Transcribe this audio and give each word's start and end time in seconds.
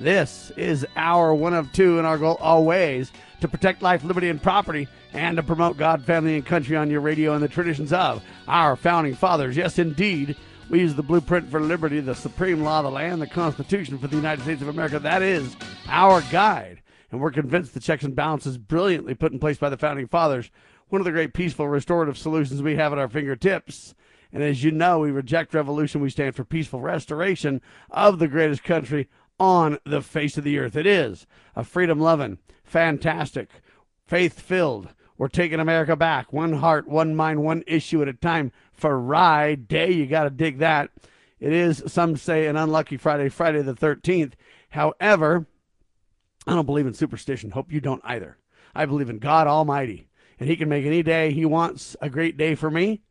This 0.00 0.50
is 0.56 0.86
our 0.96 1.34
one 1.34 1.52
of 1.52 1.70
two, 1.72 1.98
and 1.98 2.06
our 2.06 2.16
goal 2.16 2.38
always 2.40 3.12
to 3.42 3.48
protect 3.48 3.82
life, 3.82 4.02
liberty, 4.02 4.30
and 4.30 4.42
property, 4.42 4.88
and 5.12 5.36
to 5.36 5.42
promote 5.42 5.76
God, 5.76 6.06
family, 6.06 6.36
and 6.36 6.46
country 6.46 6.74
on 6.74 6.88
your 6.88 7.02
radio 7.02 7.34
and 7.34 7.42
the 7.42 7.48
traditions 7.48 7.92
of 7.92 8.22
our 8.48 8.76
founding 8.76 9.14
fathers. 9.14 9.58
Yes, 9.58 9.78
indeed, 9.78 10.36
we 10.70 10.80
use 10.80 10.94
the 10.94 11.02
blueprint 11.02 11.50
for 11.50 11.60
liberty, 11.60 12.00
the 12.00 12.14
supreme 12.14 12.62
law 12.62 12.78
of 12.78 12.84
the 12.84 12.90
land, 12.90 13.20
the 13.20 13.26
Constitution 13.26 13.98
for 13.98 14.06
the 14.06 14.16
United 14.16 14.42
States 14.42 14.62
of 14.62 14.68
America. 14.68 14.98
That 14.98 15.20
is 15.20 15.54
our 15.86 16.22
guide. 16.30 16.80
And 17.10 17.20
we're 17.20 17.30
convinced 17.30 17.74
the 17.74 17.80
checks 17.80 18.04
and 18.04 18.16
balances 18.16 18.56
brilliantly 18.56 19.14
put 19.14 19.32
in 19.32 19.38
place 19.38 19.58
by 19.58 19.68
the 19.68 19.76
founding 19.76 20.06
fathers, 20.06 20.50
one 20.88 21.02
of 21.02 21.04
the 21.04 21.12
great 21.12 21.34
peaceful 21.34 21.68
restorative 21.68 22.16
solutions 22.16 22.62
we 22.62 22.76
have 22.76 22.92
at 22.92 22.98
our 22.98 23.08
fingertips 23.08 23.94
and 24.32 24.42
as 24.42 24.62
you 24.62 24.70
know, 24.70 25.00
we 25.00 25.10
reject 25.10 25.54
revolution. 25.54 26.00
We 26.00 26.10
stand 26.10 26.36
for 26.36 26.44
peaceful 26.44 26.80
restoration 26.80 27.60
of 27.90 28.18
the 28.18 28.28
greatest 28.28 28.62
country 28.62 29.08
on 29.40 29.78
the 29.84 30.02
face 30.02 30.38
of 30.38 30.44
the 30.44 30.58
earth. 30.58 30.76
It 30.76 30.86
is 30.86 31.26
a 31.56 31.64
freedom 31.64 31.98
loving, 31.98 32.38
fantastic, 32.62 33.50
faith 34.06 34.38
filled. 34.38 34.90
We're 35.18 35.28
taking 35.28 35.58
America 35.58 35.96
back, 35.96 36.32
one 36.32 36.54
heart, 36.54 36.86
one 36.86 37.16
mind, 37.16 37.42
one 37.42 37.64
issue 37.66 38.00
at 38.02 38.08
a 38.08 38.12
time. 38.12 38.52
Friday, 38.72 39.92
you 39.92 40.06
got 40.06 40.24
to 40.24 40.30
dig 40.30 40.58
that. 40.58 40.90
It 41.40 41.52
is, 41.52 41.82
some 41.86 42.16
say, 42.16 42.46
an 42.46 42.56
unlucky 42.56 42.96
Friday, 42.96 43.28
Friday 43.28 43.62
the 43.62 43.74
13th. 43.74 44.34
However, 44.70 45.46
I 46.46 46.54
don't 46.54 46.66
believe 46.66 46.86
in 46.86 46.94
superstition. 46.94 47.50
Hope 47.50 47.72
you 47.72 47.80
don't 47.80 48.02
either. 48.04 48.38
I 48.74 48.86
believe 48.86 49.10
in 49.10 49.18
God 49.18 49.46
Almighty, 49.46 50.08
and 50.38 50.48
He 50.48 50.56
can 50.56 50.68
make 50.68 50.86
any 50.86 51.02
day 51.02 51.32
He 51.32 51.44
wants 51.44 51.96
a 52.00 52.08
great 52.08 52.36
day 52.36 52.54
for 52.54 52.70
me 52.70 53.02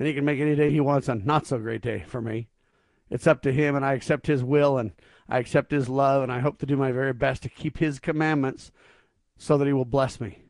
and 0.00 0.08
he 0.08 0.14
can 0.14 0.24
make 0.24 0.40
any 0.40 0.56
day 0.56 0.70
he 0.70 0.80
wants 0.80 1.08
a 1.08 1.14
not 1.14 1.46
so 1.46 1.58
great 1.58 1.82
day 1.82 2.02
for 2.08 2.22
me. 2.22 2.48
It's 3.10 3.26
up 3.26 3.42
to 3.42 3.52
him, 3.52 3.76
and 3.76 3.84
I 3.84 3.92
accept 3.92 4.26
his 4.26 4.42
will 4.42 4.78
and 4.78 4.92
I 5.30 5.38
accept 5.38 5.70
his 5.70 5.88
love, 5.88 6.22
and 6.22 6.32
I 6.32 6.40
hope 6.40 6.58
to 6.58 6.66
do 6.66 6.76
my 6.76 6.90
very 6.90 7.12
best 7.12 7.42
to 7.44 7.48
keep 7.48 7.78
his 7.78 8.00
commandments 8.00 8.72
so 9.38 9.56
that 9.56 9.66
he 9.66 9.72
will 9.72 9.84
bless 9.84 10.20
me, 10.20 10.42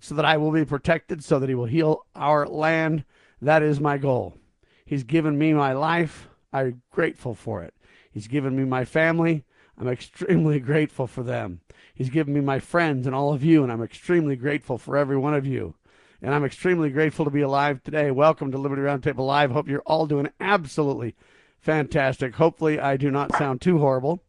so 0.00 0.14
that 0.16 0.24
I 0.24 0.36
will 0.36 0.50
be 0.50 0.64
protected, 0.64 1.22
so 1.22 1.38
that 1.38 1.48
he 1.48 1.54
will 1.54 1.66
heal 1.66 2.04
our 2.14 2.46
land. 2.46 3.04
That 3.40 3.62
is 3.62 3.80
my 3.80 3.98
goal. 3.98 4.36
He's 4.84 5.04
given 5.04 5.38
me 5.38 5.52
my 5.52 5.72
life. 5.72 6.28
I'm 6.52 6.82
grateful 6.90 7.34
for 7.34 7.62
it. 7.62 7.72
He's 8.10 8.26
given 8.26 8.56
me 8.56 8.64
my 8.64 8.84
family. 8.84 9.44
I'm 9.78 9.88
extremely 9.88 10.58
grateful 10.70 11.06
for 11.06 11.22
them. 11.22 11.60
He's 11.94 12.10
given 12.10 12.34
me 12.34 12.40
my 12.40 12.58
friends 12.58 13.06
and 13.06 13.14
all 13.14 13.32
of 13.32 13.44
you, 13.44 13.62
and 13.62 13.70
I'm 13.70 13.82
extremely 13.82 14.34
grateful 14.34 14.76
for 14.76 14.96
every 14.96 15.16
one 15.16 15.34
of 15.34 15.46
you 15.46 15.76
and 16.22 16.34
I'm 16.34 16.44
extremely 16.44 16.90
grateful 16.90 17.24
to 17.24 17.30
be 17.30 17.42
alive 17.42 17.82
today. 17.82 18.10
Welcome 18.10 18.50
to 18.50 18.58
Liberty 18.58 18.82
Roundtable 18.82 19.26
Live. 19.26 19.50
Hope 19.50 19.68
you're 19.68 19.82
all 19.86 20.06
doing 20.06 20.30
absolutely 20.40 21.14
fantastic. 21.58 22.36
Hopefully, 22.36 22.80
I 22.80 22.96
do 22.96 23.10
not 23.10 23.36
sound 23.36 23.60
too 23.60 23.78
horrible. 23.78 24.22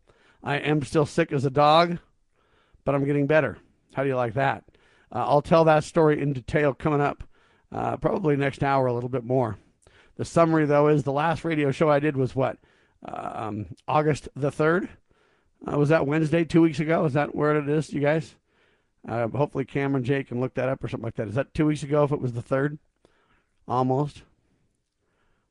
I 0.48 0.60
am 0.60 0.82
still 0.82 1.06
sick 1.06 1.34
as 1.34 1.44
a 1.44 1.50
dog, 1.50 1.98
but 2.86 2.96
I'm 2.96 3.04
getting 3.04 3.28
better. 3.28 3.58
How 3.94 4.04
do 4.04 4.08
you 4.08 4.16
like 4.16 4.36
that? 4.36 4.64
Uh, 5.12 5.26
I'll 5.28 5.42
tell 5.42 5.66
that 5.66 5.84
story 5.84 6.22
in 6.22 6.32
detail 6.32 6.74
coming 6.74 7.02
up, 7.02 7.26
uh, 7.70 7.98
probably 7.98 8.38
next 8.38 8.64
hour, 8.64 8.88
a 8.88 8.94
little 8.94 9.10
bit 9.10 9.26
more. 9.26 9.58
The 10.16 10.24
summary, 10.24 10.66
though, 10.66 10.88
is 10.88 11.04
the 11.04 11.12
last 11.12 11.44
radio 11.44 11.72
show 11.72 11.90
I 11.90 12.00
did 12.00 12.16
was 12.16 12.34
what? 12.34 12.60
Um, 13.04 13.66
August 13.90 14.30
the 14.38 14.50
3rd? 14.50 14.88
Uh, 15.70 15.78
was 15.78 15.90
that 15.90 16.08
Wednesday, 16.08 16.46
two 16.46 16.62
weeks 16.62 16.80
ago? 16.80 17.04
Is 17.04 17.12
that 17.12 17.36
where 17.36 17.58
it 17.58 17.68
is, 17.68 17.92
you 17.92 18.00
guys? 18.00 18.34
Uh, 19.06 19.28
hopefully, 19.28 19.66
Cameron 19.66 20.06
Jake 20.06 20.30
can 20.30 20.40
look 20.40 20.54
that 20.54 20.70
up 20.70 20.82
or 20.82 20.88
something 20.88 21.04
like 21.04 21.16
that. 21.16 21.28
Is 21.28 21.36
that 21.36 21.54
two 21.54 21.66
weeks 21.66 21.84
ago? 21.84 22.06
If 22.06 22.14
it 22.14 22.22
was 22.22 22.32
the 22.32 22.42
third, 22.42 22.80
almost. 23.68 24.24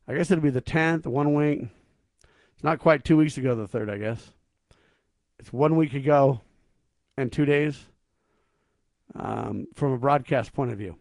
I 0.08 0.14
guess 0.14 0.30
it'd 0.30 0.42
be 0.42 0.48
the 0.48 0.62
tenth. 0.62 1.06
One 1.06 1.34
week. 1.34 1.66
It's 2.54 2.64
not 2.64 2.78
quite 2.78 3.04
two 3.04 3.18
weeks 3.18 3.36
ago. 3.36 3.54
The 3.54 3.68
third, 3.68 3.90
I 3.90 3.98
guess. 3.98 4.30
It's 5.38 5.52
one 5.52 5.76
week 5.76 5.94
ago, 5.94 6.41
and 7.16 7.32
two 7.32 7.44
days. 7.44 7.86
Um, 9.14 9.69
from 9.74 9.92
a 9.92 9.98
broadcast 9.98 10.52
point 10.52 10.72
of 10.72 10.78
view. 10.78 10.97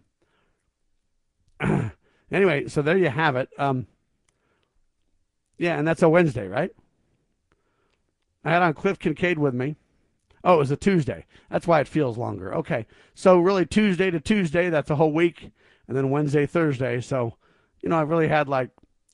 anyway, 2.32 2.68
so 2.68 2.82
there 2.82 2.98
you 2.98 3.10
have 3.10 3.36
it. 3.36 3.50
Um, 3.58 3.88
yeah, 5.58 5.78
and 5.78 5.88
that's 5.88 6.02
a 6.02 6.10
Wednesday, 6.10 6.48
right? 6.48 6.72
I 8.46 8.52
had 8.52 8.62
on 8.62 8.74
Cliff 8.74 9.00
Kincaid 9.00 9.40
with 9.40 9.54
me. 9.54 9.76
Oh, 10.44 10.54
it 10.54 10.60
was 10.60 10.72
a 10.72 10.78
Tuesday. 10.78 11.26
That's 11.50 11.66
why 11.66 11.80
it 11.80 11.88
feels 11.88 12.18
longer. 12.18 12.54
Okay. 12.54 12.86
So 13.16 13.40
really 13.40 13.66
Tuesday 13.66 14.12
to 14.12 14.20
Tuesday, 14.20 14.70
that's 14.70 14.92
a 14.92 14.96
whole 14.96 15.12
week. 15.12 15.52
And 15.88 15.98
then 15.98 16.12
Wednesday, 16.12 16.46
Thursday. 16.46 17.02
So, 17.02 17.36
you 17.82 17.90
know, 17.90 18.00
I've 18.00 18.10
really 18.10 18.28
had 18.28 18.48
like, 18.48 18.70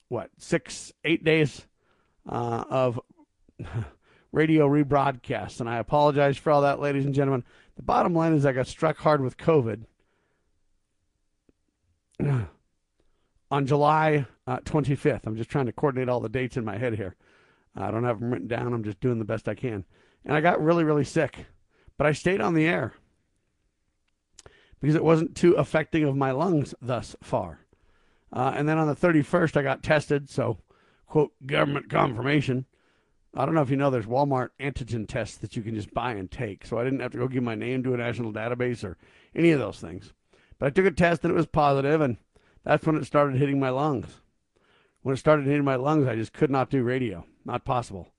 what, 0.09 0.29
six, 0.37 0.91
eight 1.05 1.23
days 1.23 1.65
uh, 2.27 2.65
of 2.69 2.99
radio 4.31 4.67
rebroadcasts. 4.67 5.59
And 5.59 5.69
I 5.69 5.77
apologize 5.77 6.37
for 6.37 6.51
all 6.51 6.61
that, 6.61 6.79
ladies 6.79 7.05
and 7.05 7.13
gentlemen. 7.13 7.43
The 7.75 7.83
bottom 7.83 8.13
line 8.13 8.33
is 8.33 8.45
I 8.45 8.51
got 8.51 8.67
struck 8.67 8.97
hard 8.97 9.21
with 9.21 9.37
COVID 9.37 9.85
on 13.51 13.65
July 13.65 14.25
uh, 14.47 14.57
25th. 14.59 15.25
I'm 15.25 15.35
just 15.35 15.49
trying 15.49 15.65
to 15.67 15.71
coordinate 15.71 16.09
all 16.09 16.19
the 16.19 16.29
dates 16.29 16.57
in 16.57 16.65
my 16.65 16.77
head 16.77 16.95
here. 16.95 17.15
I 17.75 17.91
don't 17.91 18.03
have 18.03 18.19
them 18.19 18.31
written 18.31 18.47
down. 18.47 18.73
I'm 18.73 18.83
just 18.83 18.99
doing 18.99 19.19
the 19.19 19.25
best 19.25 19.47
I 19.47 19.55
can 19.55 19.85
and 20.25 20.35
I 20.35 20.41
got 20.41 20.61
really, 20.61 20.83
really 20.83 21.03
sick. 21.03 21.45
But 21.97 22.07
I 22.07 22.13
stayed 22.13 22.41
on 22.41 22.53
the 22.53 22.65
air 22.65 22.93
because 24.79 24.95
it 24.95 25.03
wasn't 25.03 25.35
too 25.35 25.53
affecting 25.53 26.03
of 26.03 26.15
my 26.15 26.31
lungs 26.31 26.73
thus 26.81 27.15
far. 27.21 27.59
Uh, 28.33 28.53
and 28.55 28.67
then 28.67 28.77
on 28.77 28.87
the 28.87 28.95
31st, 28.95 29.57
I 29.57 29.61
got 29.61 29.83
tested. 29.83 30.29
So, 30.29 30.59
quote, 31.05 31.31
government 31.45 31.89
confirmation. 31.89 32.65
I 33.33 33.45
don't 33.45 33.55
know 33.55 33.61
if 33.61 33.69
you 33.69 33.77
know 33.77 33.89
there's 33.89 34.05
Walmart 34.05 34.49
antigen 34.59 35.07
tests 35.07 35.37
that 35.37 35.55
you 35.55 35.61
can 35.61 35.75
just 35.75 35.93
buy 35.93 36.13
and 36.13 36.29
take. 36.29 36.65
So 36.65 36.77
I 36.77 36.83
didn't 36.83 36.99
have 36.99 37.13
to 37.13 37.17
go 37.17 37.27
give 37.27 37.43
my 37.43 37.55
name 37.55 37.81
to 37.83 37.93
a 37.93 37.97
national 37.97 38.33
database 38.33 38.83
or 38.83 38.97
any 39.33 39.51
of 39.51 39.59
those 39.59 39.79
things. 39.79 40.13
But 40.59 40.67
I 40.67 40.69
took 40.69 40.85
a 40.85 40.91
test 40.91 41.23
and 41.23 41.31
it 41.31 41.35
was 41.35 41.45
positive, 41.45 42.01
and 42.01 42.17
that's 42.63 42.85
when 42.85 42.97
it 42.97 43.05
started 43.05 43.37
hitting 43.37 43.59
my 43.59 43.69
lungs. 43.69 44.21
When 45.01 45.13
it 45.13 45.17
started 45.17 45.47
hitting 45.47 45.63
my 45.63 45.75
lungs, 45.75 46.07
I 46.07 46.15
just 46.15 46.33
could 46.33 46.51
not 46.51 46.69
do 46.69 46.83
radio. 46.83 47.25
Not 47.45 47.65
possible. 47.65 48.09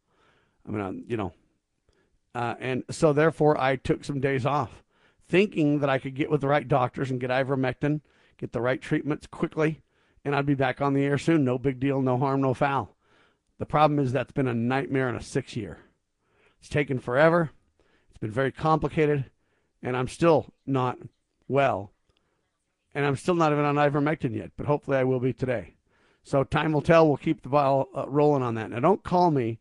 I 0.67 0.71
mean, 0.71 1.05
you 1.07 1.17
know, 1.17 1.33
uh, 2.35 2.55
and 2.61 2.85
so, 2.91 3.13
therefore, 3.13 3.61
I 3.61 3.77
took 3.77 4.05
some 4.05 4.21
days 4.21 4.47
off, 4.47 4.83
thinking 5.29 5.81
that 5.81 5.91
I 5.91 5.99
could 5.99 6.15
get 6.15 6.31
with 6.31 6.41
the 6.41 6.49
right 6.49 6.67
doctors 6.67 7.11
and 7.11 7.21
get 7.21 7.31
ivermectin, 7.31 8.01
get 8.39 8.53
the 8.53 8.61
right 8.61 8.81
treatments 8.81 9.27
quickly, 9.27 9.83
and 10.25 10.35
I'd 10.35 10.47
be 10.47 10.55
back 10.55 10.81
on 10.81 10.95
the 10.95 11.05
air 11.05 11.19
soon. 11.19 11.45
No 11.45 11.59
big 11.59 11.79
deal, 11.79 12.01
no 12.01 12.19
harm, 12.19 12.41
no 12.41 12.55
foul. 12.55 12.97
The 13.59 13.67
problem 13.67 13.99
is 13.99 14.13
that's 14.13 14.33
been 14.33 14.49
a 14.49 14.55
nightmare 14.55 15.09
in 15.09 15.17
a 15.17 15.23
six 15.23 15.57
year. 15.57 15.79
It's 16.61 16.69
taken 16.69 16.99
forever. 16.99 17.51
It's 18.11 18.19
been 18.19 18.31
very 18.31 18.53
complicated, 18.53 19.27
and 19.83 19.97
I'm 19.97 20.09
still 20.09 20.53
not 20.67 20.99
well. 21.49 21.93
And 22.95 23.07
I'm 23.07 23.17
still 23.17 23.35
not 23.35 23.53
even 23.53 23.65
on 23.65 23.77
ivermectin 23.77 24.35
yet, 24.35 24.53
but 24.57 24.67
hopefully 24.67 24.97
I 24.97 25.05
will 25.05 25.21
be 25.21 25.33
today. 25.33 25.75
So 26.25 26.45
time 26.45 26.73
will 26.73 26.83
tell. 26.83 27.09
We'll 27.09 27.17
keep 27.17 27.43
the 27.43 27.49
ball 27.49 27.89
uh, 27.95 28.09
rolling 28.09 28.43
on 28.43 28.55
that. 28.57 28.71
Now, 28.71 28.81
don't 28.81 29.03
call 29.03 29.31
me 29.31 29.59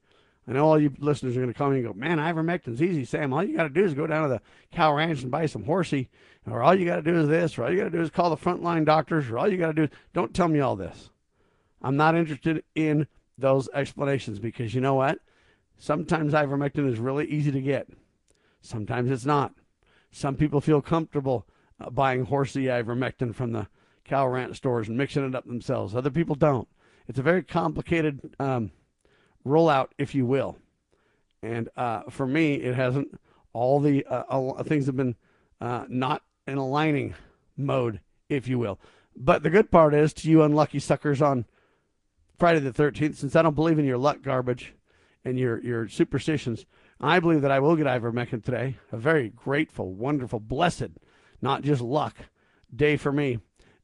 I 0.48 0.54
know 0.54 0.68
all 0.68 0.82
you 0.82 0.94
listeners 0.98 1.38
are 1.38 1.42
going 1.42 1.54
to 1.54 1.58
come 1.58 1.72
in 1.72 1.78
and 1.78 1.86
go, 1.86 1.94
man, 1.94 2.18
ivermectin's 2.18 2.82
easy, 2.82 3.06
Sam. 3.06 3.32
All 3.32 3.44
you 3.44 3.56
got 3.56 3.64
to 3.64 3.70
do 3.70 3.86
is 3.86 3.94
go 3.94 4.08
down 4.08 4.24
to 4.24 4.30
the 4.30 4.42
cow 4.72 4.94
ranch 4.94 5.22
and 5.22 5.32
buy 5.32 5.46
some 5.46 5.64
horsey, 5.64 6.10
or 6.46 6.64
all 6.64 6.74
you 6.74 6.86
got 6.86 6.98
to 6.98 7.02
do 7.04 7.20
is 7.20 7.28
this, 7.28 7.58
or 7.58 7.64
all 7.64 7.72
you 7.72 7.78
got 7.78 7.86
to 7.86 7.90
do 7.92 8.02
is 8.02 8.10
call 8.10 8.30
the 8.30 8.38
frontline 8.38 8.84
doctors, 8.84 9.30
or 9.30 9.38
all 9.38 9.48
you 9.48 9.58
got 9.58 9.68
to 9.68 9.74
do 9.74 9.84
is 9.84 9.90
don't 10.14 10.34
tell 10.34 10.48
me 10.48 10.60
all 10.60 10.76
this. 10.76 11.10
I'm 11.82 11.96
not 11.96 12.16
interested 12.16 12.64
in 12.76 13.08
those 13.42 13.70
explanations 13.74 14.40
because 14.40 14.74
you 14.74 14.82
know 14.82 14.96
what? 14.96 15.20
Sometimes 15.78 16.34
ivermectin 16.34 16.88
is 16.88 17.00
really 17.00 17.26
easy 17.26 17.52
to 17.52 17.62
get. 17.62 17.88
Sometimes 18.62 19.10
it's 19.10 19.26
not. 19.26 19.54
Some 20.12 20.36
people 20.36 20.62
feel 20.62 20.82
comfortable 20.82 21.48
uh, 21.80 21.90
buying 21.90 22.26
horsey 22.26 22.66
ivermectin 22.66 23.34
from 23.34 23.52
the 23.52 23.68
cow 24.06 24.28
ranch 24.28 24.58
stores 24.58 24.88
and 24.88 24.98
mixing 24.98 25.26
it 25.26 25.36
up 25.36 25.46
themselves. 25.46 25.96
Other 25.96 26.10
people 26.10 26.36
don't. 26.36 26.68
It's 27.08 27.20
a 27.20 27.24
very 27.24 27.44
complicated 27.44 28.36
um, 28.40 28.72
rollout, 29.46 29.90
if 29.98 30.14
you 30.14 30.26
will. 30.26 30.58
And 31.42 31.70
uh, 31.76 32.04
for 32.10 32.28
me, 32.28 32.56
it 32.56 32.76
hasn't. 32.76 33.20
All 33.54 33.80
the 33.80 34.06
uh, 34.06 34.64
things 34.64 34.86
have 34.86 34.96
been 34.96 35.16
uh, 35.60 35.86
not 35.90 36.24
in 36.48 36.58
aligning 36.58 37.16
mode, 37.58 38.00
if 38.30 38.48
you 38.48 38.60
will. 38.60 38.80
But 39.16 39.44
the 39.44 39.50
good 39.50 39.72
part 39.72 39.94
is 39.94 40.14
to 40.14 40.30
you 40.30 40.44
unlucky 40.44 40.80
suckers 40.80 41.22
on 41.22 41.46
Friday 42.42 42.60
the 42.60 42.72
13th, 42.72 43.18
since 43.18 43.36
I 43.36 43.44
don't 43.44 43.54
believe 43.54 43.78
in 43.78 43.86
your 43.86 44.00
luck 44.00 44.24
garbage 44.24 44.74
and 45.24 45.38
your, 45.38 45.62
your 45.62 45.88
superstitions, 45.88 46.66
I 47.00 47.20
believe 47.20 47.44
that 47.44 47.52
I 47.52 47.60
will 47.60 47.76
get 47.76 47.86
ivermectin 47.86 48.44
today. 48.44 48.78
A 48.92 48.98
very 48.98 49.30
grateful, 49.30 49.94
wonderful, 49.94 50.40
blessed, 50.40 50.90
not 51.40 51.62
just 51.62 51.84
luck 51.84 52.18
day 52.76 52.98
for 52.98 53.12
me. 53.12 53.38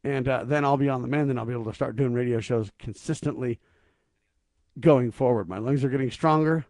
And 0.03 0.27
uh, 0.27 0.43
then 0.43 0.65
I'll 0.65 0.75
be 0.75 0.89
on 0.89 1.03
the 1.03 1.07
mend 1.07 1.29
and 1.29 1.37
I'll 1.37 1.45
be 1.45 1.53
able 1.53 1.65
to 1.65 1.73
start 1.75 1.97
doing 1.97 2.13
radio 2.13 2.39
shows 2.39 2.71
consistently 2.79 3.59
going 4.79 5.11
forward. 5.11 5.47
My 5.47 5.59
lungs 5.59 5.83
are 5.83 5.89
getting 5.89 6.09
stronger. 6.09 6.65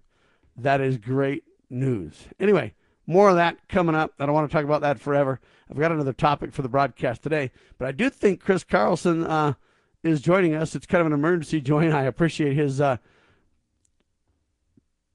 That 0.57 0.81
is 0.81 0.97
great 0.97 1.45
news. 1.69 2.25
Anyway, 2.37 2.73
more 3.05 3.29
of 3.29 3.37
that 3.37 3.65
coming 3.69 3.95
up. 3.95 4.11
I 4.19 4.25
don't 4.25 4.35
want 4.35 4.49
to 4.49 4.53
talk 4.53 4.65
about 4.65 4.81
that 4.81 4.99
forever. 4.99 5.39
I've 5.71 5.79
got 5.79 5.93
another 5.93 6.11
topic 6.11 6.51
for 6.51 6.63
the 6.63 6.67
broadcast 6.67 7.23
today, 7.23 7.49
but 7.77 7.87
I 7.87 7.93
do 7.93 8.09
think 8.09 8.41
Chris 8.41 8.65
Carlson 8.65 9.23
uh, 9.23 9.53
is 10.03 10.21
joining 10.21 10.55
us. 10.55 10.75
It's 10.75 10.85
kind 10.85 11.01
of 11.01 11.07
an 11.07 11.13
emergency 11.13 11.61
join. 11.61 11.91
I 11.91 12.03
appreciate 12.03 12.55
his 12.55 12.79
uh, 12.81 12.97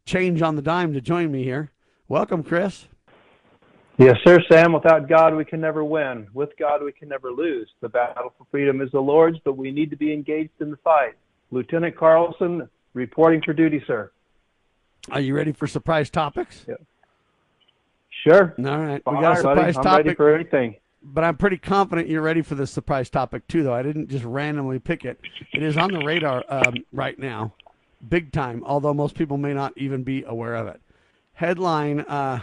change 0.05 0.43
on 0.43 0.57
the 0.57 0.63
dime 0.63 0.93
to 0.95 1.01
join 1.01 1.31
me 1.31 1.45
here. 1.45 1.71
Welcome, 2.09 2.43
Chris. 2.43 2.87
Yes, 3.99 4.17
sir, 4.25 4.39
Sam. 4.51 4.73
Without 4.73 5.09
God, 5.09 5.35
we 5.35 5.45
can 5.45 5.61
never 5.61 5.85
win. 5.85 6.27
With 6.33 6.51
God, 6.59 6.83
we 6.83 6.93
can 6.93 7.09
never 7.09 7.31
lose. 7.31 7.69
The 7.81 7.89
battle 7.89 8.33
for 8.37 8.47
freedom 8.51 8.81
is 8.81 8.91
the 8.91 9.01
Lord's, 9.01 9.39
but 9.45 9.57
we 9.57 9.71
need 9.71 9.91
to 9.91 9.97
be 9.97 10.13
engaged 10.13 10.51
in 10.61 10.71
the 10.71 10.77
fight. 10.79 11.15
Lieutenant 11.51 11.97
Carlson, 11.97 12.69
reporting 12.95 13.43
for 13.45 13.53
duty, 13.53 13.83
sir. 13.87 14.11
Are 15.11 15.21
you 15.21 15.37
ready 15.37 15.53
for 15.53 15.67
surprise 15.67 16.11
topics? 16.11 16.65
Yeah. 16.67 16.75
Sure. 18.25 18.55
All 18.59 18.79
right. 18.79 19.03
All 19.05 19.15
we 19.15 19.21
got 19.21 19.39
a 19.39 19.43
right, 19.43 19.57
buddy. 19.57 19.73
surprise 19.73 19.87
I'm 19.87 19.97
ready 19.97 20.15
for 20.15 20.35
anything. 20.35 20.77
But 21.03 21.25
I'm 21.25 21.37
pretty 21.37 21.59
confident 21.59 22.09
you're 22.09 22.23
ready 22.23 22.43
for 22.43 22.55
this 22.55 22.71
surprise 22.71 23.11
topic 23.11 23.47
too. 23.49 23.63
Though 23.63 23.75
I 23.75 23.83
didn't 23.83 24.09
just 24.09 24.25
randomly 24.25 24.79
pick 24.79 25.05
it; 25.05 25.21
it 25.53 25.63
is 25.63 25.77
on 25.77 25.93
the 25.93 26.05
radar 26.05 26.45
um, 26.49 26.75
right 26.93 27.19
now, 27.19 27.55
big 28.09 28.33
time. 28.33 28.63
Although 28.65 28.95
most 28.95 29.15
people 29.15 29.37
may 29.37 29.53
not 29.53 29.77
even 29.77 30.03
be 30.03 30.23
aware 30.23 30.55
of 30.55 30.69
it. 30.69 30.81
Headline 31.35 32.01
uh, 32.01 32.41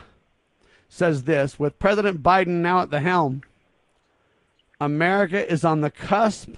says 0.89 1.23
this: 1.23 1.57
With 1.57 1.79
President 1.79 2.21
Biden 2.21 2.61
now 2.61 2.81
at 2.81 2.91
the 2.91 2.99
helm, 2.99 3.43
America 4.79 5.49
is 5.51 5.63
on 5.63 5.81
the 5.81 5.91
cusp 5.91 6.49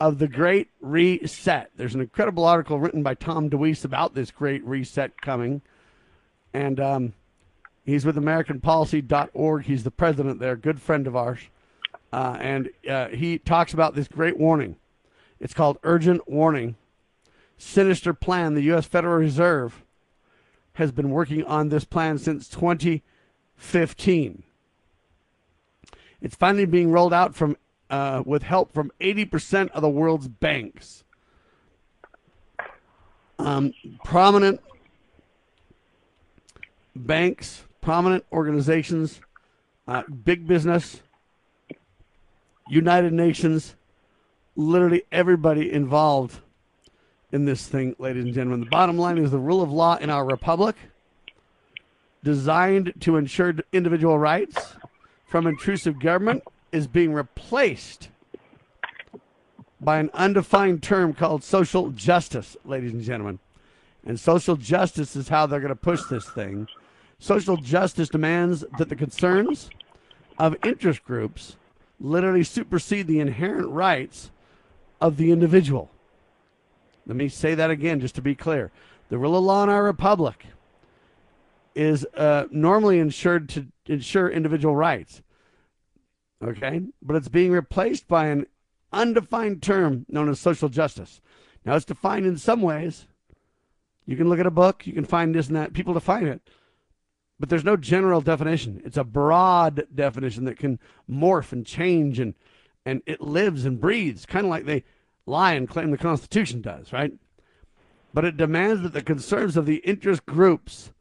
of 0.00 0.18
the 0.18 0.28
Great 0.28 0.68
Reset. 0.80 1.70
There's 1.76 1.94
an 1.94 2.00
incredible 2.00 2.44
article 2.44 2.78
written 2.78 3.02
by 3.02 3.14
Tom 3.14 3.48
DeWeese 3.48 3.84
about 3.84 4.14
this 4.14 4.30
Great 4.30 4.64
Reset 4.64 5.20
coming, 5.20 5.62
and 6.52 6.80
um, 6.80 7.12
He's 7.86 8.04
with 8.04 8.16
AmericanPolicy.org. 8.16 9.64
He's 9.64 9.84
the 9.84 9.90
president 9.92 10.40
there, 10.40 10.56
good 10.56 10.82
friend 10.82 11.06
of 11.06 11.14
ours. 11.14 11.38
Uh, 12.12 12.36
and 12.40 12.70
uh, 12.88 13.08
he 13.08 13.38
talks 13.38 13.72
about 13.72 13.94
this 13.94 14.08
great 14.08 14.36
warning. 14.36 14.76
It's 15.38 15.54
called 15.54 15.78
Urgent 15.84 16.28
Warning. 16.28 16.74
Sinister 17.56 18.12
plan. 18.12 18.54
The 18.54 18.62
U.S. 18.62 18.86
Federal 18.86 19.18
Reserve 19.18 19.84
has 20.74 20.90
been 20.92 21.10
working 21.10 21.44
on 21.44 21.68
this 21.68 21.84
plan 21.84 22.18
since 22.18 22.48
2015. 22.48 24.42
It's 26.20 26.36
finally 26.36 26.66
being 26.66 26.90
rolled 26.90 27.14
out 27.14 27.34
from 27.34 27.56
uh, 27.88 28.22
with 28.26 28.42
help 28.42 28.72
from 28.72 28.90
80% 29.00 29.70
of 29.70 29.80
the 29.80 29.88
world's 29.88 30.26
banks. 30.26 31.04
Um, 33.38 33.72
prominent 34.04 34.60
banks, 36.96 37.65
prominent 37.86 38.26
organizations, 38.32 39.20
uh, 39.86 40.02
big 40.24 40.44
business, 40.44 41.02
United 42.68 43.12
Nations, 43.12 43.76
literally 44.56 45.04
everybody 45.12 45.72
involved 45.72 46.40
in 47.30 47.44
this 47.44 47.68
thing, 47.68 47.94
ladies 48.00 48.24
and 48.24 48.34
gentlemen. 48.34 48.58
The 48.58 48.66
bottom 48.66 48.98
line 48.98 49.18
is 49.18 49.30
the 49.30 49.38
rule 49.38 49.62
of 49.62 49.70
law 49.70 49.98
in 49.98 50.10
our 50.10 50.24
republic, 50.24 50.74
designed 52.24 52.92
to 53.02 53.16
ensure 53.18 53.54
individual 53.72 54.18
rights 54.18 54.74
from 55.24 55.46
intrusive 55.46 56.00
government, 56.00 56.42
is 56.72 56.88
being 56.88 57.12
replaced 57.12 58.08
by 59.80 59.98
an 59.98 60.10
undefined 60.12 60.82
term 60.82 61.14
called 61.14 61.44
social 61.44 61.90
justice, 61.90 62.56
ladies 62.64 62.92
and 62.92 63.02
gentlemen. 63.02 63.38
And 64.04 64.18
social 64.18 64.56
justice 64.56 65.14
is 65.14 65.28
how 65.28 65.46
they're 65.46 65.60
going 65.60 65.68
to 65.68 65.76
push 65.76 66.02
this 66.10 66.28
thing. 66.28 66.66
Social 67.18 67.56
justice 67.56 68.08
demands 68.08 68.64
that 68.78 68.88
the 68.88 68.96
concerns 68.96 69.70
of 70.38 70.56
interest 70.64 71.04
groups 71.04 71.56
literally 71.98 72.44
supersede 72.44 73.06
the 73.06 73.20
inherent 73.20 73.68
rights 73.68 74.30
of 75.00 75.16
the 75.16 75.32
individual. 75.32 75.90
Let 77.06 77.16
me 77.16 77.28
say 77.28 77.54
that 77.54 77.70
again 77.70 78.00
just 78.00 78.14
to 78.16 78.22
be 78.22 78.34
clear. 78.34 78.70
The 79.08 79.18
rule 79.18 79.36
of 79.36 79.44
law 79.44 79.62
in 79.62 79.70
our 79.70 79.84
republic 79.84 80.46
is 81.74 82.06
uh, 82.16 82.46
normally 82.50 82.98
ensured 82.98 83.48
to 83.50 83.66
ensure 83.86 84.28
individual 84.28 84.74
rights. 84.74 85.22
Okay? 86.42 86.82
But 87.00 87.16
it's 87.16 87.28
being 87.28 87.52
replaced 87.52 88.08
by 88.08 88.26
an 88.26 88.46
undefined 88.92 89.62
term 89.62 90.04
known 90.08 90.28
as 90.28 90.40
social 90.40 90.68
justice. 90.68 91.20
Now, 91.64 91.76
it's 91.76 91.84
defined 91.84 92.26
in 92.26 92.36
some 92.36 92.62
ways. 92.62 93.06
You 94.04 94.16
can 94.16 94.28
look 94.28 94.38
at 94.38 94.46
a 94.46 94.50
book, 94.50 94.86
you 94.86 94.92
can 94.92 95.04
find 95.04 95.34
this 95.34 95.48
and 95.48 95.56
that. 95.56 95.72
People 95.72 95.94
define 95.94 96.26
it 96.26 96.40
but 97.38 97.48
there's 97.48 97.64
no 97.64 97.76
general 97.76 98.20
definition. 98.20 98.80
It's 98.84 98.96
a 98.96 99.04
broad 99.04 99.86
definition 99.94 100.44
that 100.44 100.58
can 100.58 100.78
morph 101.10 101.52
and 101.52 101.66
change 101.66 102.18
and 102.18 102.34
and 102.84 103.02
it 103.04 103.20
lives 103.20 103.64
and 103.64 103.80
breathes, 103.80 104.24
kind 104.24 104.46
of 104.46 104.50
like 104.50 104.64
they 104.64 104.84
lie 105.26 105.54
and 105.54 105.68
claim 105.68 105.90
the 105.90 105.98
Constitution 105.98 106.60
does, 106.60 106.92
right? 106.92 107.12
But 108.14 108.24
it 108.24 108.36
demands 108.36 108.82
that 108.82 108.92
the 108.92 109.02
concerns 109.02 109.56
of 109.56 109.66
the 109.66 109.78
interest 109.78 110.24
groups, 110.24 110.92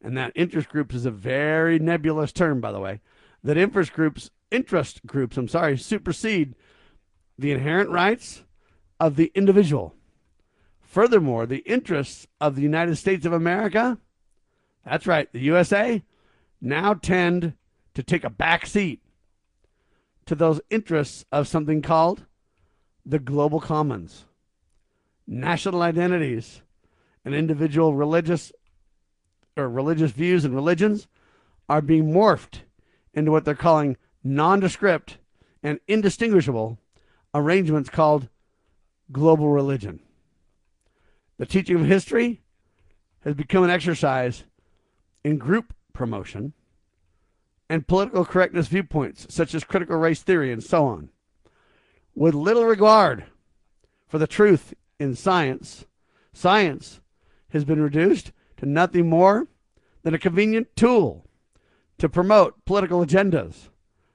and 0.00 0.16
that 0.16 0.30
interest 0.36 0.68
groups 0.68 0.94
is 0.94 1.04
a 1.04 1.10
very 1.10 1.80
nebulous 1.80 2.32
term, 2.32 2.60
by 2.60 2.70
the 2.70 2.78
way, 2.78 3.00
that 3.42 3.58
interest 3.58 3.92
groups, 3.92 4.30
interest 4.52 5.04
groups, 5.04 5.36
I'm 5.36 5.48
sorry, 5.48 5.76
supersede 5.76 6.54
the 7.36 7.50
inherent 7.50 7.90
rights 7.90 8.44
of 9.00 9.16
the 9.16 9.32
individual. 9.34 9.94
Furthermore, 10.80 11.44
the 11.44 11.58
interests 11.58 12.28
of 12.40 12.54
the 12.54 12.62
United 12.62 12.96
States 12.96 13.26
of 13.26 13.32
America 13.32 13.98
that's 14.86 15.06
right. 15.06 15.30
The 15.32 15.40
USA 15.40 16.02
now 16.60 16.94
tend 16.94 17.54
to 17.94 18.02
take 18.02 18.24
a 18.24 18.30
back 18.30 18.66
seat 18.66 19.02
to 20.26 20.34
those 20.34 20.60
interests 20.70 21.24
of 21.32 21.48
something 21.48 21.82
called 21.82 22.24
the 23.04 23.18
global 23.18 23.60
commons. 23.60 24.24
National 25.26 25.82
identities 25.82 26.62
and 27.24 27.34
individual 27.34 27.94
religious 27.94 28.52
or 29.56 29.68
religious 29.68 30.12
views 30.12 30.44
and 30.44 30.54
religions 30.54 31.08
are 31.68 31.82
being 31.82 32.12
morphed 32.12 32.60
into 33.12 33.32
what 33.32 33.44
they're 33.44 33.54
calling 33.54 33.96
nondescript 34.22 35.18
and 35.62 35.80
indistinguishable 35.88 36.78
arrangements 37.34 37.90
called 37.90 38.28
global 39.10 39.48
religion. 39.48 40.00
The 41.38 41.46
teaching 41.46 41.76
of 41.76 41.86
history 41.86 42.42
has 43.24 43.34
become 43.34 43.64
an 43.64 43.70
exercise 43.70 44.44
in 45.26 45.38
group 45.38 45.74
promotion 45.92 46.52
and 47.68 47.88
political 47.88 48.24
correctness 48.24 48.68
viewpoints, 48.68 49.26
such 49.28 49.56
as 49.56 49.64
critical 49.64 49.96
race 49.96 50.22
theory 50.22 50.52
and 50.52 50.62
so 50.62 50.86
on. 50.86 51.08
With 52.14 52.32
little 52.32 52.64
regard 52.64 53.24
for 54.06 54.18
the 54.18 54.28
truth 54.28 54.72
in 55.00 55.16
science, 55.16 55.84
science 56.32 57.00
has 57.48 57.64
been 57.64 57.82
reduced 57.82 58.30
to 58.58 58.66
nothing 58.66 59.10
more 59.10 59.48
than 60.04 60.14
a 60.14 60.18
convenient 60.18 60.68
tool 60.76 61.26
to 61.98 62.08
promote 62.08 62.64
political 62.64 63.04
agendas. 63.04 63.70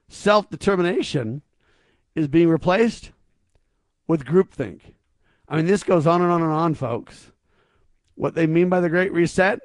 Self 0.08 0.48
determination 0.48 1.42
is 2.14 2.26
being 2.26 2.48
replaced 2.48 3.10
with 4.08 4.24
groupthink. 4.24 4.80
I 5.46 5.56
mean, 5.56 5.66
this 5.66 5.82
goes 5.82 6.06
on 6.06 6.22
and 6.22 6.32
on 6.32 6.42
and 6.42 6.52
on, 6.52 6.72
folks. 6.72 7.32
What 8.14 8.34
they 8.34 8.46
mean 8.46 8.70
by 8.70 8.80
the 8.80 8.88
Great 8.88 9.12
Reset 9.12 9.60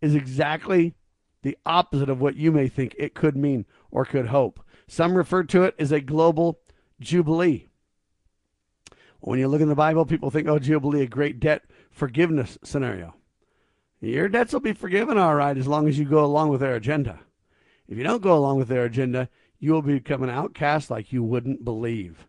is 0.00 0.14
exactly 0.14 0.94
the 1.42 1.56
opposite 1.64 2.08
of 2.08 2.20
what 2.20 2.36
you 2.36 2.52
may 2.52 2.68
think 2.68 2.94
it 2.98 3.14
could 3.14 3.36
mean 3.36 3.64
or 3.90 4.04
could 4.04 4.26
hope. 4.26 4.60
Some 4.86 5.14
refer 5.14 5.44
to 5.44 5.62
it 5.62 5.74
as 5.78 5.92
a 5.92 6.00
global 6.00 6.60
jubilee. 7.00 7.68
When 9.20 9.38
you 9.38 9.48
look 9.48 9.60
in 9.60 9.68
the 9.68 9.74
Bible, 9.74 10.06
people 10.06 10.30
think, 10.30 10.48
oh, 10.48 10.58
jubilee, 10.58 11.02
a 11.02 11.06
great 11.06 11.40
debt 11.40 11.64
forgiveness 11.90 12.58
scenario. 12.62 13.14
Your 14.00 14.28
debts 14.28 14.52
will 14.52 14.60
be 14.60 14.72
forgiven, 14.72 15.18
all 15.18 15.34
right, 15.34 15.56
as 15.56 15.66
long 15.66 15.86
as 15.86 15.98
you 15.98 16.06
go 16.06 16.24
along 16.24 16.48
with 16.48 16.60
their 16.60 16.74
agenda. 16.74 17.20
If 17.86 17.98
you 17.98 18.04
don't 18.04 18.22
go 18.22 18.36
along 18.36 18.58
with 18.58 18.68
their 18.68 18.84
agenda, 18.84 19.28
you 19.58 19.72
will 19.72 19.82
become 19.82 20.22
an 20.22 20.30
outcast 20.30 20.90
like 20.90 21.12
you 21.12 21.22
wouldn't 21.22 21.64
believe. 21.64 22.26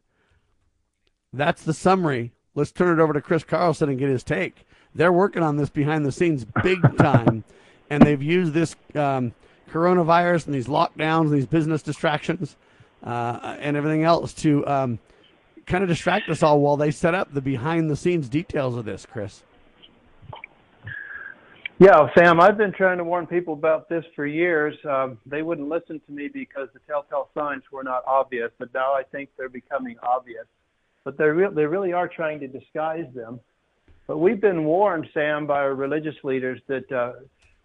That's 1.32 1.64
the 1.64 1.74
summary. 1.74 2.34
Let's 2.56 2.74
turn 2.74 3.00
it 3.00 3.02
over 3.02 3.14
to 3.14 3.22
Chris 3.22 3.46
Carlson 3.46 3.88
and 3.88 3.98
get 3.98 4.10
his 4.10 4.24
take. 4.24 4.66
They're 4.94 5.14
working 5.14 5.44
on 5.44 5.56
this 5.56 5.70
behind 5.70 6.06
the 6.06 6.12
scenes 6.12 6.46
big 6.62 6.98
time 6.98 7.46
and 7.92 8.02
they've 8.02 8.24
used 8.24 8.54
this 8.54 8.76
um, 8.96 9.34
coronavirus 9.70 10.46
and 10.46 10.56
these 10.56 10.68
lockdowns 10.68 11.24
and 11.24 11.34
these 11.34 11.46
business 11.46 11.84
distractions 11.84 12.56
uh, 13.04 13.58
and 13.60 13.76
everything 13.76 14.04
else 14.04 14.34
to 14.34 14.66
um, 14.66 14.98
kind 15.66 15.84
of 15.84 15.90
distract 15.90 16.30
us 16.30 16.42
all 16.42 16.62
while 16.62 16.78
they 16.78 16.90
set 16.90 17.14
up 17.14 17.34
the 17.34 17.42
behind 17.42 17.90
the 17.90 17.96
scenes 17.98 18.30
details 18.30 18.78
of 18.78 18.86
this, 18.86 19.06
Chris. 19.06 19.44
Yeah, 21.80 22.08
Sam, 22.16 22.40
I've 22.40 22.58
been 22.58 22.72
trying 22.72 23.00
to 23.00 23.04
warn 23.04 23.28
people 23.28 23.56
about 23.56 23.90
this 23.90 24.06
for 24.16 24.26
years. 24.26 24.78
Um, 24.88 25.18
they 25.26 25.42
wouldn't 25.42 25.68
listen 25.68 26.00
to 26.06 26.12
me 26.12 26.30
because 26.30 26.70
the 26.74 26.80
telltale 26.88 27.28
signs 27.34 27.64
were 27.72 27.84
not 27.84 28.04
obvious, 28.08 28.52
but 28.58 28.74
now 28.74 28.94
I 28.94 29.04
think 29.04 29.30
they're 29.38 29.50
becoming 29.50 29.98
obvious. 30.02 30.46
But 31.04 31.18
they 31.18 31.26
re- 31.26 31.54
they 31.54 31.66
really 31.66 31.92
are 31.92 32.08
trying 32.08 32.40
to 32.42 32.48
disguise 32.48 33.08
them. 33.16 33.40
But 34.06 34.20
we've 34.20 34.40
been 34.40 34.64
warned, 34.64 35.08
Sam, 35.14 35.48
by 35.48 35.60
our 35.62 35.74
religious 35.74 36.16
leaders 36.24 36.62
that 36.68 36.92
uh, 36.92 37.14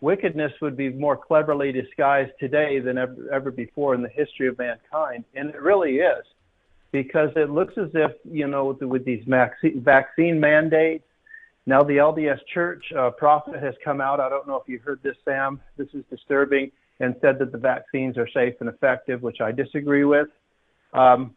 wickedness 0.00 0.52
would 0.60 0.76
be 0.76 0.90
more 0.90 1.16
cleverly 1.16 1.72
disguised 1.72 2.32
today 2.38 2.78
than 2.80 2.98
ever, 2.98 3.30
ever 3.32 3.50
before 3.50 3.94
in 3.94 4.02
the 4.02 4.08
history 4.08 4.48
of 4.48 4.58
mankind, 4.58 5.24
and 5.34 5.50
it 5.50 5.60
really 5.60 5.96
is, 5.96 6.24
because 6.92 7.30
it 7.36 7.50
looks 7.50 7.74
as 7.78 7.88
if 7.94 8.12
you 8.24 8.46
know 8.46 8.66
with, 8.66 8.82
with 8.82 9.04
these 9.04 9.24
vaccine 9.26 10.40
mandates 10.40 11.04
now, 11.66 11.82
the 11.82 11.94
LDS 11.94 12.38
Church 12.54 12.84
uh, 12.96 13.10
prophet 13.10 13.60
has 13.60 13.74
come 13.84 14.00
out. 14.00 14.20
I 14.20 14.28
don't 14.28 14.46
know 14.46 14.56
if 14.56 14.68
you 14.68 14.78
heard 14.78 15.00
this, 15.02 15.16
Sam. 15.24 15.60
This 15.76 15.88
is 15.94 16.04
disturbing, 16.08 16.70
and 17.00 17.16
said 17.20 17.40
that 17.40 17.50
the 17.50 17.58
vaccines 17.58 18.16
are 18.16 18.28
safe 18.28 18.54
and 18.60 18.68
effective, 18.68 19.22
which 19.22 19.40
I 19.40 19.50
disagree 19.50 20.04
with. 20.04 20.28
Um, 20.92 21.34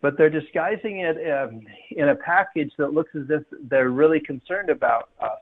but 0.00 0.16
they're 0.16 0.30
disguising 0.30 1.00
it 1.00 1.16
um, 1.30 1.62
in 1.90 2.10
a 2.10 2.14
package 2.14 2.72
that 2.78 2.92
looks 2.92 3.10
as 3.16 3.24
if 3.28 3.42
they're 3.68 3.90
really 3.90 4.20
concerned 4.20 4.70
about 4.70 5.10
us. 5.20 5.38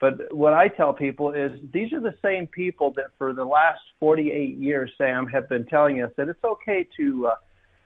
But 0.00 0.34
what 0.34 0.52
I 0.52 0.68
tell 0.68 0.92
people 0.92 1.32
is 1.32 1.52
these 1.72 1.92
are 1.92 2.00
the 2.00 2.16
same 2.22 2.46
people 2.46 2.92
that 2.96 3.06
for 3.16 3.32
the 3.32 3.44
last 3.44 3.80
48 4.00 4.56
years, 4.58 4.90
Sam, 4.98 5.26
have 5.28 5.48
been 5.48 5.64
telling 5.66 6.02
us 6.02 6.10
that 6.16 6.28
it's 6.28 6.44
okay 6.44 6.86
to 6.96 7.28
uh, 7.28 7.34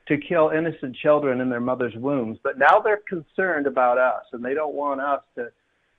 to 0.09 0.17
kill 0.17 0.50
innocent 0.50 0.97
children 0.97 1.41
in 1.41 1.50
their 1.50 1.61
mother's 1.61 1.95
wombs. 1.97 2.38
But 2.43 2.59
now 2.59 2.81
they're 2.81 3.03
concerned 3.09 3.67
about 3.67 3.99
us, 3.99 4.25
and 4.33 4.43
they 4.43 4.55
don't 4.55 4.75
want 4.75 5.00
us 5.00 5.21
to 5.37 5.50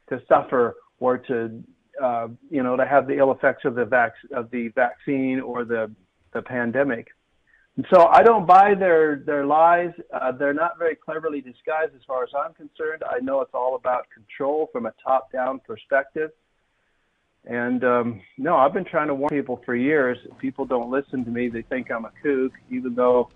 to 0.10 0.22
suffer 0.28 0.76
or 1.00 1.20
to 1.20 1.64
uh, 2.02 2.28
you 2.50 2.64
know 2.64 2.76
to 2.76 2.86
have 2.86 3.08
the 3.08 3.18
ill 3.18 3.32
effects 3.32 3.66
of 3.66 3.76
the 3.76 3.86
vac- 3.86 4.14
of 4.34 4.50
the 4.52 4.70
vaccine 4.70 5.40
or 5.40 5.64
the 5.64 5.92
the 6.34 6.42
pandemic. 6.42 7.08
And 7.80 7.88
so 7.94 8.08
I 8.08 8.24
don't 8.24 8.46
buy 8.46 8.74
their 8.76 9.24
their 9.26 9.46
lies. 9.46 9.94
Uh, 10.14 10.34
they're 10.34 10.54
not 10.54 10.78
very 10.78 10.98
cleverly 10.98 11.40
disguised 11.40 11.96
as 11.96 12.02
far 12.06 12.24
as 12.24 12.30
I'm 12.38 12.54
concerned. 12.54 13.04
I 13.10 13.20
know 13.22 13.40
it's 13.40 13.54
all 13.54 13.78
about 13.78 14.08
control 14.14 14.68
from 14.74 14.86
a 14.86 14.94
top 15.02 15.32
down 15.32 15.62
perspective. 15.66 16.32
And 17.46 17.82
um, 17.86 18.22
no, 18.38 18.58
I've 18.58 18.74
been 18.74 18.84
trying 18.84 19.08
to 19.08 19.16
warn 19.16 19.30
people 19.30 19.62
for 19.66 19.76
years. 19.76 20.18
People 20.40 20.66
don't 20.66 20.92
listen 20.92 21.24
to 21.24 21.32
me. 21.32 21.48
They 21.48 21.62
think 21.62 21.90
I'm 21.90 22.04
a 22.04 22.12
kook, 22.22 22.52
even 22.70 22.96
though 22.96 23.30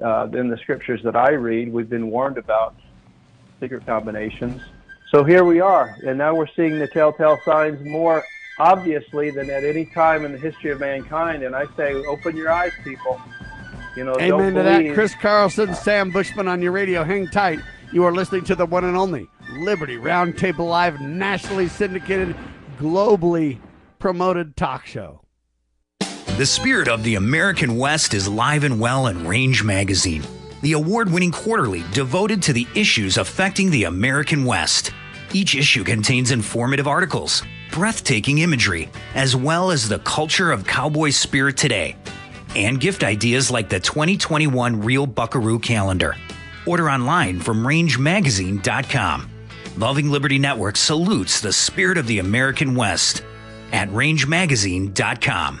uh, 0.00 0.28
in 0.34 0.46
the 0.46 0.58
scriptures 0.58 1.00
that 1.02 1.16
I 1.16 1.30
read, 1.30 1.72
we've 1.72 1.90
been 1.90 2.12
warned 2.12 2.38
about 2.38 2.76
secret 3.58 3.84
combinations 3.84 4.62
so 5.10 5.24
here 5.24 5.42
we 5.42 5.60
are, 5.60 5.96
and 6.06 6.18
now 6.18 6.34
we're 6.34 6.52
seeing 6.54 6.78
the 6.78 6.86
telltale 6.86 7.40
signs 7.42 7.82
more 7.82 8.22
obviously 8.58 9.30
than 9.30 9.50
at 9.50 9.64
any 9.64 9.86
time 9.86 10.24
in 10.24 10.32
the 10.32 10.38
history 10.38 10.70
of 10.70 10.80
mankind. 10.80 11.42
And 11.42 11.54
I 11.54 11.66
say, 11.76 11.94
open 11.94 12.36
your 12.36 12.50
eyes, 12.50 12.72
people. 12.84 13.20
You 13.96 14.04
know, 14.04 14.16
Amen 14.20 14.54
to 14.54 14.62
that. 14.62 14.94
Chris 14.94 15.14
Carlson, 15.14 15.74
Sam 15.74 16.10
Bushman 16.10 16.48
on 16.48 16.62
your 16.62 16.72
radio. 16.72 17.04
Hang 17.04 17.26
tight. 17.28 17.60
You 17.92 18.04
are 18.04 18.12
listening 18.12 18.44
to 18.44 18.54
the 18.54 18.66
one 18.66 18.84
and 18.84 18.96
only 18.96 19.26
Liberty 19.58 19.96
Roundtable 19.96 20.68
Live, 20.68 21.00
nationally 21.00 21.68
syndicated, 21.68 22.36
globally 22.78 23.58
promoted 23.98 24.56
talk 24.56 24.86
show. 24.86 25.22
The 26.36 26.46
spirit 26.46 26.86
of 26.86 27.02
the 27.02 27.16
American 27.16 27.76
West 27.76 28.14
is 28.14 28.28
live 28.28 28.62
and 28.62 28.78
well 28.78 29.08
in 29.08 29.26
Range 29.26 29.64
Magazine 29.64 30.22
the 30.62 30.72
award 30.72 31.10
winning 31.10 31.30
quarterly 31.30 31.84
devoted 31.92 32.42
to 32.42 32.52
the 32.52 32.66
issues 32.74 33.16
affecting 33.16 33.70
the 33.70 33.84
American 33.84 34.44
West. 34.44 34.90
Each 35.32 35.54
issue 35.54 35.84
contains 35.84 36.30
informative 36.30 36.88
articles, 36.88 37.42
breathtaking 37.78 38.38
imagery, 38.38 38.88
as 39.14 39.36
well 39.36 39.70
as 39.70 39.88
the 39.88 40.00
culture 40.00 40.50
of 40.50 40.66
cowboy 40.66 41.10
spirit 41.10 41.56
today, 41.56 41.94
and 42.56 42.80
gift 42.80 43.04
ideas 43.04 43.52
like 43.52 43.68
the 43.68 43.78
2021 43.78 44.82
Real 44.82 45.06
Buckaroo 45.06 45.60
calendar. 45.60 46.16
Order 46.66 46.90
online 46.90 47.38
from 47.38 47.64
rangemagazine.com. 47.64 49.30
Loving 49.76 50.10
Liberty 50.10 50.40
Network 50.40 50.76
salutes 50.76 51.40
the 51.40 51.52
spirit 51.52 51.98
of 51.98 52.08
the 52.08 52.18
American 52.18 52.74
West 52.74 53.22
at 53.72 53.88
rangemagazine.com. 53.90 55.60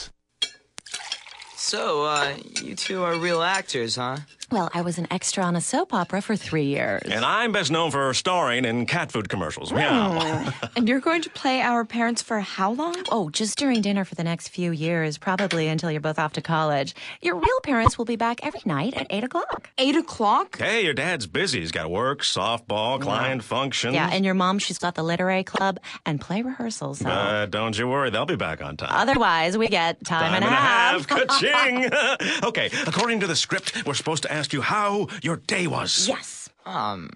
So, 1.63 2.05
uh, 2.05 2.37
you 2.63 2.75
two 2.75 3.03
are 3.03 3.15
real 3.15 3.43
actors, 3.43 3.95
huh? 3.95 4.17
Well, 4.51 4.69
I 4.73 4.81
was 4.81 4.97
an 4.97 5.07
extra 5.09 5.45
on 5.45 5.55
a 5.55 5.61
soap 5.61 5.93
opera 5.93 6.21
for 6.21 6.35
three 6.35 6.65
years. 6.65 7.03
And 7.05 7.23
I'm 7.23 7.53
best 7.53 7.71
known 7.71 7.89
for 7.89 8.13
starring 8.13 8.65
in 8.65 8.85
cat 8.85 9.09
food 9.09 9.29
commercials. 9.29 9.71
Meow. 9.71 10.51
and 10.75 10.89
you're 10.89 10.99
going 10.99 11.21
to 11.21 11.29
play 11.29 11.61
our 11.61 11.85
parents 11.85 12.21
for 12.21 12.41
how 12.41 12.73
long? 12.73 12.97
Oh, 13.09 13.29
just 13.29 13.57
during 13.57 13.81
dinner 13.81 14.03
for 14.03 14.15
the 14.15 14.25
next 14.25 14.49
few 14.49 14.71
years, 14.71 15.17
probably 15.17 15.69
until 15.69 15.89
you're 15.89 16.01
both 16.01 16.19
off 16.19 16.33
to 16.33 16.41
college. 16.41 16.93
Your 17.21 17.35
real 17.35 17.59
parents 17.63 17.97
will 17.97 18.03
be 18.03 18.17
back 18.17 18.45
every 18.45 18.59
night 18.65 18.93
at 18.95 19.07
8 19.09 19.23
o'clock. 19.23 19.69
8 19.77 19.95
o'clock? 19.95 20.57
Hey, 20.57 20.83
your 20.83 20.93
dad's 20.93 21.27
busy. 21.27 21.61
He's 21.61 21.71
got 21.71 21.89
work, 21.89 22.21
softball, 22.21 22.99
client 22.99 23.41
yeah. 23.41 23.47
functions. 23.47 23.95
Yeah, 23.95 24.09
and 24.11 24.25
your 24.25 24.33
mom, 24.33 24.59
she's 24.59 24.79
got 24.79 24.95
the 24.95 25.03
literary 25.03 25.45
club 25.45 25.79
and 26.05 26.19
play 26.19 26.41
rehearsals. 26.41 26.99
So. 26.99 27.09
Uh, 27.09 27.45
don't 27.45 27.77
you 27.77 27.87
worry, 27.87 28.09
they'll 28.09 28.25
be 28.25 28.35
back 28.35 28.61
on 28.61 28.75
time. 28.75 28.89
Otherwise, 28.91 29.57
we 29.57 29.69
get 29.69 30.03
time, 30.03 30.23
time 30.23 30.33
and, 30.33 30.43
and 30.43 30.53
a 30.53 30.57
half. 30.57 31.07
Ka-ching! 31.07 31.89
okay, 32.43 32.69
according 32.85 33.21
to 33.21 33.27
the 33.27 33.35
script, 33.37 33.85
we're 33.85 33.93
supposed 33.93 34.23
to 34.23 34.31
ask 34.31 34.40
you 34.49 34.61
how 34.61 35.07
your 35.21 35.37
day 35.37 35.67
was. 35.67 36.07
Yes. 36.07 36.49
Um, 36.65 37.09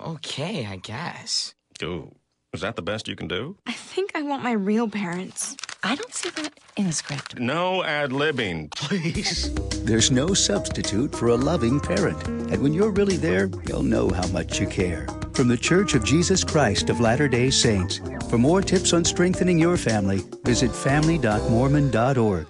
okay, 0.00 0.66
I 0.66 0.76
guess. 0.76 1.54
Ooh, 1.82 2.14
is 2.52 2.60
that 2.60 2.76
the 2.76 2.82
best 2.82 3.08
you 3.08 3.16
can 3.16 3.28
do? 3.28 3.56
I 3.66 3.72
think 3.72 4.12
I 4.14 4.22
want 4.22 4.42
my 4.42 4.52
real 4.52 4.88
parents. 4.88 5.56
I 5.84 5.96
don't 5.96 6.14
see 6.14 6.30
that 6.30 6.60
in 6.76 6.86
the 6.86 6.92
script. 6.92 7.38
No 7.38 7.82
ad 7.82 8.10
libbing, 8.10 8.70
please. 8.76 9.52
There's 9.84 10.12
no 10.12 10.32
substitute 10.34 11.12
for 11.14 11.28
a 11.28 11.34
loving 11.34 11.80
parent. 11.80 12.22
And 12.28 12.62
when 12.62 12.72
you're 12.72 12.92
really 12.92 13.16
there, 13.16 13.50
you'll 13.66 13.82
know 13.82 14.08
how 14.10 14.26
much 14.28 14.60
you 14.60 14.66
care. 14.66 15.08
From 15.32 15.48
the 15.48 15.56
Church 15.56 15.94
of 15.94 16.04
Jesus 16.04 16.44
Christ 16.44 16.88
of 16.88 17.00
Latter 17.00 17.26
day 17.26 17.50
Saints. 17.50 18.00
For 18.30 18.38
more 18.38 18.62
tips 18.62 18.92
on 18.92 19.04
strengthening 19.04 19.58
your 19.58 19.76
family, 19.76 20.22
visit 20.44 20.72
family.mormon.org. 20.72 22.46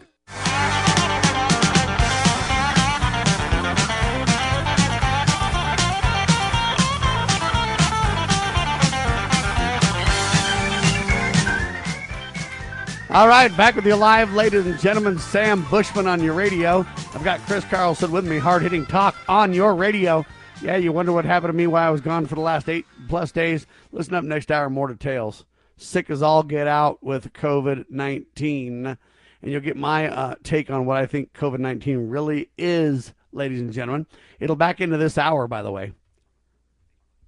All 13.12 13.28
right, 13.28 13.54
back 13.58 13.76
with 13.76 13.84
you 13.84 13.94
live, 13.94 14.32
ladies 14.32 14.64
and 14.64 14.80
gentlemen. 14.80 15.18
Sam 15.18 15.66
Bushman 15.70 16.06
on 16.06 16.22
your 16.22 16.32
radio. 16.32 16.78
I've 17.12 17.22
got 17.22 17.40
Chris 17.40 17.62
Carlson 17.62 18.10
with 18.10 18.26
me, 18.26 18.38
hard 18.38 18.62
hitting 18.62 18.86
talk 18.86 19.14
on 19.28 19.52
your 19.52 19.74
radio. 19.74 20.24
Yeah, 20.62 20.76
you 20.76 20.92
wonder 20.92 21.12
what 21.12 21.26
happened 21.26 21.50
to 21.50 21.56
me 21.56 21.66
while 21.66 21.86
I 21.86 21.90
was 21.90 22.00
gone 22.00 22.24
for 22.24 22.36
the 22.36 22.40
last 22.40 22.70
eight 22.70 22.86
plus 23.10 23.30
days. 23.30 23.66
Listen 23.90 24.14
up 24.14 24.24
next 24.24 24.50
hour, 24.50 24.70
more 24.70 24.88
details. 24.88 25.44
Sick 25.76 26.08
as 26.08 26.22
all 26.22 26.42
get 26.42 26.66
out 26.66 27.02
with 27.02 27.34
COVID 27.34 27.90
19. 27.90 28.86
And 28.86 28.98
you'll 29.42 29.60
get 29.60 29.76
my 29.76 30.08
uh, 30.08 30.36
take 30.42 30.70
on 30.70 30.86
what 30.86 30.96
I 30.96 31.04
think 31.04 31.34
COVID 31.34 31.58
19 31.58 32.08
really 32.08 32.48
is, 32.56 33.12
ladies 33.30 33.60
and 33.60 33.74
gentlemen. 33.74 34.06
It'll 34.40 34.56
back 34.56 34.80
into 34.80 34.96
this 34.96 35.18
hour, 35.18 35.46
by 35.46 35.60
the 35.60 35.70
way. 35.70 35.92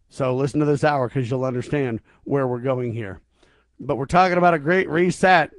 So 0.09 0.35
listen 0.35 0.61
to 0.61 0.67
this 0.67 0.83
hour 0.83 1.09
because 1.09 1.31
you'll 1.31 1.45
understand 1.45 2.01
where 2.23 2.49
we're 2.49 2.61
going 2.61 2.95
here. 2.95 3.21
But 3.79 3.97
we're 3.97 4.07
talking 4.07 4.39
about 4.39 4.55
a 4.55 4.59
great 4.59 4.89
reset 4.89 5.51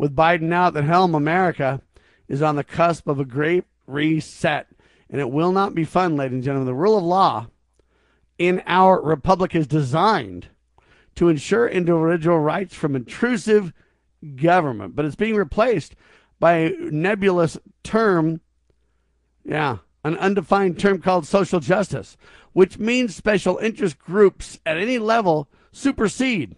with 0.00 0.16
Biden 0.16 0.50
out 0.50 0.74
at 0.78 0.84
helm, 0.84 1.14
America 1.14 1.82
is 2.26 2.40
on 2.40 2.56
the 2.56 2.64
cusp 2.64 3.06
of 3.06 3.20
a 3.20 3.24
great 3.26 3.64
reset. 3.86 4.66
And 5.10 5.20
it 5.20 5.30
will 5.30 5.52
not 5.52 5.74
be 5.74 5.84
fun, 5.84 6.16
ladies 6.16 6.36
and 6.36 6.42
gentlemen. 6.42 6.64
The 6.64 6.72
rule 6.72 6.96
of 6.96 7.04
law 7.04 7.48
in 8.38 8.62
our 8.66 8.98
republic 9.02 9.54
is 9.54 9.66
designed 9.66 10.48
to 11.16 11.28
ensure 11.28 11.68
individual 11.68 12.38
rights 12.38 12.74
from 12.74 12.96
intrusive 12.96 13.74
government, 14.36 14.96
but 14.96 15.04
it's 15.04 15.16
being 15.16 15.34
replaced 15.34 15.94
by 16.38 16.54
a 16.54 16.70
nebulous 16.78 17.58
term, 17.84 18.40
yeah, 19.44 19.78
an 20.02 20.16
undefined 20.16 20.78
term 20.78 21.02
called 21.02 21.26
social 21.26 21.60
justice, 21.60 22.16
which 22.54 22.78
means 22.78 23.14
special 23.14 23.58
interest 23.58 23.98
groups 23.98 24.60
at 24.64 24.78
any 24.78 24.98
level 24.98 25.46
supersede 25.72 26.56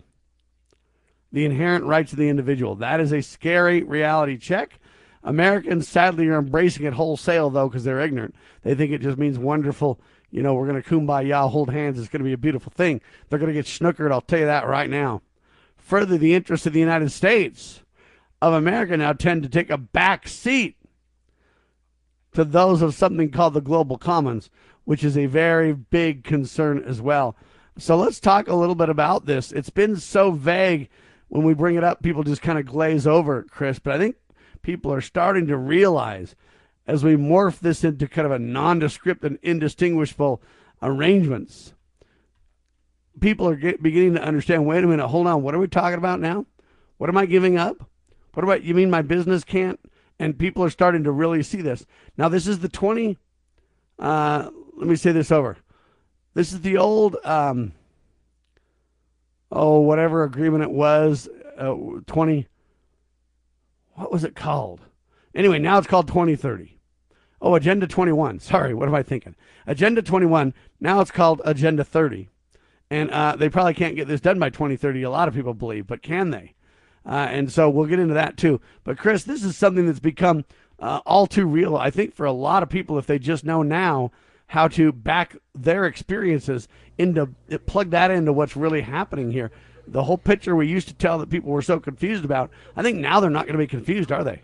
the 1.32 1.44
inherent 1.44 1.84
rights 1.84 2.12
of 2.12 2.18
the 2.18 2.28
individual. 2.28 2.74
That 2.76 3.00
is 3.00 3.12
a 3.12 3.22
scary 3.22 3.82
reality 3.82 4.36
check. 4.36 4.78
Americans 5.24 5.88
sadly 5.88 6.26
are 6.28 6.38
embracing 6.38 6.84
it 6.84 6.94
wholesale 6.94 7.48
though 7.50 7.68
because 7.68 7.84
they're 7.84 8.00
ignorant. 8.00 8.34
They 8.62 8.74
think 8.74 8.92
it 8.92 9.00
just 9.00 9.18
means 9.18 9.38
wonderful. 9.38 10.00
You 10.30 10.42
know, 10.42 10.54
we're 10.54 10.66
going 10.66 10.82
to 10.82 10.88
kumbaya, 10.88 11.48
hold 11.50 11.70
hands. 11.70 11.98
It's 11.98 12.08
going 12.08 12.20
to 12.20 12.28
be 12.28 12.32
a 12.32 12.38
beautiful 12.38 12.72
thing. 12.74 13.00
They're 13.28 13.38
going 13.38 13.52
to 13.52 13.54
get 13.54 13.66
snookered. 13.66 14.10
I'll 14.10 14.20
tell 14.20 14.40
you 14.40 14.46
that 14.46 14.66
right 14.66 14.88
now. 14.88 15.22
Further, 15.76 16.16
the 16.16 16.34
interests 16.34 16.66
of 16.66 16.72
the 16.72 16.80
United 16.80 17.12
States 17.12 17.82
of 18.40 18.54
America 18.54 18.96
now 18.96 19.12
tend 19.12 19.42
to 19.42 19.48
take 19.48 19.70
a 19.70 19.76
back 19.76 20.26
seat 20.26 20.76
to 22.32 22.44
those 22.44 22.82
of 22.82 22.94
something 22.94 23.30
called 23.30 23.54
the 23.54 23.60
global 23.60 23.98
commons, 23.98 24.48
which 24.84 25.04
is 25.04 25.18
a 25.18 25.26
very 25.26 25.72
big 25.72 26.24
concern 26.24 26.82
as 26.82 27.00
well. 27.00 27.36
So 27.78 27.96
let's 27.96 28.20
talk 28.20 28.48
a 28.48 28.54
little 28.54 28.74
bit 28.74 28.88
about 28.88 29.26
this. 29.26 29.52
It's 29.52 29.70
been 29.70 29.96
so 29.96 30.30
vague 30.30 30.88
when 31.32 31.44
we 31.44 31.54
bring 31.54 31.76
it 31.76 31.82
up, 31.82 32.02
people 32.02 32.22
just 32.24 32.42
kind 32.42 32.58
of 32.58 32.66
glaze 32.66 33.06
over 33.06 33.38
it, 33.38 33.50
Chris. 33.50 33.78
But 33.78 33.94
I 33.94 33.98
think 33.98 34.16
people 34.60 34.92
are 34.92 35.00
starting 35.00 35.46
to 35.46 35.56
realize 35.56 36.36
as 36.86 37.02
we 37.02 37.16
morph 37.16 37.58
this 37.58 37.84
into 37.84 38.06
kind 38.06 38.26
of 38.26 38.32
a 38.32 38.38
nondescript 38.38 39.24
and 39.24 39.38
indistinguishable 39.40 40.42
arrangements, 40.82 41.72
people 43.18 43.48
are 43.48 43.56
get, 43.56 43.82
beginning 43.82 44.12
to 44.12 44.22
understand 44.22 44.66
wait 44.66 44.84
a 44.84 44.86
minute, 44.86 45.08
hold 45.08 45.26
on, 45.26 45.42
what 45.42 45.54
are 45.54 45.58
we 45.58 45.68
talking 45.68 45.96
about 45.96 46.20
now? 46.20 46.44
What 46.98 47.08
am 47.08 47.16
I 47.16 47.24
giving 47.24 47.56
up? 47.56 47.88
What 48.34 48.44
about 48.44 48.62
you 48.62 48.74
mean 48.74 48.90
my 48.90 49.00
business 49.00 49.42
can't? 49.42 49.80
And 50.18 50.38
people 50.38 50.62
are 50.62 50.70
starting 50.70 51.02
to 51.04 51.12
really 51.12 51.42
see 51.42 51.62
this. 51.62 51.86
Now, 52.18 52.28
this 52.28 52.46
is 52.46 52.58
the 52.58 52.68
20, 52.68 53.16
uh, 53.98 54.50
let 54.76 54.86
me 54.86 54.96
say 54.96 55.12
this 55.12 55.32
over. 55.32 55.56
This 56.34 56.52
is 56.52 56.60
the 56.60 56.76
old, 56.76 57.16
um, 57.24 57.72
oh, 59.52 59.80
whatever 59.80 60.24
agreement 60.24 60.62
it 60.62 60.70
was, 60.70 61.28
uh, 61.58 61.74
20, 62.06 62.48
what 63.94 64.10
was 64.10 64.24
it 64.24 64.34
called? 64.34 64.80
Anyway, 65.34 65.58
now 65.58 65.78
it's 65.78 65.86
called 65.86 66.08
2030. 66.08 66.78
Oh, 67.40 67.54
Agenda 67.54 67.86
21. 67.86 68.38
Sorry, 68.40 68.74
what 68.74 68.88
am 68.88 68.94
I 68.94 69.02
thinking? 69.02 69.34
Agenda 69.66 70.02
21. 70.02 70.54
Now 70.80 71.00
it's 71.00 71.10
called 71.10 71.42
Agenda 71.44 71.84
30. 71.84 72.28
And 72.90 73.10
uh, 73.10 73.36
they 73.36 73.48
probably 73.48 73.74
can't 73.74 73.96
get 73.96 74.08
this 74.08 74.20
done 74.20 74.38
by 74.38 74.50
2030, 74.50 75.02
a 75.02 75.10
lot 75.10 75.28
of 75.28 75.34
people 75.34 75.54
believe, 75.54 75.86
but 75.86 76.02
can 76.02 76.30
they? 76.30 76.54
Uh, 77.04 77.26
and 77.30 77.50
so 77.50 77.68
we'll 77.68 77.86
get 77.86 77.98
into 77.98 78.14
that 78.14 78.36
too. 78.36 78.60
But, 78.84 78.98
Chris, 78.98 79.24
this 79.24 79.44
is 79.44 79.56
something 79.56 79.86
that's 79.86 80.00
become 80.00 80.44
uh, 80.78 81.00
all 81.04 81.26
too 81.26 81.46
real, 81.46 81.76
I 81.76 81.90
think, 81.90 82.14
for 82.14 82.26
a 82.26 82.32
lot 82.32 82.62
of 82.62 82.68
people 82.68 82.98
if 82.98 83.06
they 83.06 83.18
just 83.18 83.44
know 83.44 83.62
now 83.62 84.12
how 84.48 84.68
to 84.68 84.92
back 84.92 85.36
their 85.54 85.86
experiences 85.86 86.68
into 86.98 87.26
plug 87.66 87.90
that 87.90 88.10
into 88.10 88.32
what's 88.32 88.56
really 88.56 88.80
happening 88.80 89.30
here. 89.30 89.50
The 89.86 90.04
whole 90.04 90.18
picture 90.18 90.56
we 90.56 90.66
used 90.66 90.88
to 90.88 90.94
tell 90.94 91.18
that 91.18 91.30
people 91.30 91.50
were 91.50 91.62
so 91.62 91.80
confused 91.80 92.24
about, 92.24 92.50
I 92.76 92.82
think 92.82 92.98
now 92.98 93.20
they're 93.20 93.30
not 93.30 93.46
going 93.46 93.58
to 93.58 93.58
be 93.58 93.66
confused, 93.66 94.12
are 94.12 94.24
they? 94.24 94.40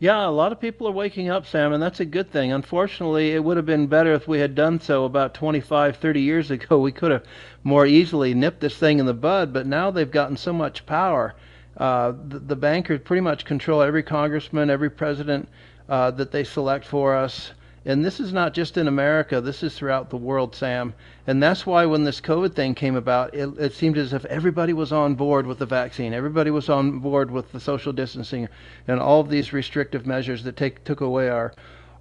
Yeah, 0.00 0.28
a 0.28 0.30
lot 0.30 0.52
of 0.52 0.60
people 0.60 0.86
are 0.86 0.92
waking 0.92 1.28
up, 1.28 1.44
Sam, 1.44 1.72
and 1.72 1.82
that's 1.82 1.98
a 1.98 2.04
good 2.04 2.30
thing. 2.30 2.52
Unfortunately, 2.52 3.32
it 3.32 3.42
would 3.42 3.56
have 3.56 3.66
been 3.66 3.88
better 3.88 4.12
if 4.12 4.28
we 4.28 4.38
had 4.38 4.54
done 4.54 4.80
so 4.80 5.04
about 5.04 5.34
25, 5.34 5.96
30 5.96 6.20
years 6.20 6.50
ago. 6.50 6.78
We 6.88 6.92
could 6.92 7.10
have 7.10 7.24
more 7.64 7.86
easily 7.86 8.34
nipped 8.34 8.60
this 8.60 8.76
thing 8.76 9.00
in 9.00 9.06
the 9.06 9.14
bud, 9.14 9.52
but 9.52 9.66
now 9.66 9.90
they've 9.90 10.10
gotten 10.10 10.36
so 10.36 10.52
much 10.52 10.86
power. 10.86 11.34
Uh, 11.76 12.12
the, 12.28 12.38
the, 12.38 12.56
bankers 12.56 13.00
pretty 13.04 13.20
much 13.20 13.44
control 13.44 13.82
every 13.82 14.02
congressman, 14.02 14.70
every 14.70 14.90
president 14.90 15.48
uh, 15.88 16.10
that 16.12 16.30
they 16.32 16.44
select 16.44 16.84
for 16.84 17.14
us. 17.14 17.52
And 17.88 18.04
this 18.04 18.20
is 18.20 18.34
not 18.34 18.52
just 18.52 18.76
in 18.76 18.86
America, 18.86 19.40
this 19.40 19.62
is 19.62 19.74
throughout 19.74 20.10
the 20.10 20.18
world, 20.18 20.54
Sam. 20.54 20.92
And 21.26 21.42
that's 21.42 21.64
why 21.64 21.86
when 21.86 22.04
this 22.04 22.20
COVID 22.20 22.52
thing 22.52 22.74
came 22.74 22.94
about, 22.94 23.32
it, 23.32 23.48
it, 23.58 23.72
seemed 23.72 23.96
as 23.96 24.12
if 24.12 24.26
everybody 24.26 24.74
was 24.74 24.92
on 24.92 25.14
board 25.14 25.46
with 25.46 25.58
the 25.58 25.64
vaccine. 25.64 26.12
Everybody 26.12 26.50
was 26.50 26.68
on 26.68 26.98
board 26.98 27.30
with 27.30 27.50
the 27.50 27.58
social 27.58 27.94
distancing 27.94 28.46
and 28.86 29.00
all 29.00 29.20
of 29.22 29.30
these 29.30 29.54
restrictive 29.54 30.06
measures 30.06 30.44
that 30.44 30.54
take, 30.54 30.84
took 30.84 31.00
away 31.00 31.30
our, 31.30 31.54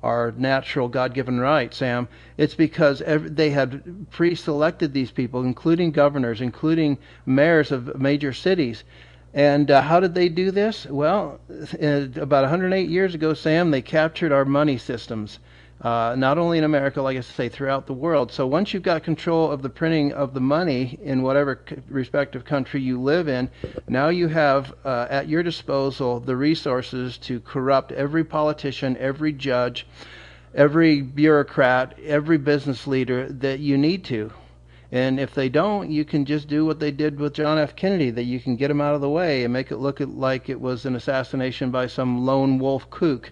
our 0.03 0.33
natural 0.35 0.89
God 0.89 1.13
given 1.13 1.39
right, 1.39 1.73
Sam. 1.73 2.09
It's 2.35 2.53
because 2.53 3.01
every, 3.03 3.29
they 3.29 3.51
had 3.51 4.11
pre 4.11 4.35
selected 4.35 4.91
these 4.91 5.11
people, 5.11 5.43
including 5.43 5.91
governors, 5.91 6.41
including 6.41 6.97
mayors 7.25 7.71
of 7.71 7.97
major 7.97 8.33
cities. 8.33 8.83
And 9.33 9.71
uh, 9.71 9.83
how 9.83 10.01
did 10.01 10.15
they 10.15 10.27
do 10.27 10.51
this? 10.51 10.85
Well, 10.85 11.39
about 11.79 12.41
108 12.41 12.89
years 12.89 13.15
ago, 13.15 13.33
Sam, 13.33 13.71
they 13.71 13.81
captured 13.81 14.33
our 14.33 14.43
money 14.43 14.77
systems 14.77 15.39
uh, 15.81 16.15
not 16.17 16.37
only 16.37 16.57
in 16.57 16.63
America, 16.63 17.01
like 17.01 17.17
I 17.17 17.21
say, 17.21 17.49
throughout 17.49 17.85
the 17.85 17.93
world. 17.93 18.31
So 18.31 18.47
once 18.47 18.73
you've 18.73 18.83
got 18.83 19.03
control 19.03 19.51
of 19.51 19.61
the 19.61 19.69
printing 19.69 20.11
of 20.11 20.33
the 20.33 20.39
money 20.39 20.97
in 21.03 21.21
whatever 21.21 21.61
respective 21.87 22.45
country 22.45 22.81
you 22.81 22.99
live 22.99 23.27
in, 23.27 23.49
now 23.87 24.09
you 24.09 24.27
have 24.27 24.73
uh, 24.83 25.05
at 25.09 25.29
your 25.29 25.43
disposal 25.43 26.19
the 26.19 26.35
resources 26.35 27.17
to 27.19 27.39
corrupt 27.41 27.91
every 27.91 28.23
politician, 28.23 28.97
every 28.97 29.31
judge, 29.31 29.85
every 30.55 31.01
bureaucrat, 31.01 31.97
every 32.03 32.39
business 32.39 32.87
leader 32.87 33.27
that 33.29 33.59
you 33.59 33.77
need 33.77 34.03
to. 34.05 34.31
And 34.91 35.19
if 35.19 35.35
they 35.35 35.49
don't, 35.49 35.91
you 35.91 36.05
can 36.05 36.25
just 36.25 36.47
do 36.47 36.65
what 36.65 36.79
they 36.79 36.91
did 36.91 37.19
with 37.19 37.33
John 37.33 37.59
F. 37.59 37.75
Kennedy, 37.75 38.09
that 38.11 38.23
you 38.23 38.39
can 38.39 38.55
get 38.55 38.71
him 38.71 38.79
out 38.79 38.95
of 38.95 39.01
the 39.01 39.09
way 39.09 39.43
and 39.43 39.51
make 39.51 39.69
it 39.69 39.77
look 39.77 39.99
like 39.99 40.49
it 40.49 40.61
was 40.61 40.85
an 40.85 40.95
assassination 40.95 41.71
by 41.71 41.87
some 41.87 42.25
lone 42.25 42.57
wolf 42.57 42.89
kook 42.89 43.31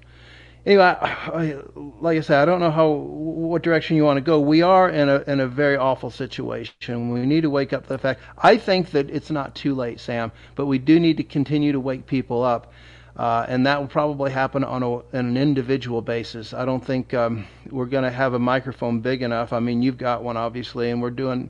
anyway, 0.66 0.84
I, 0.84 1.62
like 2.00 2.18
I 2.18 2.22
said, 2.22 2.42
I 2.42 2.46
don't 2.46 2.60
know 2.60 2.72
how 2.72 2.90
what 2.90 3.62
direction 3.62 3.96
you 3.96 4.04
want 4.04 4.18
to 4.18 4.22
go. 4.22 4.40
We 4.40 4.62
are 4.62 4.90
in 4.90 5.10
a 5.10 5.24
in 5.28 5.40
a 5.40 5.48
very 5.48 5.78
awful 5.78 6.10
situation. 6.10 7.10
We 7.12 7.26
need 7.26 7.42
to 7.42 7.50
wake 7.50 7.74
up 7.74 7.84
to 7.84 7.90
the 7.90 7.98
fact. 7.98 8.22
I 8.38 8.58
think 8.58 8.92
that 8.92 9.10
it's 9.10 9.32
not 9.32 9.56
too 9.56 9.76
late, 9.76 10.00
Sam, 10.00 10.32
but 10.56 10.66
we 10.66 10.78
do 10.78 11.00
need 11.00 11.18
to 11.18 11.24
continue 11.24 11.72
to 11.72 11.80
wake 11.80 12.06
people 12.06 12.44
up. 12.44 12.72
Uh, 13.16 13.46
and 13.48 13.66
that 13.66 13.80
will 13.80 13.88
probably 13.88 14.30
happen 14.30 14.62
on, 14.66 14.84
a, 14.84 14.92
on 14.92 15.06
an 15.14 15.38
individual 15.38 16.02
basis. 16.02 16.54
I 16.54 16.66
don't 16.66 16.86
think 16.86 17.14
um, 17.14 17.48
we're 17.70 17.86
going 17.86 18.04
to 18.04 18.12
have 18.12 18.34
a 18.34 18.40
microphone 18.40 19.00
big 19.00 19.22
enough. 19.22 19.54
I 19.54 19.62
mean, 19.62 19.82
you've 19.82 19.98
got 19.98 20.22
one, 20.22 20.36
obviously, 20.36 20.92
and 20.92 21.02
we're 21.02 21.12
doing 21.12 21.50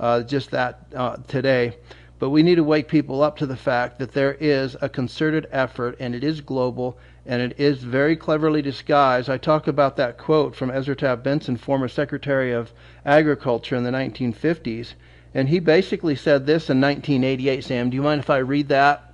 uh, 0.00 0.22
just 0.22 0.52
that 0.52 0.86
uh, 0.94 1.16
today. 1.28 1.76
But 2.18 2.30
we 2.30 2.42
need 2.42 2.54
to 2.54 2.64
wake 2.64 2.88
people 2.88 3.22
up 3.22 3.36
to 3.38 3.46
the 3.46 3.56
fact 3.56 3.98
that 3.98 4.12
there 4.12 4.32
is 4.32 4.74
a 4.80 4.88
concerted 4.88 5.48
effort, 5.50 5.96
and 6.00 6.14
it 6.14 6.24
is 6.24 6.40
global, 6.40 6.96
and 7.24 7.40
it 7.40 7.58
is 7.58 7.82
very 7.82 8.16
cleverly 8.16 8.62
disguised. 8.62 9.30
I 9.30 9.38
talk 9.38 9.68
about 9.68 9.96
that 9.96 10.18
quote 10.18 10.56
from 10.56 10.70
Ezra 10.70 10.96
Taft 10.96 11.22
Benson, 11.22 11.56
former 11.56 11.88
Secretary 11.88 12.52
of 12.52 12.72
Agriculture 13.06 13.76
in 13.76 13.84
the 13.84 13.90
1950s, 13.90 14.94
and 15.34 15.48
he 15.48 15.60
basically 15.60 16.16
said 16.16 16.46
this 16.46 16.68
in 16.68 16.80
1988. 16.80 17.64
Sam, 17.64 17.90
do 17.90 17.94
you 17.94 18.02
mind 18.02 18.20
if 18.20 18.30
I 18.30 18.38
read 18.38 18.68
that? 18.68 19.12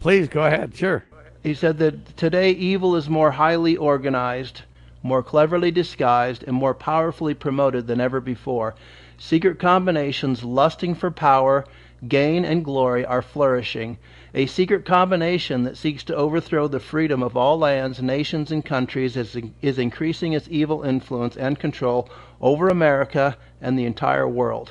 Please 0.00 0.28
go 0.28 0.44
ahead. 0.44 0.76
Sure. 0.76 1.04
He 1.42 1.54
said 1.54 1.78
that 1.78 2.16
today 2.16 2.52
evil 2.52 2.94
is 2.96 3.08
more 3.08 3.32
highly 3.32 3.76
organized, 3.76 4.62
more 5.02 5.22
cleverly 5.22 5.70
disguised, 5.70 6.44
and 6.44 6.54
more 6.54 6.74
powerfully 6.74 7.34
promoted 7.34 7.86
than 7.86 8.00
ever 8.00 8.20
before. 8.20 8.74
Secret 9.18 9.58
combinations 9.58 10.44
lusting 10.44 10.94
for 10.94 11.10
power, 11.10 11.64
gain, 12.06 12.44
and 12.44 12.64
glory 12.64 13.04
are 13.04 13.22
flourishing 13.22 13.98
a 14.38 14.46
secret 14.46 14.84
combination 14.84 15.64
that 15.64 15.76
seeks 15.76 16.04
to 16.04 16.14
overthrow 16.14 16.68
the 16.68 16.78
freedom 16.78 17.24
of 17.24 17.36
all 17.36 17.58
lands, 17.58 18.00
nations, 18.00 18.52
and 18.52 18.64
countries 18.64 19.16
is, 19.16 19.36
is 19.62 19.80
increasing 19.80 20.32
its 20.32 20.46
evil 20.48 20.84
influence 20.84 21.36
and 21.36 21.58
control 21.58 22.08
over 22.40 22.68
America 22.68 23.36
and 23.60 23.76
the 23.76 23.84
entire 23.84 24.28
world. 24.28 24.70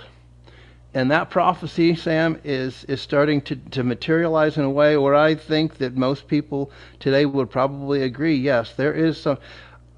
And 0.93 1.11
that 1.11 1.29
prophecy, 1.29 1.95
Sam, 1.95 2.39
is, 2.45 2.85
is 2.85 3.01
starting 3.01 3.41
to, 3.41 3.57
to 3.57 3.83
materialize 3.83 4.57
in 4.57 4.63
a 4.63 4.69
way 4.69 4.95
where 4.95 5.15
I 5.15 5.35
think 5.35 5.79
that 5.79 5.97
most 5.97 6.29
people 6.29 6.71
today 7.01 7.25
would 7.25 7.49
probably 7.49 8.03
agree 8.03 8.37
yes, 8.37 8.73
there 8.73 8.93
is 8.93 9.19
some, 9.19 9.37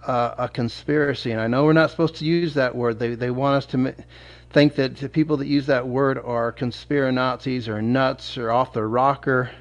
uh, 0.03 0.33
a 0.39 0.49
conspiracy. 0.49 1.31
And 1.31 1.39
I 1.39 1.45
know 1.45 1.63
we're 1.63 1.73
not 1.73 1.91
supposed 1.91 2.15
to 2.15 2.25
use 2.25 2.55
that 2.55 2.75
word. 2.75 2.97
They, 2.97 3.13
they 3.13 3.29
want 3.29 3.57
us 3.57 3.65
to 3.67 3.93
think 4.49 4.75
that 4.75 4.97
the 4.97 5.09
people 5.09 5.37
that 5.37 5.47
use 5.47 5.67
that 5.67 5.87
word 5.87 6.17
are 6.17 6.51
conspiranazis 6.51 7.67
or 7.67 7.81
nuts 7.81 8.37
or 8.37 8.51
off 8.51 8.73
the 8.73 8.85
rocker. 8.85 9.51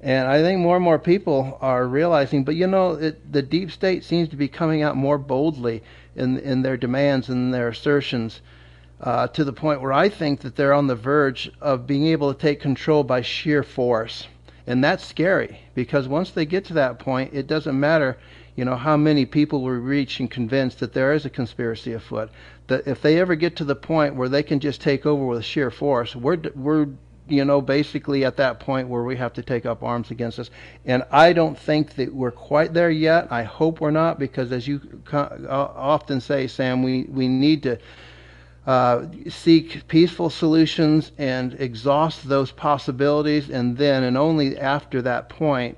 And 0.00 0.28
I 0.28 0.42
think 0.42 0.60
more 0.60 0.76
and 0.76 0.84
more 0.84 0.98
people 0.98 1.56
are 1.60 1.86
realizing, 1.86 2.44
but 2.44 2.56
you 2.56 2.66
know, 2.66 2.92
it, 2.92 3.32
the 3.32 3.42
deep 3.42 3.70
state 3.70 4.04
seems 4.04 4.28
to 4.30 4.36
be 4.36 4.48
coming 4.48 4.82
out 4.82 4.96
more 4.96 5.16
boldly 5.18 5.82
in 6.14 6.38
in 6.38 6.62
their 6.62 6.76
demands 6.76 7.28
and 7.28 7.54
their 7.54 7.68
assertions, 7.68 8.42
uh, 9.00 9.28
to 9.28 9.44
the 9.44 9.52
point 9.52 9.80
where 9.80 9.92
I 9.92 10.08
think 10.08 10.40
that 10.40 10.56
they're 10.56 10.74
on 10.74 10.88
the 10.88 10.94
verge 10.94 11.50
of 11.60 11.86
being 11.86 12.06
able 12.06 12.32
to 12.32 12.38
take 12.38 12.60
control 12.60 13.02
by 13.02 13.22
sheer 13.22 13.62
force, 13.62 14.26
and 14.66 14.84
that's 14.84 15.06
scary 15.06 15.60
because 15.74 16.06
once 16.06 16.30
they 16.30 16.44
get 16.44 16.66
to 16.66 16.74
that 16.74 16.98
point, 16.98 17.32
it 17.32 17.46
doesn't 17.46 17.78
matter, 17.78 18.18
you 18.56 18.64
know, 18.64 18.76
how 18.76 18.96
many 18.96 19.26
people 19.26 19.62
we 19.62 19.72
reach 19.72 20.20
and 20.20 20.30
convince 20.30 20.76
that 20.76 20.92
there 20.92 21.12
is 21.12 21.24
a 21.24 21.30
conspiracy 21.30 21.92
afoot 21.92 22.30
that 22.68 22.86
if 22.86 23.02
they 23.02 23.18
ever 23.18 23.34
get 23.34 23.56
to 23.56 23.64
the 23.64 23.74
point 23.74 24.14
where 24.14 24.28
they 24.28 24.42
can 24.42 24.60
just 24.60 24.80
take 24.80 25.04
over 25.04 25.26
with 25.26 25.44
sheer 25.44 25.70
force, 25.70 26.14
we're 26.14 26.38
we're 26.54 26.86
you 27.26 27.44
know 27.44 27.60
basically 27.60 28.24
at 28.24 28.36
that 28.36 28.60
point 28.60 28.88
where 28.88 29.02
we 29.02 29.16
have 29.16 29.32
to 29.32 29.42
take 29.42 29.66
up 29.66 29.82
arms 29.82 30.10
against 30.10 30.38
us. 30.38 30.50
And 30.84 31.02
I 31.10 31.32
don't 31.32 31.58
think 31.58 31.96
that 31.96 32.14
we're 32.14 32.30
quite 32.30 32.72
there 32.72 32.90
yet. 32.90 33.30
I 33.30 33.42
hope 33.42 33.80
we're 33.80 33.90
not 33.90 34.18
because 34.18 34.52
as 34.52 34.68
you 34.68 34.80
often 35.12 36.20
say, 36.20 36.46
Sam, 36.46 36.82
we 36.82 37.04
we 37.04 37.26
need 37.26 37.64
to 37.64 37.78
uh, 38.66 39.06
seek 39.28 39.86
peaceful 39.88 40.30
solutions 40.30 41.12
and 41.18 41.54
exhaust 41.60 42.28
those 42.28 42.52
possibilities, 42.52 43.50
and 43.50 43.76
then 43.76 44.04
and 44.04 44.16
only 44.16 44.56
after 44.58 45.02
that 45.02 45.28
point 45.28 45.76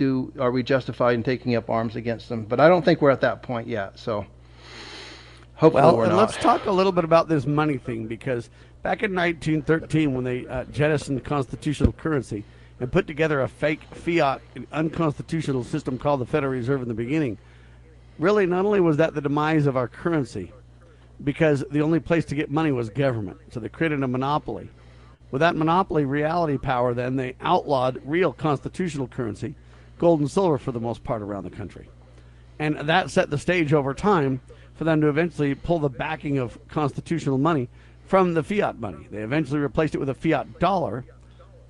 do 0.00 0.32
are 0.40 0.50
we 0.50 0.62
justified 0.62 1.14
in 1.14 1.22
taking 1.22 1.54
up 1.54 1.70
arms 1.70 1.94
against 1.94 2.28
them. 2.28 2.44
But 2.44 2.58
I 2.58 2.68
don't 2.68 2.84
think 2.84 3.00
we're 3.00 3.10
at 3.10 3.20
that 3.20 3.42
point 3.42 3.68
yet. 3.68 3.98
So 3.98 4.26
hopefully 5.54 5.82
well, 5.82 5.96
we're 5.96 6.06
not. 6.08 6.16
let's 6.16 6.36
talk 6.38 6.66
a 6.66 6.72
little 6.72 6.90
bit 6.90 7.04
about 7.04 7.28
this 7.28 7.46
money 7.46 7.76
thing 7.76 8.06
because 8.06 8.48
back 8.82 9.02
in 9.02 9.14
1913, 9.14 10.14
when 10.14 10.24
they 10.24 10.46
uh, 10.46 10.64
jettisoned 10.64 11.22
constitutional 11.22 11.92
currency 11.92 12.44
and 12.80 12.90
put 12.90 13.06
together 13.06 13.42
a 13.42 13.48
fake 13.48 13.82
fiat, 13.92 14.40
and 14.54 14.66
unconstitutional 14.72 15.62
system 15.62 15.98
called 15.98 16.20
the 16.20 16.26
Federal 16.26 16.52
Reserve 16.52 16.80
in 16.80 16.88
the 16.88 16.94
beginning, 16.94 17.36
really 18.18 18.46
not 18.46 18.64
only 18.64 18.80
was 18.80 18.96
that 18.96 19.14
the 19.14 19.20
demise 19.20 19.66
of 19.66 19.76
our 19.76 19.86
currency, 19.86 20.50
because 21.22 21.62
the 21.70 21.82
only 21.82 22.00
place 22.00 22.24
to 22.24 22.34
get 22.34 22.50
money 22.50 22.72
was 22.72 22.88
government, 22.88 23.36
so 23.50 23.60
they 23.60 23.68
created 23.68 24.02
a 24.02 24.08
monopoly. 24.08 24.70
With 25.30 25.40
that 25.40 25.56
monopoly 25.56 26.06
reality 26.06 26.56
power, 26.56 26.94
then 26.94 27.16
they 27.16 27.36
outlawed 27.42 28.00
real 28.02 28.32
constitutional 28.32 29.06
currency, 29.06 29.54
gold 30.00 30.18
and 30.18 30.30
silver 30.30 30.58
for 30.58 30.72
the 30.72 30.80
most 30.80 31.04
part 31.04 31.22
around 31.22 31.44
the 31.44 31.50
country. 31.50 31.88
And 32.58 32.76
that 32.88 33.10
set 33.10 33.30
the 33.30 33.38
stage 33.38 33.72
over 33.72 33.94
time 33.94 34.40
for 34.74 34.84
them 34.84 35.00
to 35.02 35.08
eventually 35.08 35.54
pull 35.54 35.78
the 35.78 35.88
backing 35.90 36.38
of 36.38 36.58
constitutional 36.68 37.38
money 37.38 37.68
from 38.06 38.34
the 38.34 38.42
fiat 38.42 38.80
money. 38.80 39.06
They 39.10 39.22
eventually 39.22 39.60
replaced 39.60 39.94
it 39.94 39.98
with 39.98 40.08
a 40.08 40.14
fiat 40.14 40.58
dollar. 40.58 41.04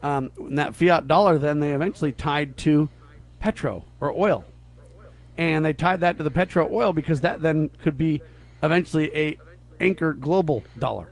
Um, 0.02 0.30
and 0.38 0.58
that 0.58 0.74
fiat 0.74 1.06
dollar 1.06 1.36
then 1.36 1.60
they 1.60 1.72
eventually 1.72 2.12
tied 2.12 2.56
to 2.58 2.88
petro 3.40 3.84
or 4.00 4.12
oil. 4.12 4.44
And 5.36 5.64
they 5.64 5.72
tied 5.72 6.00
that 6.00 6.16
to 6.18 6.22
the 6.22 6.30
petro 6.30 6.68
oil 6.72 6.92
because 6.92 7.20
that 7.22 7.42
then 7.42 7.68
could 7.82 7.98
be 7.98 8.22
eventually 8.62 9.14
a 9.14 9.38
anchor 9.80 10.12
global 10.12 10.62
dollar. 10.78 11.10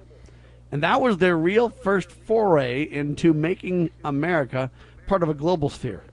And 0.71 0.83
that 0.83 1.01
was 1.01 1.19
their 1.19 1.37
real 1.37 1.69
first 1.69 2.13
foray 2.13 2.83
into 2.83 3.33
making 3.33 3.91
America 4.05 4.71
part 5.07 5.23
of 5.23 5.29
a 5.29 5.35
global 5.35 5.69
sphere, 5.71 6.05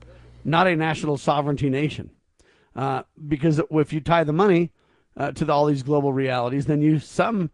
not 0.46 0.68
a 0.68 0.76
national 0.76 1.18
sovereignty 1.18 1.70
nation. 1.70 2.12
Uh, 2.76 3.04
because 3.28 3.62
if 3.72 3.92
you 3.92 4.00
tie 4.00 4.24
the 4.24 4.34
money 4.34 4.72
uh, 5.18 5.32
to 5.32 5.46
the, 5.46 5.52
all 5.52 5.66
these 5.66 5.84
global 5.84 6.14
realities, 6.14 6.66
then 6.66 6.82
you 6.82 7.00
some, 7.00 7.50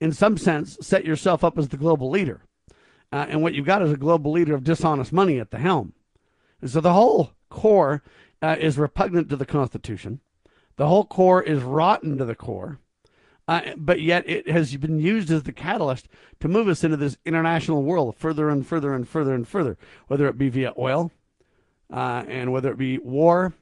in 0.00 0.12
some 0.12 0.36
sense, 0.36 0.76
set 0.80 1.04
yourself 1.04 1.44
up 1.44 1.56
as 1.58 1.68
the 1.68 1.76
global 1.76 2.10
leader. 2.10 2.42
Uh, 3.12 3.26
and 3.28 3.42
what 3.42 3.54
you've 3.54 3.66
got 3.66 3.82
is 3.82 3.92
a 3.92 3.96
global 3.96 4.32
leader 4.32 4.54
of 4.54 4.64
dishonest 4.64 5.12
money 5.12 5.38
at 5.38 5.50
the 5.50 5.58
helm. 5.58 5.92
And 6.60 6.70
so 6.70 6.80
the 6.80 6.94
whole 6.94 7.32
core 7.50 8.02
uh, 8.40 8.56
is 8.58 8.78
repugnant 8.78 9.28
to 9.28 9.36
the 9.36 9.46
Constitution. 9.46 10.20
The 10.76 10.88
whole 10.88 11.04
core 11.04 11.42
is 11.42 11.62
rotten 11.62 12.16
to 12.18 12.24
the 12.24 12.34
core. 12.34 12.78
Uh, 13.46 13.60
but 13.76 14.00
yet 14.00 14.26
it 14.26 14.48
has 14.48 14.74
been 14.76 14.98
used 14.98 15.30
as 15.30 15.42
the 15.42 15.52
catalyst 15.52 16.08
to 16.40 16.48
move 16.48 16.68
us 16.68 16.84
into 16.84 16.96
this 16.96 17.18
international 17.26 17.82
world 17.82 18.16
further 18.16 18.48
and 18.48 18.66
further 18.66 18.94
and 18.94 19.06
further 19.06 19.34
and 19.34 19.46
further, 19.46 19.76
whether 20.06 20.26
it 20.26 20.38
be 20.38 20.48
via 20.48 20.72
oil 20.78 21.10
uh, 21.92 22.24
and 22.26 22.50
whether 22.50 22.72
it 22.72 22.78
be 22.78 22.98
war, 22.98 23.52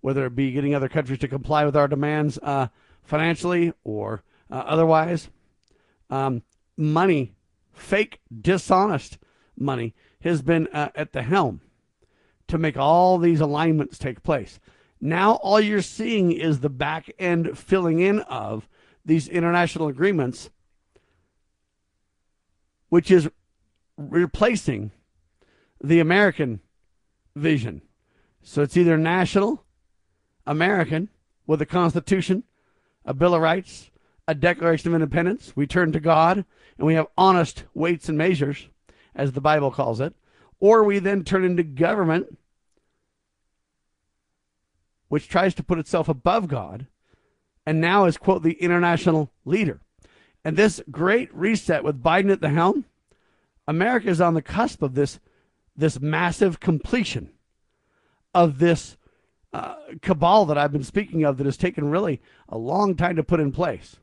whether 0.00 0.26
it 0.26 0.36
be 0.36 0.52
getting 0.52 0.74
other 0.74 0.88
countries 0.88 1.18
to 1.18 1.28
comply 1.28 1.64
with 1.64 1.76
our 1.76 1.88
demands 1.88 2.38
uh, 2.42 2.68
financially 3.02 3.72
or 3.84 4.22
uh, 4.50 4.62
otherwise. 4.66 5.28
Um, 6.08 6.42
money, 6.76 7.34
fake, 7.72 8.20
dishonest 8.40 9.18
money, 9.56 9.94
has 10.20 10.42
been 10.42 10.68
uh, 10.68 10.90
at 10.94 11.12
the 11.12 11.22
helm 11.22 11.60
to 12.48 12.58
make 12.58 12.76
all 12.76 13.18
these 13.18 13.40
alignments 13.40 13.98
take 13.98 14.22
place. 14.22 14.60
Now, 15.00 15.32
all 15.36 15.60
you're 15.60 15.82
seeing 15.82 16.30
is 16.30 16.60
the 16.60 16.68
back 16.68 17.10
end 17.18 17.58
filling 17.58 17.98
in 17.98 18.20
of 18.20 18.68
these 19.04 19.26
international 19.26 19.88
agreements, 19.88 20.50
which 22.88 23.10
is 23.10 23.28
replacing 23.96 24.92
the 25.82 25.98
American 25.98 26.60
vision. 27.34 27.82
So 28.42 28.62
it's 28.62 28.76
either 28.76 28.96
national, 28.98 29.64
American, 30.46 31.08
with 31.46 31.62
a 31.62 31.66
Constitution, 31.66 32.44
a 33.04 33.14
Bill 33.14 33.34
of 33.34 33.42
Rights, 33.42 33.90
a 34.26 34.34
Declaration 34.34 34.88
of 34.88 34.94
Independence. 34.94 35.52
We 35.54 35.66
turn 35.66 35.92
to 35.92 36.00
God 36.00 36.44
and 36.78 36.86
we 36.86 36.94
have 36.94 37.06
honest 37.16 37.64
weights 37.74 38.08
and 38.08 38.16
measures, 38.18 38.68
as 39.14 39.32
the 39.32 39.40
Bible 39.40 39.70
calls 39.70 40.00
it. 40.00 40.14
Or 40.58 40.84
we 40.84 40.98
then 40.98 41.24
turn 41.24 41.44
into 41.44 41.62
government, 41.62 42.38
which 45.08 45.28
tries 45.28 45.54
to 45.54 45.62
put 45.62 45.78
itself 45.78 46.08
above 46.08 46.48
God 46.48 46.86
and 47.66 47.80
now 47.80 48.06
is, 48.06 48.16
quote, 48.16 48.42
the 48.42 48.54
international 48.54 49.30
leader. 49.44 49.80
And 50.44 50.56
this 50.56 50.80
great 50.90 51.32
reset 51.34 51.84
with 51.84 52.02
Biden 52.02 52.32
at 52.32 52.40
the 52.40 52.48
helm, 52.48 52.84
America 53.68 54.08
is 54.08 54.20
on 54.20 54.34
the 54.34 54.42
cusp 54.42 54.82
of 54.82 54.94
this, 54.94 55.20
this 55.76 56.00
massive 56.00 56.60
completion 56.60 57.30
of 58.34 58.58
this 58.58 58.96
uh, 59.52 59.74
cabal 60.00 60.46
that 60.46 60.58
I've 60.58 60.72
been 60.72 60.84
speaking 60.84 61.24
of 61.24 61.36
that 61.36 61.46
has 61.46 61.56
taken 61.56 61.90
really 61.90 62.20
a 62.48 62.56
long 62.56 62.94
time 62.94 63.16
to 63.16 63.22
put 63.22 63.40
in 63.40 63.52
place. 63.52 63.96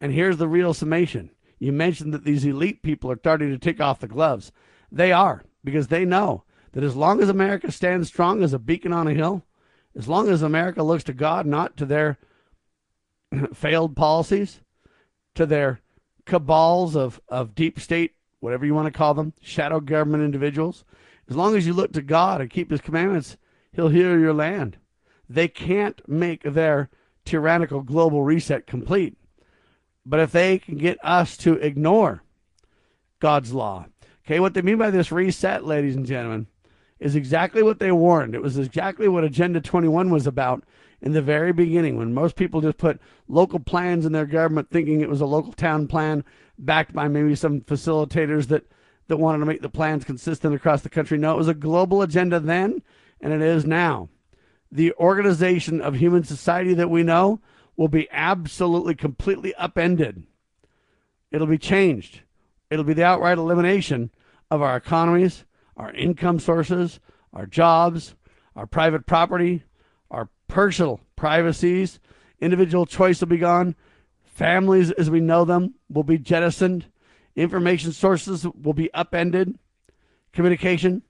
And 0.00 0.12
here's 0.12 0.36
the 0.36 0.48
real 0.48 0.74
summation. 0.74 1.30
You 1.58 1.72
mentioned 1.72 2.14
that 2.14 2.24
these 2.24 2.44
elite 2.44 2.82
people 2.82 3.10
are 3.10 3.18
starting 3.18 3.50
to 3.50 3.58
take 3.58 3.80
off 3.80 3.98
the 3.98 4.06
gloves. 4.06 4.52
They 4.92 5.10
are, 5.10 5.44
because 5.64 5.88
they 5.88 6.04
know 6.04 6.44
that 6.72 6.84
as 6.84 6.94
long 6.94 7.20
as 7.20 7.28
America 7.28 7.72
stands 7.72 8.08
strong 8.08 8.42
as 8.42 8.52
a 8.52 8.58
beacon 8.58 8.92
on 8.92 9.08
a 9.08 9.14
hill, 9.14 9.44
as 9.96 10.06
long 10.06 10.28
as 10.28 10.42
America 10.42 10.82
looks 10.82 11.04
to 11.04 11.12
God, 11.12 11.46
not 11.46 11.76
to 11.76 11.84
their 11.84 12.18
failed 13.52 13.96
policies, 13.96 14.60
to 15.34 15.46
their 15.46 15.80
cabals 16.24 16.94
of, 16.94 17.20
of 17.28 17.54
deep 17.54 17.80
state, 17.80 18.12
whatever 18.40 18.64
you 18.66 18.74
want 18.74 18.86
to 18.86 18.96
call 18.96 19.14
them, 19.14 19.32
shadow 19.40 19.80
government 19.80 20.24
individuals, 20.24 20.84
as 21.28 21.36
long 21.36 21.56
as 21.56 21.66
you 21.66 21.72
look 21.72 21.92
to 21.92 22.02
God 22.02 22.40
and 22.40 22.50
keep 22.50 22.70
his 22.70 22.80
commandments, 22.80 23.36
he'll 23.72 23.88
heal 23.88 24.18
your 24.18 24.32
land. 24.32 24.78
They 25.28 25.48
can't 25.48 26.00
make 26.08 26.42
their 26.42 26.88
tyrannical 27.24 27.82
global 27.82 28.22
reset 28.22 28.66
complete. 28.66 29.16
But 30.06 30.20
if 30.20 30.32
they 30.32 30.58
can 30.58 30.78
get 30.78 30.98
us 31.04 31.36
to 31.38 31.54
ignore 31.54 32.22
God's 33.20 33.52
law, 33.52 33.86
okay, 34.24 34.40
what 34.40 34.54
they 34.54 34.62
mean 34.62 34.78
by 34.78 34.90
this 34.90 35.12
reset, 35.12 35.66
ladies 35.66 35.96
and 35.96 36.06
gentlemen, 36.06 36.46
is 36.98 37.14
exactly 37.14 37.62
what 37.62 37.78
they 37.78 37.92
warned. 37.92 38.34
It 38.34 38.42
was 38.42 38.58
exactly 38.58 39.06
what 39.06 39.24
Agenda 39.24 39.60
21 39.60 40.10
was 40.10 40.26
about 40.26 40.64
in 41.00 41.12
the 41.12 41.22
very 41.22 41.52
beginning 41.52 41.96
when 41.96 42.14
most 42.14 42.34
people 42.34 42.60
just 42.60 42.78
put 42.78 43.00
local 43.28 43.60
plans 43.60 44.04
in 44.04 44.12
their 44.12 44.26
government 44.26 44.68
thinking 44.70 45.00
it 45.00 45.08
was 45.08 45.20
a 45.20 45.26
local 45.26 45.52
town 45.52 45.86
plan 45.86 46.24
backed 46.58 46.92
by 46.92 47.08
maybe 47.08 47.34
some 47.34 47.60
facilitators 47.60 48.48
that, 48.48 48.64
that 49.06 49.16
wanted 49.16 49.38
to 49.38 49.46
make 49.46 49.62
the 49.62 49.68
plans 49.68 50.04
consistent 50.04 50.54
across 50.54 50.82
the 50.82 50.88
country. 50.88 51.16
No, 51.16 51.34
it 51.34 51.38
was 51.38 51.48
a 51.48 51.54
global 51.54 52.02
agenda 52.02 52.40
then, 52.40 52.82
and 53.20 53.32
it 53.32 53.40
is 53.40 53.64
now. 53.64 54.08
The 54.70 54.92
organization 54.94 55.80
of 55.80 55.94
human 55.94 56.24
society 56.24 56.74
that 56.74 56.90
we 56.90 57.02
know 57.02 57.40
will 57.76 57.88
be 57.88 58.08
absolutely, 58.10 58.94
completely 58.94 59.54
upended. 59.54 60.24
It'll 61.30 61.46
be 61.46 61.58
changed. 61.58 62.22
It'll 62.70 62.84
be 62.84 62.94
the 62.94 63.04
outright 63.04 63.38
elimination 63.38 64.10
of 64.50 64.60
our 64.60 64.76
economies, 64.76 65.44
our 65.76 65.92
income 65.92 66.38
sources, 66.38 67.00
our 67.32 67.46
jobs, 67.46 68.14
our 68.56 68.66
private 68.66 69.06
property, 69.06 69.62
our 70.10 70.28
personal 70.48 71.00
privacies. 71.16 72.00
Individual 72.40 72.84
choice 72.84 73.20
will 73.20 73.28
be 73.28 73.38
gone. 73.38 73.74
Families 74.38 74.92
as 74.92 75.10
we 75.10 75.18
know 75.18 75.44
them 75.44 75.74
will 75.90 76.04
be 76.04 76.16
jettisoned. 76.16 76.86
Information 77.34 77.90
sources 77.90 78.46
will 78.46 78.72
be 78.72 78.88
upended. 78.94 79.58
Communication, 80.32 81.02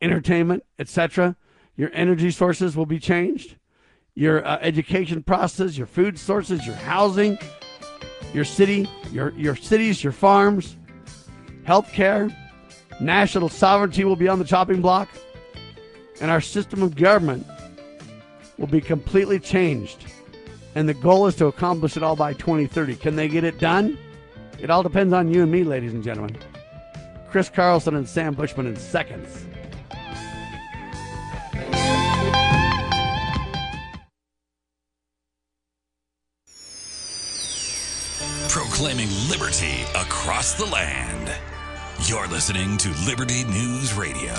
entertainment, 0.00 0.62
etc. 0.78 1.34
Your 1.76 1.90
energy 1.92 2.30
sources 2.30 2.76
will 2.76 2.86
be 2.86 3.00
changed. 3.00 3.56
Your 4.14 4.46
uh, 4.46 4.58
education 4.60 5.24
process, 5.24 5.76
your 5.76 5.88
food 5.88 6.20
sources, 6.20 6.64
your 6.64 6.76
housing, 6.76 7.36
your 8.32 8.44
city, 8.44 8.88
your, 9.10 9.30
your 9.30 9.56
cities, 9.56 10.04
your 10.04 10.12
farms, 10.12 10.76
healthcare, 11.66 12.32
national 13.00 13.48
sovereignty 13.48 14.04
will 14.04 14.14
be 14.14 14.28
on 14.28 14.38
the 14.38 14.44
chopping 14.44 14.80
block, 14.80 15.08
and 16.20 16.30
our 16.30 16.40
system 16.40 16.80
of 16.80 16.94
government 16.94 17.44
will 18.56 18.68
be 18.68 18.80
completely 18.80 19.40
changed. 19.40 20.06
And 20.74 20.88
the 20.88 20.94
goal 20.94 21.26
is 21.26 21.36
to 21.36 21.46
accomplish 21.46 21.96
it 21.96 22.02
all 22.02 22.16
by 22.16 22.32
2030. 22.32 22.96
Can 22.96 23.16
they 23.16 23.28
get 23.28 23.44
it 23.44 23.58
done? 23.58 23.98
It 24.58 24.70
all 24.70 24.82
depends 24.82 25.12
on 25.12 25.32
you 25.32 25.42
and 25.42 25.52
me, 25.52 25.64
ladies 25.64 25.92
and 25.92 26.02
gentlemen. 26.02 26.36
Chris 27.30 27.48
Carlson 27.48 27.96
and 27.96 28.08
Sam 28.08 28.34
Bushman 28.34 28.66
in 28.66 28.76
seconds. 28.76 29.44
Proclaiming 38.48 39.08
liberty 39.30 39.82
across 39.94 40.54
the 40.54 40.66
land. 40.66 41.32
You're 42.04 42.28
listening 42.28 42.76
to 42.78 42.90
Liberty 43.06 43.44
News 43.44 43.94
Radio. 43.94 44.34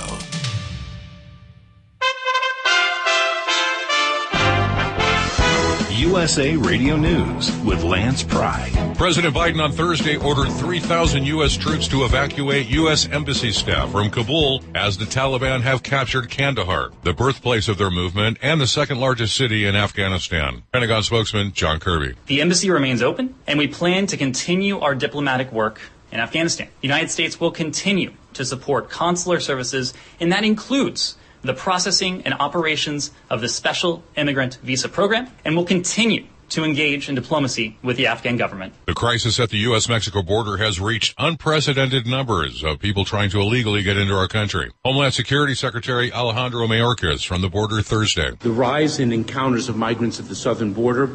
USA 5.94 6.56
Radio 6.56 6.98
News 6.98 7.56
with 7.60 7.84
Lance 7.84 8.24
Pride. 8.24 8.72
President 8.98 9.36
Biden 9.36 9.64
on 9.64 9.72
Thursday 9.72 10.16
ordered 10.18 10.52
3,000 10.52 11.26
U.S. 11.26 11.56
troops 11.56 11.88
to 11.90 12.04
evacuate 12.04 12.68
U.S. 12.70 13.08
embassy 13.10 13.52
staff 13.52 13.92
from 13.92 14.10
Kabul 14.10 14.64
as 14.74 14.98
the 14.98 15.06
Taliban 15.06 15.62
have 15.62 15.84
captured 15.84 16.32
Kandahar, 16.32 16.92
the 17.04 17.14
birthplace 17.14 17.68
of 17.68 17.78
their 17.78 17.92
movement 17.92 18.40
and 18.42 18.60
the 18.60 18.66
second 18.66 19.00
largest 19.00 19.36
city 19.36 19.66
in 19.66 19.76
Afghanistan. 19.76 20.64
Pentagon 20.72 21.04
spokesman 21.04 21.54
John 21.54 21.80
Kirby. 21.80 22.16
The 22.26 22.42
embassy 22.42 22.72
remains 22.72 23.04
open, 23.04 23.36
and 23.46 23.60
we 23.60 23.68
plan 23.68 24.08
to 24.08 24.18
continue 24.18 24.80
our 24.80 24.96
diplomatic 24.96 25.52
work 25.52 25.80
in 26.12 26.20
Afghanistan. 26.20 26.70
The 26.82 26.88
United 26.88 27.12
States 27.12 27.40
will 27.40 27.52
continue 27.52 28.14
to 28.34 28.46
support 28.46 28.90
consular 28.90 29.40
services, 29.40 29.94
and 30.20 30.32
that 30.32 30.44
includes 30.44 31.18
the 31.44 31.54
processing 31.54 32.24
and 32.24 32.34
operations 32.36 33.12
of 33.30 33.42
the 33.42 33.50
Special 33.50 34.04
Immigrant 34.16 34.56
Visa 34.64 34.90
Program, 34.90 35.28
and 35.46 35.56
will 35.56 35.66
continue 35.66 36.26
to 36.50 36.64
engage 36.64 37.10
in 37.10 37.16
diplomacy 37.16 37.78
with 37.82 37.98
the 37.98 38.06
Afghan 38.06 38.38
government. 38.38 38.74
The 38.86 38.94
crisis 38.94 39.40
at 39.40 39.50
the 39.50 39.58
U.S. 39.60 39.90
Mexico 39.90 40.22
border 40.22 40.58
has 40.58 40.80
reached 40.80 41.16
unprecedented 41.18 42.06
numbers 42.06 42.64
of 42.64 42.80
people 42.80 43.06
trying 43.06 43.32
to 43.32 43.42
illegally 43.42 43.82
get 43.82 43.98
into 43.98 44.14
our 44.14 44.28
country. 44.28 44.72
Homeland 44.86 45.14
Security 45.14 45.56
Secretary 45.56 46.12
Alejandro 46.14 46.68
Mayorkas 46.68 47.26
from 47.26 47.42
the 47.42 47.50
border 47.50 47.82
Thursday. 47.82 48.32
The 48.40 48.52
rise 48.52 49.00
in 49.00 49.12
encounters 49.12 49.68
of 49.68 49.78
migrants 49.78 50.20
at 50.20 50.28
the 50.28 50.36
southern 50.36 50.74
border 50.74 51.08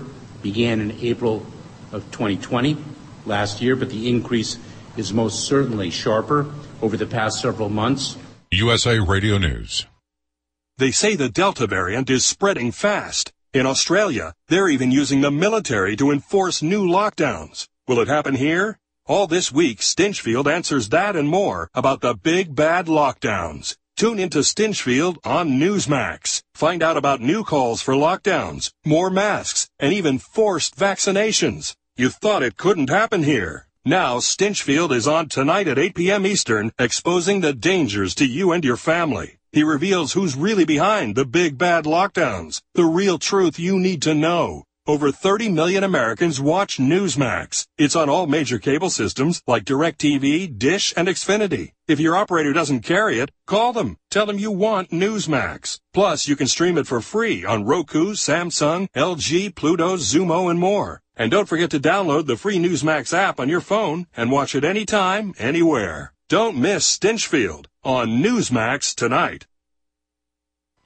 began 0.43 0.81
in 0.81 0.91
April 1.01 1.47
of 1.93 2.05
2020, 2.11 2.77
last 3.25 3.63
year, 3.63 3.77
but 3.77 3.91
the 3.91 4.09
increase 4.09 4.59
is 4.97 5.13
most 5.13 5.45
certainly 5.45 5.91
sharper 5.91 6.53
over 6.83 6.97
the 6.97 7.07
past 7.07 7.41
several 7.41 7.69
months. 7.69 8.17
USA 8.51 8.99
Radio 8.99 9.39
News. 9.39 9.87
They 10.79 10.93
say 10.93 11.17
the 11.17 11.29
Delta 11.29 11.67
variant 11.67 12.09
is 12.09 12.25
spreading 12.25 12.71
fast. 12.71 13.33
In 13.53 13.67
Australia, 13.67 14.33
they're 14.47 14.69
even 14.69 14.93
using 14.93 15.23
the 15.23 15.31
military 15.33 15.97
to 15.97 16.13
enforce 16.13 16.63
new 16.63 16.87
lockdowns. 16.87 17.67
Will 17.89 17.99
it 17.99 18.07
happen 18.07 18.37
here? 18.37 18.79
All 19.05 19.27
this 19.27 19.51
week, 19.51 19.81
Stinchfield 19.81 20.47
answers 20.47 20.91
that 20.91 21.17
and 21.17 21.29
more 21.29 21.69
about 21.75 22.01
the 22.01 22.15
big 22.15 22.55
bad 22.55 22.87
lockdowns. 22.87 23.77
Tune 23.97 24.21
into 24.21 24.39
Stinchfield 24.45 25.19
on 25.25 25.59
Newsmax. 25.59 26.45
Find 26.55 26.81
out 26.81 26.97
about 26.97 27.21
new 27.21 27.43
calls 27.43 27.83
for 27.83 27.95
lockdowns, 27.95 28.71
more 28.85 29.11
masks, 29.11 29.69
and 29.81 29.93
even 29.93 30.21
forced 30.21 30.77
vaccinations. 30.77 31.75
You 31.97 32.09
thought 32.09 32.45
it 32.45 32.57
couldn't 32.57 32.89
happen 32.89 33.25
here. 33.25 33.67
Now, 33.85 34.19
Stinchfield 34.19 34.93
is 34.93 35.09
on 35.09 35.29
tonight 35.29 35.67
at 35.67 35.79
8 35.79 35.97
p.m. 35.97 36.25
Eastern, 36.25 36.71
exposing 36.79 37.41
the 37.41 37.53
dangers 37.53 38.15
to 38.15 38.27
you 38.27 38.53
and 38.53 38.65
your 38.65 38.77
family. 38.77 39.38
He 39.51 39.63
reveals 39.63 40.13
who's 40.13 40.37
really 40.37 40.67
behind 40.67 41.17
the 41.17 41.25
big 41.25 41.57
bad 41.57 41.85
lockdowns, 41.85 42.61
the 42.75 42.85
real 42.85 43.19
truth 43.19 43.59
you 43.59 43.79
need 43.79 44.03
to 44.03 44.15
know. 44.15 44.65
Over 44.87 45.11
30 45.11 45.49
million 45.51 45.85
Americans 45.85 46.41
watch 46.41 46.79
Newsmax. 46.79 47.67
It's 47.79 47.97
on 47.97 48.11
all 48.11 48.27
major 48.27 48.59
cable 48.59 48.91
systems 48.91 49.43
like 49.47 49.65
DirecTV, 49.65 50.59
Dish, 50.59 50.93
and 50.97 51.09
Xfinity. 51.09 51.73
If 51.87 51.99
your 51.99 52.17
operator 52.17 52.53
doesn't 52.53 52.81
carry 52.81 53.21
it, 53.21 53.31
call 53.47 53.73
them. 53.73 53.97
Tell 54.11 54.27
them 54.27 54.39
you 54.39 54.51
want 54.51 54.91
Newsmax. 54.91 55.81
Plus, 55.95 56.29
you 56.29 56.37
can 56.37 56.47
stream 56.47 56.77
it 56.77 56.87
for 56.87 57.01
free 57.01 57.45
on 57.45 57.65
Roku, 57.65 58.13
Samsung, 58.13 58.89
LG, 58.95 59.55
Pluto, 59.55 59.97
Xumo, 59.97 60.51
and 60.51 60.59
more. 60.59 61.01
And 61.17 61.31
don't 61.31 61.49
forget 61.49 61.71
to 61.71 61.81
download 61.81 62.27
the 62.27 62.37
free 62.37 62.59
Newsmax 62.59 63.17
app 63.17 63.41
on 63.41 63.49
your 63.49 63.63
phone 63.63 64.07
and 64.15 64.31
watch 64.31 64.55
it 64.55 64.65
anytime, 64.65 65.35
anywhere. 65.39 66.13
Don't 66.29 66.57
miss 66.57 66.99
Stinchfield 66.99 67.67
on 67.89 68.23
Newsmax 68.23 68.95
tonight. 68.95 69.47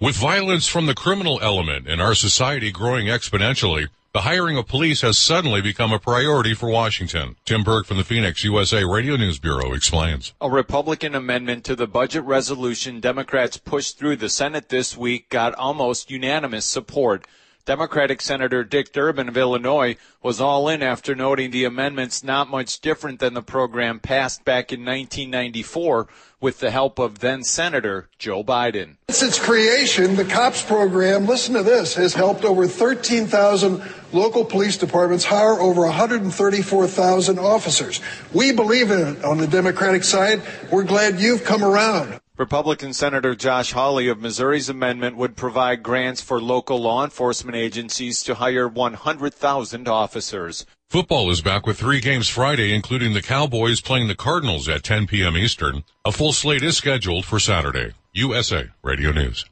With 0.01 0.15
violence 0.15 0.69
from 0.69 0.87
the 0.87 0.95
criminal 0.95 1.41
element 1.43 1.89
in 1.89 2.01
our 2.01 2.15
society 2.15 2.71
growing 2.71 3.07
exponentially, 3.07 3.89
the 4.13 4.21
hiring 4.21 4.57
of 4.57 4.69
police 4.69 5.01
has 5.01 5.19
suddenly 5.19 5.61
become 5.61 5.93
a 5.93 5.99
priority 5.99 6.55
for 6.55 6.71
Washington. 6.71 7.35
Tim 7.45 7.65
Berg 7.65 7.87
from 7.87 7.97
the 7.97 8.05
Phoenix 8.05 8.45
USA 8.45 8.85
Radio 8.85 9.17
News 9.17 9.41
Bureau 9.41 9.73
explains. 9.73 10.33
A 10.41 10.49
Republican 10.49 11.17
amendment 11.17 11.65
to 11.65 11.75
the 11.75 11.89
budget 11.89 12.23
resolution 12.23 13.01
Democrats 13.01 13.57
pushed 13.57 13.99
through 13.99 14.17
the 14.17 14.29
Senate 14.29 14.69
this 14.69 14.97
week 14.97 15.29
got 15.29 15.57
almost 15.57 16.09
unanimous 16.09 16.65
support. 16.65 17.27
Democratic 17.65 18.21
Senator 18.21 18.65
Dick 18.65 18.93
Durbin 18.93 19.29
of 19.29 19.37
Illinois 19.37 19.97
was 20.21 20.41
all 20.41 20.69
in 20.69 20.83
after 20.83 21.15
noting 21.15 21.53
the 21.53 21.65
amendment's 21.65 22.25
not 22.25 22.51
much 22.51 22.81
different 22.81 23.21
than 23.21 23.35
the 23.35 23.43
program 23.43 24.01
passed 24.01 24.45
back 24.45 24.73
in 24.73 24.81
1994 24.81 26.09
with 26.41 26.59
the 26.59 26.73
help 26.73 26.99
of 26.99 27.21
then 27.21 27.45
Senator 27.45 28.09
Joe 28.19 28.43
Biden. 28.43 28.97
Since 29.11 29.23
its 29.23 29.39
creation, 29.39 30.17
the 30.17 30.25
COPS 30.25 30.65
program, 30.65 31.27
listen 31.27 31.55
to 31.55 31.63
this, 31.63 31.95
has 31.95 32.15
helped 32.15 32.45
over 32.45 32.67
13,000 32.67 33.81
local 34.13 34.45
police 34.45 34.77
departments 34.77 35.25
hire 35.25 35.61
over 35.61 35.83
134,000 35.83 37.39
officers. 37.39 38.01
We 38.33 38.51
believe 38.51 38.91
in 38.91 38.99
it 38.99 39.25
on 39.25 39.39
the 39.39 39.47
Democratic 39.47 40.03
side. 40.03 40.43
We're 40.73 40.83
glad 40.83 41.21
you've 41.21 41.45
come 41.45 41.63
around. 41.63 42.19
Republican 42.39 42.95
Senator 42.95 43.35
Josh 43.35 43.73
Hawley 43.73 44.09
of 44.09 44.19
Missouri's 44.19 44.71
amendment 44.71 45.19
would 45.19 45.37
provide 45.37 45.83
grants 45.83 46.23
for 46.23 46.41
local 46.41 46.81
law 46.81 47.05
enforcement 47.05 47.59
agencies 47.59 48.23
to 48.23 48.37
hire 48.37 48.67
100,000 48.67 49.87
officers. 49.87 50.65
Football 50.89 51.31
is 51.31 51.43
back 51.43 51.67
with 51.67 51.79
three 51.79 52.01
games 52.01 52.31
Friday, 52.31 52.75
including 52.75 53.13
the 53.13 53.21
Cowboys 53.21 53.83
playing 53.83 54.09
the 54.09 54.15
Cardinals 54.15 54.67
at 54.67 54.83
10 54.83 55.09
p.m. 55.09 55.37
Eastern. 55.37 55.85
A 56.07 56.13
full 56.13 56.33
slate 56.33 56.63
is 56.63 56.75
scheduled 56.75 57.27
for 57.27 57.39
Saturday. 57.39 57.93
USA 58.15 58.69
Radio 58.83 59.13
News. 59.13 59.45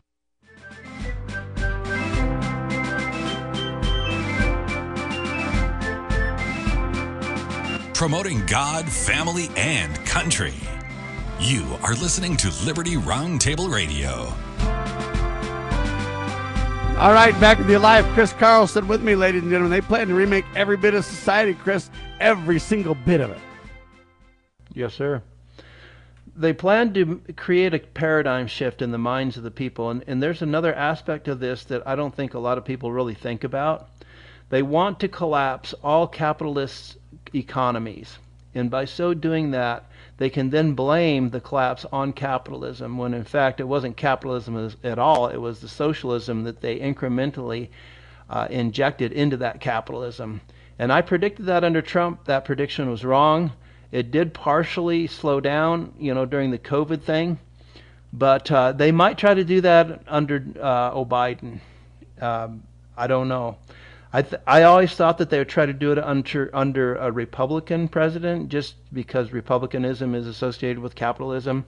Promoting 7.93 8.47
God, 8.47 8.89
family, 8.89 9.51
and 9.55 9.95
country. 10.07 10.55
You 11.43 11.79
are 11.83 11.95
listening 11.95 12.37
to 12.37 12.53
Liberty 12.67 12.97
Roundtable 12.97 13.73
Radio. 13.73 14.11
All 17.01 17.15
right, 17.15 17.33
back 17.41 17.59
in 17.59 17.67
the 17.67 17.79
alive, 17.79 18.05
Chris 18.13 18.35
Carlson 18.35 18.87
with 18.87 19.03
me, 19.03 19.15
ladies 19.15 19.41
and 19.41 19.51
gentlemen. 19.51 19.71
They 19.71 19.81
plan 19.81 20.09
to 20.09 20.15
remake 20.15 20.45
every 20.55 20.77
bit 20.77 20.93
of 20.93 21.03
society, 21.03 21.55
Chris, 21.55 21.89
every 22.21 22.59
single 22.59 22.95
bit 22.95 23.23
of 23.23 23.31
it. 23.31 23.39
Yes, 24.75 24.93
sir. 24.93 25.23
They 26.37 26.53
plan 26.53 26.93
to 26.93 27.23
create 27.39 27.73
a 27.73 27.79
paradigm 27.79 28.47
shift 28.47 28.83
in 28.83 28.91
the 28.91 28.99
minds 28.99 29.39
of 29.39 29.43
the 29.43 29.51
people, 29.51 29.89
and, 29.89 30.05
and 30.07 30.23
there's 30.23 30.43
another 30.43 30.75
aspect 30.75 31.27
of 31.27 31.41
this 31.41 31.65
that 31.65 31.87
I 31.87 31.97
don't 31.97 32.15
think 32.15 32.35
a 32.35 32.39
lot 32.39 32.59
of 32.59 32.67
people 32.67 32.93
really 32.93 33.15
think 33.15 33.45
about. 33.45 33.89
They 34.51 34.61
want 34.61 35.01
to 35.01 35.09
collapse 35.09 35.73
all 35.83 36.07
capitalist 36.07 36.99
economies, 37.33 38.19
and 38.55 38.71
by 38.71 38.85
so 38.85 39.15
doing 39.15 39.53
that, 39.53 39.90
they 40.21 40.29
can 40.29 40.51
then 40.51 40.75
blame 40.75 41.31
the 41.31 41.41
collapse 41.41 41.87
on 41.91 42.13
capitalism 42.13 42.99
when 42.99 43.15
in 43.15 43.25
fact 43.25 43.59
it 43.59 43.65
wasn't 43.65 43.97
capitalism 43.97 44.71
at 44.85 44.99
all, 44.99 45.29
it 45.29 45.39
was 45.39 45.61
the 45.61 45.69
socialism 45.69 46.45
that 46.45 46.61
they 46.61 46.79
incrementally 46.79 47.69
uh, 48.29 48.47
injected 48.51 49.13
into 49.13 49.39
that 49.39 49.63
capitalism. 49.63 50.43
And 50.79 50.93
I 50.93 51.01
predicted 51.01 51.47
that 51.47 51.65
under 51.65 51.81
Trump. 51.81 52.27
That 52.27 52.45
prediction 52.45 52.91
was 52.91 53.03
wrong. 53.03 53.53
It 53.93 54.11
did 54.11 54.35
partially 54.35 55.07
slow 55.07 55.41
down, 55.41 55.95
you 55.99 56.13
know, 56.13 56.27
during 56.27 56.51
the 56.51 56.59
COVID 56.59 57.01
thing, 57.01 57.39
but 58.13 58.53
uh, 58.53 58.73
they 58.73 58.93
might 58.93 59.17
try 59.17 59.33
to 59.33 59.43
do 59.43 59.63
that 59.63 60.03
under 60.07 60.45
uh, 60.61 61.03
Biden. 61.07 61.61
Um, 62.21 62.63
I 62.95 63.07
don't 63.07 63.29
know. 63.29 63.57
I 64.13 64.23
th- 64.23 64.43
I 64.47 64.65
always 64.65 64.93
thought 64.95 65.19
that 65.19 65.31
they 65.31 65.39
would 65.39 65.49
try 65.49 65.67
to 65.67 65.73
do 65.73 65.93
it 65.93 65.99
under 65.99 66.51
under 66.53 66.97
a 66.97 67.13
Republican 67.13 67.89
president, 67.89 68.49
just 68.49 68.75
because 68.93 69.33
republicanism 69.33 70.15
is 70.15 70.27
associated 70.27 70.81
with 70.81 70.95
capitalism. 70.95 71.67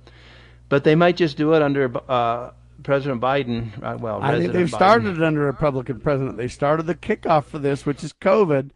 But 0.69 0.85
they 0.85 0.95
might 0.95 1.17
just 1.17 1.37
do 1.37 1.55
it 1.55 1.63
under 1.63 1.93
uh, 2.11 2.51
President 2.83 3.21
Biden. 3.21 3.71
Uh, 3.83 3.97
well, 3.99 4.21
I 4.23 4.39
think 4.39 4.53
they've 4.53 4.67
Biden. 4.67 4.75
started 4.75 5.17
it 5.19 5.23
under 5.23 5.43
a 5.43 5.47
Republican 5.47 6.01
president. 6.01 6.37
They 6.37 6.49
started 6.49 6.87
the 6.87 6.95
kickoff 6.95 7.45
for 7.45 7.59
this, 7.59 7.87
which 7.87 8.03
is 8.03 8.13
COVID, 8.15 8.71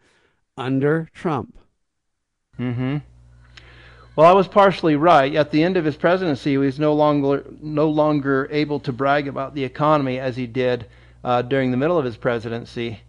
under 0.55 1.09
Trump. 1.13 1.57
Mm-hmm. 2.57 2.97
Well, 4.15 4.27
I 4.27 4.33
was 4.33 4.47
partially 4.47 4.95
right. 4.95 5.35
At 5.35 5.51
the 5.51 5.63
end 5.63 5.77
of 5.77 5.85
his 5.85 5.95
presidency, 5.95 6.51
he 6.51 6.57
was 6.57 6.79
no 6.79 6.93
longer 6.93 7.43
no 7.61 7.89
longer 7.89 8.47
able 8.49 8.79
to 8.81 8.93
brag 8.93 9.27
about 9.27 9.53
the 9.53 9.63
economy 9.63 10.19
as 10.19 10.37
he 10.37 10.47
did 10.47 10.87
uh, 11.23 11.41
during 11.41 11.71
the 11.71 11.77
middle 11.77 11.97
of 11.97 12.05
his 12.05 12.17
presidency. 12.17 13.01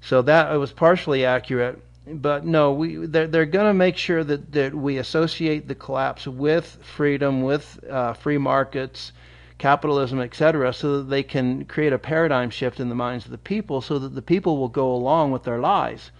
So 0.00 0.22
that 0.22 0.50
was 0.52 0.72
partially 0.72 1.24
accurate. 1.24 1.82
But 2.06 2.46
no, 2.46 2.72
we 2.72 3.06
they're, 3.06 3.26
they're 3.26 3.44
going 3.44 3.66
to 3.66 3.74
make 3.74 3.96
sure 3.96 4.24
that, 4.24 4.52
that 4.52 4.74
we 4.74 4.96
associate 4.96 5.68
the 5.68 5.74
collapse 5.74 6.26
with 6.26 6.78
freedom, 6.82 7.42
with 7.42 7.84
uh, 7.88 8.14
free 8.14 8.38
markets, 8.38 9.12
capitalism, 9.58 10.20
etc., 10.20 10.72
so 10.72 10.98
that 10.98 11.10
they 11.10 11.22
can 11.22 11.66
create 11.66 11.92
a 11.92 11.98
paradigm 11.98 12.48
shift 12.48 12.80
in 12.80 12.88
the 12.88 12.94
minds 12.94 13.26
of 13.26 13.30
the 13.30 13.38
people, 13.38 13.82
so 13.82 13.98
that 13.98 14.14
the 14.14 14.22
people 14.22 14.56
will 14.56 14.68
go 14.68 14.90
along 14.92 15.32
with 15.32 15.44
their 15.44 15.58
lies. 15.58 16.10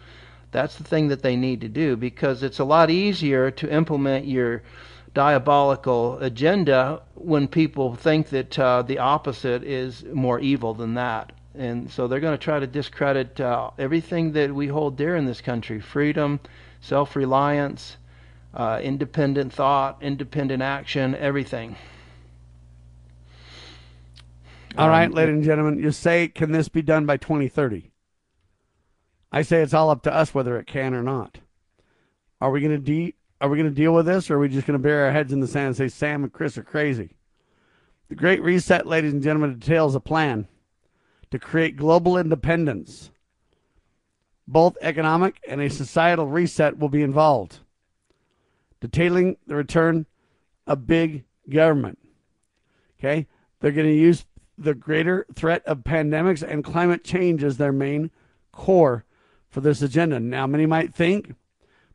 That's 0.51 0.77
the 0.77 0.85
thing 0.85 1.09
that 1.09 1.23
they 1.23 1.37
need 1.37 1.61
to 1.63 1.69
do 1.69 1.97
because 1.97 2.43
it's 2.43 2.59
a 2.59 2.65
lot 2.65 2.91
easier 2.91 3.51
to 3.53 3.73
implement 3.73 4.27
your 4.27 4.63
diabolical 5.15 6.19
agenda 6.19 7.03
when 7.15 7.49
people 7.49 7.95
think 7.95 8.29
that 8.29 8.59
uh, 8.59 8.83
the 8.83 8.99
opposite 8.99 9.63
is 9.63 10.05
more 10.05 10.39
evil 10.41 10.75
than 10.75 10.95
that. 10.95 11.33
And 11.59 11.91
so 11.91 12.07
they're 12.07 12.21
going 12.21 12.39
to 12.39 12.43
try 12.43 12.61
to 12.61 12.69
discredit 12.69 13.41
uh, 13.41 13.71
everything 13.79 14.31
that 14.33 14.55
we 14.55 14.69
hold 14.69 14.97
dear 14.97 15.17
in 15.17 15.25
this 15.25 15.41
country 15.41 15.81
freedom, 15.81 16.39
self 16.81 17.17
reliance, 17.17 17.97
uh, 18.55 18.79
independent 18.81 19.53
thought, 19.53 19.99
independent 20.01 20.63
action, 20.63 21.17
everything. 21.17 21.75
All 24.77 24.89
right, 24.89 25.07
Um, 25.09 25.15
ladies 25.15 25.35
and 25.35 25.45
gentlemen, 25.45 25.81
you 25.81 25.91
say, 25.91 26.29
can 26.29 26.53
this 26.53 26.69
be 26.69 26.81
done 26.81 27.07
by 27.07 27.17
2030? 27.17 27.91
I 29.33 29.43
say 29.43 29.61
it's 29.61 29.75
all 29.75 29.91
up 29.91 30.03
to 30.05 30.15
us 30.15 30.33
whether 30.33 30.59
it 30.59 30.69
can 30.69 30.95
or 30.95 31.03
not. 31.03 31.39
Are 32.41 32.53
we 32.53 32.61
going 32.61 32.71
to 32.71 32.79
de- 32.79 33.17
Are 33.41 33.49
we 33.49 33.59
going 33.59 33.69
to 33.69 33.75
deal 33.75 33.93
with 33.93 34.07
this, 34.07 34.31
or 34.31 34.37
are 34.37 34.39
we 34.39 34.49
just 34.49 34.67
going 34.67 34.79
to 34.79 34.83
bury 34.83 35.07
our 35.07 35.13
heads 35.13 35.33
in 35.33 35.41
the 35.41 35.49
sand 35.49 35.67
and 35.67 35.77
say 35.77 35.89
Sam 35.89 36.23
and 36.23 36.33
Chris 36.33 36.57
are 36.57 36.63
crazy? 36.63 37.17
The 38.09 38.15
Great 38.15 38.41
Reset, 38.43 38.87
ladies 38.87 39.13
and 39.13 39.23
gentlemen, 39.23 39.59
details 39.59 39.97
a 39.97 40.01
plan 40.01 40.47
to 41.31 41.39
create 41.39 41.77
global 41.77 42.17
independence. 42.17 43.11
Both 44.47 44.79
economic 44.81 45.41
and 45.47 45.61
a 45.61 45.69
societal 45.69 46.27
reset 46.27 46.79
will 46.79 46.89
be 46.89 47.03
involved, 47.03 47.59
detailing 48.81 49.37
the 49.47 49.55
return 49.55 50.07
of 50.67 50.87
big 50.87 51.25
government. 51.49 51.99
Okay, 52.99 53.27
they're 53.61 53.73
going 53.73 53.87
to 53.87 53.95
use 53.95 54.25
the 54.57 54.75
greater 54.75 55.27
threat 55.35 55.65
of 55.67 55.79
pandemics 55.79 56.43
and 56.43 56.65
climate 56.65 57.05
change 57.05 57.45
as 57.45 57.57
their 57.57 57.73
main 57.73 58.11
core 58.51 59.05
for 59.49 59.61
this 59.61 59.83
agenda. 59.83 60.19
Now, 60.19 60.47
many 60.47 60.67
might 60.67 60.95
think 60.95 61.35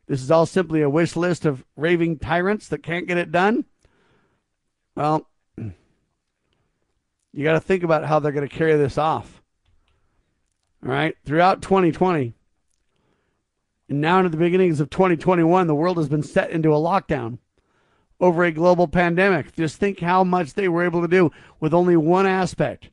this 0.06 0.22
is 0.22 0.30
all 0.30 0.46
simply 0.46 0.80
a 0.80 0.90
wish 0.90 1.16
list 1.16 1.44
of 1.44 1.64
raving 1.76 2.18
tyrants 2.18 2.68
that 2.68 2.82
can't 2.82 3.06
get 3.06 3.18
it 3.18 3.32
done. 3.32 3.64
Well, 4.96 5.28
you 7.34 7.42
got 7.42 7.54
to 7.54 7.60
think 7.60 7.82
about 7.82 8.04
how 8.04 8.20
they're 8.20 8.32
going 8.32 8.48
to 8.48 8.54
carry 8.54 8.76
this 8.76 8.96
off. 8.96 9.42
All 10.84 10.90
right. 10.90 11.16
Throughout 11.24 11.62
2020, 11.62 12.32
and 13.88 14.00
now 14.00 14.18
into 14.18 14.30
the 14.30 14.36
beginnings 14.36 14.80
of 14.80 14.88
2021, 14.88 15.66
the 15.66 15.74
world 15.74 15.96
has 15.96 16.08
been 16.08 16.22
set 16.22 16.50
into 16.50 16.72
a 16.72 16.78
lockdown 16.78 17.38
over 18.20 18.44
a 18.44 18.52
global 18.52 18.86
pandemic. 18.86 19.54
Just 19.54 19.76
think 19.76 20.00
how 20.00 20.22
much 20.22 20.54
they 20.54 20.68
were 20.68 20.84
able 20.84 21.02
to 21.02 21.08
do 21.08 21.32
with 21.58 21.74
only 21.74 21.96
one 21.96 22.26
aspect 22.26 22.90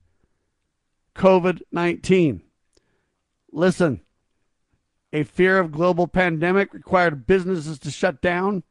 COVID 1.16 1.62
19. 1.72 2.42
Listen, 3.52 4.02
a 5.14 5.24
fear 5.24 5.60
of 5.60 5.72
global 5.72 6.08
pandemic 6.08 6.74
required 6.74 7.28
businesses 7.28 7.78
to 7.80 7.92
shut 7.92 8.22
down, 8.22 8.64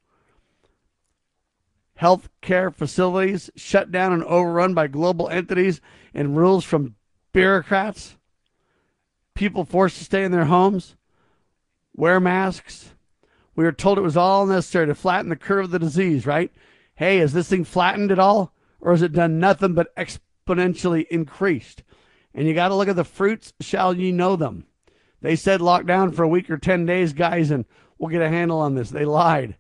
health 2.01 2.31
care 2.41 2.71
facilities 2.71 3.51
shut 3.57 3.93
down 3.93 4.11
and 4.11 4.25
overrun 4.25 4.73
by 4.73 4.87
global 4.87 5.29
entities 5.29 5.83
and 6.15 6.35
rules 6.35 6.65
from 6.65 6.95
bureaucrats, 7.35 8.17
people 9.35 9.67
forced 9.67 9.99
to 9.99 10.05
stay 10.05 10.25
in 10.25 10.33
their 10.33 10.47
homes, 10.47 10.97
wear 11.95 12.19
masks. 12.19 12.95
We 13.55 13.65
were 13.65 13.73
told 13.73 13.99
it 13.99 14.01
was 14.01 14.17
all 14.17 14.47
necessary 14.47 14.87
to 14.87 14.95
flatten 14.95 15.29
the 15.29 15.37
curve 15.37 15.67
of 15.67 15.73
the 15.73 15.79
disease, 15.79 16.25
right? 16.25 16.51
Hey, 16.95 17.19
is 17.19 17.35
this 17.35 17.51
thing 17.51 17.65
flattened 17.65 18.11
at 18.11 18.19
all? 18.19 18.55
Or 18.81 18.93
has 18.93 19.03
it 19.03 19.13
done 19.13 19.39
nothing 19.39 19.75
but 19.75 19.95
exponentially 19.95 21.07
increased? 21.09 21.83
And 22.33 22.49
you 22.49 22.55
got 22.55 22.69
to 22.69 22.77
look 22.77 22.89
at 22.89 22.97
the 22.97 23.05
fruits, 23.05 23.53
shall 23.61 23.93
ye 23.93 24.11
know 24.11 24.37
them? 24.37 24.65
They 25.21 25.37
said 25.37 25.61
lockdown 25.61 26.15
for 26.15 26.23
a 26.23 26.29
week 26.29 26.49
or 26.49 26.57
10 26.57 26.87
days, 26.87 27.13
guys, 27.13 27.51
and 27.51 27.67
we'll 27.99 28.09
get 28.09 28.23
a 28.23 28.31
handle 28.31 28.61
on 28.61 28.75
this. 28.75 28.89
They 28.89 29.05
lied. 29.05 29.57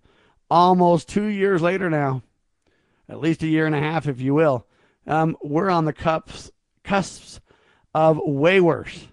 Almost 0.50 1.06
two 1.06 1.26
years 1.26 1.60
later 1.60 1.90
now, 1.90 2.22
at 3.10 3.20
least 3.20 3.42
a 3.42 3.48
year 3.48 3.66
and 3.66 3.74
a 3.74 3.80
half, 3.80 4.06
if 4.06 4.20
you 4.20 4.34
will, 4.34 4.66
um, 5.06 5.36
we're 5.42 5.68
on 5.68 5.84
the 5.84 5.92
cups, 5.92 6.50
cusps 6.84 7.40
of 7.92 8.20
way 8.24 8.60
worse. 8.60 9.08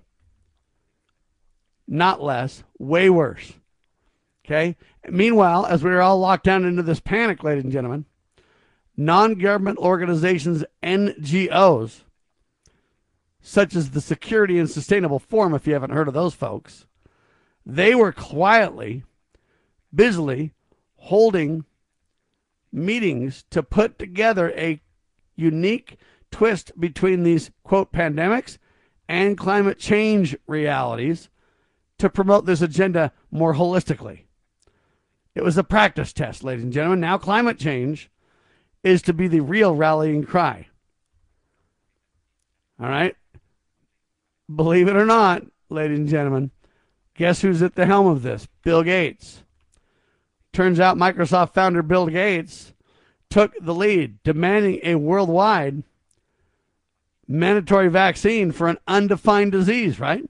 Not 1.88 2.22
less, 2.22 2.64
way 2.78 3.10
worse. 3.10 3.54
Okay. 4.46 4.78
Meanwhile, 5.10 5.66
as 5.66 5.84
we 5.84 5.92
are 5.92 6.02
all 6.02 6.20
locked 6.20 6.44
down 6.46 6.64
into 6.64 6.84
this 6.84 7.00
panic, 7.00 7.44
ladies 7.44 7.64
and 7.64 7.74
gentlemen, 7.74 8.06
non 8.96 9.36
government 9.36 9.80
organizations, 9.80 10.64
NGOs, 10.84 12.02
such 13.42 13.76
as 13.76 13.92
the 13.92 14.02
Security 14.02 14.60
and 14.60 14.70
Sustainable 14.70 15.20
Forum, 15.20 15.54
if 15.54 15.66
you 15.66 15.74
haven't 15.74 15.92
heard 15.92 16.08
of 16.08 16.14
those 16.14 16.36
folks, 16.36 16.86
they 17.66 17.96
were 17.96 18.12
quietly, 18.12 19.04
busily 19.94 20.54
holding 20.96 21.66
meetings 22.72 23.44
to 23.52 23.64
put 23.64 23.98
together 23.98 24.52
a 24.52 24.82
unique 25.36 25.98
twist 26.32 26.72
between 26.80 27.24
these, 27.24 27.52
quote, 27.64 27.92
pandemics 27.92 28.58
and 29.08 29.38
climate 29.38 29.80
change 29.80 30.36
realities 30.48 31.30
to 31.98 32.10
promote 32.10 32.46
this 32.46 32.62
agenda 32.62 33.12
more 33.32 33.54
holistically. 33.54 34.22
It 35.36 35.44
was 35.44 35.58
a 35.58 35.64
practice 35.64 36.14
test, 36.14 36.44
ladies 36.44 36.64
and 36.64 36.74
gentlemen. 36.74 37.00
Now, 37.00 37.18
climate 37.18 37.60
change 37.60 38.10
is 38.84 39.02
to 39.04 39.14
be 39.14 39.28
the 39.28 39.42
real 39.42 39.76
rallying 39.76 40.24
cry. 40.24 40.68
All 42.80 42.90
right? 42.90 43.16
Believe 44.54 44.88
it 44.88 44.96
or 44.96 45.06
not, 45.06 45.44
ladies 45.70 46.00
and 46.00 46.08
gentlemen, 46.08 46.52
guess 47.16 47.42
who's 47.42 47.62
at 47.62 47.76
the 47.76 47.86
helm 47.86 48.08
of 48.08 48.24
this? 48.24 48.48
Bill 48.64 48.84
Gates. 48.84 49.44
Turns 50.58 50.80
out 50.80 50.98
Microsoft 50.98 51.54
founder 51.54 51.84
Bill 51.84 52.08
Gates 52.08 52.74
took 53.30 53.54
the 53.62 53.76
lead, 53.76 54.24
demanding 54.24 54.80
a 54.82 54.96
worldwide 54.96 55.84
mandatory 57.28 57.90
vaccine 57.90 58.52
for 58.52 58.68
an 58.68 58.80
undefined 58.88 59.52
disease, 59.52 60.00
right? 60.00 60.28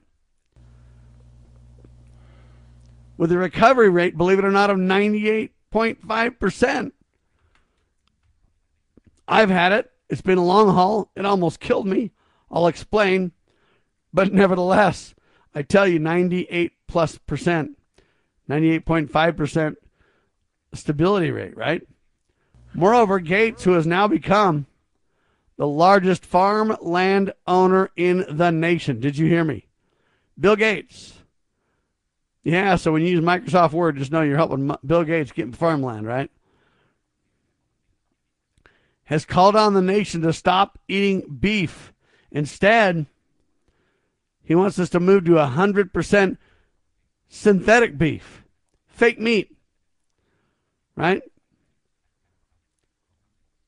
With 3.16 3.32
a 3.32 3.38
recovery 3.38 3.88
rate, 3.88 4.18
believe 4.18 4.38
it 4.38 4.44
or 4.44 4.50
not, 4.50 4.68
of 4.68 4.76
98.5%. 4.76 6.92
I've 9.26 9.48
had 9.48 9.72
it. 9.72 9.90
It's 10.10 10.20
been 10.20 10.36
a 10.36 10.44
long 10.44 10.74
haul. 10.74 11.10
It 11.16 11.24
almost 11.24 11.58
killed 11.58 11.86
me. 11.86 12.10
I'll 12.50 12.66
explain. 12.66 13.32
But 14.12 14.34
nevertheless, 14.34 15.14
I 15.54 15.62
tell 15.62 15.88
you, 15.88 15.98
98 15.98 16.72
plus 16.86 17.16
percent, 17.16 17.78
98.5 18.46 19.34
percent 19.34 19.78
stability 20.72 21.30
rate, 21.30 21.56
right? 21.56 21.86
Moreover, 22.74 23.18
Gates, 23.18 23.64
who 23.64 23.72
has 23.72 23.86
now 23.86 24.06
become 24.06 24.66
the 25.56 25.66
largest 25.66 26.24
farmland 26.24 27.32
owner 27.46 27.90
in 27.96 28.24
the 28.28 28.50
nation. 28.50 29.00
Did 29.00 29.18
you 29.18 29.26
hear 29.26 29.44
me? 29.44 29.66
Bill 30.38 30.56
Gates. 30.56 31.14
Yeah, 32.44 32.76
so 32.76 32.92
when 32.92 33.02
you 33.02 33.08
use 33.08 33.20
Microsoft 33.20 33.72
Word, 33.72 33.96
just 33.96 34.12
know 34.12 34.22
you're 34.22 34.36
helping 34.36 34.74
Bill 34.86 35.04
Gates 35.04 35.32
get 35.32 35.54
farmland, 35.54 36.06
right? 36.06 36.30
Has 39.04 39.24
called 39.24 39.56
on 39.56 39.74
the 39.74 39.82
nation 39.82 40.22
to 40.22 40.32
stop 40.32 40.78
eating 40.86 41.38
beef. 41.40 41.92
Instead, 42.30 43.06
he 44.42 44.54
wants 44.54 44.78
us 44.78 44.90
to 44.90 45.00
move 45.00 45.24
to 45.24 45.32
100% 45.32 46.36
synthetic 47.28 47.98
beef, 47.98 48.44
fake 48.86 49.20
meat, 49.20 49.57
right? 50.98 51.22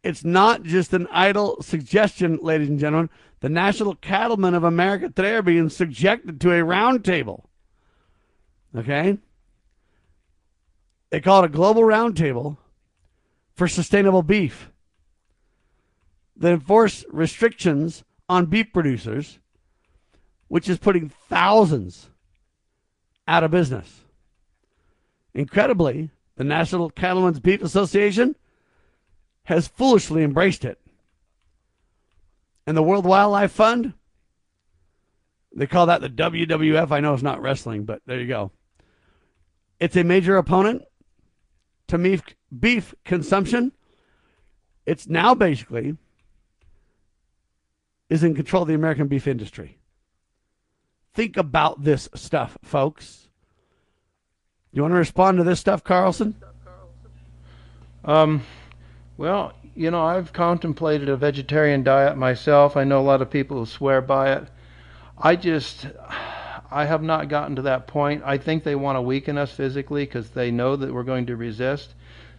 It's 0.02 0.24
not 0.24 0.64
just 0.64 0.92
an 0.92 1.06
idle 1.12 1.62
suggestion, 1.62 2.38
ladies 2.42 2.68
and 2.68 2.78
gentlemen. 2.78 3.10
The 3.40 3.48
National 3.48 3.94
Cattlemen 3.94 4.54
of 4.54 4.64
America 4.64 5.08
today 5.08 5.34
are 5.34 5.42
being 5.42 5.68
subjected 5.68 6.40
to 6.40 6.50
a 6.50 6.64
roundtable. 6.64 7.44
Okay? 8.76 9.18
They 11.10 11.20
call 11.20 11.42
it 11.42 11.46
a 11.46 11.52
global 11.52 11.82
roundtable 11.82 12.56
for 13.54 13.68
sustainable 13.68 14.22
beef. 14.22 14.70
They 16.37 16.52
enforce 16.52 17.04
restrictions 17.10 18.02
on 18.28 18.46
beef 18.46 18.72
producers, 18.72 19.38
which 20.48 20.68
is 20.68 20.78
putting 20.78 21.10
thousands 21.28 22.08
out 23.28 23.44
of 23.44 23.50
business. 23.50 24.04
Incredibly, 25.35 26.10
the 26.40 26.44
National 26.44 26.88
Cattlemen's 26.88 27.38
Beef 27.38 27.62
Association 27.62 28.34
has 29.42 29.68
foolishly 29.68 30.22
embraced 30.22 30.64
it. 30.64 30.80
And 32.66 32.74
the 32.74 32.82
World 32.82 33.04
Wildlife 33.04 33.52
Fund, 33.52 33.92
they 35.54 35.66
call 35.66 35.84
that 35.84 36.00
the 36.00 36.08
WWF. 36.08 36.92
I 36.92 37.00
know 37.00 37.12
it's 37.12 37.22
not 37.22 37.42
wrestling, 37.42 37.84
but 37.84 38.00
there 38.06 38.18
you 38.18 38.26
go. 38.26 38.52
It's 39.80 39.96
a 39.96 40.02
major 40.02 40.38
opponent 40.38 40.80
to 41.88 41.98
beef, 41.98 42.22
beef 42.58 42.94
consumption. 43.04 43.72
It's 44.86 45.06
now 45.06 45.34
basically 45.34 45.98
is 48.08 48.24
in 48.24 48.34
control 48.34 48.62
of 48.62 48.68
the 48.68 48.74
American 48.74 49.08
beef 49.08 49.26
industry. 49.26 49.76
Think 51.12 51.36
about 51.36 51.84
this 51.84 52.08
stuff, 52.14 52.56
folks. 52.62 53.29
You 54.73 54.83
want 54.83 54.92
to 54.92 54.98
respond 54.98 55.38
to 55.38 55.44
this 55.44 55.58
stuff, 55.58 55.83
Carlson? 55.83 56.35
Um, 58.04 58.42
well, 59.16 59.52
you 59.75 59.90
know, 59.90 60.04
I've 60.04 60.33
contemplated 60.33 61.08
a 61.08 61.16
vegetarian 61.16 61.83
diet 61.83 62.16
myself. 62.16 62.77
I 62.77 62.85
know 62.85 63.00
a 63.00 63.02
lot 63.02 63.21
of 63.21 63.31
people 63.31 63.58
who 63.58 63.66
swear 63.66 64.00
by 64.00 64.33
it. 64.33 64.48
I 65.18 65.37
just, 65.37 65.88
I 66.71 66.85
have 66.85 67.02
not 67.02 67.29
gotten 67.29 67.56
to 67.56 67.62
that 67.62 67.88
point. 67.88 68.23
I 68.25 68.38
think 68.38 68.62
they 68.62 68.77
want 68.77 68.96
to 68.96 69.02
weaken 69.02 69.37
us 69.37 69.50
physically 69.52 70.04
because 70.04 70.31
they 70.31 70.50
know 70.50 70.77
that 70.77 70.92
we're 70.94 71.02
going 71.02 71.27
to 71.27 71.37
resist. 71.37 71.94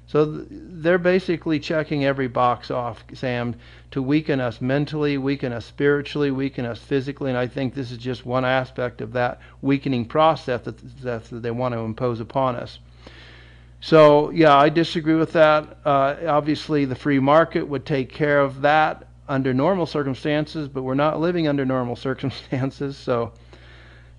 So 0.08 0.26
th- 0.26 0.48
they're 0.50 0.98
basically 0.98 1.60
checking 1.60 2.04
every 2.04 2.28
box 2.28 2.70
off, 2.70 3.04
Sam, 3.14 3.56
to 3.92 4.02
weaken 4.02 4.40
us 4.40 4.60
mentally, 4.60 5.18
weaken 5.18 5.54
us 5.54 5.66
spiritually, 5.66 6.32
weaken 6.32 6.66
us 6.66 6.80
physically, 6.80 7.30
and 7.30 7.38
I 7.38 7.48
think 7.48 7.74
this 7.74 7.92
is 7.92 7.98
just 7.98 8.26
one 8.26 8.46
aspect 8.46 9.02
of 9.02 9.14
that 9.14 9.40
weakening 9.62 10.06
process 10.06 10.62
that, 10.64 10.78
that, 11.02 11.24
that 11.26 11.42
they 11.42 11.52
want 11.52 11.74
to 11.74 11.80
impose 11.80 12.20
upon 12.20 12.56
us. 12.56 12.80
So, 13.80 14.30
yeah, 14.30 14.56
I 14.56 14.70
disagree 14.70 15.16
with 15.16 15.34
that. 15.34 15.78
Uh, 15.84 16.16
obviously, 16.28 16.86
the 16.86 16.96
free 16.96 17.20
market 17.20 17.68
would 17.68 17.86
take 17.86 18.10
care 18.12 18.40
of 18.40 18.62
that 18.62 19.08
under 19.28 19.54
normal 19.54 19.88
circumstances, 19.88 20.68
but 20.68 20.84
we're 20.84 20.94
not 20.94 21.20
living 21.20 21.48
under 21.48 21.66
normal 21.66 21.96
circumstances. 22.08 22.96
So, 22.96 23.34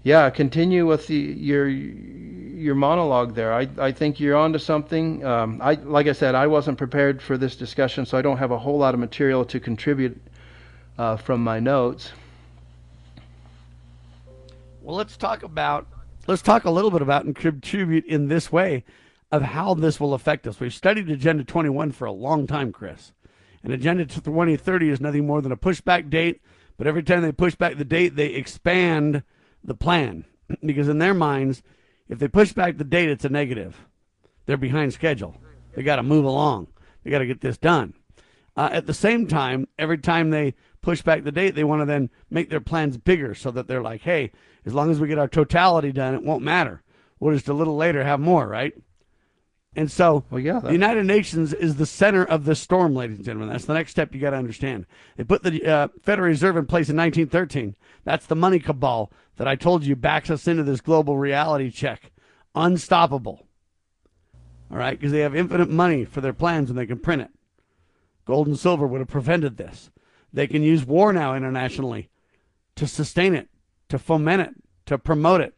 yeah, 0.02 0.28
continue 0.30 0.86
with 0.86 1.06
the, 1.06 1.16
your 1.16 1.68
your 1.68 2.74
monologue 2.74 3.34
there. 3.34 3.52
I 3.52 3.68
I 3.78 3.92
think 3.92 4.20
you're 4.20 4.36
onto 4.36 4.58
something. 4.58 5.24
Um, 5.24 5.60
I 5.62 5.74
like 5.74 6.06
I 6.06 6.12
said, 6.12 6.34
I 6.34 6.46
wasn't 6.46 6.78
prepared 6.78 7.22
for 7.22 7.36
this 7.36 7.56
discussion, 7.56 8.06
so 8.06 8.18
I 8.18 8.22
don't 8.22 8.38
have 8.38 8.50
a 8.50 8.58
whole 8.58 8.78
lot 8.78 8.94
of 8.94 9.00
material 9.00 9.44
to 9.46 9.60
contribute 9.60 10.20
uh, 10.98 11.16
from 11.16 11.42
my 11.42 11.60
notes. 11.60 12.12
Well, 14.82 14.96
let's 14.96 15.16
talk 15.16 15.44
about 15.44 15.86
let's 16.26 16.42
talk 16.42 16.64
a 16.64 16.70
little 16.70 16.90
bit 16.90 17.02
about 17.02 17.24
and 17.24 17.34
contribute 17.36 18.04
in 18.06 18.28
this 18.28 18.50
way 18.50 18.84
of 19.30 19.42
how 19.42 19.74
this 19.74 19.98
will 19.98 20.14
affect 20.14 20.46
us. 20.46 20.60
We've 20.60 20.74
studied 20.74 21.08
Agenda 21.10 21.44
21 21.44 21.92
for 21.92 22.04
a 22.04 22.12
long 22.12 22.46
time, 22.46 22.70
Chris. 22.72 23.12
And 23.64 23.72
Agenda 23.72 24.04
2030 24.04 24.88
is 24.90 25.00
nothing 25.00 25.26
more 25.26 25.40
than 25.40 25.52
a 25.52 25.56
pushback 25.56 26.10
date, 26.10 26.42
but 26.76 26.86
every 26.86 27.02
time 27.02 27.22
they 27.22 27.32
push 27.32 27.54
back 27.54 27.78
the 27.78 27.84
date, 27.84 28.16
they 28.16 28.26
expand 28.26 29.22
the 29.64 29.74
plan 29.74 30.24
because 30.64 30.88
in 30.88 30.98
their 30.98 31.14
minds, 31.14 31.62
if 32.08 32.18
they 32.18 32.28
push 32.28 32.52
back 32.52 32.76
the 32.76 32.84
date, 32.84 33.08
it's 33.08 33.24
a 33.24 33.28
negative. 33.28 33.86
They're 34.46 34.56
behind 34.56 34.92
schedule. 34.92 35.36
They 35.74 35.82
got 35.82 35.96
to 35.96 36.02
move 36.02 36.24
along. 36.24 36.68
They 37.02 37.10
got 37.10 37.18
to 37.18 37.26
get 37.26 37.40
this 37.40 37.58
done. 37.58 37.94
Uh, 38.56 38.68
at 38.72 38.86
the 38.86 38.94
same 38.94 39.26
time, 39.26 39.66
every 39.78 39.98
time 39.98 40.30
they 40.30 40.54
push 40.82 41.00
back 41.00 41.24
the 41.24 41.32
date, 41.32 41.54
they 41.54 41.64
want 41.64 41.80
to 41.80 41.86
then 41.86 42.10
make 42.28 42.50
their 42.50 42.60
plans 42.60 42.98
bigger 42.98 43.34
so 43.34 43.50
that 43.50 43.66
they're 43.66 43.82
like, 43.82 44.02
hey, 44.02 44.30
as 44.66 44.74
long 44.74 44.90
as 44.90 45.00
we 45.00 45.08
get 45.08 45.18
our 45.18 45.28
totality 45.28 45.92
done, 45.92 46.14
it 46.14 46.22
won't 46.22 46.42
matter. 46.42 46.82
We'll 47.18 47.34
just 47.34 47.48
a 47.48 47.54
little 47.54 47.76
later 47.76 48.04
have 48.04 48.20
more, 48.20 48.46
right? 48.46 48.74
And 49.74 49.90
so, 49.90 50.24
well, 50.28 50.40
yeah, 50.40 50.60
the 50.60 50.72
United 50.72 51.06
Nations 51.06 51.54
is 51.54 51.76
the 51.76 51.86
center 51.86 52.24
of 52.24 52.44
the 52.44 52.54
storm, 52.54 52.94
ladies 52.94 53.16
and 53.16 53.24
gentlemen. 53.24 53.48
That's 53.48 53.64
the 53.64 53.72
next 53.72 53.92
step 53.92 54.14
you 54.14 54.20
got 54.20 54.30
to 54.30 54.36
understand. 54.36 54.84
They 55.16 55.24
put 55.24 55.42
the 55.42 55.64
uh, 55.66 55.88
Federal 56.02 56.28
Reserve 56.28 56.58
in 56.58 56.66
place 56.66 56.90
in 56.90 56.96
1913. 56.96 57.74
That's 58.04 58.26
the 58.26 58.36
money 58.36 58.58
cabal 58.58 59.10
that 59.36 59.48
I 59.48 59.56
told 59.56 59.84
you 59.84 59.96
backs 59.96 60.30
us 60.30 60.46
into 60.46 60.62
this 60.62 60.80
global 60.80 61.16
reality 61.16 61.70
check. 61.70 62.12
Unstoppable. 62.54 63.46
All 64.70 64.78
right, 64.78 64.98
because 64.98 65.12
they 65.12 65.20
have 65.20 65.36
infinite 65.36 65.70
money 65.70 66.04
for 66.04 66.20
their 66.20 66.32
plans 66.32 66.70
and 66.70 66.78
they 66.78 66.86
can 66.86 66.98
print 66.98 67.22
it. 67.22 67.30
Gold 68.24 68.46
and 68.46 68.58
silver 68.58 68.86
would 68.86 69.00
have 69.00 69.08
prevented 69.08 69.56
this. 69.56 69.90
They 70.32 70.46
can 70.46 70.62
use 70.62 70.84
war 70.84 71.12
now 71.12 71.34
internationally 71.34 72.08
to 72.76 72.86
sustain 72.86 73.34
it, 73.34 73.48
to 73.88 73.98
foment 73.98 74.42
it, 74.42 74.54
to 74.86 74.96
promote 74.96 75.40
it. 75.40 75.54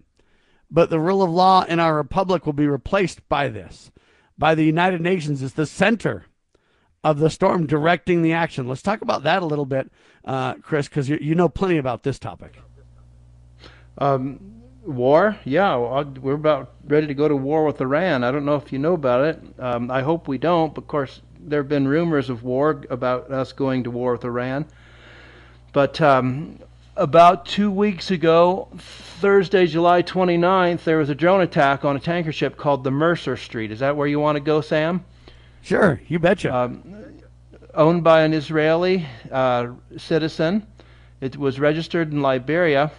But 0.70 0.90
the 0.90 0.98
rule 0.98 1.22
of 1.22 1.30
law 1.30 1.62
in 1.64 1.78
our 1.78 1.94
republic 1.94 2.46
will 2.46 2.52
be 2.52 2.66
replaced 2.66 3.28
by 3.28 3.48
this 3.48 3.92
by 4.36 4.54
the 4.54 4.64
United 4.64 5.00
Nations 5.00 5.42
is 5.42 5.54
the 5.54 5.66
center 5.66 6.24
of 7.02 7.18
the 7.18 7.30
storm 7.30 7.66
directing 7.66 8.22
the 8.22 8.32
action. 8.32 8.66
Let's 8.66 8.82
talk 8.82 9.02
about 9.02 9.22
that 9.24 9.42
a 9.42 9.46
little 9.46 9.66
bit, 9.66 9.90
uh, 10.24 10.54
Chris, 10.54 10.88
because 10.88 11.08
you, 11.08 11.18
you 11.20 11.34
know 11.34 11.48
plenty 11.48 11.76
about 11.76 12.02
this 12.02 12.18
topic. 12.18 12.58
Um, 13.99 14.40
war, 14.84 15.38
yeah, 15.45 15.76
we're 15.76 16.34
about 16.34 16.72
ready 16.86 17.07
to 17.07 17.14
go 17.14 17.28
to 17.28 17.36
war 17.36 17.64
with 17.64 17.80
Iran. 17.80 18.24
I 18.24 18.30
don't 18.30 18.45
know 18.45 18.57
if 18.57 18.72
you 18.72 18.78
know 18.78 18.95
about 18.95 19.24
it. 19.24 19.42
Um, 19.59 19.90
I 19.90 20.03
hope 20.03 20.28
we 20.28 20.38
don't. 20.38 20.74
But 20.74 20.82
of 20.82 20.88
course, 20.88 21.20
there 21.40 21.61
have 21.61 21.68
been 21.68 21.86
rumors 21.88 22.30
of 22.30 22.42
war 22.42 22.82
about 22.90 23.30
us 23.30 23.53
going 23.53 23.84
to 23.84 23.90
war 23.90 24.12
with 24.12 24.24
Iran. 24.24 24.66
But 25.72 26.01
um, 26.01 26.61
about 26.97 27.47
two 27.47 27.70
weeks 27.70 28.11
ago, 28.11 28.68
Thursday, 28.78 29.66
July 29.66 30.03
29th, 30.03 30.84
there 30.84 30.99
was 30.99 31.11
a 31.11 31.14
drone 31.14 31.40
attack 31.40 31.84
on 31.84 31.97
a 31.97 32.01
tanker 32.01 32.32
ship 32.32 32.57
called 32.57 32.84
the 32.84 32.90
Mercer 32.90 33.36
Street. 33.36 33.72
Is 33.72 33.80
that 33.80 33.97
where 33.97 34.07
you 34.07 34.20
want 34.20 34.36
to 34.36 34.40
go, 34.40 34.61
Sam? 34.61 35.05
Sure, 35.62 36.01
you 36.09 36.18
betcha. 36.18 36.55
Um, 36.55 36.82
owned 37.74 38.05
by 38.05 38.22
an 38.22 38.34
Israeli 38.34 39.07
uh, 39.30 39.68
citizen. 39.97 40.66
It 41.20 41.36
was 41.36 41.59
registered 41.59 42.12
in 42.12 42.22
Liberia. 42.22 42.92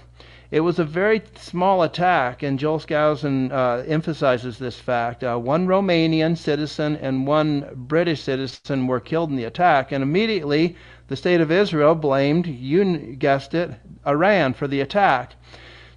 It 0.52 0.60
was 0.60 0.78
a 0.78 0.84
very 0.84 1.24
small 1.36 1.82
attack, 1.82 2.44
and 2.44 2.60
Joel 2.60 2.80
Skousen 2.80 3.52
uh, 3.52 3.84
emphasizes 3.88 4.60
this 4.60 4.80
fact. 4.80 5.24
Uh, 5.24 5.38
one 5.38 5.66
Romanian 5.66 6.38
citizen 6.38 6.96
and 6.98 7.26
one 7.26 7.68
British 7.74 8.22
citizen 8.22 8.86
were 8.86 9.00
killed 9.00 9.32
in 9.32 9.38
the 9.38 9.46
attack, 9.46 9.92
and 9.92 10.04
immediately 10.04 10.76
the 11.08 11.16
state 11.16 11.42
of 11.42 11.52
Israel 11.52 11.96
blamed, 11.96 12.46
you 12.46 13.16
guessed 13.16 13.56
it, 13.56 13.72
Iran 14.06 14.54
for 14.54 14.68
the 14.68 14.82
attack. 14.82 15.36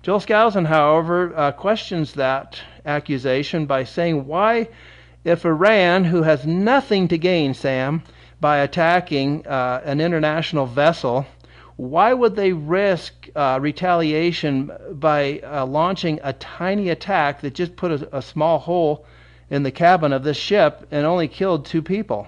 Joel 0.02 0.20
Skousen, 0.20 0.66
however, 0.66 1.32
uh, 1.36 1.52
questions 1.52 2.14
that 2.14 2.58
accusation 2.86 3.66
by 3.66 3.84
saying, 3.84 4.26
why, 4.26 4.68
if 5.24 5.44
Iran, 5.44 6.04
who 6.04 6.22
has 6.22 6.46
nothing 6.46 7.08
to 7.08 7.18
gain, 7.18 7.52
Sam, 7.52 8.02
by 8.40 8.58
attacking 8.58 9.46
uh, 9.46 9.82
an 9.84 10.00
international 10.00 10.64
vessel, 10.64 11.26
why 11.78 12.12
would 12.12 12.34
they 12.34 12.52
risk 12.52 13.28
uh, 13.36 13.56
retaliation 13.62 14.72
by 14.94 15.38
uh, 15.38 15.64
launching 15.64 16.18
a 16.24 16.32
tiny 16.32 16.88
attack 16.88 17.40
that 17.40 17.54
just 17.54 17.76
put 17.76 17.92
a, 17.92 18.16
a 18.16 18.20
small 18.20 18.58
hole 18.58 19.06
in 19.48 19.62
the 19.62 19.70
cabin 19.70 20.12
of 20.12 20.24
this 20.24 20.36
ship 20.36 20.88
and 20.90 21.06
only 21.06 21.28
killed 21.28 21.64
two 21.64 21.80
people? 21.80 22.26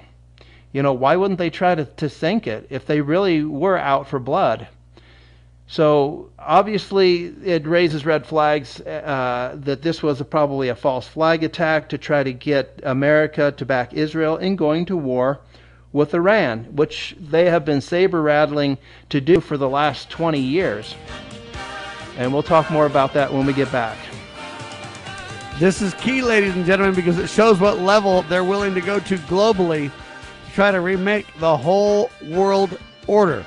You 0.73 0.85
know, 0.85 0.93
why 0.93 1.17
wouldn't 1.17 1.41
they 1.41 1.51
try 1.51 1.75
to, 1.75 1.85
to 1.85 2.09
sink 2.09 2.47
it 2.47 2.69
if 2.71 2.87
they 2.87 3.01
really 3.01 3.43
were 3.43 3.77
out 3.77 4.07
for 4.07 4.21
blood? 4.21 4.69
So 5.67 6.31
obviously, 6.39 7.25
it 7.45 7.67
raises 7.67 8.07
red 8.07 8.27
flags 8.27 8.81
uh, 8.83 9.57
that 9.65 9.83
this 9.83 10.01
was 10.01 10.21
a, 10.21 10.25
probably 10.25 10.69
a 10.69 10.77
false 10.77 11.09
flag 11.09 11.43
attack 11.43 11.89
to 11.89 11.99
try 11.99 12.23
to 12.23 12.33
get 12.33 12.81
America 12.85 13.51
to 13.57 13.65
back 13.65 13.95
Israel 13.95 14.37
in 14.37 14.55
going 14.55 14.87
to 14.87 14.97
war 14.97 15.41
with 15.93 16.15
Iran, 16.15 16.65
which 16.77 17.17
they 17.21 17.47
have 17.47 17.65
been 17.65 17.81
saber 17.81 18.23
rattling 18.23 18.79
to 19.09 19.21
do 19.21 19.41
for 19.41 19.57
the 19.57 19.69
last 19.69 20.11
20 20.11 20.39
years. 20.39 20.95
And 22.17 22.33
we'll 22.33 22.43
talk 22.43 22.71
more 22.71 22.87
about 22.87 23.13
that 23.15 23.33
when 23.33 23.47
we 23.47 23.53
get 23.53 23.71
back. 23.73 23.99
This 25.59 25.83
is 25.83 25.93
key, 25.95 26.23
ladies 26.23 26.55
and 26.55 26.65
gentlemen, 26.65 26.95
because 26.95 27.19
it 27.19 27.29
shows 27.29 27.61
what 27.61 27.79
level 27.79 28.23
they're 28.23 28.45
willing 28.45 28.75
to 28.75 28.81
go 28.81 28.99
to 29.01 29.17
globally 29.19 29.91
to 29.91 30.53
try 30.53 30.71
to 30.71 30.81
remake 30.81 31.27
the 31.39 31.57
whole 31.57 32.11
world 32.29 32.79
order. 33.07 33.45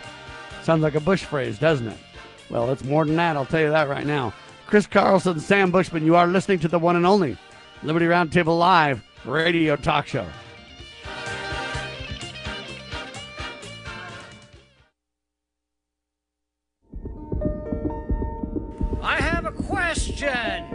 Sounds 0.61 0.83
like 0.83 0.95
a 0.95 0.99
Bush 0.99 1.23
phrase, 1.23 1.57
doesn't 1.57 1.87
it? 1.87 1.97
Well, 2.49 2.71
it's 2.71 2.83
more 2.83 3.05
than 3.05 3.15
that, 3.15 3.35
I'll 3.35 3.45
tell 3.45 3.61
you 3.61 3.71
that 3.71 3.89
right 3.89 4.05
now. 4.05 4.33
Chris 4.67 4.85
Carlson, 4.85 5.39
Sam 5.39 5.71
Bushman, 5.71 6.05
you 6.05 6.15
are 6.15 6.27
listening 6.27 6.59
to 6.59 6.67
the 6.67 6.79
one 6.79 6.95
and 6.95 7.05
only 7.05 7.37
Liberty 7.83 8.05
Roundtable 8.05 8.57
Live 8.57 9.03
radio 9.25 9.75
talk 9.75 10.07
show. 10.07 10.25
I 19.03 19.17
have 19.17 19.43
a 19.43 19.51
question. 19.51 20.65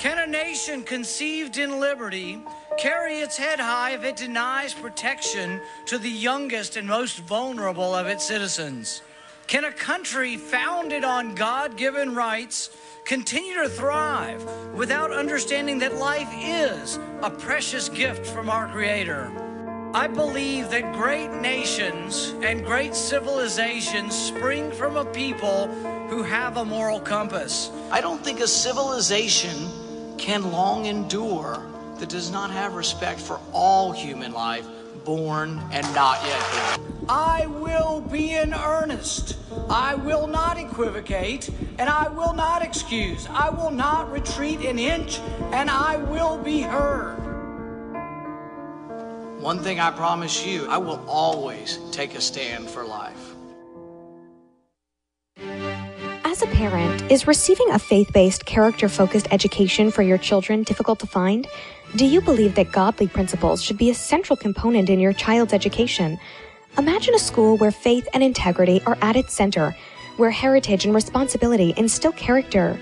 Can 0.00 0.18
a 0.18 0.26
nation 0.26 0.82
conceived 0.82 1.56
in 1.56 1.78
liberty 1.78 2.42
carry 2.76 3.20
its 3.20 3.36
head 3.36 3.60
high 3.60 3.92
if 3.92 4.02
it 4.02 4.16
denies 4.16 4.74
protection 4.74 5.60
to 5.86 5.96
the 5.96 6.10
youngest 6.10 6.76
and 6.76 6.88
most 6.88 7.20
vulnerable 7.20 7.94
of 7.94 8.08
its 8.08 8.26
citizens? 8.26 9.02
Can 9.46 9.62
a 9.62 9.70
country 9.70 10.36
founded 10.36 11.04
on 11.04 11.36
God 11.36 11.76
given 11.76 12.12
rights 12.12 12.70
continue 13.04 13.62
to 13.62 13.68
thrive 13.68 14.44
without 14.74 15.12
understanding 15.12 15.78
that 15.78 15.94
life 15.94 16.30
is 16.36 16.98
a 17.22 17.30
precious 17.30 17.88
gift 17.88 18.26
from 18.26 18.50
our 18.50 18.66
Creator? 18.66 19.49
I 19.92 20.06
believe 20.06 20.70
that 20.70 20.92
great 20.92 21.32
nations 21.40 22.32
and 22.42 22.64
great 22.64 22.94
civilizations 22.94 24.16
spring 24.16 24.70
from 24.70 24.96
a 24.96 25.04
people 25.04 25.66
who 26.08 26.22
have 26.22 26.58
a 26.58 26.64
moral 26.64 27.00
compass. 27.00 27.72
I 27.90 28.00
don't 28.00 28.22
think 28.24 28.38
a 28.38 28.46
civilization 28.46 29.68
can 30.16 30.52
long 30.52 30.86
endure 30.86 31.66
that 31.98 32.08
does 32.08 32.30
not 32.30 32.52
have 32.52 32.74
respect 32.74 33.18
for 33.18 33.40
all 33.52 33.90
human 33.90 34.32
life, 34.32 34.64
born 35.04 35.60
and 35.72 35.84
not 35.92 36.24
yet 36.24 36.76
born. 36.76 37.06
I 37.08 37.46
will 37.46 38.00
be 38.00 38.34
in 38.34 38.54
earnest. 38.54 39.38
I 39.68 39.96
will 39.96 40.28
not 40.28 40.56
equivocate, 40.56 41.50
and 41.80 41.90
I 41.90 42.08
will 42.08 42.32
not 42.32 42.62
excuse. 42.62 43.26
I 43.28 43.50
will 43.50 43.72
not 43.72 44.12
retreat 44.12 44.60
an 44.60 44.78
inch, 44.78 45.18
and 45.50 45.68
I 45.68 45.96
will 45.96 46.38
be 46.38 46.60
heard. 46.60 47.29
One 49.40 49.60
thing 49.60 49.80
I 49.80 49.90
promise 49.90 50.44
you, 50.44 50.66
I 50.68 50.76
will 50.76 51.02
always 51.08 51.78
take 51.92 52.14
a 52.14 52.20
stand 52.20 52.68
for 52.68 52.84
life. 52.84 53.34
As 56.24 56.42
a 56.42 56.46
parent, 56.48 57.10
is 57.10 57.26
receiving 57.26 57.70
a 57.70 57.78
faith 57.78 58.12
based, 58.12 58.44
character 58.44 58.86
focused 58.86 59.28
education 59.30 59.90
for 59.90 60.02
your 60.02 60.18
children 60.18 60.62
difficult 60.62 60.98
to 61.00 61.06
find? 61.06 61.46
Do 61.96 62.04
you 62.04 62.20
believe 62.20 62.54
that 62.56 62.70
godly 62.70 63.08
principles 63.08 63.62
should 63.62 63.78
be 63.78 63.88
a 63.88 63.94
central 63.94 64.36
component 64.36 64.90
in 64.90 65.00
your 65.00 65.14
child's 65.14 65.54
education? 65.54 66.18
Imagine 66.76 67.14
a 67.14 67.18
school 67.18 67.56
where 67.56 67.70
faith 67.70 68.06
and 68.12 68.22
integrity 68.22 68.82
are 68.84 68.98
at 69.00 69.16
its 69.16 69.32
center, 69.32 69.74
where 70.18 70.30
heritage 70.30 70.84
and 70.84 70.94
responsibility 70.94 71.72
instill 71.78 72.12
character. 72.12 72.78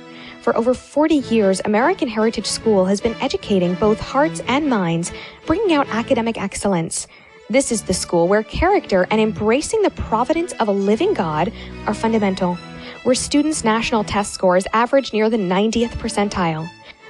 For 0.48 0.56
over 0.56 0.72
40 0.72 1.16
years, 1.16 1.60
American 1.66 2.08
Heritage 2.08 2.46
School 2.46 2.86
has 2.86 3.02
been 3.02 3.14
educating 3.16 3.74
both 3.74 4.00
hearts 4.00 4.40
and 4.48 4.66
minds, 4.66 5.12
bringing 5.44 5.74
out 5.74 5.86
academic 5.90 6.40
excellence. 6.40 7.06
This 7.50 7.70
is 7.70 7.82
the 7.82 7.92
school 7.92 8.28
where 8.28 8.42
character 8.42 9.06
and 9.10 9.20
embracing 9.20 9.82
the 9.82 9.90
providence 9.90 10.54
of 10.54 10.68
a 10.68 10.72
living 10.72 11.12
God 11.12 11.52
are 11.86 11.92
fundamental, 11.92 12.54
where 13.02 13.14
students' 13.14 13.62
national 13.62 14.04
test 14.04 14.32
scores 14.32 14.66
average 14.72 15.12
near 15.12 15.28
the 15.28 15.36
90th 15.36 15.90
percentile. 15.98 16.66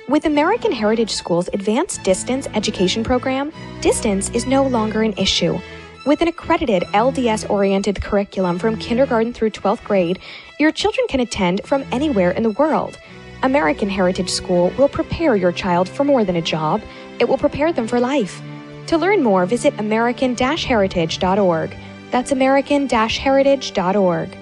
With 0.08 0.24
American 0.24 0.72
Heritage 0.72 1.12
School's 1.12 1.48
advanced 1.52 2.02
distance 2.02 2.48
education 2.54 3.04
program, 3.04 3.52
distance 3.80 4.30
is 4.30 4.48
no 4.48 4.66
longer 4.66 5.02
an 5.02 5.12
issue. 5.12 5.60
With 6.04 6.22
an 6.22 6.28
accredited 6.28 6.82
LDS 6.94 7.48
oriented 7.48 8.02
curriculum 8.02 8.58
from 8.58 8.78
kindergarten 8.78 9.32
through 9.32 9.50
12th 9.50 9.84
grade, 9.84 10.18
your 10.58 10.72
children 10.72 11.06
can 11.06 11.20
attend 11.20 11.60
from 11.64 11.84
anywhere 11.92 12.32
in 12.32 12.42
the 12.42 12.50
world. 12.50 12.98
American 13.42 13.88
Heritage 13.88 14.30
School 14.30 14.72
will 14.78 14.88
prepare 14.88 15.36
your 15.36 15.52
child 15.52 15.88
for 15.88 16.04
more 16.04 16.24
than 16.24 16.36
a 16.36 16.42
job, 16.42 16.82
it 17.18 17.28
will 17.28 17.38
prepare 17.38 17.72
them 17.72 17.86
for 17.86 18.00
life. 18.00 18.40
To 18.88 18.98
learn 18.98 19.22
more, 19.22 19.46
visit 19.46 19.78
American 19.78 20.36
Heritage.org. 20.36 21.76
That's 22.10 22.32
American 22.32 22.88
Heritage.org. 22.88 24.36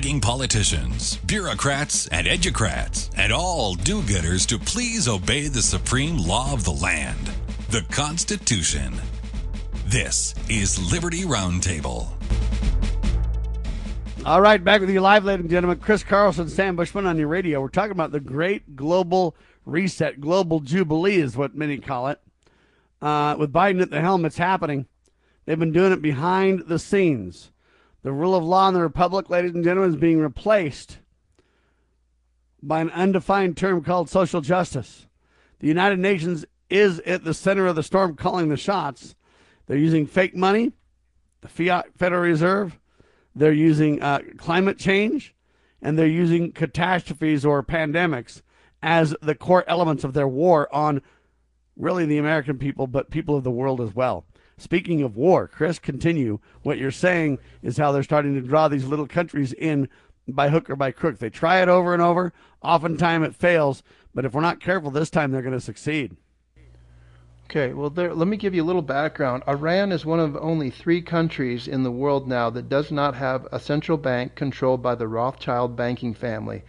begging 0.00 0.20
politicians, 0.20 1.18
bureaucrats, 1.26 2.06
and 2.08 2.26
educrats, 2.26 3.10
and 3.18 3.30
all 3.30 3.74
do 3.74 4.00
gooders 4.00 4.46
to 4.46 4.58
please 4.58 5.06
obey 5.06 5.46
the 5.46 5.60
supreme 5.60 6.16
law 6.16 6.54
of 6.54 6.64
the 6.64 6.72
land, 6.72 7.30
the 7.68 7.82
Constitution. 7.90 8.94
This 9.90 10.36
is 10.48 10.92
Liberty 10.92 11.24
Roundtable. 11.24 12.06
All 14.24 14.40
right, 14.40 14.62
back 14.62 14.80
with 14.80 14.88
you 14.88 15.00
live, 15.00 15.24
ladies 15.24 15.40
and 15.40 15.50
gentlemen. 15.50 15.80
Chris 15.80 16.04
Carlson, 16.04 16.48
Sam 16.48 16.76
Bushman 16.76 17.06
on 17.06 17.18
your 17.18 17.26
radio. 17.26 17.60
We're 17.60 17.70
talking 17.70 17.90
about 17.90 18.12
the 18.12 18.20
great 18.20 18.76
global 18.76 19.34
reset, 19.66 20.20
global 20.20 20.60
jubilee 20.60 21.16
is 21.16 21.36
what 21.36 21.56
many 21.56 21.78
call 21.78 22.06
it. 22.06 22.20
Uh, 23.02 23.34
with 23.36 23.52
Biden 23.52 23.82
at 23.82 23.90
the 23.90 24.00
helm, 24.00 24.24
it's 24.24 24.38
happening. 24.38 24.86
They've 25.44 25.58
been 25.58 25.72
doing 25.72 25.90
it 25.90 26.00
behind 26.00 26.68
the 26.68 26.78
scenes. 26.78 27.50
The 28.04 28.12
rule 28.12 28.36
of 28.36 28.44
law 28.44 28.68
in 28.68 28.74
the 28.74 28.82
republic, 28.82 29.28
ladies 29.28 29.54
and 29.54 29.64
gentlemen, 29.64 29.90
is 29.90 30.00
being 30.00 30.20
replaced 30.20 30.98
by 32.62 32.80
an 32.80 32.90
undefined 32.90 33.56
term 33.56 33.82
called 33.82 34.08
social 34.08 34.40
justice. 34.40 35.08
The 35.58 35.66
United 35.66 35.98
Nations 35.98 36.44
is 36.68 37.00
at 37.00 37.24
the 37.24 37.34
center 37.34 37.66
of 37.66 37.74
the 37.74 37.82
storm 37.82 38.14
calling 38.14 38.50
the 38.50 38.56
shots. 38.56 39.16
They're 39.70 39.78
using 39.78 40.08
fake 40.08 40.34
money, 40.34 40.72
the 41.42 41.48
fiat 41.48 41.96
Federal 41.96 42.22
Reserve. 42.22 42.80
They're 43.36 43.52
using 43.52 44.02
uh, 44.02 44.18
climate 44.36 44.78
change, 44.78 45.32
and 45.80 45.96
they're 45.96 46.08
using 46.08 46.50
catastrophes 46.50 47.44
or 47.44 47.62
pandemics 47.62 48.42
as 48.82 49.14
the 49.22 49.36
core 49.36 49.62
elements 49.68 50.02
of 50.02 50.12
their 50.12 50.26
war 50.26 50.68
on 50.74 51.02
really 51.76 52.04
the 52.04 52.18
American 52.18 52.58
people, 52.58 52.88
but 52.88 53.12
people 53.12 53.36
of 53.36 53.44
the 53.44 53.50
world 53.52 53.80
as 53.80 53.94
well. 53.94 54.24
Speaking 54.58 55.02
of 55.02 55.16
war, 55.16 55.46
Chris, 55.46 55.78
continue. 55.78 56.40
What 56.64 56.78
you're 56.78 56.90
saying 56.90 57.38
is 57.62 57.76
how 57.76 57.92
they're 57.92 58.02
starting 58.02 58.34
to 58.34 58.40
draw 58.40 58.66
these 58.66 58.86
little 58.86 59.06
countries 59.06 59.52
in 59.52 59.88
by 60.26 60.48
hook 60.48 60.68
or 60.68 60.74
by 60.74 60.90
crook. 60.90 61.18
They 61.18 61.30
try 61.30 61.62
it 61.62 61.68
over 61.68 61.92
and 61.94 62.02
over. 62.02 62.32
Oftentimes 62.60 63.24
it 63.24 63.36
fails, 63.36 63.84
but 64.16 64.24
if 64.24 64.32
we're 64.32 64.40
not 64.40 64.58
careful 64.58 64.90
this 64.90 65.10
time, 65.10 65.30
they're 65.30 65.42
going 65.42 65.54
to 65.54 65.60
succeed. 65.60 66.16
Okay, 67.50 67.72
well, 67.72 67.90
there, 67.90 68.14
let 68.14 68.28
me 68.28 68.36
give 68.36 68.54
you 68.54 68.62
a 68.62 68.64
little 68.64 68.80
background. 68.80 69.42
Iran 69.48 69.90
is 69.90 70.06
one 70.06 70.20
of 70.20 70.36
only 70.36 70.70
three 70.70 71.02
countries 71.02 71.66
in 71.66 71.82
the 71.82 71.90
world 71.90 72.28
now 72.28 72.48
that 72.50 72.68
does 72.68 72.92
not 72.92 73.16
have 73.16 73.48
a 73.50 73.58
central 73.58 73.98
bank 73.98 74.36
controlled 74.36 74.84
by 74.84 74.94
the 74.94 75.08
Rothschild 75.08 75.74
banking 75.74 76.14
family 76.14 76.62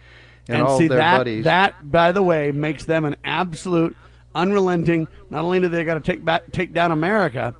and, 0.48 0.58
and 0.58 0.66
all 0.66 0.78
see, 0.78 0.88
their 0.88 0.98
that, 0.98 1.18
buddies. 1.18 1.44
That, 1.44 1.88
by 1.88 2.10
the 2.10 2.24
way, 2.24 2.50
makes 2.50 2.84
them 2.84 3.04
an 3.04 3.14
absolute 3.22 3.96
unrelenting. 4.34 5.06
Not 5.30 5.44
only 5.44 5.60
do 5.60 5.68
they 5.68 5.84
got 5.84 5.94
to 5.94 6.00
take 6.00 6.24
back, 6.24 6.50
take 6.50 6.72
down 6.72 6.90
America, 6.90 7.54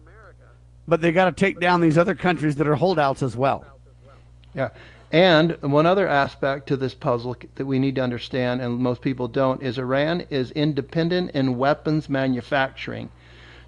but 0.88 1.00
they 1.00 1.12
got 1.12 1.26
to 1.26 1.32
take 1.32 1.60
down 1.60 1.80
these 1.80 1.96
other 1.96 2.16
countries 2.16 2.56
that 2.56 2.66
are 2.66 2.74
holdouts 2.74 3.22
as 3.22 3.36
well. 3.36 3.64
Yeah. 4.52 4.70
And 5.12 5.58
one 5.60 5.84
other 5.84 6.08
aspect 6.08 6.66
to 6.68 6.76
this 6.76 6.94
puzzle 6.94 7.36
that 7.56 7.66
we 7.66 7.78
need 7.78 7.96
to 7.96 8.00
understand, 8.00 8.62
and 8.62 8.78
most 8.78 9.02
people 9.02 9.28
don't, 9.28 9.62
is 9.62 9.76
Iran 9.78 10.22
is 10.30 10.50
independent 10.52 11.32
in 11.32 11.58
weapons 11.58 12.08
manufacturing. 12.08 13.10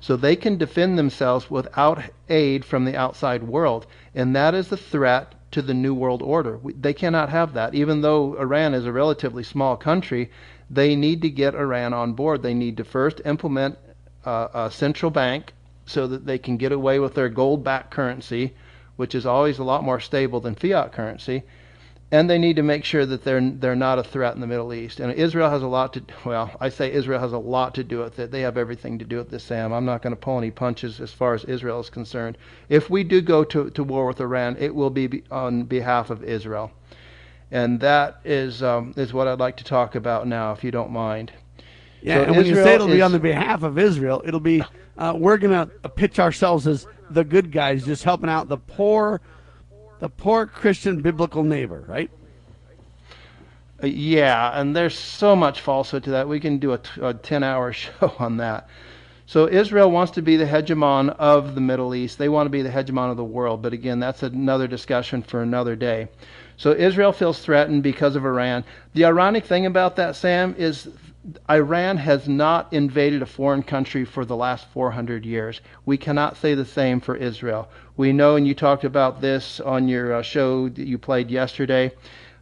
So 0.01 0.16
they 0.16 0.36
can 0.36 0.57
defend 0.57 0.99
themselves 0.99 1.51
without 1.51 2.03
aid 2.30 2.64
from 2.64 2.86
the 2.86 2.97
outside 2.97 3.42
world. 3.42 3.86
And 4.14 4.34
that 4.34 4.55
is 4.55 4.68
the 4.68 4.78
threat 4.78 5.34
to 5.51 5.61
the 5.61 5.74
New 5.74 5.95
World 5.95 6.22
Order. 6.22 6.61
They 6.80 6.95
cannot 6.95 7.28
have 7.28 7.53
that. 7.53 7.74
Even 7.74 8.01
though 8.01 8.34
Iran 8.40 8.72
is 8.72 8.86
a 8.86 8.92
relatively 8.92 9.42
small 9.42 9.76
country, 9.76 10.30
they 10.70 10.97
need 10.97 11.20
to 11.22 11.30
get 11.30 11.55
Iran 11.55 11.92
on 11.92 12.14
board. 12.14 12.42
They 12.42 12.55
need 12.55 12.78
to 12.78 12.84
first 12.84 13.20
implement 13.26 13.78
uh, 14.24 14.49
a 14.55 14.70
central 14.70 15.11
bank 15.11 15.53
so 15.84 16.07
that 16.07 16.24
they 16.24 16.38
can 16.38 16.57
get 16.57 16.72
away 16.72 16.99
with 16.99 17.14
their 17.14 17.28
gold 17.28 17.62
backed 17.62 17.90
currency, 17.90 18.55
which 18.97 19.14
is 19.14 19.26
always 19.26 19.59
a 19.59 19.64
lot 19.64 19.84
more 19.84 20.01
stable 20.01 20.40
than 20.40 20.55
fiat 20.55 20.92
currency. 20.92 21.42
And 22.11 22.30
they 22.30 22.38
need 22.38 22.57
to 22.57 22.62
make 22.62 22.84
sure 22.84 23.07
that 23.07 23.24
they're 23.24 23.40
they're 23.40 23.74
not 23.74 23.99
a 23.99 24.05
threat 24.05 24.34
in 24.34 24.40
the 24.40 24.47
Middle 24.47 24.72
East. 24.72 25.01
And 25.01 25.12
Israel 25.12 25.51
has 25.51 25.62
a 25.62 25.66
lot 25.66 25.95
to 25.95 26.03
well, 26.24 26.51
I 26.61 26.68
say 26.68 26.92
Israel 26.92 27.18
has 27.18 27.32
a 27.32 27.38
lot 27.38 27.74
to 27.74 27.82
do 27.82 27.99
with 27.99 28.18
it. 28.18 28.30
They 28.30 28.42
have 28.42 28.57
everything 28.57 28.99
to 29.01 29.05
do 29.05 29.16
with 29.16 29.30
this, 29.30 29.42
Sam. 29.42 29.72
I'm 29.72 29.84
not 29.84 30.03
going 30.03 30.14
to 30.14 30.20
pull 30.20 30.38
any 30.38 30.51
punches 30.51 31.01
as 31.01 31.12
far 31.12 31.34
as 31.34 31.45
Israel 31.45 31.80
is 31.80 31.90
concerned. 31.90 32.38
If 32.68 32.88
we 32.88 33.03
do 33.03 33.20
go 33.20 33.42
to, 33.45 33.70
to 33.70 33.82
war 33.82 34.07
with 34.07 34.20
Iran, 34.20 34.57
it 34.61 34.74
will 34.74 34.90
be 34.90 35.24
on 35.30 35.64
behalf 35.64 36.11
of 36.11 36.22
Israel. 36.22 36.70
And 37.51 37.80
that 37.80 38.20
is 38.24 38.62
um, 38.62 38.95
is 38.97 39.12
what 39.12 39.26
I'd 39.26 39.40
like 39.40 39.57
to 39.57 39.64
talk 39.64 39.95
about 39.95 40.28
now, 40.28 40.53
if 40.53 40.62
you 40.62 40.70
don't 40.70 40.90
mind. 40.92 41.32
Yeah, 42.01 42.16
so 42.16 42.22
and 42.24 42.36
when 42.36 42.47
Israel 42.47 42.59
you 42.59 42.64
say 42.64 42.74
it'll 42.74 42.88
is, 42.88 42.95
be 42.95 43.03
on 43.03 43.12
the 43.12 43.18
behalf 43.18 43.62
of 43.62 43.78
Israel, 43.78 44.22
it'll 44.24 44.38
be 44.38 44.62
uh, 44.99 45.14
we're 45.16 45.38
going 45.38 45.68
to 45.68 45.88
pitch 45.88 46.18
ourselves 46.18 46.66
as 46.66 46.86
the 47.11 47.24
good 47.24 47.52
guys, 47.52 47.84
just 47.84 48.05
helping 48.05 48.30
out 48.30 48.48
the 48.48 48.57
poor, 48.57 49.20
the 50.00 50.09
poor 50.09 50.46
Christian 50.46 51.00
biblical 51.00 51.42
neighbor, 51.42 51.84
right? 51.86 52.11
Uh, 53.82 53.86
yeah, 53.86 54.59
and 54.59 54.74
there's 54.74 54.96
so 54.98 55.34
much 55.34 55.61
falsehood 55.61 56.05
to 56.05 56.11
that. 56.11 56.28
We 56.28 56.40
can 56.40 56.59
do 56.59 56.72
a, 56.72 56.78
t- 56.78 57.00
a 57.00 57.14
10 57.14 57.42
hour 57.42 57.72
show 57.72 58.14
on 58.18 58.38
that. 58.38 58.68
So 59.26 59.48
Israel 59.48 59.90
wants 59.90 60.12
to 60.12 60.22
be 60.22 60.36
the 60.36 60.44
hegemon 60.44 61.09
of 61.18 61.55
the 61.55 61.61
Middle 61.61 61.94
East. 61.94 62.18
They 62.18 62.28
want 62.28 62.46
to 62.46 62.50
be 62.50 62.62
the 62.62 62.68
hegemon 62.68 63.11
of 63.11 63.16
the 63.16 63.24
world. 63.24 63.62
But 63.62 63.72
again, 63.72 63.98
that's 63.98 64.22
another 64.22 64.68
discussion 64.68 65.22
for 65.22 65.42
another 65.42 65.76
day. 65.76 66.09
So 66.57 66.72
Israel 66.72 67.11
feels 67.11 67.40
threatened 67.40 67.82
because 67.82 68.16
of 68.16 68.24
Iran. 68.24 68.64
The 68.92 69.07
ironic 69.07 69.46
thing 69.46 69.66
about 69.66 69.96
that, 69.96 70.14
Sam, 70.14 70.55
is 70.59 70.88
Iran 71.49 71.97
has 71.97 72.29
not 72.29 72.70
invaded 72.70 73.22
a 73.22 73.27
foreign 73.27 73.62
country 73.62 74.05
for 74.05 74.27
the 74.27 74.37
last 74.37 74.66
400 74.66 75.25
years. 75.25 75.62
We 75.87 75.97
cannot 75.97 76.37
say 76.37 76.55
the 76.55 76.66
same 76.66 77.01
for 77.01 77.16
Israel. 77.16 77.70
We 77.97 78.12
know, 78.12 78.37
and 78.37 78.47
you 78.47 78.55
talked 78.55 78.85
about 78.85 79.22
this 79.22 79.59
on 79.61 79.89
your 79.89 80.14
uh, 80.14 80.22
show 80.22 80.68
that 80.68 80.87
you 80.87 80.99
played 80.99 81.31
yesterday, 81.31 81.93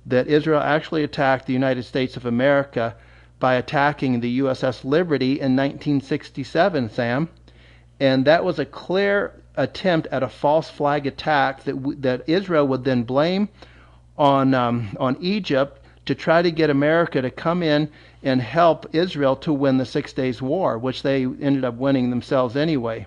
that 0.07 0.27
Israel 0.27 0.61
actually 0.61 1.05
attacked 1.05 1.47
the 1.47 1.53
United 1.53 1.85
States 1.85 2.17
of 2.17 2.27
America 2.27 2.97
by 3.39 3.55
attacking 3.55 4.19
the 4.19 4.41
USS 4.41 4.85
Liberty 4.85 5.33
in 5.33 5.55
1967, 5.55 6.91
Sam. 6.91 7.29
And 8.01 8.25
that 8.25 8.45
was 8.45 8.59
a 8.59 8.65
clear 8.65 9.41
attempt 9.57 10.09
at 10.09 10.25
a 10.25 10.29
false 10.29 10.69
flag 10.69 11.07
attack 11.07 11.63
that, 11.65 12.03
that 12.03 12.29
Israel 12.29 12.67
would 12.67 12.83
then 12.83 13.05
blame 13.05 13.49
on, 14.19 14.55
um, 14.55 14.97
on 14.99 15.17
Egypt 15.21 15.79
to 16.07 16.17
try 16.17 16.43
to 16.43 16.51
get 16.51 16.69
America 16.69 17.23
to 17.23 17.31
come 17.31 17.63
in 17.63 17.89
and 18.23 18.41
help 18.41 18.95
Israel 18.95 19.37
to 19.37 19.53
win 19.53 19.79
the 19.79 19.87
Six 19.87 20.13
Days 20.13 20.41
War, 20.41 20.79
which 20.79 21.03
they 21.03 21.25
ended 21.25 21.65
up 21.65 21.75
winning 21.75 22.11
themselves 22.11 22.57
anyway. 22.57 23.07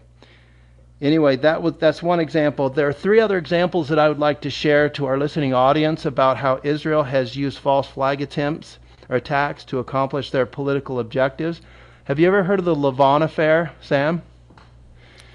Anyway, 1.01 1.36
that 1.36 1.61
was 1.61 1.74
that's 1.76 2.01
one 2.01 2.20
example. 2.20 2.70
There 2.70 2.88
are 2.88 2.93
three 2.93 3.20
other 3.20 3.38
examples 3.38 3.89
that 3.89 3.99
I 3.99 4.07
would 4.07 4.20
like 4.20 4.41
to 4.41 4.49
share 4.49 4.88
to 4.89 5.05
our 5.05 5.18
listening 5.18 5.53
audience 5.53 6.05
about 6.05 6.38
how 6.38 6.61
Israel 6.63 7.03
has 7.03 7.36
used 7.36 7.59
false 7.59 7.88
flag 7.88 8.22
attempts 8.22 8.80
or 9.09 9.18
attacks 9.18 9.66
to 9.66 9.80
accomplish 9.80 10.32
their 10.32 10.45
political 10.45 10.99
objectives. 10.99 11.61
Have 12.05 12.20
you 12.20 12.28
ever 12.28 12.43
heard 12.43 12.59
of 12.59 12.66
the 12.66 12.76
Lavon 12.76 13.24
affair, 13.24 13.74
Sam? 13.82 14.22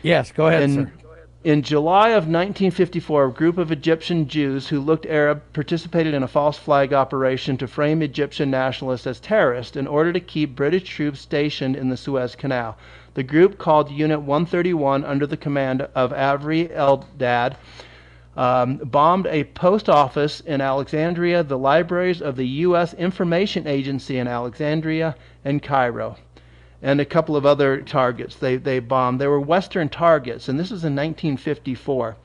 Yes, 0.03 0.33
go 0.33 0.47
ahead, 0.47 0.63
in, 0.63 0.75
sir. 0.75 0.93
In 1.43 1.63
July 1.63 2.11
of 2.11 2.25
1954, 2.25 3.25
a 3.25 3.33
group 3.33 3.57
of 3.57 3.73
Egyptian 3.73 4.29
Jews 4.29 4.69
who 4.69 4.79
looked 4.79 5.07
Arab 5.07 5.41
participated 5.55 6.13
in 6.13 6.23
a 6.23 6.29
false 6.29 6.59
flag 6.59 6.93
operation 6.93 7.57
to 7.57 7.67
frame 7.67 8.03
Egyptian 8.03 8.51
nationalists 8.51 9.07
as 9.07 9.21
terrorists 9.21 9.75
in 9.75 9.87
order 9.87 10.13
to 10.13 10.21
keep 10.21 10.55
British 10.55 10.85
troops 10.85 11.19
stationed 11.19 11.77
in 11.77 11.89
the 11.89 11.97
Suez 11.97 12.37
Canal. 12.37 12.77
The 13.15 13.23
group, 13.23 13.57
called 13.57 13.91
Unit 13.91 14.21
131 14.21 15.03
under 15.03 15.27
the 15.27 15.39
command 15.39 15.89
of 15.95 16.13
Avery 16.13 16.69
Eldad, 16.69 17.55
um, 18.37 18.77
bombed 18.77 19.27
a 19.27 19.45
post 19.45 19.89
office 19.89 20.41
in 20.41 20.61
Alexandria, 20.61 21.43
the 21.43 21.59
libraries 21.59 22.21
of 22.21 22.37
the 22.37 22.49
U.S. 22.49 22.93
Information 22.93 23.67
Agency 23.67 24.19
in 24.19 24.29
Alexandria 24.29 25.17
and 25.43 25.63
Cairo 25.63 26.17
and 26.83 27.01
a 27.01 27.05
couple 27.05 27.37
of 27.37 27.45
other 27.45 27.81
targets 27.83 28.37
they, 28.37 28.57
they 28.57 28.79
bombed. 28.79 29.21
They 29.21 29.27
were 29.27 29.41
Western 29.41 29.89
targets, 29.89 30.49
and 30.49 30.59
this 30.59 30.69
is 30.69 30.85
in 30.85 30.97
1954. 30.97 32.17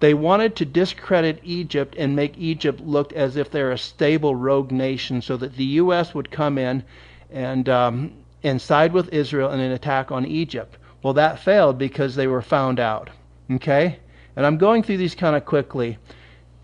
They 0.00 0.14
wanted 0.14 0.56
to 0.56 0.64
discredit 0.64 1.40
Egypt 1.44 1.94
and 1.98 2.16
make 2.16 2.36
Egypt 2.38 2.80
look 2.80 3.12
as 3.12 3.36
if 3.36 3.50
they're 3.50 3.70
a 3.70 3.78
stable 3.78 4.34
rogue 4.34 4.72
nation 4.72 5.20
so 5.20 5.36
that 5.36 5.56
the 5.56 5.64
U.S. 5.64 6.14
would 6.14 6.30
come 6.30 6.56
in 6.56 6.82
and, 7.30 7.68
um, 7.68 8.12
and 8.42 8.60
side 8.60 8.92
with 8.94 9.12
Israel 9.12 9.52
in 9.52 9.60
an 9.60 9.72
attack 9.72 10.10
on 10.10 10.24
Egypt. 10.24 10.78
Well, 11.02 11.12
that 11.14 11.38
failed 11.38 11.76
because 11.76 12.14
they 12.14 12.26
were 12.26 12.42
found 12.42 12.80
out. 12.80 13.10
Okay? 13.50 13.98
And 14.36 14.46
I'm 14.46 14.56
going 14.56 14.82
through 14.82 14.96
these 14.96 15.14
kind 15.14 15.36
of 15.36 15.44
quickly. 15.44 15.98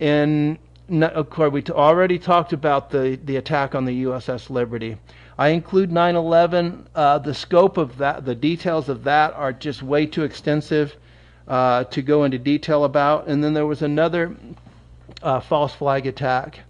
In, 0.00 0.58
of 1.02 1.28
course, 1.28 1.52
we 1.52 1.62
already 1.64 2.18
talked 2.18 2.54
about 2.54 2.90
the, 2.90 3.18
the 3.22 3.36
attack 3.36 3.74
on 3.74 3.84
the 3.84 4.04
USS 4.04 4.48
Liberty. 4.48 4.96
I 5.38 5.48
include 5.48 5.92
9 5.92 6.16
11. 6.16 6.88
Uh, 6.94 7.18
the 7.18 7.34
scope 7.34 7.76
of 7.76 7.98
that, 7.98 8.24
the 8.24 8.34
details 8.34 8.88
of 8.88 9.04
that 9.04 9.34
are 9.34 9.52
just 9.52 9.82
way 9.82 10.06
too 10.06 10.24
extensive 10.24 10.96
uh, 11.46 11.84
to 11.84 12.00
go 12.00 12.24
into 12.24 12.38
detail 12.38 12.84
about. 12.84 13.26
And 13.26 13.44
then 13.44 13.52
there 13.52 13.66
was 13.66 13.82
another 13.82 14.34
uh, 15.22 15.40
false 15.40 15.74
flag 15.74 16.06
attack 16.06 16.60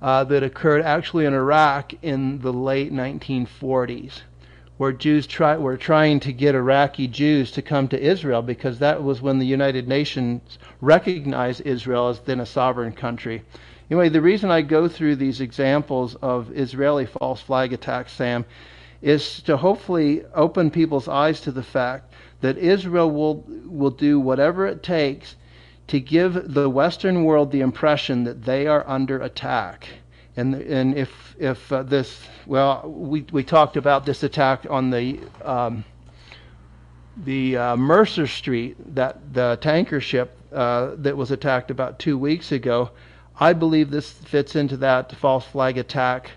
uh, 0.00 0.22
that 0.24 0.44
occurred 0.44 0.82
actually 0.82 1.24
in 1.24 1.34
Iraq 1.34 1.92
in 2.02 2.38
the 2.38 2.52
late 2.52 2.92
1940s, 2.92 4.20
where 4.76 4.92
Jews 4.92 5.26
try, 5.26 5.56
were 5.56 5.76
trying 5.76 6.20
to 6.20 6.32
get 6.32 6.54
Iraqi 6.54 7.08
Jews 7.08 7.50
to 7.52 7.62
come 7.62 7.88
to 7.88 8.00
Israel 8.00 8.42
because 8.42 8.78
that 8.78 9.02
was 9.02 9.20
when 9.20 9.40
the 9.40 9.46
United 9.46 9.88
Nations 9.88 10.58
recognized 10.80 11.62
Israel 11.62 12.08
as 12.08 12.20
then 12.20 12.38
a 12.38 12.46
sovereign 12.46 12.92
country. 12.92 13.42
Anyway, 13.90 14.08
the 14.10 14.20
reason 14.20 14.50
I 14.50 14.60
go 14.62 14.86
through 14.86 15.16
these 15.16 15.40
examples 15.40 16.14
of 16.16 16.50
Israeli 16.52 17.06
false 17.06 17.40
flag 17.40 17.72
attacks, 17.72 18.12
Sam, 18.12 18.44
is 19.00 19.40
to 19.42 19.56
hopefully 19.56 20.24
open 20.34 20.70
people's 20.70 21.08
eyes 21.08 21.40
to 21.42 21.52
the 21.52 21.62
fact 21.62 22.12
that 22.40 22.58
Israel 22.58 23.10
will 23.10 23.44
will 23.64 23.90
do 23.90 24.20
whatever 24.20 24.66
it 24.66 24.82
takes 24.82 25.36
to 25.86 26.00
give 26.00 26.52
the 26.52 26.68
Western 26.68 27.24
world 27.24 27.50
the 27.50 27.60
impression 27.60 28.24
that 28.24 28.44
they 28.44 28.66
are 28.66 28.84
under 28.86 29.22
attack. 29.22 29.88
And 30.36 30.54
and 30.54 30.96
if 30.96 31.34
if 31.38 31.72
uh, 31.72 31.82
this 31.82 32.28
well, 32.46 32.82
we 32.86 33.24
we 33.32 33.42
talked 33.42 33.76
about 33.76 34.04
this 34.04 34.22
attack 34.22 34.66
on 34.68 34.90
the 34.90 35.18
um, 35.42 35.84
the 37.24 37.56
uh, 37.56 37.76
Mercer 37.76 38.26
Street, 38.26 38.76
that 38.94 39.32
the 39.32 39.58
tanker 39.60 40.00
ship 40.00 40.36
uh, 40.52 40.90
that 40.98 41.16
was 41.16 41.30
attacked 41.30 41.70
about 41.70 41.98
two 41.98 42.18
weeks 42.18 42.52
ago. 42.52 42.90
I 43.40 43.52
believe 43.52 43.90
this 43.90 44.10
fits 44.10 44.56
into 44.56 44.76
that 44.78 45.14
false 45.14 45.44
flag 45.44 45.78
attack 45.78 46.32